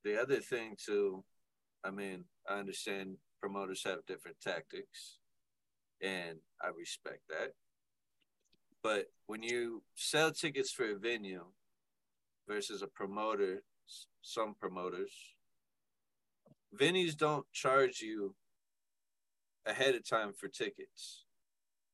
the 0.04 0.22
other 0.22 0.40
thing 0.40 0.76
too. 0.84 1.24
I 1.84 1.90
mean, 1.90 2.26
I 2.48 2.60
understand 2.60 3.18
promoters 3.40 3.84
have 3.86 4.06
different 4.06 4.38
tactics, 4.42 5.18
and 6.02 6.38
I 6.62 6.68
respect 6.78 7.22
that. 7.30 7.54
But 8.84 9.08
when 9.28 9.44
you 9.44 9.84
sell 9.96 10.32
tickets 10.32 10.72
for 10.72 10.92
a 10.92 10.98
venue 10.98 11.46
versus 12.48 12.82
a 12.82 12.88
promoter, 12.88 13.64
some 14.22 14.56
promoters, 14.60 15.12
venues 16.80 17.18
don't 17.18 17.46
charge 17.52 18.02
you 18.02 18.36
ahead 19.66 19.96
of 19.96 20.08
time 20.08 20.34
for 20.34 20.48
tickets 20.48 21.26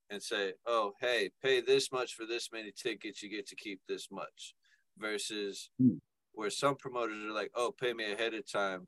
and 0.09 0.21
say, 0.21 0.53
oh, 0.65 0.93
hey, 1.01 1.31
pay 1.43 1.61
this 1.61 1.91
much 1.91 2.13
for 2.13 2.25
this 2.25 2.49
many 2.53 2.71
tickets, 2.71 3.21
you 3.21 3.29
get 3.29 3.47
to 3.47 3.55
keep 3.55 3.81
this 3.87 4.07
much. 4.11 4.55
Versus 4.97 5.69
mm. 5.81 5.99
where 6.33 6.49
some 6.49 6.75
promoters 6.75 7.23
are 7.23 7.33
like, 7.33 7.51
oh, 7.53 7.71
pay 7.71 7.93
me 7.93 8.11
ahead 8.11 8.33
of 8.33 8.51
time 8.51 8.87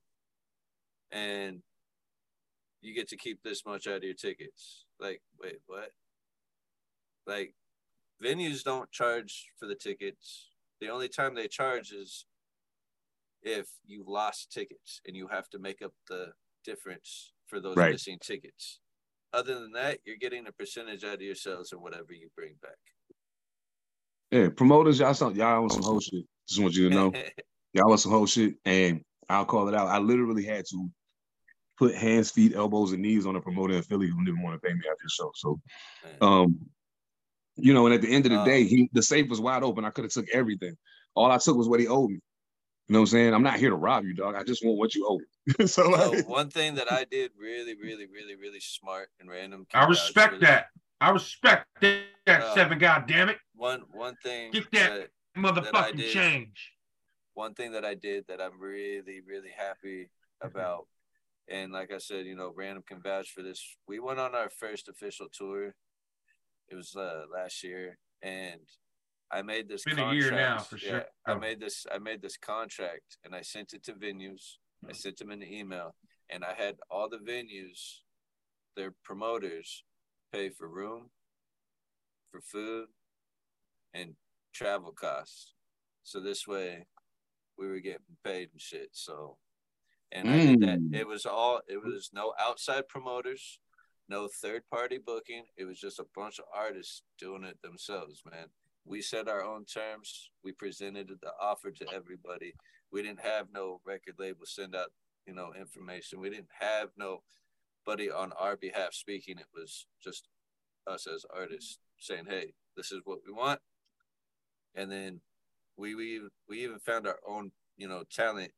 and 1.12 1.62
you 2.82 2.94
get 2.94 3.08
to 3.10 3.18
keep 3.18 3.44
this 3.44 3.66
much 3.66 3.88
out 3.88 3.98
of 3.98 4.04
your 4.04 4.14
tickets. 4.14 4.86
Like, 5.00 5.22
wait, 5.42 5.60
what? 5.68 5.92
Like, 7.28 7.54
venues 8.24 8.64
don't 8.64 8.92
charge 8.92 9.52
for 9.60 9.68
the 9.68 9.76
tickets. 9.76 10.50
The 10.82 10.90
only 10.90 11.10
time 11.10 11.36
they 11.36 11.48
charge 11.48 11.92
is 11.92 12.26
if 13.44 13.68
you 13.86 14.04
lost 14.08 14.52
tickets 14.52 15.02
and 15.06 15.16
you 15.16 15.28
have 15.28 15.50
to 15.50 15.60
make 15.60 15.82
up 15.82 15.94
the 16.08 16.28
difference 16.66 17.34
for 17.48 17.60
those 17.60 17.76
right. 17.76 17.92
missing 17.92 18.18
tickets. 18.22 18.80
Other 19.34 19.60
than 19.60 19.72
that, 19.74 20.00
you're 20.06 20.18
getting 20.18 20.48
a 20.48 20.52
percentage 20.52 21.04
out 21.04 21.16
of 21.16 21.22
your 21.22 21.36
sales 21.36 21.72
or 21.72 21.80
whatever 21.80 22.14
you 22.14 22.30
bring 22.36 22.56
back. 22.62 22.72
Yeah, 24.32 24.50
promoters, 24.50 25.00
y'all 25.00 25.14
some 25.14 25.36
y'all 25.36 25.64
on 25.64 25.70
some 25.70 25.84
whole 25.84 26.00
shit. 26.00 26.26
Just 26.48 26.62
want 26.62 26.76
you 26.76 26.90
to 26.90 26.96
know, 26.96 27.14
y'all 27.74 27.92
on 27.92 27.98
some 27.98 28.12
whole 28.12 28.26
shit, 28.26 28.56
and 28.66 29.02
I'll 29.28 29.46
call 29.46 29.68
it 29.68 29.76
out. 29.76 29.88
I 29.88 30.00
literally 30.00 30.46
had 30.46 30.66
to 30.72 30.90
put 31.78 31.96
hands, 31.96 32.32
feet, 32.32 32.56
elbows, 32.56 32.92
and 32.92 33.02
knees 33.02 33.26
on 33.26 33.36
a 33.36 33.42
promoter 33.42 33.76
in 33.76 33.82
Philly 33.84 34.08
who 34.08 34.24
didn't 34.26 34.44
want 34.44 34.60
to 34.60 34.68
pay 34.68 34.74
me 34.74 34.82
after 34.90 35.04
the 35.04 35.10
show. 35.10 35.32
So, 35.36 35.60
um, 36.22 36.60
you 37.56 37.74
know, 37.74 37.86
and 37.86 37.96
at 37.96 38.02
the 38.02 38.12
end 38.12 38.26
of 38.26 38.32
the 38.32 38.44
day, 38.44 38.66
he 38.66 38.90
the 38.94 39.02
safe 39.02 39.30
was 39.30 39.42
wide 39.42 39.64
open. 39.64 39.86
I 39.86 39.90
could 39.90 40.06
have 40.06 40.12
took 40.12 40.28
everything. 40.34 40.76
All 41.16 41.32
I 41.32 41.38
took 41.38 41.58
was 41.58 41.68
what 41.68 41.80
he 41.80 41.88
owed 41.88 42.12
me. 42.12 42.20
You 42.90 42.94
know 42.94 43.02
what 43.02 43.04
I'm 43.04 43.08
saying? 43.12 43.34
I'm 43.36 43.44
not 43.44 43.60
here 43.60 43.70
to 43.70 43.76
rob 43.76 44.04
you, 44.04 44.16
dog. 44.16 44.34
I 44.34 44.44
just 44.44 44.66
want 44.66 44.80
what 44.80 44.96
you 44.96 45.06
owe. 45.08 45.66
so, 45.68 45.88
like, 45.90 46.28
one 46.28 46.50
thing 46.50 46.74
that 46.74 46.92
I 46.92 47.04
did 47.04 47.30
really, 47.40 47.76
really, 47.76 48.08
really, 48.08 48.36
really 48.36 48.60
smart 48.60 49.10
and 49.20 49.30
random. 49.30 49.68
I 49.76 49.86
respect 49.86 50.34
really, 50.34 50.46
that. 50.48 50.66
I 51.00 51.12
respect 51.12 51.68
that, 51.82 52.02
uh, 52.28 52.56
seven. 52.56 52.80
God 52.80 53.06
damn 53.08 53.30
it. 53.30 53.38
One 53.56 53.84
one 53.92 54.16
thing. 54.24 54.50
Get 54.50 54.72
that, 54.72 55.10
that 55.36 55.40
motherfucking 55.40 55.72
that 55.72 55.98
did, 55.98 56.12
change. 56.12 56.74
One 57.36 57.54
thing 57.54 57.74
that 57.74 57.86
I 57.86 57.94
did 57.94 58.26
that 58.28 58.42
I'm 58.42 58.60
really, 58.60 59.22
really 59.22 59.52
happy 59.56 60.10
about 60.42 60.88
And 61.48 61.72
like 61.72 61.92
I 61.94 62.00
said, 62.00 62.26
you 62.26 62.36
know, 62.36 62.52
random 62.56 62.84
can 62.88 63.04
vouch 63.04 63.30
for 63.30 63.44
this. 63.44 63.64
We 63.88 64.00
went 64.00 64.20
on 64.20 64.34
our 64.34 64.50
first 64.50 64.90
official 64.90 65.28
tour. 65.32 65.76
It 66.70 66.76
was 66.76 66.96
uh, 66.96 67.26
last 67.32 67.64
year, 67.64 68.00
and 68.24 68.62
I 69.32 69.42
made 69.42 69.68
this. 69.68 69.84
Been 69.84 70.00
a 70.00 70.14
year 70.14 70.32
now, 70.32 70.60
for 70.60 70.78
Yeah, 70.78 70.90
sure. 70.90 71.06
I 71.26 71.32
Oh. 71.34 71.40
made 71.40 71.60
this. 71.60 71.86
I 71.92 72.00
made 72.00 72.22
this 72.22 72.38
contract, 72.38 73.18
and 73.24 73.36
I 73.36 73.42
sent 73.42 73.74
it 73.74 73.84
to 73.84 73.94
venues. 73.94 74.58
I 74.88 74.94
sent 74.94 75.18
them 75.18 75.30
an 75.30 75.44
email, 75.44 75.96
and 76.30 76.44
I 76.44 76.54
had 76.54 76.80
all 76.90 77.10
the 77.10 77.18
venues, 77.20 78.02
their 78.76 78.92
promoters, 79.04 79.84
pay 80.32 80.50
for 80.50 80.68
room, 80.68 81.12
for 82.32 82.42
food, 82.42 82.88
and 83.94 84.16
travel 84.54 84.92
costs. 84.94 85.54
So 86.04 86.20
this 86.20 86.48
way, 86.48 86.88
we 87.58 87.68
were 87.68 87.80
getting 87.82 88.18
paid 88.24 88.52
and 88.52 88.62
shit. 88.62 88.96
So, 88.96 89.38
and 90.12 90.30
I 90.30 90.46
did 90.46 90.62
that. 90.62 90.80
Mm. 90.80 90.96
It 90.96 91.08
was 91.08 91.26
all. 91.26 91.62
It 91.68 91.84
was 91.84 92.10
no 92.14 92.34
outside 92.40 92.88
promoters, 92.88 93.60
no 94.08 94.28
third 94.28 94.68
party 94.70 94.98
booking. 94.98 95.46
It 95.58 95.66
was 95.66 95.80
just 95.80 96.00
a 96.00 96.06
bunch 96.16 96.40
of 96.40 96.46
artists 96.54 97.04
doing 97.20 97.44
it 97.44 97.62
themselves, 97.62 98.24
man. 98.26 98.48
We 98.90 99.04
set 99.04 99.28
our 99.30 99.44
own 99.44 99.66
terms. 99.66 100.32
We 100.44 100.52
presented 100.52 101.10
the 101.22 101.32
offer 101.40 101.70
to 101.70 101.86
everybody. 101.94 102.56
We 102.92 103.04
didn't 103.04 103.20
have 103.20 103.46
no 103.54 103.82
record 103.86 104.16
label 104.18 104.46
send 104.46 104.76
out, 104.76 104.92
you 105.28 105.36
know, 105.36 105.54
information. 105.58 106.20
We 106.20 106.32
didn't 106.32 106.50
have 106.60 106.90
nobody 106.98 108.10
on 108.10 108.32
our 108.32 108.58
behalf 108.58 108.96
speaking. 108.96 109.38
It 109.38 109.46
was 109.54 109.86
just 110.04 110.28
us 110.88 111.06
as 111.06 111.24
artists 111.32 111.78
saying, 112.00 112.26
"Hey, 112.26 112.56
this 112.76 112.92
is 112.92 113.02
what 113.04 113.20
we 113.24 113.32
want," 113.32 113.62
and 114.74 114.92
then 114.92 115.22
we 115.78 115.94
we 115.94 116.22
we 116.48 116.64
even 116.64 116.80
found 116.80 117.06
our 117.06 117.20
own, 117.28 117.52
you 117.78 117.88
know, 117.88 118.04
talent 118.12 118.52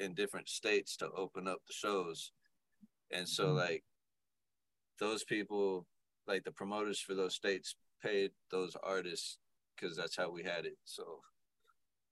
in 0.00 0.14
different 0.14 0.48
states 0.48 0.96
to 0.96 1.10
open 1.12 1.46
up 1.46 1.60
the 1.68 1.72
shows, 1.72 2.32
and 3.12 3.28
so 3.28 3.46
mm-hmm. 3.46 3.58
like 3.58 3.84
those 4.98 5.22
people, 5.22 5.86
like 6.26 6.42
the 6.42 6.50
promoters 6.50 6.98
for 6.98 7.14
those 7.14 7.36
states, 7.36 7.76
paid 8.02 8.30
those 8.50 8.76
artists 8.82 9.38
because 9.74 9.96
that's 9.96 10.16
how 10.16 10.30
we 10.30 10.42
had 10.42 10.64
it. 10.66 10.76
So, 10.84 11.20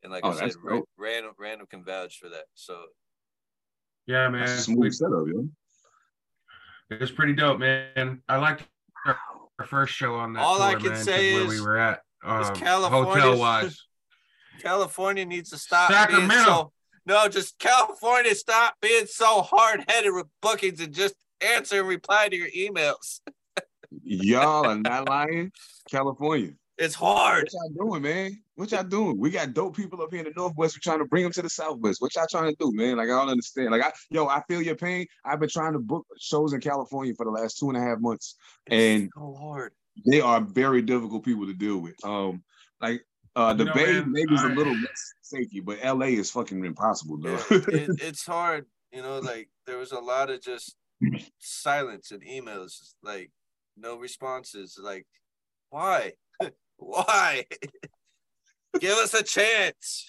and 0.02 0.12
like 0.12 0.24
Oh, 0.24 0.30
I 0.30 0.34
said, 0.48 0.52
ra- 0.62 0.80
random 0.98 1.32
random 1.38 1.66
can 1.68 1.84
vouch 1.84 2.18
for 2.18 2.28
that. 2.30 2.44
So 2.54 2.78
Yeah, 4.06 4.28
man. 4.28 4.40
That's 4.46 4.60
a 4.60 4.62
smooth 4.62 4.92
setup, 4.92 5.26
yo. 5.26 5.48
It 6.90 7.00
was 7.00 7.10
pretty 7.10 7.32
dope, 7.32 7.58
man. 7.58 8.22
I 8.28 8.36
liked 8.36 8.64
our, 9.06 9.16
our 9.58 9.66
first 9.66 9.94
show 9.94 10.14
on 10.16 10.34
that. 10.34 10.40
All 10.42 10.60
I 10.60 10.74
can 10.74 10.82
man, 10.84 10.92
'cause 10.92 11.04
say 11.04 11.34
where 11.34 11.48
we 11.48 11.60
were 11.60 11.78
at, 11.78 12.00
is 12.24 12.48
um, 12.50 12.54
California's- 12.56 13.14
hotel 13.14 13.38
wise. 13.38 13.80
California 14.62 15.24
needs 15.24 15.50
to 15.50 15.58
stop 15.58 15.90
being 16.08 16.30
so 16.30 16.72
no, 17.06 17.28
just 17.28 17.58
California 17.58 18.34
stop 18.34 18.74
being 18.80 19.04
so 19.06 19.42
hard 19.42 19.84
headed 19.88 20.14
with 20.14 20.26
bookings 20.40 20.80
and 20.80 20.94
just 20.94 21.14
answer 21.42 21.80
and 21.80 21.88
reply 21.88 22.28
to 22.28 22.36
your 22.36 22.48
emails. 22.50 23.20
Y'all 24.02 24.66
are 24.66 24.76
not 24.78 25.08
lying. 25.08 25.50
California. 25.90 26.52
It's 26.76 26.94
hard. 26.94 27.44
What 27.44 27.52
y'all 27.52 27.88
doing, 27.88 28.02
man? 28.02 28.42
What 28.56 28.72
y'all 28.72 28.82
doing? 28.82 29.18
We 29.18 29.30
got 29.30 29.54
dope 29.54 29.76
people 29.76 30.02
up 30.02 30.10
here 30.10 30.20
in 30.20 30.26
the 30.26 30.32
Northwest. 30.36 30.76
We're 30.76 30.90
trying 30.90 30.98
to 30.98 31.04
bring 31.04 31.22
them 31.22 31.32
to 31.32 31.42
the 31.42 31.50
Southwest. 31.50 32.00
What 32.00 32.14
y'all 32.16 32.26
trying 32.28 32.50
to 32.50 32.56
do, 32.58 32.72
man? 32.74 32.96
Like, 32.96 33.06
I 33.06 33.12
don't 33.12 33.28
understand. 33.28 33.70
Like, 33.70 33.82
I, 33.82 33.92
yo, 34.10 34.26
I 34.26 34.42
feel 34.48 34.60
your 34.60 34.74
pain. 34.74 35.06
I've 35.24 35.38
been 35.38 35.48
trying 35.48 35.74
to 35.74 35.78
book 35.78 36.04
shows 36.18 36.52
in 36.52 36.60
California 36.60 37.14
for 37.14 37.24
the 37.24 37.30
last 37.30 37.58
two 37.58 37.68
and 37.68 37.78
a 37.78 37.80
half 37.80 38.00
months, 38.00 38.36
and 38.66 39.08
so 39.16 39.36
hard. 39.40 39.72
they 40.10 40.20
are 40.20 40.40
very 40.40 40.82
difficult 40.82 41.24
people 41.24 41.46
to 41.46 41.54
deal 41.54 41.78
with. 41.78 41.94
Um, 42.04 42.42
like, 42.80 43.04
uh, 43.36 43.52
the 43.54 43.64
You 43.64 43.68
know, 43.68 43.74
Bay 43.74 43.92
man, 43.92 44.12
maybe 44.12 44.34
is 44.34 44.42
a 44.42 44.48
little 44.48 44.74
less 44.74 45.12
safety, 45.22 45.60
but 45.60 45.78
LA 45.84 46.06
is 46.06 46.30
fucking 46.32 46.64
impossible, 46.64 47.18
though. 47.18 47.38
It, 47.50 47.90
it's 48.02 48.26
hard. 48.26 48.66
You 48.92 49.02
know, 49.02 49.20
like 49.20 49.48
there 49.66 49.78
was 49.78 49.92
a 49.92 49.98
lot 49.98 50.30
of 50.30 50.40
just 50.40 50.76
silence 51.38 52.10
and 52.10 52.22
emails, 52.24 52.94
like 53.02 53.30
no 53.76 53.96
responses. 53.96 54.78
Like, 54.80 55.06
why? 55.70 56.12
why? 56.76 57.44
Give 58.80 58.92
us 58.98 59.14
a 59.14 59.22
chance. 59.22 60.06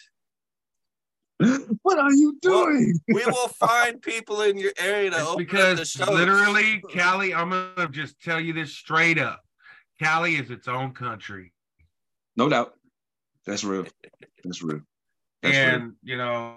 what 1.82 2.00
are 2.00 2.12
you 2.14 2.38
Well, 2.44 2.66
doing? 2.66 3.00
We 3.08 3.26
will 3.26 3.50
find 3.50 4.02
people 4.02 4.42
in 4.42 4.58
your 4.58 4.72
area 4.80 5.12
to 5.12 5.18
It's 5.18 5.26
open 5.26 5.32
up 5.32 5.38
the 5.38 5.44
because 5.46 5.90
shows. 5.90 6.08
literally, 6.10 6.82
Cali, 6.90 7.34
I'm 7.34 7.50
gonna 7.50 7.90
just 7.90 8.20
tell 8.22 8.40
you 8.40 8.54
this 8.54 8.74
straight 8.74 9.20
up. 9.20 9.42
Cali 10.02 10.36
is 10.36 10.50
its 10.50 10.68
own 10.68 10.94
country. 10.94 11.52
No 12.38 12.50
doubt. 12.50 12.74
That's 13.46 13.64
real. 13.64 13.86
That's 14.44 14.64
real. 14.64 14.82
That's 15.44 15.56
real. 15.56 15.66
and 15.66 15.94
you 16.02 16.18
know 16.18 16.56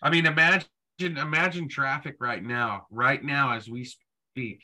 i 0.00 0.10
mean 0.10 0.26
imagine 0.26 0.68
imagine 1.00 1.68
traffic 1.68 2.16
right 2.20 2.42
now 2.44 2.86
right 2.90 3.24
now 3.24 3.52
as 3.54 3.68
we 3.68 3.84
speak 3.84 4.62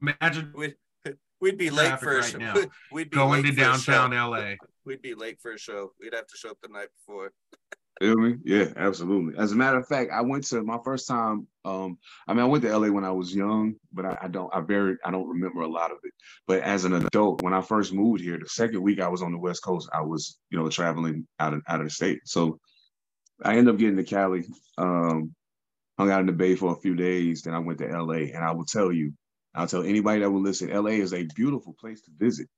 imagine 0.00 0.52
We'd, 0.54 0.76
we'd 1.40 1.58
be 1.58 1.70
late 1.70 1.88
Traffic 1.88 2.04
for 2.04 2.12
a 2.12 2.20
right 2.20 2.30
show. 2.30 2.38
now. 2.38 2.54
We'd 2.92 3.10
be 3.10 3.16
going 3.16 3.44
to 3.44 3.52
downtown 3.52 4.10
la 4.10 4.54
We'd 4.84 5.02
be 5.02 5.14
late 5.14 5.40
for 5.40 5.52
a 5.52 5.58
show. 5.58 5.92
We'd 6.00 6.14
have 6.14 6.26
to 6.26 6.36
show 6.36 6.50
up 6.50 6.58
the 6.62 6.68
night 6.68 6.88
before. 6.96 7.32
Feel 8.00 8.16
me? 8.16 8.36
Yeah, 8.44 8.66
absolutely. 8.76 9.38
As 9.38 9.52
a 9.52 9.56
matter 9.56 9.78
of 9.78 9.88
fact, 9.88 10.10
I 10.12 10.20
went 10.20 10.44
to 10.48 10.62
my 10.62 10.78
first 10.84 11.08
time. 11.08 11.46
Um, 11.64 11.96
I 12.28 12.34
mean, 12.34 12.42
I 12.42 12.46
went 12.46 12.62
to 12.64 12.78
LA 12.78 12.88
when 12.88 13.04
I 13.06 13.10
was 13.10 13.34
young, 13.34 13.76
but 13.90 14.04
I, 14.04 14.18
I 14.22 14.28
don't. 14.28 14.54
I 14.54 14.60
very. 14.60 14.98
I 15.02 15.10
don't 15.10 15.26
remember 15.26 15.62
a 15.62 15.66
lot 15.68 15.92
of 15.92 15.98
it. 16.04 16.12
But 16.46 16.60
as 16.60 16.84
an 16.84 16.92
adult, 16.92 17.42
when 17.42 17.54
I 17.54 17.62
first 17.62 17.94
moved 17.94 18.20
here, 18.20 18.38
the 18.38 18.48
second 18.50 18.82
week 18.82 19.00
I 19.00 19.08
was 19.08 19.22
on 19.22 19.32
the 19.32 19.38
West 19.38 19.64
Coast, 19.64 19.88
I 19.94 20.02
was, 20.02 20.38
you 20.50 20.58
know, 20.58 20.68
traveling 20.68 21.26
out 21.40 21.54
of 21.54 21.62
out 21.66 21.80
of 21.80 21.86
the 21.86 21.90
state. 21.90 22.20
So 22.26 22.60
I 23.42 23.56
ended 23.56 23.72
up 23.72 23.80
getting 23.80 23.96
to 23.96 24.04
Cali. 24.04 24.44
Um, 24.76 25.34
hung 25.98 26.10
out 26.10 26.20
in 26.20 26.26
the 26.26 26.32
Bay 26.32 26.54
for 26.54 26.72
a 26.72 26.80
few 26.80 26.94
days. 26.94 27.42
Then 27.42 27.54
I 27.54 27.58
went 27.58 27.78
to 27.78 27.86
LA, 27.86 28.28
and 28.34 28.44
I 28.44 28.52
will 28.52 28.66
tell 28.66 28.92
you, 28.92 29.12
I'll 29.56 29.66
tell 29.66 29.82
anybody 29.82 30.20
that 30.20 30.30
will 30.30 30.42
listen, 30.42 30.68
LA 30.70 30.90
is 30.90 31.12
a 31.14 31.24
beautiful 31.34 31.74
place 31.80 32.02
to 32.02 32.10
visit. 32.16 32.48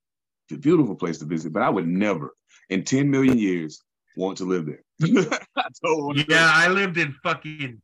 It's 0.49 0.57
a 0.57 0.59
beautiful 0.59 0.95
place 0.95 1.17
to 1.19 1.25
visit, 1.25 1.53
but 1.53 1.63
I 1.63 1.69
would 1.69 1.87
never, 1.87 2.35
in 2.69 2.83
10 2.83 3.09
million 3.09 3.37
years, 3.37 3.81
want 4.17 4.37
to 4.39 4.45
live 4.45 4.65
there. 4.65 4.83
I 5.55 5.69
don't 5.83 6.03
want 6.03 6.17
to 6.17 6.25
yeah 6.27 6.49
i 6.53 6.67
lived 6.67 6.97
in 6.97 7.13
fucking 7.23 7.81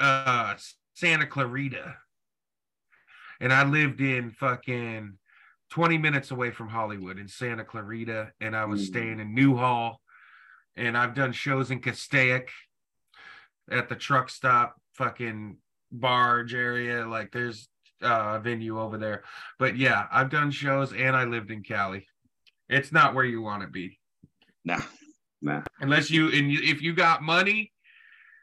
uh 0.00 0.54
santa 0.94 1.26
clarita 1.26 1.96
and 3.40 3.52
i 3.52 3.64
lived 3.64 4.00
in 4.00 4.30
fucking 4.30 5.16
20 5.70 5.98
minutes 5.98 6.30
away 6.30 6.50
from 6.50 6.68
hollywood 6.68 7.18
in 7.18 7.28
santa 7.28 7.64
clarita 7.64 8.32
and 8.40 8.54
i 8.56 8.64
was 8.64 8.82
Mm. 8.82 8.86
staying 8.86 9.20
in 9.20 9.34
newhall 9.34 10.00
and 10.76 10.96
i've 10.98 11.14
done 11.14 11.32
shows 11.32 11.70
in 11.70 11.80
castaic 11.80 12.50
at 13.70 13.88
the 13.88 13.96
truck 13.96 14.28
stop 14.28 14.74
fucking 14.94 15.56
barge 15.92 16.54
area 16.54 17.06
like 17.06 17.30
there's 17.32 17.68
uh, 18.02 18.38
venue 18.40 18.80
over 18.80 18.98
there. 18.98 19.22
But 19.58 19.76
yeah 19.76 20.06
i've 20.10 20.30
done 20.30 20.50
shows 20.50 20.92
and 20.92 21.16
i 21.16 21.24
lived 21.24 21.50
in 21.50 21.62
cali. 21.62 22.06
It's 22.68 22.92
not 22.92 23.14
where 23.14 23.24
you 23.24 23.42
want 23.42 23.62
to 23.62 23.68
be. 23.68 23.98
Nah, 24.64 24.80
nah. 25.42 25.62
unless 25.80 26.10
you 26.10 26.32
and 26.32 26.50
you, 26.50 26.60
if 26.62 26.82
you 26.82 26.94
got 26.94 27.22
money 27.22 27.72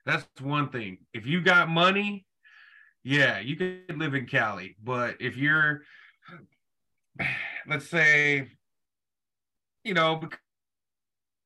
that's 0.06 0.26
one 0.41 0.70
thing. 0.70 0.97
If 1.14 1.26
you 1.26 1.41
got 1.41 1.70
money 1.70 2.26
yeah 3.04 3.39
you 3.39 3.56
could 3.56 3.97
live 3.97 4.14
in 4.14 4.28
cali. 4.28 4.76
But 4.84 5.18
if 5.20 5.38
you're 5.38 5.82
let's 7.68 7.89
say 7.89 8.47
you 9.84 9.93
know 9.93 10.22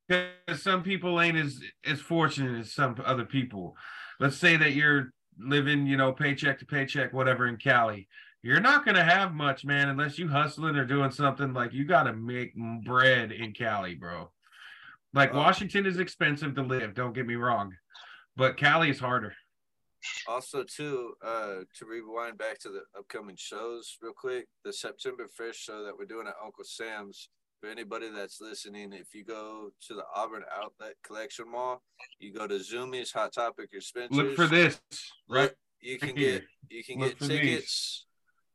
because 0.08 0.62
some 0.62 0.84
people 0.84 1.20
ain't 1.20 1.38
as 1.38 1.60
as 1.86 2.01
fortunate 2.01 2.60
as 2.60 2.74
some 2.74 2.95
other 3.03 3.26
people. 3.26 3.76
Let's 4.20 4.38
say 4.38 4.56
that 4.58 4.74
you're 4.74 5.12
living 5.40 5.86
you 5.86 5.98
know 5.98 6.12
paycheck 6.12 6.60
to 6.60 6.66
paycheck 6.66 7.14
whatever 7.14 7.48
in 7.48 7.58
cali 7.58 8.08
you're 8.42 8.60
not 8.60 8.86
going 8.86 8.96
to 8.96 9.04
have 9.04 9.34
much 9.34 9.66
man 9.66 9.90
unless 9.90 10.18
you 10.18 10.28
hustling 10.28 10.76
or 10.76 10.86
doing 10.86 11.12
something 11.12 11.54
like 11.54 11.74
you 11.74 11.86
got 11.86 12.04
to 12.04 12.14
make 12.14 12.54
bread 12.86 13.32
in 13.32 13.52
cali 13.54 13.96
bro 13.96 14.30
like 15.14 15.34
washington 15.34 15.86
is 15.86 16.00
expensive 16.00 16.56
to 16.56 16.62
live 16.62 16.94
don't 16.94 17.14
get 17.14 17.28
me 17.28 17.36
wrong 17.36 17.74
but 18.36 18.58
cali 18.58 18.90
is 18.90 19.00
harder 19.00 19.34
Also, 20.28 20.64
too, 20.64 21.14
uh, 21.24 21.62
to 21.78 21.86
rewind 21.88 22.38
back 22.38 22.60
to 22.60 22.70
the 22.70 22.82
upcoming 22.96 23.36
shows 23.36 23.98
real 24.02 24.14
quick, 24.14 24.48
the 24.64 24.72
September 24.72 25.28
1st 25.40 25.56
show 25.56 25.84
that 25.84 25.98
we're 25.98 26.06
doing 26.06 26.28
at 26.28 26.36
Uncle 26.44 26.64
Sam's. 26.64 27.30
For 27.62 27.70
anybody 27.70 28.10
that's 28.14 28.41
listening, 28.41 28.93
if 28.93 29.14
you 29.16 29.24
go 29.24 29.70
to 29.88 29.93
the 29.93 30.03
Auburn 30.16 30.43
Outlet 30.56 30.95
Collection 31.03 31.49
Mall, 31.51 31.82
you 32.20 32.34
go 32.34 32.47
to 32.47 32.56
Zumiez, 32.56 33.14
Hot 33.14 33.34
Topic, 33.34 33.70
or 33.74 33.82
Spencer's. 33.82 34.18
look 34.18 34.36
for 34.36 34.45
this 34.47 34.80
right 35.30 35.51
you 35.82 35.97
can 35.97 36.16
get 36.16 36.43
you 36.70 36.84
can 36.84 36.99
Look 36.99 37.18
get 37.18 37.20
these. 37.20 37.28
tickets 37.30 38.06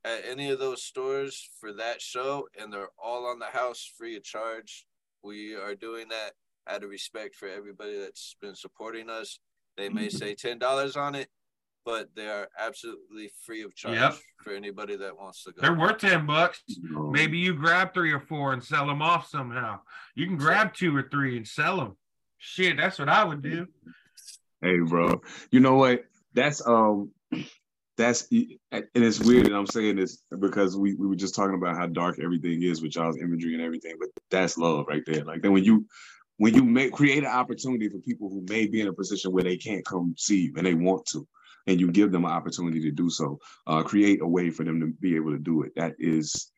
at 0.04 0.22
any 0.28 0.50
of 0.50 0.58
those 0.58 0.82
stores 0.82 1.48
for 1.60 1.72
that 1.74 2.00
show, 2.00 2.46
and 2.58 2.72
they're 2.72 2.88
all 3.02 3.26
on 3.26 3.38
the 3.38 3.46
house 3.46 3.90
free 3.98 4.16
of 4.16 4.22
charge. 4.24 4.86
We 5.22 5.54
are 5.54 5.74
doing 5.74 6.08
that 6.08 6.32
out 6.68 6.82
of 6.84 6.90
respect 6.90 7.34
for 7.36 7.48
everybody 7.48 7.98
that's 7.98 8.34
been 8.40 8.54
supporting 8.54 9.10
us. 9.10 9.38
They 9.76 9.88
may 9.88 10.08
say 10.20 10.34
ten 10.34 10.58
dollars 10.58 10.96
on 10.96 11.14
it, 11.14 11.28
but 11.84 12.08
they 12.14 12.26
are 12.28 12.48
absolutely 12.58 13.30
free 13.44 13.62
of 13.62 13.74
charge 13.74 13.96
Yep. 13.96 14.14
for 14.42 14.52
anybody 14.52 14.96
that 14.96 15.16
wants 15.18 15.44
to 15.44 15.52
go. 15.52 15.60
they're 15.62 15.74
worth 15.78 15.98
10 15.98 16.26
bucks 16.26 16.62
maybe 17.10 17.38
you 17.38 17.54
grab 17.54 17.94
three 17.94 18.12
or 18.12 18.20
four 18.20 18.52
and 18.52 18.62
sell 18.62 18.86
them 18.86 19.02
off 19.02 19.28
somehow 19.28 19.80
you 20.14 20.26
can 20.26 20.36
grab 20.36 20.74
two 20.74 20.94
or 20.94 21.08
three 21.10 21.36
and 21.36 21.46
sell 21.46 21.76
them 21.78 21.96
shit 22.38 22.76
that's 22.76 22.98
what 22.98 23.08
i 23.08 23.24
would 23.24 23.42
do 23.42 23.66
Hey, 24.62 24.78
bro. 24.80 25.22
You 25.50 25.60
know 25.60 25.76
what? 25.76 26.04
That's 26.34 26.60
um, 26.66 27.12
that's 27.96 28.28
and 28.30 28.84
it's 28.92 29.18
weird 29.18 29.46
that 29.46 29.54
I'm 29.54 29.66
saying 29.66 29.96
this 29.96 30.22
because 30.38 30.76
we, 30.76 30.94
we 30.96 31.06
were 31.06 31.16
just 31.16 31.34
talking 31.34 31.54
about 31.54 31.76
how 31.76 31.86
dark 31.86 32.18
everything 32.22 32.62
is 32.62 32.82
with 32.82 32.94
y'all's 32.94 33.16
imagery 33.16 33.54
and 33.54 33.62
everything, 33.62 33.94
but 33.98 34.10
that's 34.30 34.58
love 34.58 34.84
right 34.86 35.02
there. 35.06 35.24
Like 35.24 35.40
then 35.40 35.52
when 35.52 35.64
you 35.64 35.86
when 36.36 36.52
you 36.54 36.62
make 36.62 36.92
create 36.92 37.24
an 37.24 37.30
opportunity 37.30 37.88
for 37.88 38.00
people 38.00 38.28
who 38.28 38.44
may 38.50 38.66
be 38.66 38.82
in 38.82 38.88
a 38.88 38.92
position 38.92 39.32
where 39.32 39.44
they 39.44 39.56
can't 39.56 39.82
come 39.86 40.14
see 40.18 40.42
you 40.42 40.52
and 40.58 40.66
they 40.66 40.74
want 40.74 41.06
to, 41.06 41.26
and 41.66 41.80
you 41.80 41.90
give 41.90 42.12
them 42.12 42.24
an 42.24 42.30
opportunity 42.30 42.80
to 42.82 42.90
do 42.90 43.10
so, 43.10 43.38
uh, 43.66 43.82
create 43.82 44.20
a 44.22 44.26
way 44.26 44.50
for 44.50 44.64
them 44.64 44.80
to 44.80 44.86
be 45.00 45.16
able 45.16 45.32
to 45.32 45.38
do 45.38 45.62
it. 45.62 45.72
That 45.76 45.94
is 45.98 46.50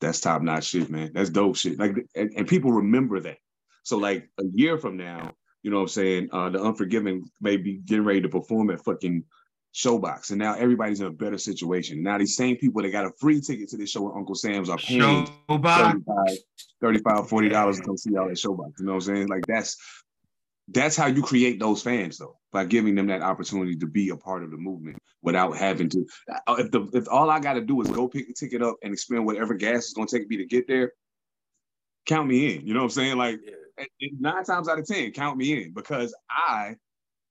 that's 0.00 0.20
top 0.20 0.42
notch 0.42 0.64
shit, 0.64 0.90
man. 0.90 1.12
That's 1.14 1.30
dope 1.30 1.56
shit. 1.56 1.78
Like 1.78 1.94
and, 2.14 2.30
and 2.36 2.48
people 2.48 2.72
remember 2.72 3.20
that. 3.20 3.38
So 3.84 3.98
like 3.98 4.28
a 4.38 4.44
year 4.52 4.78
from 4.78 4.96
now, 4.96 5.32
you 5.62 5.70
know 5.70 5.76
what 5.76 5.82
I'm 5.82 5.88
saying? 5.88 6.28
Uh, 6.32 6.50
the 6.50 6.60
Unforgiven 6.60 7.24
may 7.40 7.56
be 7.56 7.74
getting 7.74 8.04
ready 8.04 8.20
to 8.20 8.28
perform 8.28 8.70
at 8.70 8.84
fucking 8.84 9.24
Showbox, 9.74 10.30
and 10.30 10.38
now 10.38 10.54
everybody's 10.54 11.00
in 11.00 11.06
a 11.06 11.12
better 11.12 11.38
situation. 11.38 12.02
Now 12.02 12.18
these 12.18 12.36
same 12.36 12.56
people 12.56 12.82
that 12.82 12.90
got 12.90 13.06
a 13.06 13.12
free 13.18 13.40
ticket 13.40 13.68
to 13.70 13.76
this 13.76 13.90
show 13.90 14.02
with 14.02 14.16
Uncle 14.16 14.34
Sam's 14.34 14.68
are 14.68 14.76
paying 14.76 15.26
Showbox. 15.48 16.36
35 16.80 17.28
40 17.28 17.48
dollars 17.48 17.76
to 17.78 17.84
come 17.84 17.96
see 17.96 18.10
y'all 18.12 18.28
at 18.28 18.36
Showbox. 18.36 18.80
You 18.80 18.86
know 18.86 18.94
what 18.94 19.08
I'm 19.08 19.14
saying? 19.14 19.28
Like 19.28 19.46
that's 19.46 19.76
that's 20.68 20.96
how 20.96 21.06
you 21.06 21.22
create 21.22 21.58
those 21.60 21.82
fans 21.82 22.18
though, 22.18 22.38
by 22.52 22.64
giving 22.64 22.94
them 22.94 23.08
that 23.08 23.22
opportunity 23.22 23.76
to 23.76 23.86
be 23.86 24.10
a 24.10 24.16
part 24.16 24.44
of 24.44 24.50
the 24.50 24.56
movement 24.56 24.98
without 25.22 25.56
having 25.56 25.88
to. 25.90 26.06
uh, 26.46 26.56
If 26.58 26.70
the 26.70 26.88
if 26.94 27.08
all 27.10 27.30
I 27.30 27.40
got 27.40 27.54
to 27.54 27.60
do 27.62 27.80
is 27.82 27.90
go 27.90 28.08
pick 28.08 28.28
a 28.28 28.32
ticket 28.32 28.62
up 28.62 28.76
and 28.82 28.92
expend 28.92 29.26
whatever 29.26 29.54
gas 29.54 29.86
is 29.86 29.94
going 29.94 30.08
to 30.08 30.18
take 30.18 30.28
me 30.28 30.38
to 30.38 30.46
get 30.46 30.66
there, 30.68 30.92
count 32.06 32.28
me 32.28 32.56
in. 32.56 32.66
You 32.66 32.74
know 32.74 32.80
what 32.80 32.84
I'm 32.84 32.90
saying? 32.90 33.16
Like 33.18 33.40
Yeah. 34.00 34.08
nine 34.20 34.44
times 34.44 34.68
out 34.68 34.78
of 34.78 34.86
ten, 34.86 35.12
count 35.12 35.36
me 35.36 35.62
in 35.64 35.72
because 35.72 36.14
I 36.30 36.76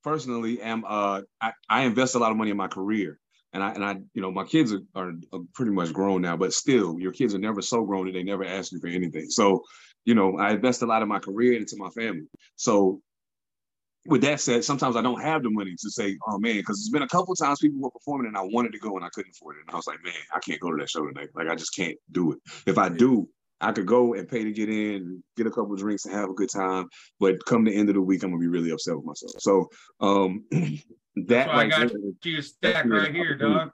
personally 0.04 0.62
am 0.62 0.84
uh 0.88 1.22
I, 1.42 1.54
I 1.70 1.82
invest 1.84 2.16
a 2.16 2.20
lot 2.20 2.32
of 2.32 2.38
money 2.38 2.52
in 2.52 2.58
my 2.58 2.68
career. 2.68 3.20
And 3.54 3.64
I 3.64 3.72
and 3.74 3.84
I, 3.84 3.98
you 4.14 4.22
know, 4.22 4.32
my 4.32 4.46
kids 4.46 4.74
are, 4.74 4.82
are, 4.96 5.14
are 5.34 5.42
pretty 5.54 5.72
much 5.72 5.92
grown 5.94 6.22
now, 6.22 6.38
but 6.38 6.54
still, 6.54 7.00
your 7.00 7.12
kids 7.12 7.36
are 7.36 7.40
never 7.40 7.62
so 7.62 7.84
grown 7.84 8.06
that 8.06 8.14
they 8.14 8.24
never 8.24 8.46
ask 8.46 8.72
you 8.72 8.80
for 8.80 8.88
anything. 8.88 9.30
So, 9.30 9.64
you 10.06 10.16
know, 10.16 10.38
I 10.38 10.52
invest 10.52 10.84
a 10.84 10.86
lot 10.86 11.02
of 11.02 11.10
my 11.10 11.20
career 11.20 11.54
into 11.60 11.76
my 11.78 11.90
family. 11.90 12.28
So 12.56 13.02
with 14.06 14.22
that 14.22 14.40
said, 14.40 14.64
sometimes 14.64 14.96
I 14.96 15.02
don't 15.02 15.22
have 15.22 15.44
the 15.44 15.50
money 15.50 15.76
to 15.78 15.92
say, 15.92 16.18
oh 16.28 16.40
man, 16.40 16.58
because 16.58 16.80
it's 16.80 16.90
been 16.90 17.04
a 17.04 17.08
couple 17.08 17.36
times 17.36 17.60
people 17.60 17.80
were 17.80 17.92
performing 17.92 18.28
and 18.28 18.38
I 18.38 18.42
wanted 18.42 18.72
to 18.74 18.80
go 18.80 18.96
and 18.96 19.06
I 19.06 19.10
couldn't 19.10 19.32
afford 19.32 19.58
it. 19.58 19.62
And 19.68 19.74
I 19.74 19.76
was 19.76 19.88
like, 19.88 20.04
man, 20.04 20.14
I 20.34 20.40
can't 20.40 20.60
go 20.60 20.72
to 20.72 20.78
that 20.78 20.90
show 20.90 21.06
tonight. 21.06 21.30
Like 21.36 21.48
I 21.48 21.56
just 21.56 21.76
can't 21.76 21.98
do 22.12 22.32
it. 22.32 22.40
If 22.66 22.78
I 22.78 22.90
do, 22.90 23.30
I 23.60 23.72
could 23.72 23.86
go 23.86 24.16
and 24.16 24.28
pay 24.28 24.44
to 24.44 24.52
get 24.52 24.70
in, 24.70 25.24
get 25.38 25.46
a 25.46 25.52
couple 25.52 25.74
of 25.74 25.80
drinks 25.80 26.06
and 26.06 26.16
have 26.16 26.30
a 26.30 26.34
good 26.34 26.50
time. 26.50 26.88
But 27.20 27.46
come 27.46 27.64
the 27.64 27.76
end 27.76 27.90
of 27.90 27.96
the 27.96 28.02
week, 28.02 28.24
I'm 28.24 28.32
gonna 28.32 28.40
be 28.40 28.48
really 28.48 28.72
upset 28.72 28.96
with 28.96 29.06
myself. 29.06 29.34
So 29.40 29.70
um 30.00 30.46
that 31.28 31.50
I 31.50 31.68
got 31.68 31.92
there, 31.92 32.00
you 32.24 32.40
a 32.40 32.42
stack 32.42 32.86
right 32.86 33.14
here, 33.14 33.36
dog. 33.36 33.70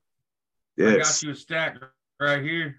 I 0.80 0.98
got 0.98 1.24
you 1.24 1.32
a 1.32 1.36
stack 1.36 1.78
right 2.20 2.44
here. 2.44 2.76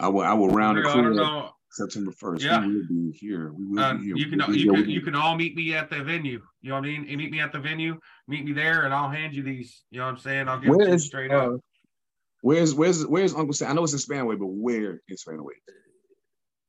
I 0.00 0.08
will 0.08 0.22
I 0.22 0.34
will 0.34 0.48
round 0.48 0.78
Real, 0.78 0.88
I 0.88 0.94
don't 0.96 1.06
up 1.06 1.14
know. 1.14 1.50
September 1.76 2.10
1st. 2.12 2.40
Yeah. 2.42 2.66
We 2.66 2.76
will 2.76 2.86
be 2.88 3.12
here. 3.12 3.52
We 3.52 3.66
will 3.66 3.78
Um, 3.80 3.98
be 3.98 4.06
here. 4.06 4.16
you 4.16 4.28
can 4.30 4.38
We'll 4.38 4.48
be 4.48 4.58
you 4.60 4.72
can 4.72 4.90
you 4.90 5.00
can 5.02 5.14
all 5.14 5.36
meet 5.36 5.54
me 5.54 5.74
at 5.74 5.90
the 5.90 6.02
venue. 6.02 6.40
You 6.62 6.70
know 6.70 6.76
what 6.76 6.84
I 6.84 6.88
mean? 6.88 7.06
You 7.08 7.18
meet 7.18 7.30
me 7.30 7.40
at 7.40 7.52
the 7.52 7.60
venue, 7.60 7.98
meet 8.26 8.44
me 8.44 8.52
there, 8.52 8.84
and 8.84 8.94
I'll 8.94 9.10
hand 9.10 9.34
you 9.34 9.42
these. 9.42 9.84
You 9.90 9.98
know 10.00 10.06
what 10.06 10.12
I'm 10.12 10.18
saying? 10.18 10.48
I'll 10.48 10.58
give 10.58 10.70
it 10.70 10.76
Where 10.76 10.88
you 10.88 10.98
straight 10.98 11.30
uh, 11.30 11.54
up. 11.54 11.60
Where's 12.40 12.74
where's 12.74 13.06
where's 13.06 13.34
Uncle 13.34 13.52
Sam? 13.52 13.70
I 13.70 13.74
know 13.74 13.84
it's 13.84 13.92
in 13.92 13.98
Spanaway, 13.98 14.38
but 14.38 14.46
where 14.46 15.00
in 15.08 15.16
Spanaway? 15.16 15.54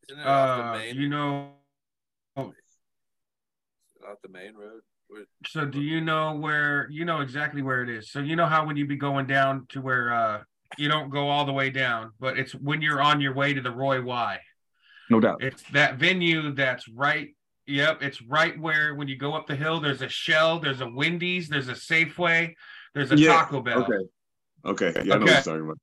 Isn't 0.10 0.20
it 0.22 0.26
off 0.28 0.58
the 0.58 0.64
Uh, 0.64 0.78
main 0.78 0.96
you 0.96 1.10
know. 1.10 1.54
off 2.38 2.52
the 4.24 4.30
main 4.30 4.54
road? 4.56 4.82
Where- 5.10 5.26
So 5.46 5.66
do 5.66 5.82
you 5.82 6.02
know 6.02 6.36
where 6.36 6.88
you 6.90 7.06
know 7.06 7.22
exactly 7.22 7.62
where 7.62 7.82
it 7.84 7.90
is? 7.90 8.12
So 8.12 8.20
you 8.20 8.36
know 8.36 8.46
how 8.46 8.66
when 8.66 8.76
you 8.78 8.86
be 8.86 8.96
going 8.98 9.26
down 9.28 9.66
to 9.70 9.82
where 9.82 10.14
uh 10.14 10.44
you 10.78 10.90
don't 10.90 11.10
go 11.10 11.30
all 11.30 11.46
the 11.46 11.54
way 11.54 11.70
down, 11.70 12.12
but 12.20 12.38
it's 12.38 12.54
when 12.54 12.82
you're 12.82 13.02
on 13.02 13.22
your 13.22 13.34
way 13.34 13.54
to 13.54 13.62
the 13.62 13.72
Roy 13.72 14.02
Y. 14.02 14.40
No 15.10 15.20
doubt. 15.20 15.42
It's 15.44 15.64
that 15.74 15.96
venue 15.98 16.52
that's 16.54 16.88
right. 16.90 17.30
Yep, 17.68 18.02
it's 18.02 18.22
right 18.22 18.58
where 18.60 18.96
when 18.96 19.08
you 19.10 19.18
go 19.18 19.34
up 19.34 19.46
the 19.48 19.56
hill, 19.56 19.80
there's 19.82 20.02
a 20.02 20.08
Shell, 20.08 20.60
there's 20.60 20.80
a 20.82 20.88
Wendy's, 20.90 21.50
there's 21.50 21.68
a 21.68 21.74
Safeway, 21.74 22.54
there's 22.94 23.12
a 23.12 23.18
Yeah, 23.18 23.34
Taco 23.34 23.62
Bell. 23.62 23.84
Okay. 23.84 24.92
Okay. 24.92 25.02
Yeah, 25.06 25.16
I 25.16 25.18
know 25.18 25.26
what 25.26 25.32
you're 25.34 25.42
talking 25.42 25.62
about. 25.66 25.78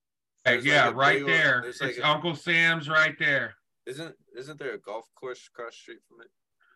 Hey, 0.45 0.53
There's 0.57 0.65
yeah, 0.67 0.87
like 0.89 0.97
right 0.97 1.27
there. 1.27 1.61
there's 1.63 1.81
It's 1.81 1.83
like 1.83 1.97
a- 1.99 2.07
Uncle 2.09 2.35
Sam's 2.35 2.89
right 2.89 3.15
there. 3.19 3.55
Isn't 3.87 4.15
isn't 4.37 4.59
there 4.59 4.73
a 4.75 4.79
golf 4.79 5.07
course 5.15 5.47
across 5.55 5.73
the 5.73 5.77
street 5.77 5.99
from 6.09 6.21
it? 6.23 6.29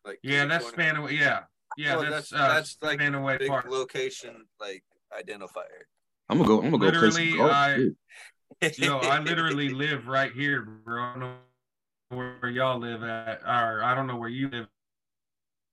Like 0.06 0.18
Yeah, 0.22 0.40
kitty 0.40 0.48
that's 0.48 0.70
corner? 0.70 0.94
Spanaway. 0.94 1.18
Yeah, 1.18 1.40
yeah, 1.76 1.96
Oh, 1.96 2.00
that's 2.02 2.30
that's- 2.30 2.32
uh, 2.32 2.54
that's 2.54 2.76
like 2.82 2.98
Spanaway 2.98 3.38
big 3.38 3.48
Park. 3.48 3.66
location 3.68 4.46
like 4.60 4.84
identifier. 5.18 5.84
I'm 6.30 6.36
gonna 6.38 6.48
go. 6.48 6.62
I'm 6.62 6.70
gonna 6.70 6.90
go 6.92 6.98
play 6.98 7.10
some 7.10 7.22
Literally, 7.24 7.36
golf. 7.36 7.50
I- 7.50 7.76
Yo, 8.78 8.98
I 9.02 9.20
literally 9.20 9.68
live 9.70 10.06
right 10.08 10.32
here, 10.32 10.62
bro. 10.62 11.34
I 12.10 12.14
don't 12.14 12.24
know 12.24 12.34
where 12.40 12.50
y'all 12.50 12.78
live 12.78 13.02
at, 13.02 13.42
or 13.42 13.82
I 13.82 13.94
don't 13.94 14.06
know 14.06 14.16
where 14.16 14.28
you 14.30 14.48
live 14.48 14.66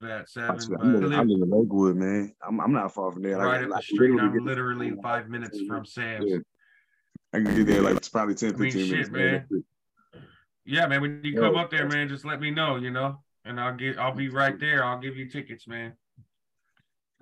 at 0.04 0.30
seven, 0.30 0.50
I 0.52 0.86
live, 0.86 1.14
I 1.14 1.24
live 1.24 1.42
in 1.42 1.50
Lakewood, 1.50 1.96
man. 1.96 2.34
I'm, 2.46 2.60
I'm 2.60 2.74
not 2.74 2.94
far 2.94 3.12
from 3.12 3.24
there. 3.24 3.38
right 3.38 3.64
up 3.64 3.70
like, 3.70 3.80
the 3.80 3.86
street. 3.86 4.12
literally 4.12 4.38
I'm 4.40 4.46
literally 4.46 4.92
five 5.02 5.30
minutes 5.30 5.62
from 5.68 5.86
Sam's. 5.86 6.26
Yeah. 6.28 6.38
I 7.34 7.38
can 7.38 7.56
get 7.56 7.68
there 7.68 7.82
like 7.82 7.96
it's 7.96 8.10
probably 8.10 8.36
10, 8.36 8.56
I 8.56 8.58
mean, 8.58 8.72
15 8.72 8.88
shit, 8.90 9.12
minutes. 9.12 9.50
man. 9.52 9.64
Yeah, 10.66 10.88
man. 10.88 11.02
When 11.02 11.22
you 11.24 11.34
Yo, 11.34 11.42
come 11.42 11.56
up 11.56 11.72
there, 11.72 11.88
man, 11.88 12.10
just 12.10 12.26
let 12.26 12.42
me 12.42 12.52
know, 12.52 12.76
you 12.76 12.92
know, 12.92 13.20
and 13.46 13.60
I'll 13.60 13.76
get, 13.76 13.98
I'll 13.98 14.14
be 14.14 14.30
right 14.30 14.60
there. 14.60 14.84
I'll 14.84 15.00
give 15.00 15.16
you 15.16 15.30
tickets, 15.30 15.68
man. 15.68 15.94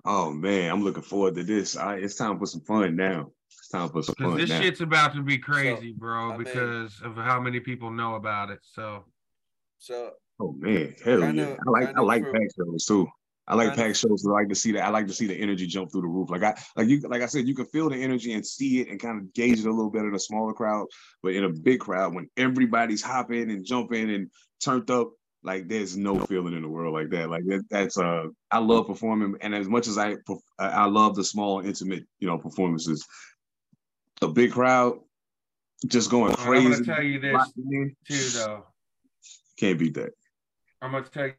Oh 0.04 0.32
man, 0.32 0.70
I'm 0.70 0.82
looking 0.82 1.02
forward 1.02 1.34
to 1.36 1.44
this. 1.44 1.76
I, 1.76 1.96
it's 1.96 2.16
time 2.16 2.38
for 2.38 2.46
some 2.46 2.60
fun 2.60 2.96
now. 2.96 3.30
It's 3.64 3.70
time 3.70 3.88
for 3.88 4.02
some 4.02 4.14
Because 4.18 4.32
fun 4.32 4.40
this 4.42 4.50
now. 4.50 4.60
shit's 4.60 4.80
about 4.82 5.14
to 5.14 5.22
be 5.22 5.38
crazy, 5.38 5.92
bro, 5.96 6.26
I 6.32 6.36
mean- 6.36 6.44
because 6.44 7.00
of 7.02 7.14
how 7.16 7.40
many 7.40 7.60
people 7.60 7.90
know 7.90 8.16
about 8.16 8.50
it. 8.50 8.58
So 8.62 9.04
So 9.78 10.10
Oh 10.38 10.52
man, 10.58 10.94
hell 11.04 11.20
Kind 11.20 11.38
yeah! 11.38 11.56
I 11.66 11.70
like 11.70 11.84
kind 11.86 11.96
I 11.96 12.00
like 12.02 12.24
for- 12.24 12.32
pack 12.32 12.42
shows 12.56 12.84
too. 12.84 13.08
I 13.46 13.54
like 13.54 13.74
pack 13.74 13.94
shows. 13.96 14.26
I 14.26 14.30
like 14.32 14.48
to 14.50 14.54
see 14.54 14.72
that. 14.72 14.84
I 14.84 14.88
like 14.90 15.06
to 15.06 15.12
see 15.14 15.26
the 15.26 15.34
energy 15.36 15.66
jump 15.66 15.90
through 15.92 16.02
the 16.02 16.08
roof. 16.08 16.28
Like 16.30 16.42
I 16.42 16.54
like 16.76 16.88
you 16.88 17.00
like 17.08 17.22
I 17.22 17.26
said, 17.26 17.46
you 17.48 17.54
can 17.54 17.64
feel 17.66 17.88
the 17.88 17.96
energy 17.96 18.34
and 18.34 18.44
see 18.46 18.80
it 18.80 18.88
and 18.88 19.00
kind 19.00 19.18
of 19.18 19.32
gauge 19.32 19.60
it 19.60 19.66
a 19.66 19.70
little 19.70 19.90
bit 19.90 20.02
in 20.04 20.14
a 20.14 20.18
smaller 20.18 20.52
crowd. 20.52 20.86
But 21.22 21.32
in 21.34 21.44
a 21.44 21.48
big 21.50 21.80
crowd, 21.80 22.14
when 22.14 22.28
everybody's 22.36 23.00
hopping 23.02 23.50
and 23.50 23.64
jumping 23.64 24.10
and 24.10 24.30
turned 24.62 24.90
up, 24.90 25.12
like 25.42 25.68
there's 25.68 25.96
no 25.96 26.18
feeling 26.26 26.54
in 26.54 26.62
the 26.62 26.68
world 26.68 26.92
like 26.94 27.10
that. 27.10 27.30
Like 27.30 27.44
that, 27.46 27.64
that's 27.70 27.96
uh, 27.96 28.24
I 28.50 28.58
love 28.58 28.88
performing, 28.88 29.36
and 29.40 29.54
as 29.54 29.68
much 29.68 29.86
as 29.88 29.96
I 29.98 30.16
I 30.58 30.86
love 30.86 31.14
the 31.14 31.24
small, 31.24 31.60
intimate, 31.60 32.04
you 32.18 32.26
know, 32.26 32.38
performances, 32.38 33.06
a 34.22 34.28
big 34.28 34.52
crowd 34.52 35.00
just 35.86 36.10
going 36.10 36.34
crazy. 36.34 36.66
I'm 36.66 36.72
gonna 36.72 36.84
tell 36.84 37.02
you 37.02 37.20
this 37.20 37.52
too, 38.08 38.38
though. 38.38 38.66
Can't 39.58 39.78
beat 39.78 39.94
that. 39.94 40.12
I'm 40.80 40.92
gonna 40.92 41.04
tell 41.04 41.26
you 41.26 41.34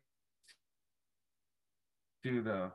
too, 2.24 2.42
though. 2.42 2.72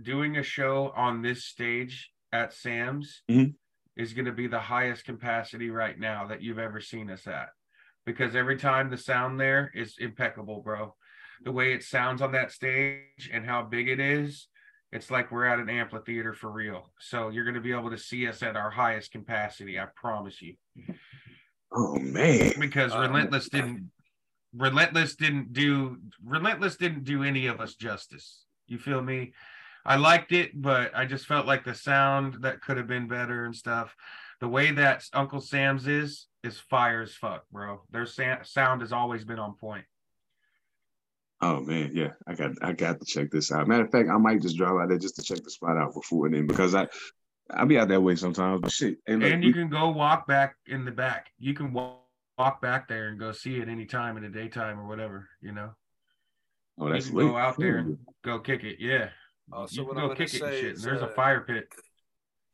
Doing 0.00 0.36
a 0.36 0.42
show 0.42 0.90
on 0.96 1.22
this 1.22 1.44
stage 1.44 2.12
at 2.32 2.52
Sam's 2.52 3.22
Mhm. 3.28 3.54
is 3.96 4.14
gonna 4.14 4.32
be 4.32 4.46
the 4.46 4.60
highest 4.60 5.04
capacity 5.04 5.70
right 5.70 5.98
now 5.98 6.26
that 6.28 6.40
you've 6.42 6.58
ever 6.58 6.80
seen 6.80 7.10
us 7.10 7.26
at, 7.26 7.50
because 8.06 8.34
every 8.34 8.56
time 8.56 8.88
the 8.90 8.96
sound 8.96 9.38
there 9.38 9.70
is 9.74 9.98
impeccable, 9.98 10.62
bro. 10.62 10.96
The 11.42 11.52
way 11.52 11.72
it 11.72 11.82
sounds 11.82 12.22
on 12.22 12.32
that 12.32 12.52
stage 12.52 13.28
and 13.30 13.44
how 13.44 13.64
big 13.64 13.88
it 13.88 14.00
is, 14.00 14.48
it's 14.92 15.10
like 15.10 15.30
we're 15.32 15.46
at 15.46 15.58
an 15.58 15.68
amphitheater 15.70 16.34
for 16.34 16.50
real. 16.50 16.90
So 16.98 17.30
you're 17.30 17.44
gonna 17.44 17.60
be 17.60 17.72
able 17.72 17.90
to 17.90 17.98
see 17.98 18.26
us 18.28 18.42
at 18.42 18.56
our 18.56 18.70
highest 18.70 19.10
capacity. 19.12 19.78
I 19.80 19.86
promise 19.96 20.40
you. 20.42 20.54
Oh 21.72 21.98
man. 21.98 22.52
because 22.60 22.92
Uh, 22.92 23.00
relentless 23.00 23.48
didn't 23.48 23.90
relentless 24.54 25.14
didn't 25.16 25.52
do 25.54 25.96
relentless 26.22 26.76
didn't 26.76 27.04
do 27.04 27.22
any 27.22 27.46
of 27.46 27.58
us 27.60 27.74
justice 27.74 28.44
you 28.66 28.76
feel 28.78 29.00
me 29.00 29.32
i 29.86 29.96
liked 29.96 30.30
it 30.32 30.50
but 30.60 30.94
i 30.94 31.06
just 31.06 31.24
felt 31.26 31.46
like 31.46 31.64
the 31.64 31.74
sound 31.74 32.36
that 32.42 32.60
could 32.60 32.76
have 32.76 32.86
been 32.86 33.08
better 33.08 33.46
and 33.46 33.56
stuff 33.56 33.96
the 34.40 34.48
way 34.48 34.70
that 34.70 35.02
uncle 35.14 35.40
sam's 35.40 35.86
is 35.86 36.26
is 36.44 36.58
fire 36.58 37.00
as 37.00 37.14
fuck 37.14 37.44
bro 37.50 37.80
their 37.90 38.04
sa- 38.04 38.42
sound 38.42 38.82
has 38.82 38.92
always 38.92 39.24
been 39.24 39.38
on 39.38 39.54
point 39.54 39.86
Oh 41.42 41.60
man, 41.60 41.90
yeah, 41.92 42.12
I 42.26 42.34
got 42.34 42.52
I 42.62 42.72
got 42.72 43.00
to 43.00 43.04
check 43.04 43.32
this 43.32 43.50
out. 43.50 43.66
Matter 43.66 43.84
of 43.84 43.90
fact, 43.90 44.08
I 44.08 44.16
might 44.16 44.40
just 44.40 44.56
drive 44.56 44.76
out 44.80 44.88
there 44.88 44.96
just 44.98 45.16
to 45.16 45.22
check 45.22 45.42
the 45.42 45.50
spot 45.50 45.76
out 45.76 45.92
before 45.92 46.30
then 46.30 46.46
because 46.46 46.72
I 46.74 46.86
I'll 47.50 47.66
be 47.66 47.78
out 47.78 47.88
that 47.88 48.00
way 48.00 48.14
sometimes. 48.14 48.60
But 48.60 48.70
shit, 48.70 48.98
hey, 49.06 49.16
look, 49.16 49.32
and 49.32 49.40
we- 49.40 49.48
you 49.48 49.52
can 49.52 49.68
go 49.68 49.90
walk 49.90 50.28
back 50.28 50.54
in 50.66 50.84
the 50.84 50.92
back. 50.92 51.32
You 51.40 51.52
can 51.52 51.72
walk, 51.72 52.06
walk 52.38 52.62
back 52.62 52.86
there 52.86 53.08
and 53.08 53.18
go 53.18 53.32
see 53.32 53.56
it 53.56 53.68
anytime 53.68 54.16
in 54.16 54.22
the 54.22 54.28
daytime 54.28 54.78
or 54.78 54.86
whatever 54.86 55.28
you 55.40 55.52
know? 55.52 55.74
Oh, 56.78 56.86
you 56.86 56.92
that's 56.92 57.06
can 57.08 57.18
go 57.18 57.36
out 57.36 57.58
there 57.58 57.78
and 57.78 57.98
go 58.24 58.38
kick 58.38 58.62
it 58.62 58.76
yeah. 58.78 59.08
Also, 59.52 59.82
you 59.82 59.86
what 59.86 59.94
can 59.94 60.02
I'm 60.02 60.08
go 60.08 60.14
gonna 60.14 60.26
kick 60.26 60.34
it 60.34 60.42
and 60.42 60.52
shit 60.54 60.64
and 60.64 60.76
is, 60.76 60.82
there's 60.82 61.02
a 61.02 61.06
uh, 61.06 61.14
fire 61.14 61.40
pit. 61.40 61.68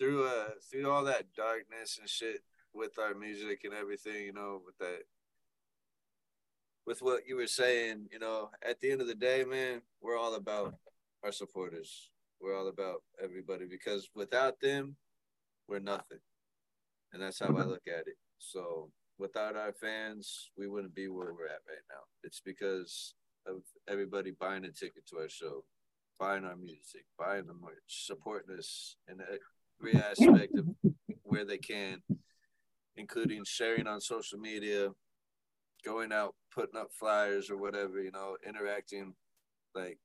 through 0.01 0.25
uh 0.27 0.49
through 0.71 0.91
all 0.91 1.05
that 1.05 1.27
darkness 1.37 1.99
and 2.01 2.09
shit 2.09 2.41
with 2.73 2.99
our 2.99 3.15
music 3.15 3.61
and 3.65 3.75
everything, 3.75 4.25
you 4.25 4.33
know, 4.33 4.61
with 4.65 4.79
that 4.79 5.01
with 6.89 7.03
what 7.03 7.29
you 7.29 7.37
were 7.37 7.47
saying, 7.47 8.07
you 8.11 8.19
know, 8.19 8.49
at 8.67 8.81
the 8.81 8.91
end 8.91 9.03
of 9.03 9.09
the 9.09 9.15
day, 9.15 9.45
man, 9.45 9.83
we're 10.01 10.17
all 10.17 10.37
about 10.37 10.75
our 11.23 11.31
supporters. 11.31 12.09
We're 12.41 12.57
all 12.57 12.69
about 12.69 13.03
everybody 13.23 13.67
because 13.67 14.09
without 14.15 14.59
them, 14.63 14.97
we're 15.69 15.81
nothing. 15.81 16.21
And 17.13 17.23
that's 17.23 17.41
how 17.41 17.49
I 17.49 17.51
mm-hmm. 17.51 17.69
look 17.69 17.87
at 17.87 18.07
it. 18.07 18.17
So 18.39 18.91
without 19.19 19.55
our 19.55 19.75
fans, 19.75 20.49
we 20.57 20.67
wouldn't 20.67 20.95
be 20.95 21.09
where 21.09 21.35
we're 21.35 21.49
at 21.49 21.61
right 21.69 21.85
now. 21.91 22.05
It's 22.25 22.41
because 22.43 23.13
of 23.47 23.57
everybody 23.87 24.31
buying 24.31 24.65
a 24.65 24.71
ticket 24.71 25.07
to 25.09 25.19
our 25.19 25.29
show, 25.29 25.65
buying 26.19 26.47
our 26.47 26.57
music, 26.57 27.05
buying 27.19 27.47
the 27.47 27.53
merch, 27.53 28.07
supporting 28.07 28.57
us 28.57 28.97
in 29.11 29.19
every 29.21 29.93
mm-hmm. 29.93 30.11
aspect 30.11 30.57
of 30.57 30.65
where 31.23 31.45
they 31.45 31.59
can, 31.59 32.01
including 32.97 33.45
sharing 33.45 33.87
on 33.87 34.01
social 34.01 34.39
media, 34.39 34.89
going 35.85 36.13
out, 36.13 36.35
putting 36.55 36.79
up 36.79 36.89
flyers 36.93 37.51
or 37.51 37.57
whatever, 37.57 38.01
you 38.03 38.11
know, 38.11 38.37
interacting. 38.47 39.15
Like 39.75 39.99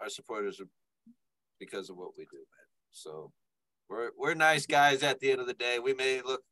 our 0.00 0.08
supporters 0.08 0.60
are 0.60 0.68
because 1.60 1.90
of 1.90 1.96
what 1.96 2.10
we 2.16 2.24
do, 2.24 2.36
man. 2.36 2.66
So 2.90 3.32
we're 3.88 4.10
we're 4.18 4.34
nice 4.34 4.66
guys 4.66 5.02
at 5.02 5.20
the 5.20 5.30
end 5.32 5.40
of 5.40 5.46
the 5.46 5.54
day. 5.54 5.78
We 5.78 5.94
may 5.94 6.20
look 6.22 6.42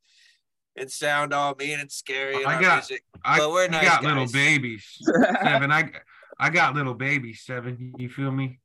and 0.77 0.91
sound 0.91 1.33
all 1.33 1.55
mean 1.59 1.81
and 1.81 1.91
scary 1.91 2.37
in 2.43 2.47
I 2.47 2.55
our 2.57 2.61
got- 2.61 2.75
music, 2.77 3.03
I, 3.25 3.39
but 3.39 3.51
we're 3.51 3.65
I 3.65 3.69
nice 3.69 3.85
got 3.89 4.03
guys. 4.03 4.09
little 4.13 4.33
babies. 4.33 4.87
Seven. 5.43 5.73
I 5.73 5.91
I 6.39 6.51
got 6.51 6.75
little 6.75 6.95
babies. 6.95 7.43
Seven. 7.45 7.95
You 7.99 8.09
feel 8.09 8.31
me? 8.31 8.61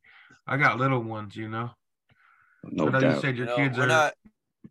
I 0.46 0.56
got 0.56 0.78
little 0.78 1.00
ones. 1.02 1.36
You 1.36 1.48
know. 1.48 1.70
No 2.64 2.88
I 2.88 3.00
know 3.00 3.14
you 3.14 3.20
said 3.20 3.36
your 3.36 3.46
You 3.46 3.52
know, 3.52 3.56
kids 3.56 3.78
are 3.78 3.86
not, 3.86 4.12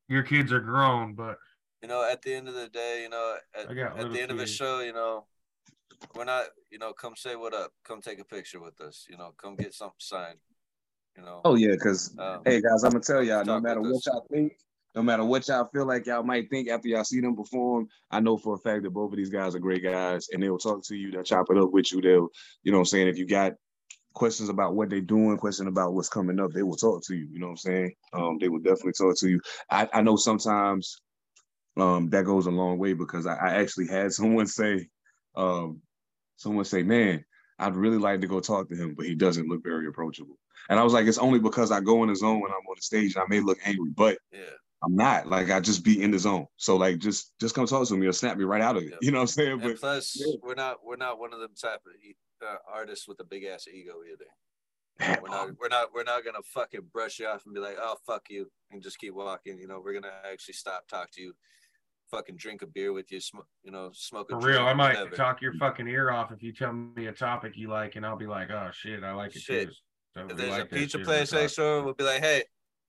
your 0.07 0.23
kids 0.23 0.53
are 0.53 0.61
grown, 0.61 1.13
but 1.13 1.37
you 1.81 1.87
know, 1.87 2.07
at 2.09 2.21
the 2.21 2.33
end 2.33 2.47
of 2.47 2.53
the 2.53 2.69
day, 2.69 3.01
you 3.03 3.09
know, 3.09 3.35
at, 3.55 3.69
at 3.69 4.11
the 4.11 4.21
end 4.21 4.31
of 4.31 4.39
a 4.39 4.47
show, 4.47 4.81
you 4.81 4.93
know, 4.93 5.25
we're 6.15 6.25
not, 6.25 6.45
you 6.69 6.79
know, 6.79 6.93
come 6.93 7.15
say 7.15 7.35
what 7.35 7.53
up, 7.53 7.71
come 7.83 8.01
take 8.01 8.19
a 8.19 8.25
picture 8.25 8.61
with 8.61 8.79
us, 8.81 9.05
you 9.09 9.17
know, 9.17 9.33
come 9.37 9.55
get 9.55 9.73
something 9.73 9.95
signed, 9.99 10.39
you 11.17 11.23
know. 11.23 11.41
Oh 11.45 11.55
yeah, 11.55 11.71
because 11.71 12.15
Um, 12.17 12.41
hey 12.45 12.61
guys, 12.61 12.83
I'm 12.83 12.91
gonna 12.91 13.03
tell 13.03 13.23
y'all, 13.23 13.45
no 13.45 13.59
matter 13.59 13.81
what 13.81 13.95
us. 13.95 14.07
y'all 14.07 14.25
think, 14.31 14.53
no 14.93 15.01
matter 15.01 15.23
what 15.23 15.47
y'all 15.47 15.69
feel 15.73 15.85
like 15.85 16.05
y'all 16.05 16.23
might 16.23 16.49
think 16.49 16.69
after 16.69 16.87
y'all 16.89 17.03
see 17.03 17.21
them 17.21 17.35
perform, 17.35 17.87
I 18.09 18.19
know 18.19 18.37
for 18.37 18.55
a 18.55 18.57
fact 18.57 18.83
that 18.83 18.89
both 18.91 19.11
of 19.11 19.17
these 19.17 19.29
guys 19.29 19.55
are 19.55 19.59
great 19.59 19.83
guys 19.83 20.27
and 20.31 20.43
they'll 20.43 20.57
talk 20.57 20.83
to 20.85 20.95
you, 20.95 21.11
they'll 21.11 21.23
chop 21.23 21.47
it 21.49 21.57
up 21.57 21.71
with 21.71 21.91
you. 21.91 22.01
They'll, 22.01 22.29
you 22.63 22.71
know 22.71 22.79
what 22.79 22.81
I'm 22.81 22.85
saying? 22.85 23.07
If 23.07 23.17
you 23.17 23.25
got 23.25 23.53
questions 24.13 24.49
about 24.49 24.75
what 24.75 24.89
they're 24.89 25.01
doing, 25.01 25.37
question 25.37 25.67
about 25.67 25.93
what's 25.93 26.09
coming 26.09 26.39
up, 26.39 26.51
they 26.51 26.63
will 26.63 26.75
talk 26.75 27.03
to 27.05 27.15
you. 27.15 27.27
You 27.31 27.39
know 27.39 27.47
what 27.47 27.51
I'm 27.51 27.57
saying? 27.57 27.95
Um, 28.13 28.37
they 28.39 28.49
will 28.49 28.59
definitely 28.59 28.93
talk 28.93 29.15
to 29.19 29.29
you. 29.29 29.39
I, 29.69 29.87
I 29.93 30.01
know 30.01 30.17
sometimes 30.17 30.97
um 31.77 32.09
that 32.09 32.25
goes 32.25 32.47
a 32.47 32.51
long 32.51 32.77
way 32.77 32.93
because 32.93 33.25
I, 33.25 33.35
I 33.35 33.49
actually 33.55 33.87
had 33.87 34.11
someone 34.11 34.47
say, 34.47 34.87
um, 35.35 35.81
someone 36.37 36.65
say, 36.65 36.83
Man, 36.83 37.23
I'd 37.59 37.75
really 37.75 37.97
like 37.97 38.21
to 38.21 38.27
go 38.27 38.39
talk 38.39 38.69
to 38.69 38.75
him, 38.75 38.95
but 38.95 39.05
he 39.05 39.15
doesn't 39.15 39.47
look 39.47 39.63
very 39.63 39.87
approachable. 39.87 40.37
And 40.69 40.79
I 40.79 40.83
was 40.83 40.93
like, 40.93 41.05
it's 41.07 41.17
only 41.17 41.39
because 41.39 41.71
I 41.71 41.79
go 41.79 42.03
in 42.03 42.09
the 42.09 42.15
zone 42.15 42.41
when 42.41 42.51
I'm 42.51 42.67
on 42.67 42.75
the 42.75 42.81
stage 42.81 43.15
and 43.15 43.23
I 43.23 43.27
may 43.27 43.39
look 43.39 43.57
angry, 43.65 43.91
but 43.95 44.17
yeah, 44.31 44.41
I'm 44.83 44.95
not. 44.95 45.27
Like 45.27 45.51
I 45.51 45.59
just 45.59 45.83
be 45.83 46.01
in 46.01 46.11
the 46.11 46.19
zone. 46.19 46.47
So 46.57 46.77
like 46.77 46.99
just 46.99 47.33
just 47.39 47.55
come 47.55 47.67
talk 47.67 47.87
to 47.87 47.97
me 47.97 48.07
or 48.07 48.13
snap 48.13 48.37
me 48.37 48.43
right 48.43 48.61
out 48.61 48.77
of 48.77 48.83
it. 48.83 48.89
Yeah. 48.91 48.97
You 49.01 49.11
know 49.11 49.19
what 49.19 49.23
I'm 49.23 49.27
saying? 49.27 49.51
and 49.51 49.61
But 49.61 49.79
plus, 49.79 50.15
yeah. 50.19 50.33
we're 50.41 50.55
not, 50.55 50.77
we're 50.83 50.95
not 50.95 51.19
one 51.19 51.33
of 51.33 51.39
them 51.39 51.51
type 51.59 51.81
of 51.85 52.47
uh, 52.47 52.55
artists 52.71 53.07
with 53.07 53.19
a 53.19 53.23
big 53.23 53.43
ass 53.43 53.67
ego 53.67 53.93
either. 54.11 54.25
We're 55.21 55.29
not, 55.29 55.49
we're 55.59 55.69
not, 55.69 55.87
we're 55.93 56.03
not 56.03 56.23
gonna 56.23 56.43
fucking 56.53 56.81
brush 56.93 57.19
you 57.19 57.27
off 57.27 57.45
and 57.45 57.55
be 57.55 57.59
like, 57.59 57.77
oh 57.79 57.95
fuck 58.05 58.23
you, 58.29 58.51
and 58.71 58.83
just 58.83 58.99
keep 58.99 59.13
walking. 59.13 59.57
You 59.57 59.67
know, 59.67 59.81
we're 59.83 59.93
gonna 59.93 60.13
actually 60.31 60.53
stop, 60.53 60.87
talk 60.87 61.09
to 61.13 61.21
you, 61.21 61.33
fucking 62.11 62.35
drink 62.35 62.61
a 62.61 62.67
beer 62.67 62.93
with 62.93 63.11
you, 63.11 63.19
sm- 63.19 63.39
you 63.63 63.71
know, 63.71 63.89
smoke 63.93 64.31
a 64.31 64.39
for 64.39 64.47
real, 64.47 64.61
I 64.67 64.73
might 64.73 64.95
whatever. 64.95 65.15
talk 65.15 65.41
your 65.41 65.53
fucking 65.53 65.87
ear 65.87 66.11
off 66.11 66.31
if 66.31 66.43
you 66.43 66.51
tell 66.53 66.73
me 66.73 67.07
a 67.07 67.11
topic 67.11 67.53
you 67.55 67.69
like, 67.69 67.95
and 67.95 68.05
I'll 68.05 68.17
be 68.17 68.27
like, 68.27 68.51
oh 68.51 68.69
shit, 68.73 69.03
I 69.03 69.13
like 69.13 69.35
it 69.35 69.41
Shit. 69.41 69.69
too. 69.69 69.73
So 70.15 70.27
If 70.29 70.37
there's 70.37 70.49
like 70.49 70.63
a 70.63 70.65
pizza 70.65 70.99
place 70.99 71.31
let's 71.31 71.33
next 71.33 71.55
talk. 71.55 71.63
door, 71.63 71.83
we'll 71.83 71.93
be 71.93 72.03
like, 72.03 72.21
hey, 72.21 72.43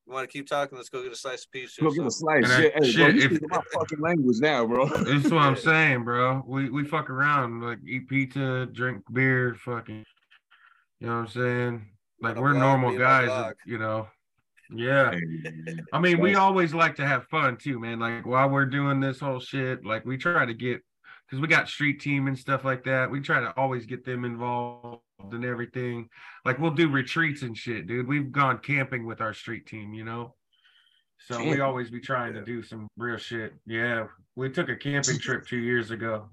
you 0.06 0.12
want 0.12 0.28
to 0.28 0.32
keep 0.32 0.48
talking? 0.48 0.76
Let's 0.76 0.88
go 0.88 1.02
get 1.02 1.12
a 1.12 1.16
slice 1.16 1.44
of 1.44 1.52
pizza. 1.52 1.80
go 1.80 1.90
get 1.92 2.04
a 2.04 2.10
slice. 2.10 2.44
And 2.44 2.52
I- 2.52 2.56
Shit, 2.60 2.72
hey, 2.74 2.78
bro, 2.80 2.88
shit, 2.88 3.14
you 3.14 3.22
if- 3.36 3.42
my 3.48 3.60
fucking 3.72 4.00
language 4.00 4.36
now, 4.40 4.66
bro. 4.66 4.88
This 5.04 5.24
is 5.26 5.32
what 5.32 5.42
I'm 5.42 5.56
saying, 5.70 6.04
bro. 6.04 6.42
We 6.46 6.68
we 6.70 6.84
fuck 6.84 7.08
around, 7.08 7.60
like 7.62 7.78
eat 7.86 8.08
pizza, 8.08 8.66
drink 8.72 9.02
beer, 9.12 9.54
fucking. 9.64 10.04
You 11.00 11.06
know 11.08 11.14
what 11.14 11.20
I'm 11.22 11.28
saying? 11.28 11.86
Like 12.20 12.36
we're 12.36 12.52
normal 12.52 12.90
be 12.90 12.96
in 12.96 13.02
my 13.02 13.26
guys, 13.26 13.54
you 13.66 13.78
know. 13.78 14.08
Yeah. 14.74 15.14
I 15.92 15.98
mean, 15.98 16.20
we 16.20 16.34
always 16.34 16.72
like 16.74 16.96
to 16.96 17.06
have 17.06 17.26
fun 17.28 17.56
too, 17.56 17.78
man. 17.78 17.98
Like 17.98 18.26
while 18.26 18.48
we're 18.48 18.66
doing 18.66 19.00
this 19.00 19.20
whole 19.20 19.40
shit, 19.40 19.84
like 19.84 20.04
we 20.04 20.16
try 20.16 20.44
to 20.46 20.54
get 20.54 20.80
because 21.26 21.40
we 21.40 21.48
got 21.48 21.68
street 21.68 22.00
team 22.00 22.26
and 22.26 22.38
stuff 22.38 22.64
like 22.64 22.84
that. 22.84 23.10
We 23.10 23.20
try 23.20 23.40
to 23.40 23.52
always 23.56 23.86
get 23.86 24.04
them 24.04 24.24
involved 24.24 25.02
and 25.30 25.44
everything. 25.44 26.08
Like 26.44 26.58
we'll 26.58 26.72
do 26.72 26.88
retreats 26.90 27.42
and 27.42 27.56
shit, 27.56 27.86
dude. 27.86 28.06
We've 28.08 28.30
gone 28.32 28.58
camping 28.58 29.06
with 29.06 29.20
our 29.20 29.32
street 29.34 29.66
team, 29.66 29.94
you 29.94 30.04
know. 30.04 30.34
So 31.28 31.42
we 31.42 31.60
always 31.60 31.88
be 31.90 32.00
trying 32.00 32.34
Yeah. 32.34 32.40
to 32.40 32.46
do 32.46 32.62
some 32.62 32.88
real 32.96 33.16
shit. 33.16 33.54
Yeah, 33.66 34.06
we 34.34 34.50
took 34.50 34.68
a 34.68 34.76
camping 34.76 35.18
trip 35.18 35.46
two 35.46 35.58
years 35.58 35.90
ago. 35.90 36.30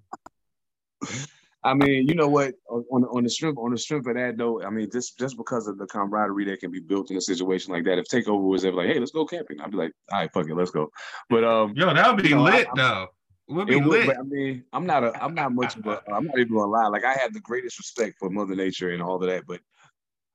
I 1.64 1.74
mean, 1.74 2.08
you 2.08 2.16
know 2.16 2.30
what? 2.30 2.54
On 2.70 3.04
on 3.06 3.24
the 3.24 3.30
strength 3.30 3.58
on 3.58 3.72
the 3.72 3.78
strength 3.78 4.08
of 4.08 4.16
that 4.16 4.38
though, 4.38 4.64
I 4.64 4.70
mean, 4.70 4.90
just 4.92 5.18
just 5.20 5.36
because 5.36 5.68
of 5.68 5.78
the 5.78 5.88
camaraderie 5.88 6.46
that 6.46 6.60
can 6.62 6.72
be 6.72 6.80
built 6.80 7.12
in 7.12 7.18
a 7.18 7.22
situation 7.22 7.74
like 7.74 7.84
that. 7.84 7.98
If 7.98 8.06
Takeover 8.08 8.48
was 8.48 8.64
ever 8.64 8.78
like, 8.78 8.88
"Hey, 8.88 9.00
let's 9.00 9.12
go 9.12 9.26
camping," 9.26 9.60
I'd 9.60 9.72
be 9.72 9.78
like, 9.78 9.92
"All 10.12 10.20
right, 10.20 10.32
fuck 10.34 10.48
it, 10.48 10.56
let's 10.56 10.72
go." 10.72 10.90
But 11.30 11.44
um, 11.44 11.74
Yo, 11.76 11.94
that 11.94 12.14
would 12.16 12.24
be 12.24 12.30
You 12.30 12.36
know, 12.36 12.44
lit 12.44 12.68
I'm- 12.68 12.76
though. 12.78 13.08
We'll 13.52 13.66
be 13.66 13.78
would, 13.78 13.86
lit. 13.88 14.06
but 14.08 14.20
I 14.20 14.22
mean, 14.22 14.64
I'm 14.72 14.86
not 14.86 15.04
a 15.04 15.24
I'm 15.24 15.34
not 15.34 15.52
much 15.54 15.76
of 15.76 15.86
a 15.88 16.02
I'm 16.14 16.26
not 16.28 16.38
even 16.38 16.54
gonna 16.54 16.68
lie. 16.72 16.88
Like 16.88 17.04
I 17.04 17.14
have 17.14 17.34
the 17.34 17.40
greatest 17.42 17.80
respect 17.80 18.18
for 18.20 18.30
Mother 18.30 18.56
Nature 18.56 18.92
and 18.92 19.02
all 19.02 19.16
of 19.16 19.28
that, 19.28 19.46
but 19.48 19.60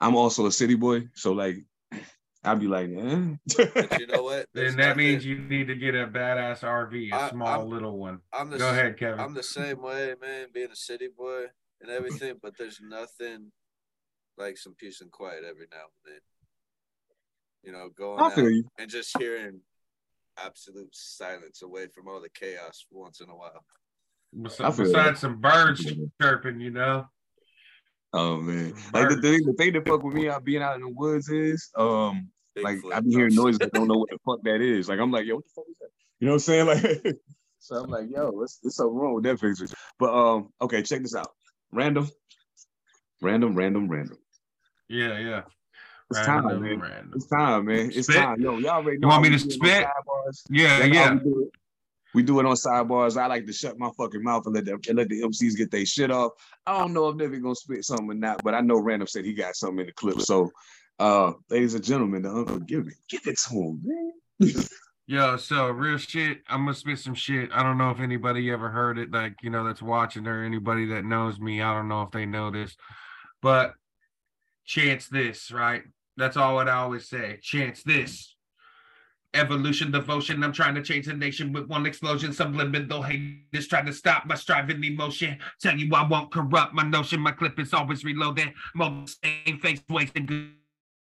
I'm 0.01 0.17
also 0.17 0.47
a 0.47 0.53
city 0.53 0.75
boy, 0.75 1.09
so 1.15 1.33
like 1.33 1.57
I'd 2.45 2.61
be 2.61 2.67
like, 2.67 2.91
eh. 2.91 3.37
But 3.75 4.01
you 4.01 4.07
know 4.07 4.23
what? 4.23 4.47
There's 4.55 4.73
Then 4.73 4.77
that 4.81 4.89
nothing- 4.89 4.99
means 4.99 5.25
you 5.25 5.39
need 5.39 5.69
to 5.69 5.75
get 5.75 5.95
a 5.95 6.07
badass 6.07 6.61
RV, 6.61 7.11
a 7.13 7.17
I- 7.17 7.31
small 7.31 7.49
I'm- 7.49 7.69
little 7.69 7.97
one. 7.99 8.21
I'm 8.33 8.51
the 8.51 8.59
Go 8.59 8.67
s- 8.69 8.73
ahead, 8.73 8.99
Kevin. 8.99 9.21
I'm 9.21 9.35
the 9.35 9.43
same 9.43 9.81
way, 9.83 10.15
man, 10.21 10.49
being 10.53 10.71
a 10.71 10.77
city 10.77 11.09
boy 11.17 11.45
and 11.81 11.91
everything, 11.91 12.35
but 12.43 12.57
there's 12.59 12.81
nothing 12.83 13.51
like 14.37 14.59
some 14.59 14.75
peace 14.75 15.01
and 15.01 15.11
quiet 15.11 15.45
every 15.49 15.67
now 15.71 15.85
and 16.05 16.15
then. 16.15 16.21
You 17.63 17.73
know, 17.73 17.89
going 17.97 18.21
out 18.21 18.37
you. 18.37 18.65
and 18.79 18.91
just 18.91 19.17
hearing 19.19 19.61
absolute 20.45 20.89
silence 20.95 21.63
away 21.63 21.87
from 21.87 22.09
all 22.09 22.21
the 22.21 22.29
chaos 22.29 22.85
once 22.91 23.21
in 23.21 23.31
a 23.31 23.35
while. 23.37 23.65
Bes- 24.33 24.57
Besides 24.59 24.93
that. 24.93 25.19
some 25.19 25.41
birds 25.41 25.87
chirping, 26.21 26.61
you 26.61 26.71
know. 26.73 27.07
Oh 28.13 28.37
man, 28.41 28.75
like 28.93 29.09
the, 29.09 29.21
thing, 29.21 29.45
the 29.45 29.55
thing 29.59 29.73
that 29.73 29.89
fuck 29.89 30.03
with 30.03 30.15
me 30.15 30.29
out 30.29 30.45
being 30.45 30.63
out 30.63 30.77
in 30.77 30.83
the 30.83 30.89
woods 30.95 31.29
is 31.31 31.71
um 31.77 32.29
like 32.63 32.79
Bigfoot. 32.79 32.95
I 32.95 33.01
be 33.01 33.11
hearing 33.11 33.35
noises 33.35 33.61
I 33.63 33.69
don't 33.73 33.89
know 33.89 33.99
what 33.99 34.11
the 34.11 34.19
fuck 34.27 34.43
that 34.45 34.61
is. 34.61 34.89
Like 34.89 35.01
I'm 35.01 35.11
like, 35.11 35.27
yo, 35.27 35.37
what 35.37 35.45
the 35.45 35.51
fuck 35.55 35.65
is 35.69 35.77
that? 35.81 35.89
You 36.21 36.27
know 36.27 36.35
what 36.35 36.49
I'm 36.49 37.01
saying? 37.05 37.15
Like 37.15 37.17
so 37.59 37.77
I'm 37.77 37.91
like, 37.91 38.11
yo, 38.15 38.31
what's 38.31 38.59
there's 38.59 38.77
something 38.77 38.95
wrong 38.95 39.15
with 39.15 39.25
that 39.25 39.41
picture. 39.41 39.67
But 39.99 40.13
um, 40.13 40.51
okay, 40.61 40.83
check 40.83 41.01
this 41.01 41.15
out. 41.15 41.31
Random, 41.73 42.11
random, 43.23 43.55
random, 43.55 43.89
random. 43.89 44.19
Yeah, 44.87 45.19
yeah. 45.19 45.43
It's 46.11 46.21
time, 46.21 46.47
Random, 46.47 46.63
man. 46.63 46.81
random. 46.81 47.13
It's 47.15 47.27
time, 47.27 47.65
man. 47.65 47.91
It's 47.91 48.07
Spit? 48.07 48.17
time. 48.17 48.41
Yo, 48.41 48.59
y'all 48.59 48.71
already 48.73 48.99
know. 48.99 49.09
You 49.09 49.13
want 49.13 49.23
me 49.23 49.31
to 49.31 49.39
do 49.39 49.49
it 49.49 49.53
on 49.55 49.61
spit? 49.61 49.87
Yeah, 50.51 50.79
That's 50.79 50.95
yeah. 50.95 51.15
We 51.15 51.21
do, 51.21 51.43
it. 51.43 51.59
we 52.13 52.23
do 52.23 52.41
it 52.41 52.47
on 52.47 52.57
Side 52.57 52.87
Barz. 52.87 53.17
I 53.17 53.27
like 53.27 53.47
to 53.47 53.53
shut 53.53 53.79
my 53.79 53.91
fucking 53.97 54.23
mouth 54.23 54.45
and 54.45 54.55
let 54.55 54.67
them 54.67 54.81
and 54.87 54.99
let 54.99 55.09
the 55.09 55.23
MCs 55.23 55.57
get 55.57 55.71
their 55.71 55.87
shit 55.87 56.11
off. 56.11 56.33
I 56.67 56.79
don't 56.79 56.93
know 56.93 57.09
if 57.09 57.17
they're 57.17 57.29
gonna 57.31 57.55
spit 57.55 57.85
something 57.85 58.11
or 58.11 58.15
not, 58.15 58.45
but 58.45 58.55
I 58.55 58.61
know 58.61 58.79
Random 58.79 59.09
said 59.09 59.25
he 59.25 59.33
got 59.33 59.57
something 59.57 59.81
in 59.81 59.87
the 59.87 59.93
clip. 59.93 60.21
So, 60.21 60.51
uh, 60.99 61.33
ladies 61.51 61.75
and 61.75 61.85
gentlemen, 61.85 62.23
the 62.23 62.31
uncle, 62.31 62.59
give 62.61 62.87
it, 62.87 62.95
give 63.09 63.27
it 63.27 63.39
to 63.39 63.55
him, 63.55 63.81
man. 63.83 64.65
Yo, 65.07 65.37
so 65.37 65.69
real 65.69 65.99
shit. 65.99 66.39
I'm 66.49 66.65
gonna 66.65 66.75
spit 66.75 66.99
some 66.99 67.15
shit. 67.15 67.51
I 67.53 67.63
don't 67.63 67.77
know 67.77 67.91
if 67.91 68.01
anybody 68.01 68.51
ever 68.51 68.71
heard 68.71 68.99
it, 68.99 69.11
like 69.11 69.35
you 69.43 69.51
know, 69.51 69.63
that's 69.63 69.83
watching 69.83 70.27
or 70.27 70.43
anybody 70.43 70.87
that 70.87 71.05
knows 71.05 71.39
me. 71.39 71.61
I 71.61 71.75
don't 71.75 71.89
know 71.89 72.03
if 72.03 72.11
they 72.11 72.25
know 72.25 72.51
this, 72.51 72.75
but 73.43 73.75
chance 74.65 75.09
this, 75.09 75.51
right? 75.51 75.83
That's 76.17 76.39
all 76.39 76.55
what 76.55 76.69
I 76.69 76.77
always 76.77 77.07
say. 77.07 77.39
Chance 77.43 77.83
this. 77.83 78.35
Evolution, 79.35 79.91
devotion. 79.91 80.43
I'm 80.43 80.53
trying 80.53 80.77
to 80.77 80.83
change 80.83 81.07
the 81.07 81.13
nation 81.13 81.53
with 81.53 81.67
one 81.67 81.85
explosion. 81.85 82.33
Subliminal 82.33 83.03
haters 83.03 83.67
trying 83.67 83.87
to 83.87 83.93
stop 83.93 84.25
my 84.25 84.37
striving 84.37 84.83
emotion. 84.83 85.39
Tell 85.61 85.77
you 85.77 85.93
I 85.95 86.07
won't 86.07 86.33
corrupt 86.33 86.73
my 86.73 86.85
notion. 86.85 87.21
My 87.21 87.33
clip 87.33 87.59
is 87.59 87.75
always 87.75 88.05
reloaded. 88.05 88.55
Most 88.75 89.19
same 89.23 89.59
face 89.59 89.83
wasting 89.91 90.25
good 90.25 90.53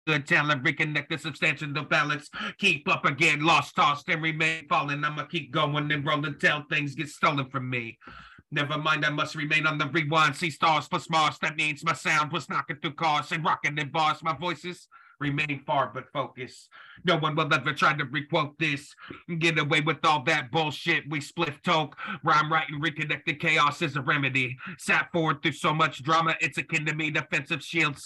good 0.07 0.27
talent, 0.27 0.65
reconnect 0.65 1.09
the 1.09 1.19
substantial 1.19 1.69
balance. 1.85 2.31
Keep 2.59 2.89
up 2.89 3.05
again, 3.05 3.45
lost, 3.45 3.77
tossed, 3.77 4.09
and 4.09 4.23
remain 4.23 4.67
falling. 4.69 5.05
I'ma 5.05 5.25
keep 5.25 5.53
going 5.53 5.91
and 5.91 6.07
rolling 6.07 6.39
till 6.39 6.65
things 6.71 6.95
get 6.95 7.09
stolen 7.09 7.49
from 7.49 7.69
me. 7.69 7.99
Never 8.51 8.77
mind, 8.77 9.05
I 9.05 9.11
must 9.11 9.35
remain 9.35 9.67
on 9.67 9.79
the 9.79 9.87
rewind. 9.87 10.37
See 10.37 10.51
stars 10.51 10.87
plus 10.87 11.09
Mars. 11.09 11.39
That 11.41 11.57
means 11.57 11.85
my 11.85 11.95
sound 11.95 12.33
was 12.33 12.51
knocking 12.51 12.77
through 12.77 12.95
cars 12.95 13.33
and 13.33 13.45
rocking 13.45 13.79
in 13.79 13.91
bars. 13.91 14.23
My 14.23 14.37
voice 14.37 14.65
is 14.65 14.89
remain 15.23 15.63
far 15.65 15.91
but 15.95 16.13
focus. 16.13 16.69
No 17.05 17.17
one 17.17 17.35
will 17.35 17.53
ever 17.55 17.73
try 17.73 17.97
to 17.97 18.05
requote 18.05 18.59
this. 18.59 18.95
Get 19.39 19.59
away 19.59 19.81
with 19.81 20.05
all 20.05 20.23
that 20.25 20.51
bullshit. 20.51 21.09
We 21.09 21.21
spliff 21.21 21.63
toke. 21.63 21.97
Rhyme 22.25 22.53
writing, 22.53 22.81
reconnected 22.81 23.41
chaos 23.41 23.81
is 23.81 23.97
a 23.97 24.03
remedy. 24.03 24.59
Sat 24.79 25.11
forward 25.13 25.43
through 25.43 25.53
so 25.53 25.73
much 25.73 26.03
drama, 26.03 26.37
it's 26.41 26.59
akin 26.59 26.85
to 26.87 26.95
me 26.95 27.11
defensive 27.11 27.63
shield 27.63 27.97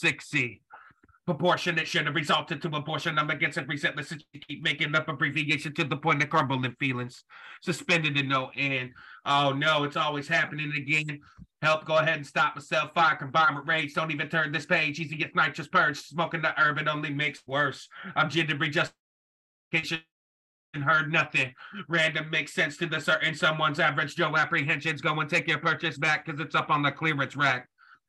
60 1.27 1.33
proportionate 1.33 1.89
should 1.89 2.07
have 2.07 2.15
resulted 2.15 2.63
to 2.63 2.69
abortion. 2.69 3.19
I'm 3.19 3.31
against 3.31 3.59
it 3.59 3.69
resentless 3.69 4.13
you 4.33 4.41
keep 4.41 4.63
making 4.63 4.95
up 4.95 5.09
abbreviation 5.09 5.75
to 5.75 5.85
the 5.85 5.97
point 5.97 6.23
of 6.23 6.31
crumbling 6.31 6.77
feelings. 6.79 7.25
Suspended 7.63 8.17
in 8.17 8.29
no 8.29 8.51
end. 8.57 8.91
Oh 9.25 9.53
no, 9.53 9.85
it's 9.85 9.97
always 9.97 10.29
happening 10.29 10.73
again. 10.77 11.21
Help 11.63 11.85
go 11.85 11.97
ahead 11.97 12.17
and 12.17 12.27
stop 12.27 12.55
myself. 12.55 12.93
Fire 12.95 13.17
combined 13.17 13.57
with 13.57 13.67
rage. 13.67 13.95
Don't 13.95 14.13
even 14.13 14.29
turn 14.29 14.53
this 14.53 14.67
page. 14.67 15.01
Easy 15.01 15.17
gets 15.17 15.35
nitrous 15.35 15.69
purge. 15.69 15.99
Smoking 15.99 16.43
the 16.43 16.55
it 16.57 16.89
only 16.89 17.11
makes 17.11 17.43
worse. 17.47 17.89
I'm 18.15 18.31
jittery 18.31 18.71
justification 18.71 20.03
heard 20.85 21.11
nothing. 21.11 21.55
Random 21.89 22.29
makes 22.31 22.53
sense 22.53 22.77
to 22.77 22.87
the 22.87 23.01
certain 23.01 23.35
someone's 23.35 23.81
average 23.81 24.15
Joe 24.15 24.37
apprehensions. 24.37 25.01
Go 25.01 25.19
and 25.19 25.31
take 25.31 25.49
your 25.49 25.59
purchase 25.59 25.97
back 25.97 26.27
because 26.27 26.39
it's 26.39 26.55
up 26.55 26.71
on 26.71 26.83
the 26.83 26.93
clearance 26.93 27.35
rack. 27.35 27.67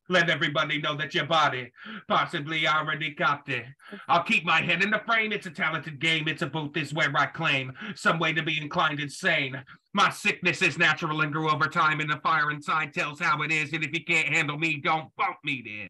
Let 0.09 0.29
everybody 0.29 0.81
know 0.81 0.95
that 0.95 1.13
your 1.13 1.25
body 1.25 1.71
possibly 2.07 2.67
already 2.67 3.13
copped 3.13 3.49
it. 3.49 3.65
I'll 4.07 4.23
keep 4.23 4.45
my 4.45 4.61
head 4.61 4.81
in 4.81 4.89
the 4.89 5.01
frame. 5.05 5.33
It's 5.33 5.47
a 5.47 5.51
talented 5.51 5.99
game. 5.99 6.27
It's 6.27 6.41
a 6.41 6.47
booth 6.47 6.77
is 6.77 6.93
where 6.93 7.11
I 7.15 7.25
claim 7.25 7.73
some 7.95 8.17
way 8.17 8.31
to 8.33 8.43
be 8.43 8.61
inclined 8.61 8.99
insane. 8.99 9.61
My 9.93 10.09
sickness 10.09 10.61
is 10.61 10.77
natural 10.77 11.21
and 11.21 11.33
grew 11.33 11.49
over 11.49 11.67
time, 11.67 11.99
and 11.99 12.09
the 12.09 12.17
fire 12.17 12.51
inside 12.51 12.93
tells 12.93 13.19
how 13.19 13.41
it 13.41 13.51
is. 13.51 13.73
And 13.73 13.83
if 13.83 13.93
you 13.93 14.03
can't 14.03 14.29
handle 14.29 14.57
me, 14.57 14.79
don't 14.81 15.13
bump 15.17 15.37
me 15.43 15.61
then. 15.65 15.89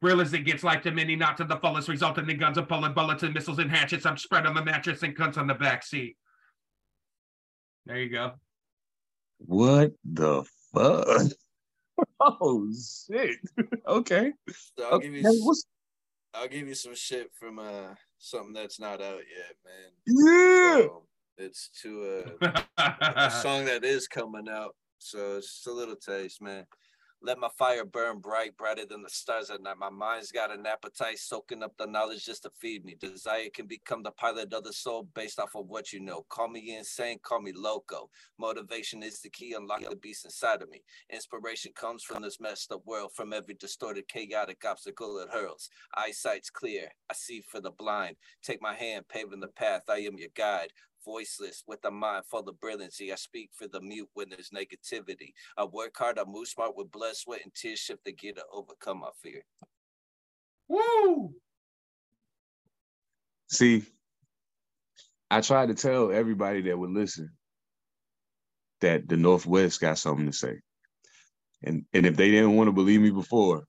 Real 0.00 0.20
as 0.20 0.32
it 0.32 0.44
gets, 0.44 0.64
like 0.64 0.82
to 0.82 0.90
many, 0.90 1.14
not 1.14 1.36
to 1.36 1.44
the 1.44 1.56
fullest, 1.56 1.88
resulting 1.88 2.28
in 2.28 2.38
guns 2.38 2.58
of 2.58 2.68
pulling 2.68 2.94
bullets 2.94 3.22
and 3.22 3.34
missiles 3.34 3.58
and 3.58 3.70
hatchets. 3.70 4.06
I'm 4.06 4.16
spread 4.16 4.46
on 4.46 4.54
the 4.54 4.64
mattress 4.64 5.02
and 5.02 5.16
cunts 5.16 5.38
on 5.38 5.46
the 5.46 5.54
back 5.54 5.84
seat. 5.84 6.16
There 7.86 7.98
you 7.98 8.08
go. 8.08 8.32
What 9.38 9.92
the 10.04 10.44
fuck? 10.72 11.32
Oh 12.20 12.66
shit. 12.72 13.36
okay. 13.86 14.32
So 14.76 14.84
I'll 14.84 14.94
okay. 14.94 15.06
give 15.06 15.14
you. 15.14 15.22
what's- 15.44 15.66
I'll 16.34 16.48
give 16.48 16.68
you 16.68 16.74
some 16.74 16.94
shit 16.94 17.30
from 17.32 17.58
uh 17.58 17.94
something 18.18 18.52
that's 18.52 18.78
not 18.78 19.00
out 19.00 19.22
yet, 19.36 19.56
man. 19.64 19.90
Yeah. 20.06 20.78
So 20.86 21.04
it's 21.38 21.70
to 21.82 22.36
uh, 22.42 22.52
a 23.16 23.30
song 23.30 23.64
that 23.66 23.84
is 23.84 24.08
coming 24.08 24.48
out. 24.48 24.74
So 24.98 25.36
it's 25.38 25.46
just 25.54 25.66
a 25.68 25.72
little 25.72 25.96
taste, 25.96 26.42
man. 26.42 26.64
Let 27.20 27.40
my 27.40 27.48
fire 27.58 27.84
burn 27.84 28.20
bright, 28.20 28.56
brighter 28.56 28.86
than 28.86 29.02
the 29.02 29.10
stars 29.10 29.50
at 29.50 29.60
night. 29.60 29.76
My 29.76 29.90
mind's 29.90 30.30
got 30.30 30.52
an 30.52 30.64
appetite, 30.66 31.18
soaking 31.18 31.64
up 31.64 31.72
the 31.76 31.86
knowledge 31.86 32.24
just 32.24 32.44
to 32.44 32.50
feed 32.60 32.84
me. 32.84 32.94
Desire 32.94 33.48
can 33.52 33.66
become 33.66 34.04
the 34.04 34.12
pilot 34.12 34.52
of 34.54 34.62
the 34.62 34.72
soul 34.72 35.08
based 35.14 35.40
off 35.40 35.56
of 35.56 35.66
what 35.66 35.92
you 35.92 35.98
know. 35.98 36.24
Call 36.28 36.48
me 36.48 36.76
insane, 36.76 37.18
call 37.20 37.42
me 37.42 37.52
loco. 37.52 38.08
Motivation 38.38 39.02
is 39.02 39.20
the 39.20 39.30
key, 39.30 39.52
unlocking 39.54 39.90
the 39.90 39.96
beast 39.96 40.26
inside 40.26 40.62
of 40.62 40.70
me. 40.70 40.82
Inspiration 41.10 41.72
comes 41.74 42.04
from 42.04 42.22
this 42.22 42.38
messed 42.38 42.70
up 42.70 42.86
world, 42.86 43.10
from 43.16 43.32
every 43.32 43.54
distorted, 43.54 44.06
chaotic 44.06 44.64
obstacle 44.64 45.18
it 45.18 45.28
hurls. 45.32 45.70
Eyesight's 45.96 46.50
clear, 46.50 46.88
I 47.10 47.14
see 47.14 47.40
for 47.40 47.60
the 47.60 47.72
blind. 47.72 48.14
Take 48.44 48.62
my 48.62 48.74
hand, 48.74 49.06
paving 49.08 49.40
the 49.40 49.48
path, 49.48 49.82
I 49.88 49.98
am 49.98 50.18
your 50.18 50.30
guide 50.36 50.70
voiceless 51.08 51.64
with 51.66 51.82
a 51.84 51.90
mind 51.90 52.24
full 52.26 52.46
of 52.46 52.60
brilliancy. 52.60 53.10
I 53.10 53.14
speak 53.16 53.50
for 53.54 53.66
the 53.66 53.80
mute 53.80 54.10
when 54.12 54.28
there's 54.28 54.50
negativity. 54.50 55.32
I 55.56 55.64
work 55.64 55.96
hard, 55.96 56.18
I 56.18 56.24
move 56.26 56.48
smart 56.48 56.76
with 56.76 56.92
blood, 56.92 57.16
sweat, 57.16 57.40
and 57.42 57.54
tears 57.54 57.78
shift 57.78 58.04
to 58.04 58.12
get 58.12 58.36
to 58.36 58.42
overcome 58.52 59.00
my 59.00 59.08
fear. 59.22 59.42
Woo! 60.68 61.32
See, 63.50 63.84
I 65.30 65.40
tried 65.40 65.68
to 65.68 65.74
tell 65.74 66.12
everybody 66.12 66.60
that 66.62 66.78
would 66.78 66.90
listen 66.90 67.30
that 68.82 69.08
the 69.08 69.16
Northwest 69.16 69.80
got 69.80 69.98
something 69.98 70.26
to 70.26 70.32
say. 70.32 70.58
And 71.62 71.86
and 71.94 72.04
if 72.04 72.16
they 72.16 72.30
didn't 72.30 72.54
want 72.54 72.68
to 72.68 72.72
believe 72.72 73.00
me 73.00 73.10
before, 73.10 73.64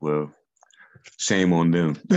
well, 0.00 0.32
shame 1.18 1.52
on 1.52 1.70
them. 1.70 1.96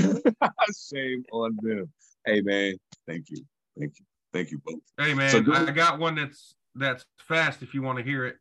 shame 0.91 1.26
on 1.32 1.57
them. 1.61 1.91
Hey 2.26 2.41
man, 2.41 2.76
thank 3.06 3.26
you. 3.30 3.44
Thank 3.78 3.94
you. 3.99 4.06
Thank 4.34 4.51
you 4.51 4.61
both. 4.64 4.80
Hey 4.97 5.14
man, 5.14 5.31
So 5.31 5.53
I 5.53 5.72
got 5.72 5.99
one 5.99 6.15
that's 6.15 6.53
that's 6.76 7.06
fast 7.19 7.61
if 7.61 7.73
you 7.73 7.81
want 7.81 7.97
to 7.97 8.03
hear 8.03 8.26
it. 8.26 8.35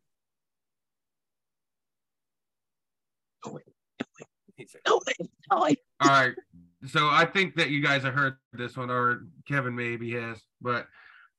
He's 4.55 4.75
like, 4.85 5.17
All 6.01 6.09
right. 6.09 6.35
So 6.85 7.09
I 7.09 7.25
think 7.25 7.55
that 7.55 7.69
you 7.69 7.81
guys 7.81 8.03
have 8.03 8.13
heard 8.13 8.35
this 8.53 8.77
one, 8.77 8.89
or 8.89 9.21
Kevin 9.47 9.75
maybe 9.75 10.11
has, 10.13 10.41
but 10.61 10.87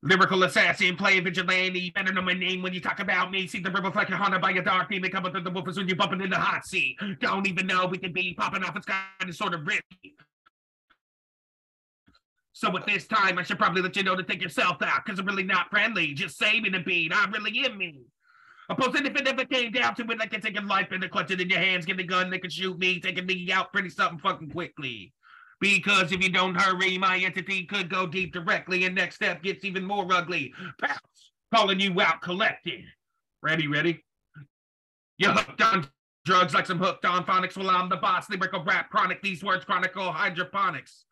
lyrical 0.02 0.42
assassin, 0.42 0.96
play 0.96 1.20
vigilante. 1.20 1.80
You 1.80 1.92
Better 1.92 2.12
know 2.12 2.22
my 2.22 2.34
name 2.34 2.62
when 2.62 2.72
you 2.72 2.80
talk 2.80 3.00
about 3.00 3.30
me. 3.30 3.46
See 3.46 3.60
the 3.60 3.70
river 3.70 3.90
like 3.94 4.08
haunted 4.08 4.40
by 4.40 4.52
a 4.52 4.62
dark 4.62 4.88
theme. 4.88 5.02
They 5.02 5.08
come 5.08 5.26
up 5.26 5.34
with 5.34 5.44
the 5.44 5.50
woofers 5.50 5.76
when 5.76 5.86
you're 5.88 5.96
bumping 5.96 6.20
in 6.20 6.30
the 6.30 6.36
hot 6.36 6.66
seat. 6.66 6.98
Don't 7.20 7.46
even 7.46 7.66
know 7.66 7.86
we 7.86 7.98
could 7.98 8.14
be 8.14 8.34
popping 8.34 8.64
off. 8.64 8.76
It's 8.76 8.86
kind 8.86 9.04
of 9.22 9.34
sort 9.34 9.54
of 9.54 9.66
risky. 9.66 10.16
So 12.60 12.76
at 12.76 12.84
this 12.84 13.06
time, 13.06 13.38
I 13.38 13.42
should 13.42 13.58
probably 13.58 13.80
let 13.80 13.96
you 13.96 14.02
know 14.02 14.14
to 14.14 14.22
take 14.22 14.42
yourself 14.42 14.82
out, 14.82 15.02
because 15.02 15.18
I'm 15.18 15.24
really 15.24 15.42
not 15.42 15.70
friendly. 15.70 16.12
Just 16.12 16.36
saving 16.36 16.74
a 16.74 16.80
beat. 16.80 17.10
I 17.10 17.26
really 17.30 17.58
am 17.64 17.78
me. 17.78 18.02
Opposing 18.68 19.06
if 19.06 19.16
it 19.16 19.26
ever 19.26 19.46
came 19.46 19.72
down 19.72 19.94
to 19.94 20.02
it, 20.02 20.20
I 20.20 20.26
can 20.26 20.42
take 20.42 20.58
a 20.58 20.60
life 20.60 20.88
and 20.90 21.10
clutch 21.10 21.30
it 21.30 21.40
in 21.40 21.48
your 21.48 21.58
hands, 21.58 21.86
get 21.86 21.96
the 21.96 22.04
gun, 22.04 22.28
they 22.28 22.38
can 22.38 22.50
shoot 22.50 22.78
me, 22.78 23.00
taking 23.00 23.24
me 23.24 23.50
out 23.50 23.72
pretty 23.72 23.88
something 23.88 24.18
fucking 24.18 24.50
quickly. 24.50 25.10
Because 25.58 26.12
if 26.12 26.22
you 26.22 26.28
don't 26.28 26.54
hurry, 26.54 26.98
my 26.98 27.16
entity 27.16 27.64
could 27.64 27.88
go 27.88 28.06
deep 28.06 28.34
directly, 28.34 28.84
and 28.84 28.94
next 28.94 29.14
step 29.14 29.42
gets 29.42 29.64
even 29.64 29.86
more 29.86 30.06
ugly. 30.12 30.52
Pounce, 30.82 31.32
calling 31.54 31.80
you 31.80 31.98
out 31.98 32.20
collected. 32.20 32.84
Ready, 33.42 33.68
ready? 33.68 34.04
You're 35.16 35.32
hooked 35.32 35.62
on 35.62 35.88
drugs 36.26 36.52
like 36.52 36.66
some 36.66 36.78
hooked 36.78 37.06
on 37.06 37.24
phonics. 37.24 37.56
Well, 37.56 37.70
I'm 37.70 37.88
the 37.88 37.96
boss, 37.96 38.28
lyrical 38.28 38.62
rap 38.64 38.90
chronic. 38.90 39.22
These 39.22 39.42
words 39.42 39.64
chronicle 39.64 40.12
hydroponics. 40.12 41.06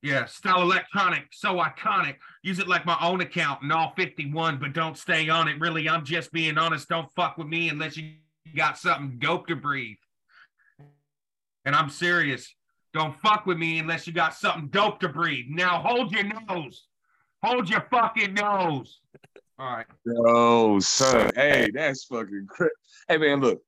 Yeah, 0.00 0.26
style 0.26 0.62
electronic, 0.62 1.24
so 1.32 1.56
iconic. 1.56 2.16
Use 2.42 2.60
it 2.60 2.68
like 2.68 2.86
my 2.86 2.96
own 3.00 3.20
account 3.20 3.62
and 3.62 3.72
all 3.72 3.92
51, 3.96 4.58
but 4.58 4.72
don't 4.72 4.96
stay 4.96 5.28
on 5.28 5.48
it. 5.48 5.58
Really, 5.58 5.88
I'm 5.88 6.04
just 6.04 6.30
being 6.30 6.56
honest. 6.56 6.88
Don't 6.88 7.10
fuck 7.16 7.36
with 7.36 7.48
me 7.48 7.68
unless 7.68 7.96
you 7.96 8.12
got 8.54 8.78
something 8.78 9.18
dope 9.18 9.48
to 9.48 9.56
breathe. 9.56 9.96
And 11.64 11.74
I'm 11.74 11.90
serious. 11.90 12.54
Don't 12.94 13.18
fuck 13.20 13.44
with 13.44 13.58
me 13.58 13.80
unless 13.80 14.06
you 14.06 14.12
got 14.12 14.34
something 14.34 14.68
dope 14.68 15.00
to 15.00 15.08
breathe. 15.08 15.46
Now 15.48 15.80
hold 15.80 16.12
your 16.12 16.24
nose. 16.48 16.86
Hold 17.42 17.68
your 17.68 17.86
fucking 17.90 18.34
nose. 18.34 19.00
All 19.58 19.76
right. 19.76 19.86
Oh, 20.24 20.78
son. 20.78 21.30
Hey, 21.34 21.70
that's 21.74 22.04
fucking 22.04 22.46
great. 22.46 22.70
Hey 23.08 23.18
man, 23.18 23.40
look. 23.40 23.62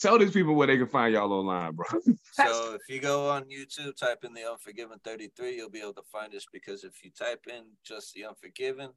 Tell 0.00 0.18
these 0.18 0.30
people 0.32 0.54
where 0.54 0.66
they 0.66 0.78
can 0.78 0.86
find 0.86 1.12
y'all 1.12 1.32
online, 1.32 1.72
bro. 1.74 1.86
So 2.32 2.74
if 2.74 2.82
you 2.88 3.00
go 3.00 3.28
on 3.28 3.44
YouTube, 3.44 3.96
type 3.96 4.24
in 4.24 4.32
the 4.32 4.50
Unforgiven 4.50 4.98
33, 5.04 5.56
you'll 5.56 5.68
be 5.68 5.80
able 5.80 5.92
to 5.94 6.02
find 6.10 6.34
us 6.34 6.46
because 6.50 6.84
if 6.84 7.04
you 7.04 7.10
type 7.10 7.44
in 7.48 7.64
just 7.84 8.14
the 8.14 8.24
Unforgiven, 8.24 8.90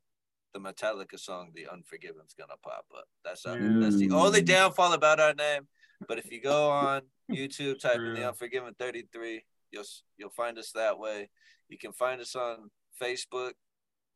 the 0.53 0.59
Metallica 0.59 1.19
song, 1.19 1.49
The 1.53 1.67
Unforgiven's 1.67 2.35
gonna 2.37 2.53
pop 2.63 2.85
up. 2.95 3.05
That's 3.25 3.45
our, 3.45 3.57
that's 3.81 3.97
the 3.97 4.11
only 4.11 4.41
Mm. 4.43 4.45
downfall 4.45 4.93
about 4.93 5.19
our 5.19 5.33
name. 5.33 5.67
But 6.07 6.19
if 6.19 6.31
you 6.31 6.41
go 6.41 6.69
on 6.69 7.01
YouTube, 7.31 7.79
type 7.81 7.97
in 7.97 8.13
the 8.13 8.27
Unforgiven 8.29 8.75
33, 8.79 9.43
you'll 9.71 9.83
you'll 10.17 10.29
find 10.29 10.57
us 10.57 10.71
that 10.73 10.97
way. 10.99 11.29
You 11.67 11.77
can 11.77 11.91
find 11.91 12.21
us 12.21 12.35
on 12.35 12.69
Facebook, 13.01 13.53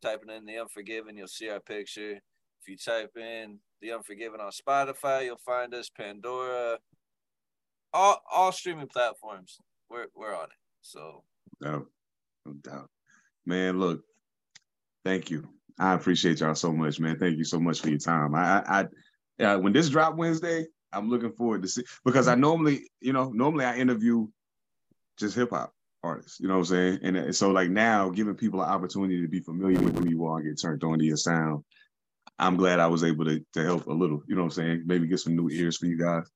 typing 0.01 0.29
in 0.29 0.45
the 0.45 0.59
Unforgiven, 0.59 1.17
you'll 1.17 1.27
see 1.27 1.49
our 1.49 1.59
picture. 1.59 2.11
If 2.61 2.67
you 2.67 2.77
type 2.77 3.17
in 3.17 3.59
the 3.81 3.93
Unforgiven 3.93 4.39
on 4.39 4.51
Spotify, 4.51 5.25
you'll 5.25 5.37
find 5.37 5.73
us 5.73 5.89
Pandora, 5.89 6.77
all 7.93 8.21
all 8.31 8.51
streaming 8.51 8.87
platforms. 8.87 9.57
We're 9.89 10.07
we're 10.15 10.35
on 10.35 10.45
it. 10.45 10.59
So 10.81 11.23
No, 11.61 11.85
no 12.45 12.53
doubt. 12.61 12.89
Man, 13.45 13.79
look, 13.79 14.01
thank 15.05 15.29
you. 15.29 15.47
I 15.79 15.93
appreciate 15.93 16.39
y'all 16.39 16.55
so 16.55 16.73
much, 16.73 16.99
man. 16.99 17.19
Thank 17.19 17.37
you 17.37 17.43
so 17.43 17.59
much 17.59 17.81
for 17.81 17.89
your 17.89 17.99
time. 17.99 18.33
I, 18.35 18.63
I, 18.67 18.85
I 19.43 19.55
when 19.55 19.73
this 19.73 19.89
drop 19.89 20.15
Wednesday, 20.15 20.65
I'm 20.91 21.09
looking 21.09 21.31
forward 21.31 21.61
to 21.61 21.67
see 21.67 21.83
because 22.03 22.27
I 22.27 22.35
normally, 22.35 22.89
you 22.99 23.13
know, 23.13 23.29
normally 23.29 23.65
I 23.65 23.77
interview 23.77 24.27
just 25.17 25.35
hip 25.35 25.51
hop 25.51 25.73
artists, 26.03 26.39
you 26.39 26.47
know 26.47 26.55
what 26.55 26.69
I'm 26.71 26.99
saying? 26.99 26.99
And 27.03 27.35
so 27.35 27.51
like 27.51 27.69
now, 27.69 28.09
giving 28.09 28.35
people 28.35 28.61
an 28.61 28.69
opportunity 28.69 29.21
to 29.21 29.27
be 29.27 29.39
familiar 29.39 29.79
with 29.79 29.97
who 29.97 30.09
you 30.09 30.25
are 30.25 30.37
and 30.37 30.47
get 30.47 30.61
turned 30.61 30.83
on 30.83 30.99
to 30.99 31.05
your 31.05 31.17
sound. 31.17 31.63
I'm 32.39 32.55
glad 32.55 32.79
I 32.79 32.87
was 32.87 33.03
able 33.03 33.25
to, 33.25 33.43
to 33.53 33.63
help 33.63 33.87
a 33.87 33.93
little, 33.93 34.21
you 34.27 34.35
know 34.35 34.43
what 34.43 34.57
I'm 34.57 34.63
saying? 34.63 34.83
Maybe 34.85 35.07
get 35.07 35.19
some 35.19 35.35
new 35.35 35.49
ears 35.49 35.77
for 35.77 35.87
you 35.87 35.97
guys. 35.97 36.29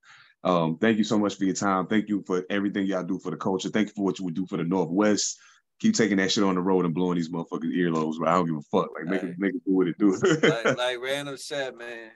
Um, 0.44 0.78
thank 0.80 0.98
you 0.98 1.04
so 1.04 1.20
much 1.20 1.36
for 1.36 1.46
your 1.46 1.54
time. 1.54 1.86
Thank 1.86 2.10
you 2.10 2.24
for 2.26 2.44
everything 2.50 2.88
y'all 2.88 3.04
do 3.04 3.20
for 3.20 3.30
the 3.30 3.38
culture. 3.38 3.70
Thank 3.70 3.90
you 3.90 3.94
for 3.96 4.04
what 4.04 4.18
you 4.18 4.26
would 4.26 4.34
do 4.34 4.48
for 4.48 4.58
the 4.58 4.64
Northwest. 4.64 5.38
Keep 5.80 5.94
taking 5.96 6.18
that 6.18 6.32
shit 6.32 6.44
on 6.44 6.56
the 6.56 6.62
road 6.62 6.86
and 6.86 6.94
blowing 6.94 7.16
these 7.18 7.30
motherfuckers 7.30 7.76
earlobes, 7.76 8.16
but 8.20 8.28
I 8.28 8.34
don't 8.34 8.46
give 8.48 8.56
a 8.56 8.62
fuck. 8.62 8.90
Like 8.96 9.06
make 9.06 9.22
Right. 9.22 9.32
it 9.32 9.40
make 9.40 9.56
it 9.56 9.62
do 9.66 9.74
what 9.74 9.88
it 9.88 9.98
do. 9.98 10.12
like 10.44 10.78
like 10.78 11.00
Random 11.02 11.38
said, 11.38 11.76
man, 11.76 12.12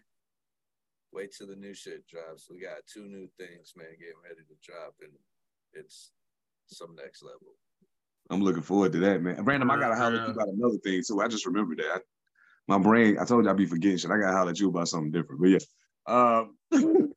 wait 1.11 1.33
till 1.35 1.47
the 1.47 1.55
new 1.55 1.73
shit 1.73 2.07
drops. 2.07 2.47
We 2.49 2.59
got 2.59 2.77
two 2.91 3.05
new 3.05 3.27
things, 3.37 3.73
man, 3.75 3.87
getting 3.99 4.21
ready 4.23 4.41
to 4.47 4.55
drop, 4.63 4.95
and 5.01 5.11
it's 5.73 6.11
some 6.67 6.95
next 6.95 7.23
level. 7.23 7.55
I'm 8.29 8.41
looking 8.41 8.63
forward 8.63 8.91
to 8.93 8.99
that, 8.99 9.21
man. 9.21 9.43
Random, 9.45 9.69
I 9.69 9.79
gotta 9.79 9.95
holler 9.95 10.17
at 10.17 10.27
you 10.27 10.33
about 10.33 10.47
another 10.47 10.77
thing 10.83 11.01
too. 11.07 11.21
I 11.21 11.27
just 11.27 11.45
remembered 11.45 11.77
that. 11.79 12.01
My 12.67 12.77
brain, 12.79 13.17
I 13.19 13.25
told 13.25 13.45
you 13.45 13.51
I'd 13.51 13.57
be 13.57 13.65
forgetting 13.65 13.97
shit. 13.97 14.11
I 14.11 14.17
gotta 14.19 14.35
holler 14.35 14.51
at 14.51 14.59
you 14.59 14.69
about 14.69 14.87
something 14.87 15.11
different. 15.11 15.41
But 15.41 15.49
yeah. 15.49 15.57
Um, 16.07 16.57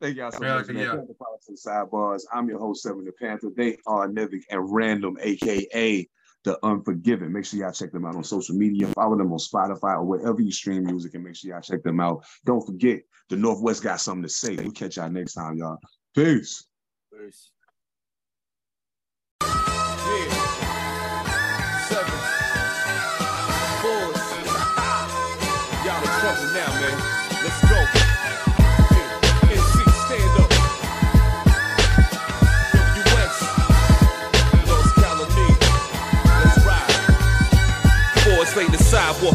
thank 0.00 0.16
y'all 0.16 0.32
so 0.32 0.44
Yeah, 0.44 0.54
much, 0.56 0.68
man. 0.68 0.76
yeah. 0.76 0.94
Pantha 0.94 1.56
Side 1.56 1.86
Barz. 1.92 2.22
I'm 2.32 2.48
your 2.48 2.58
host, 2.58 2.82
Seven 2.82 3.04
Da 3.04 3.10
Pantha. 3.20 3.54
They 3.54 3.76
are 3.86 4.08
Nevik 4.08 4.42
and 4.50 4.72
Random, 4.72 5.16
aka 5.20 6.08
The 6.44 6.58
Unforgiven. 6.64 7.32
Make 7.32 7.44
sure 7.44 7.60
y'all 7.60 7.72
check 7.72 7.92
them 7.92 8.04
out 8.04 8.16
on 8.16 8.24
social 8.24 8.56
media. 8.56 8.88
Follow 8.88 9.16
them 9.16 9.32
on 9.32 9.38
Spotify 9.38 9.96
or 9.96 10.04
wherever 10.04 10.40
you 10.40 10.50
stream 10.52 10.84
music 10.84 11.14
and 11.14 11.24
make 11.24 11.36
sure 11.36 11.52
y'all 11.52 11.60
check 11.60 11.82
them 11.82 12.00
out. 12.00 12.24
Don't 12.44 12.64
forget, 12.64 13.00
the 13.28 13.36
Northwest 13.36 13.82
got 13.82 14.00
something 14.00 14.22
to 14.24 14.28
say. 14.28 14.56
We'll 14.56 14.72
catch 14.72 14.96
y'all 14.96 15.10
next 15.10 15.34
time, 15.34 15.56
y'all. 15.56 15.78
Peace. 16.14 16.66
Peace. 17.12 17.52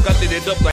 I 0.08 0.14
lit 0.20 0.32
it 0.34 0.48
up 0.48 0.56
like 0.56 0.64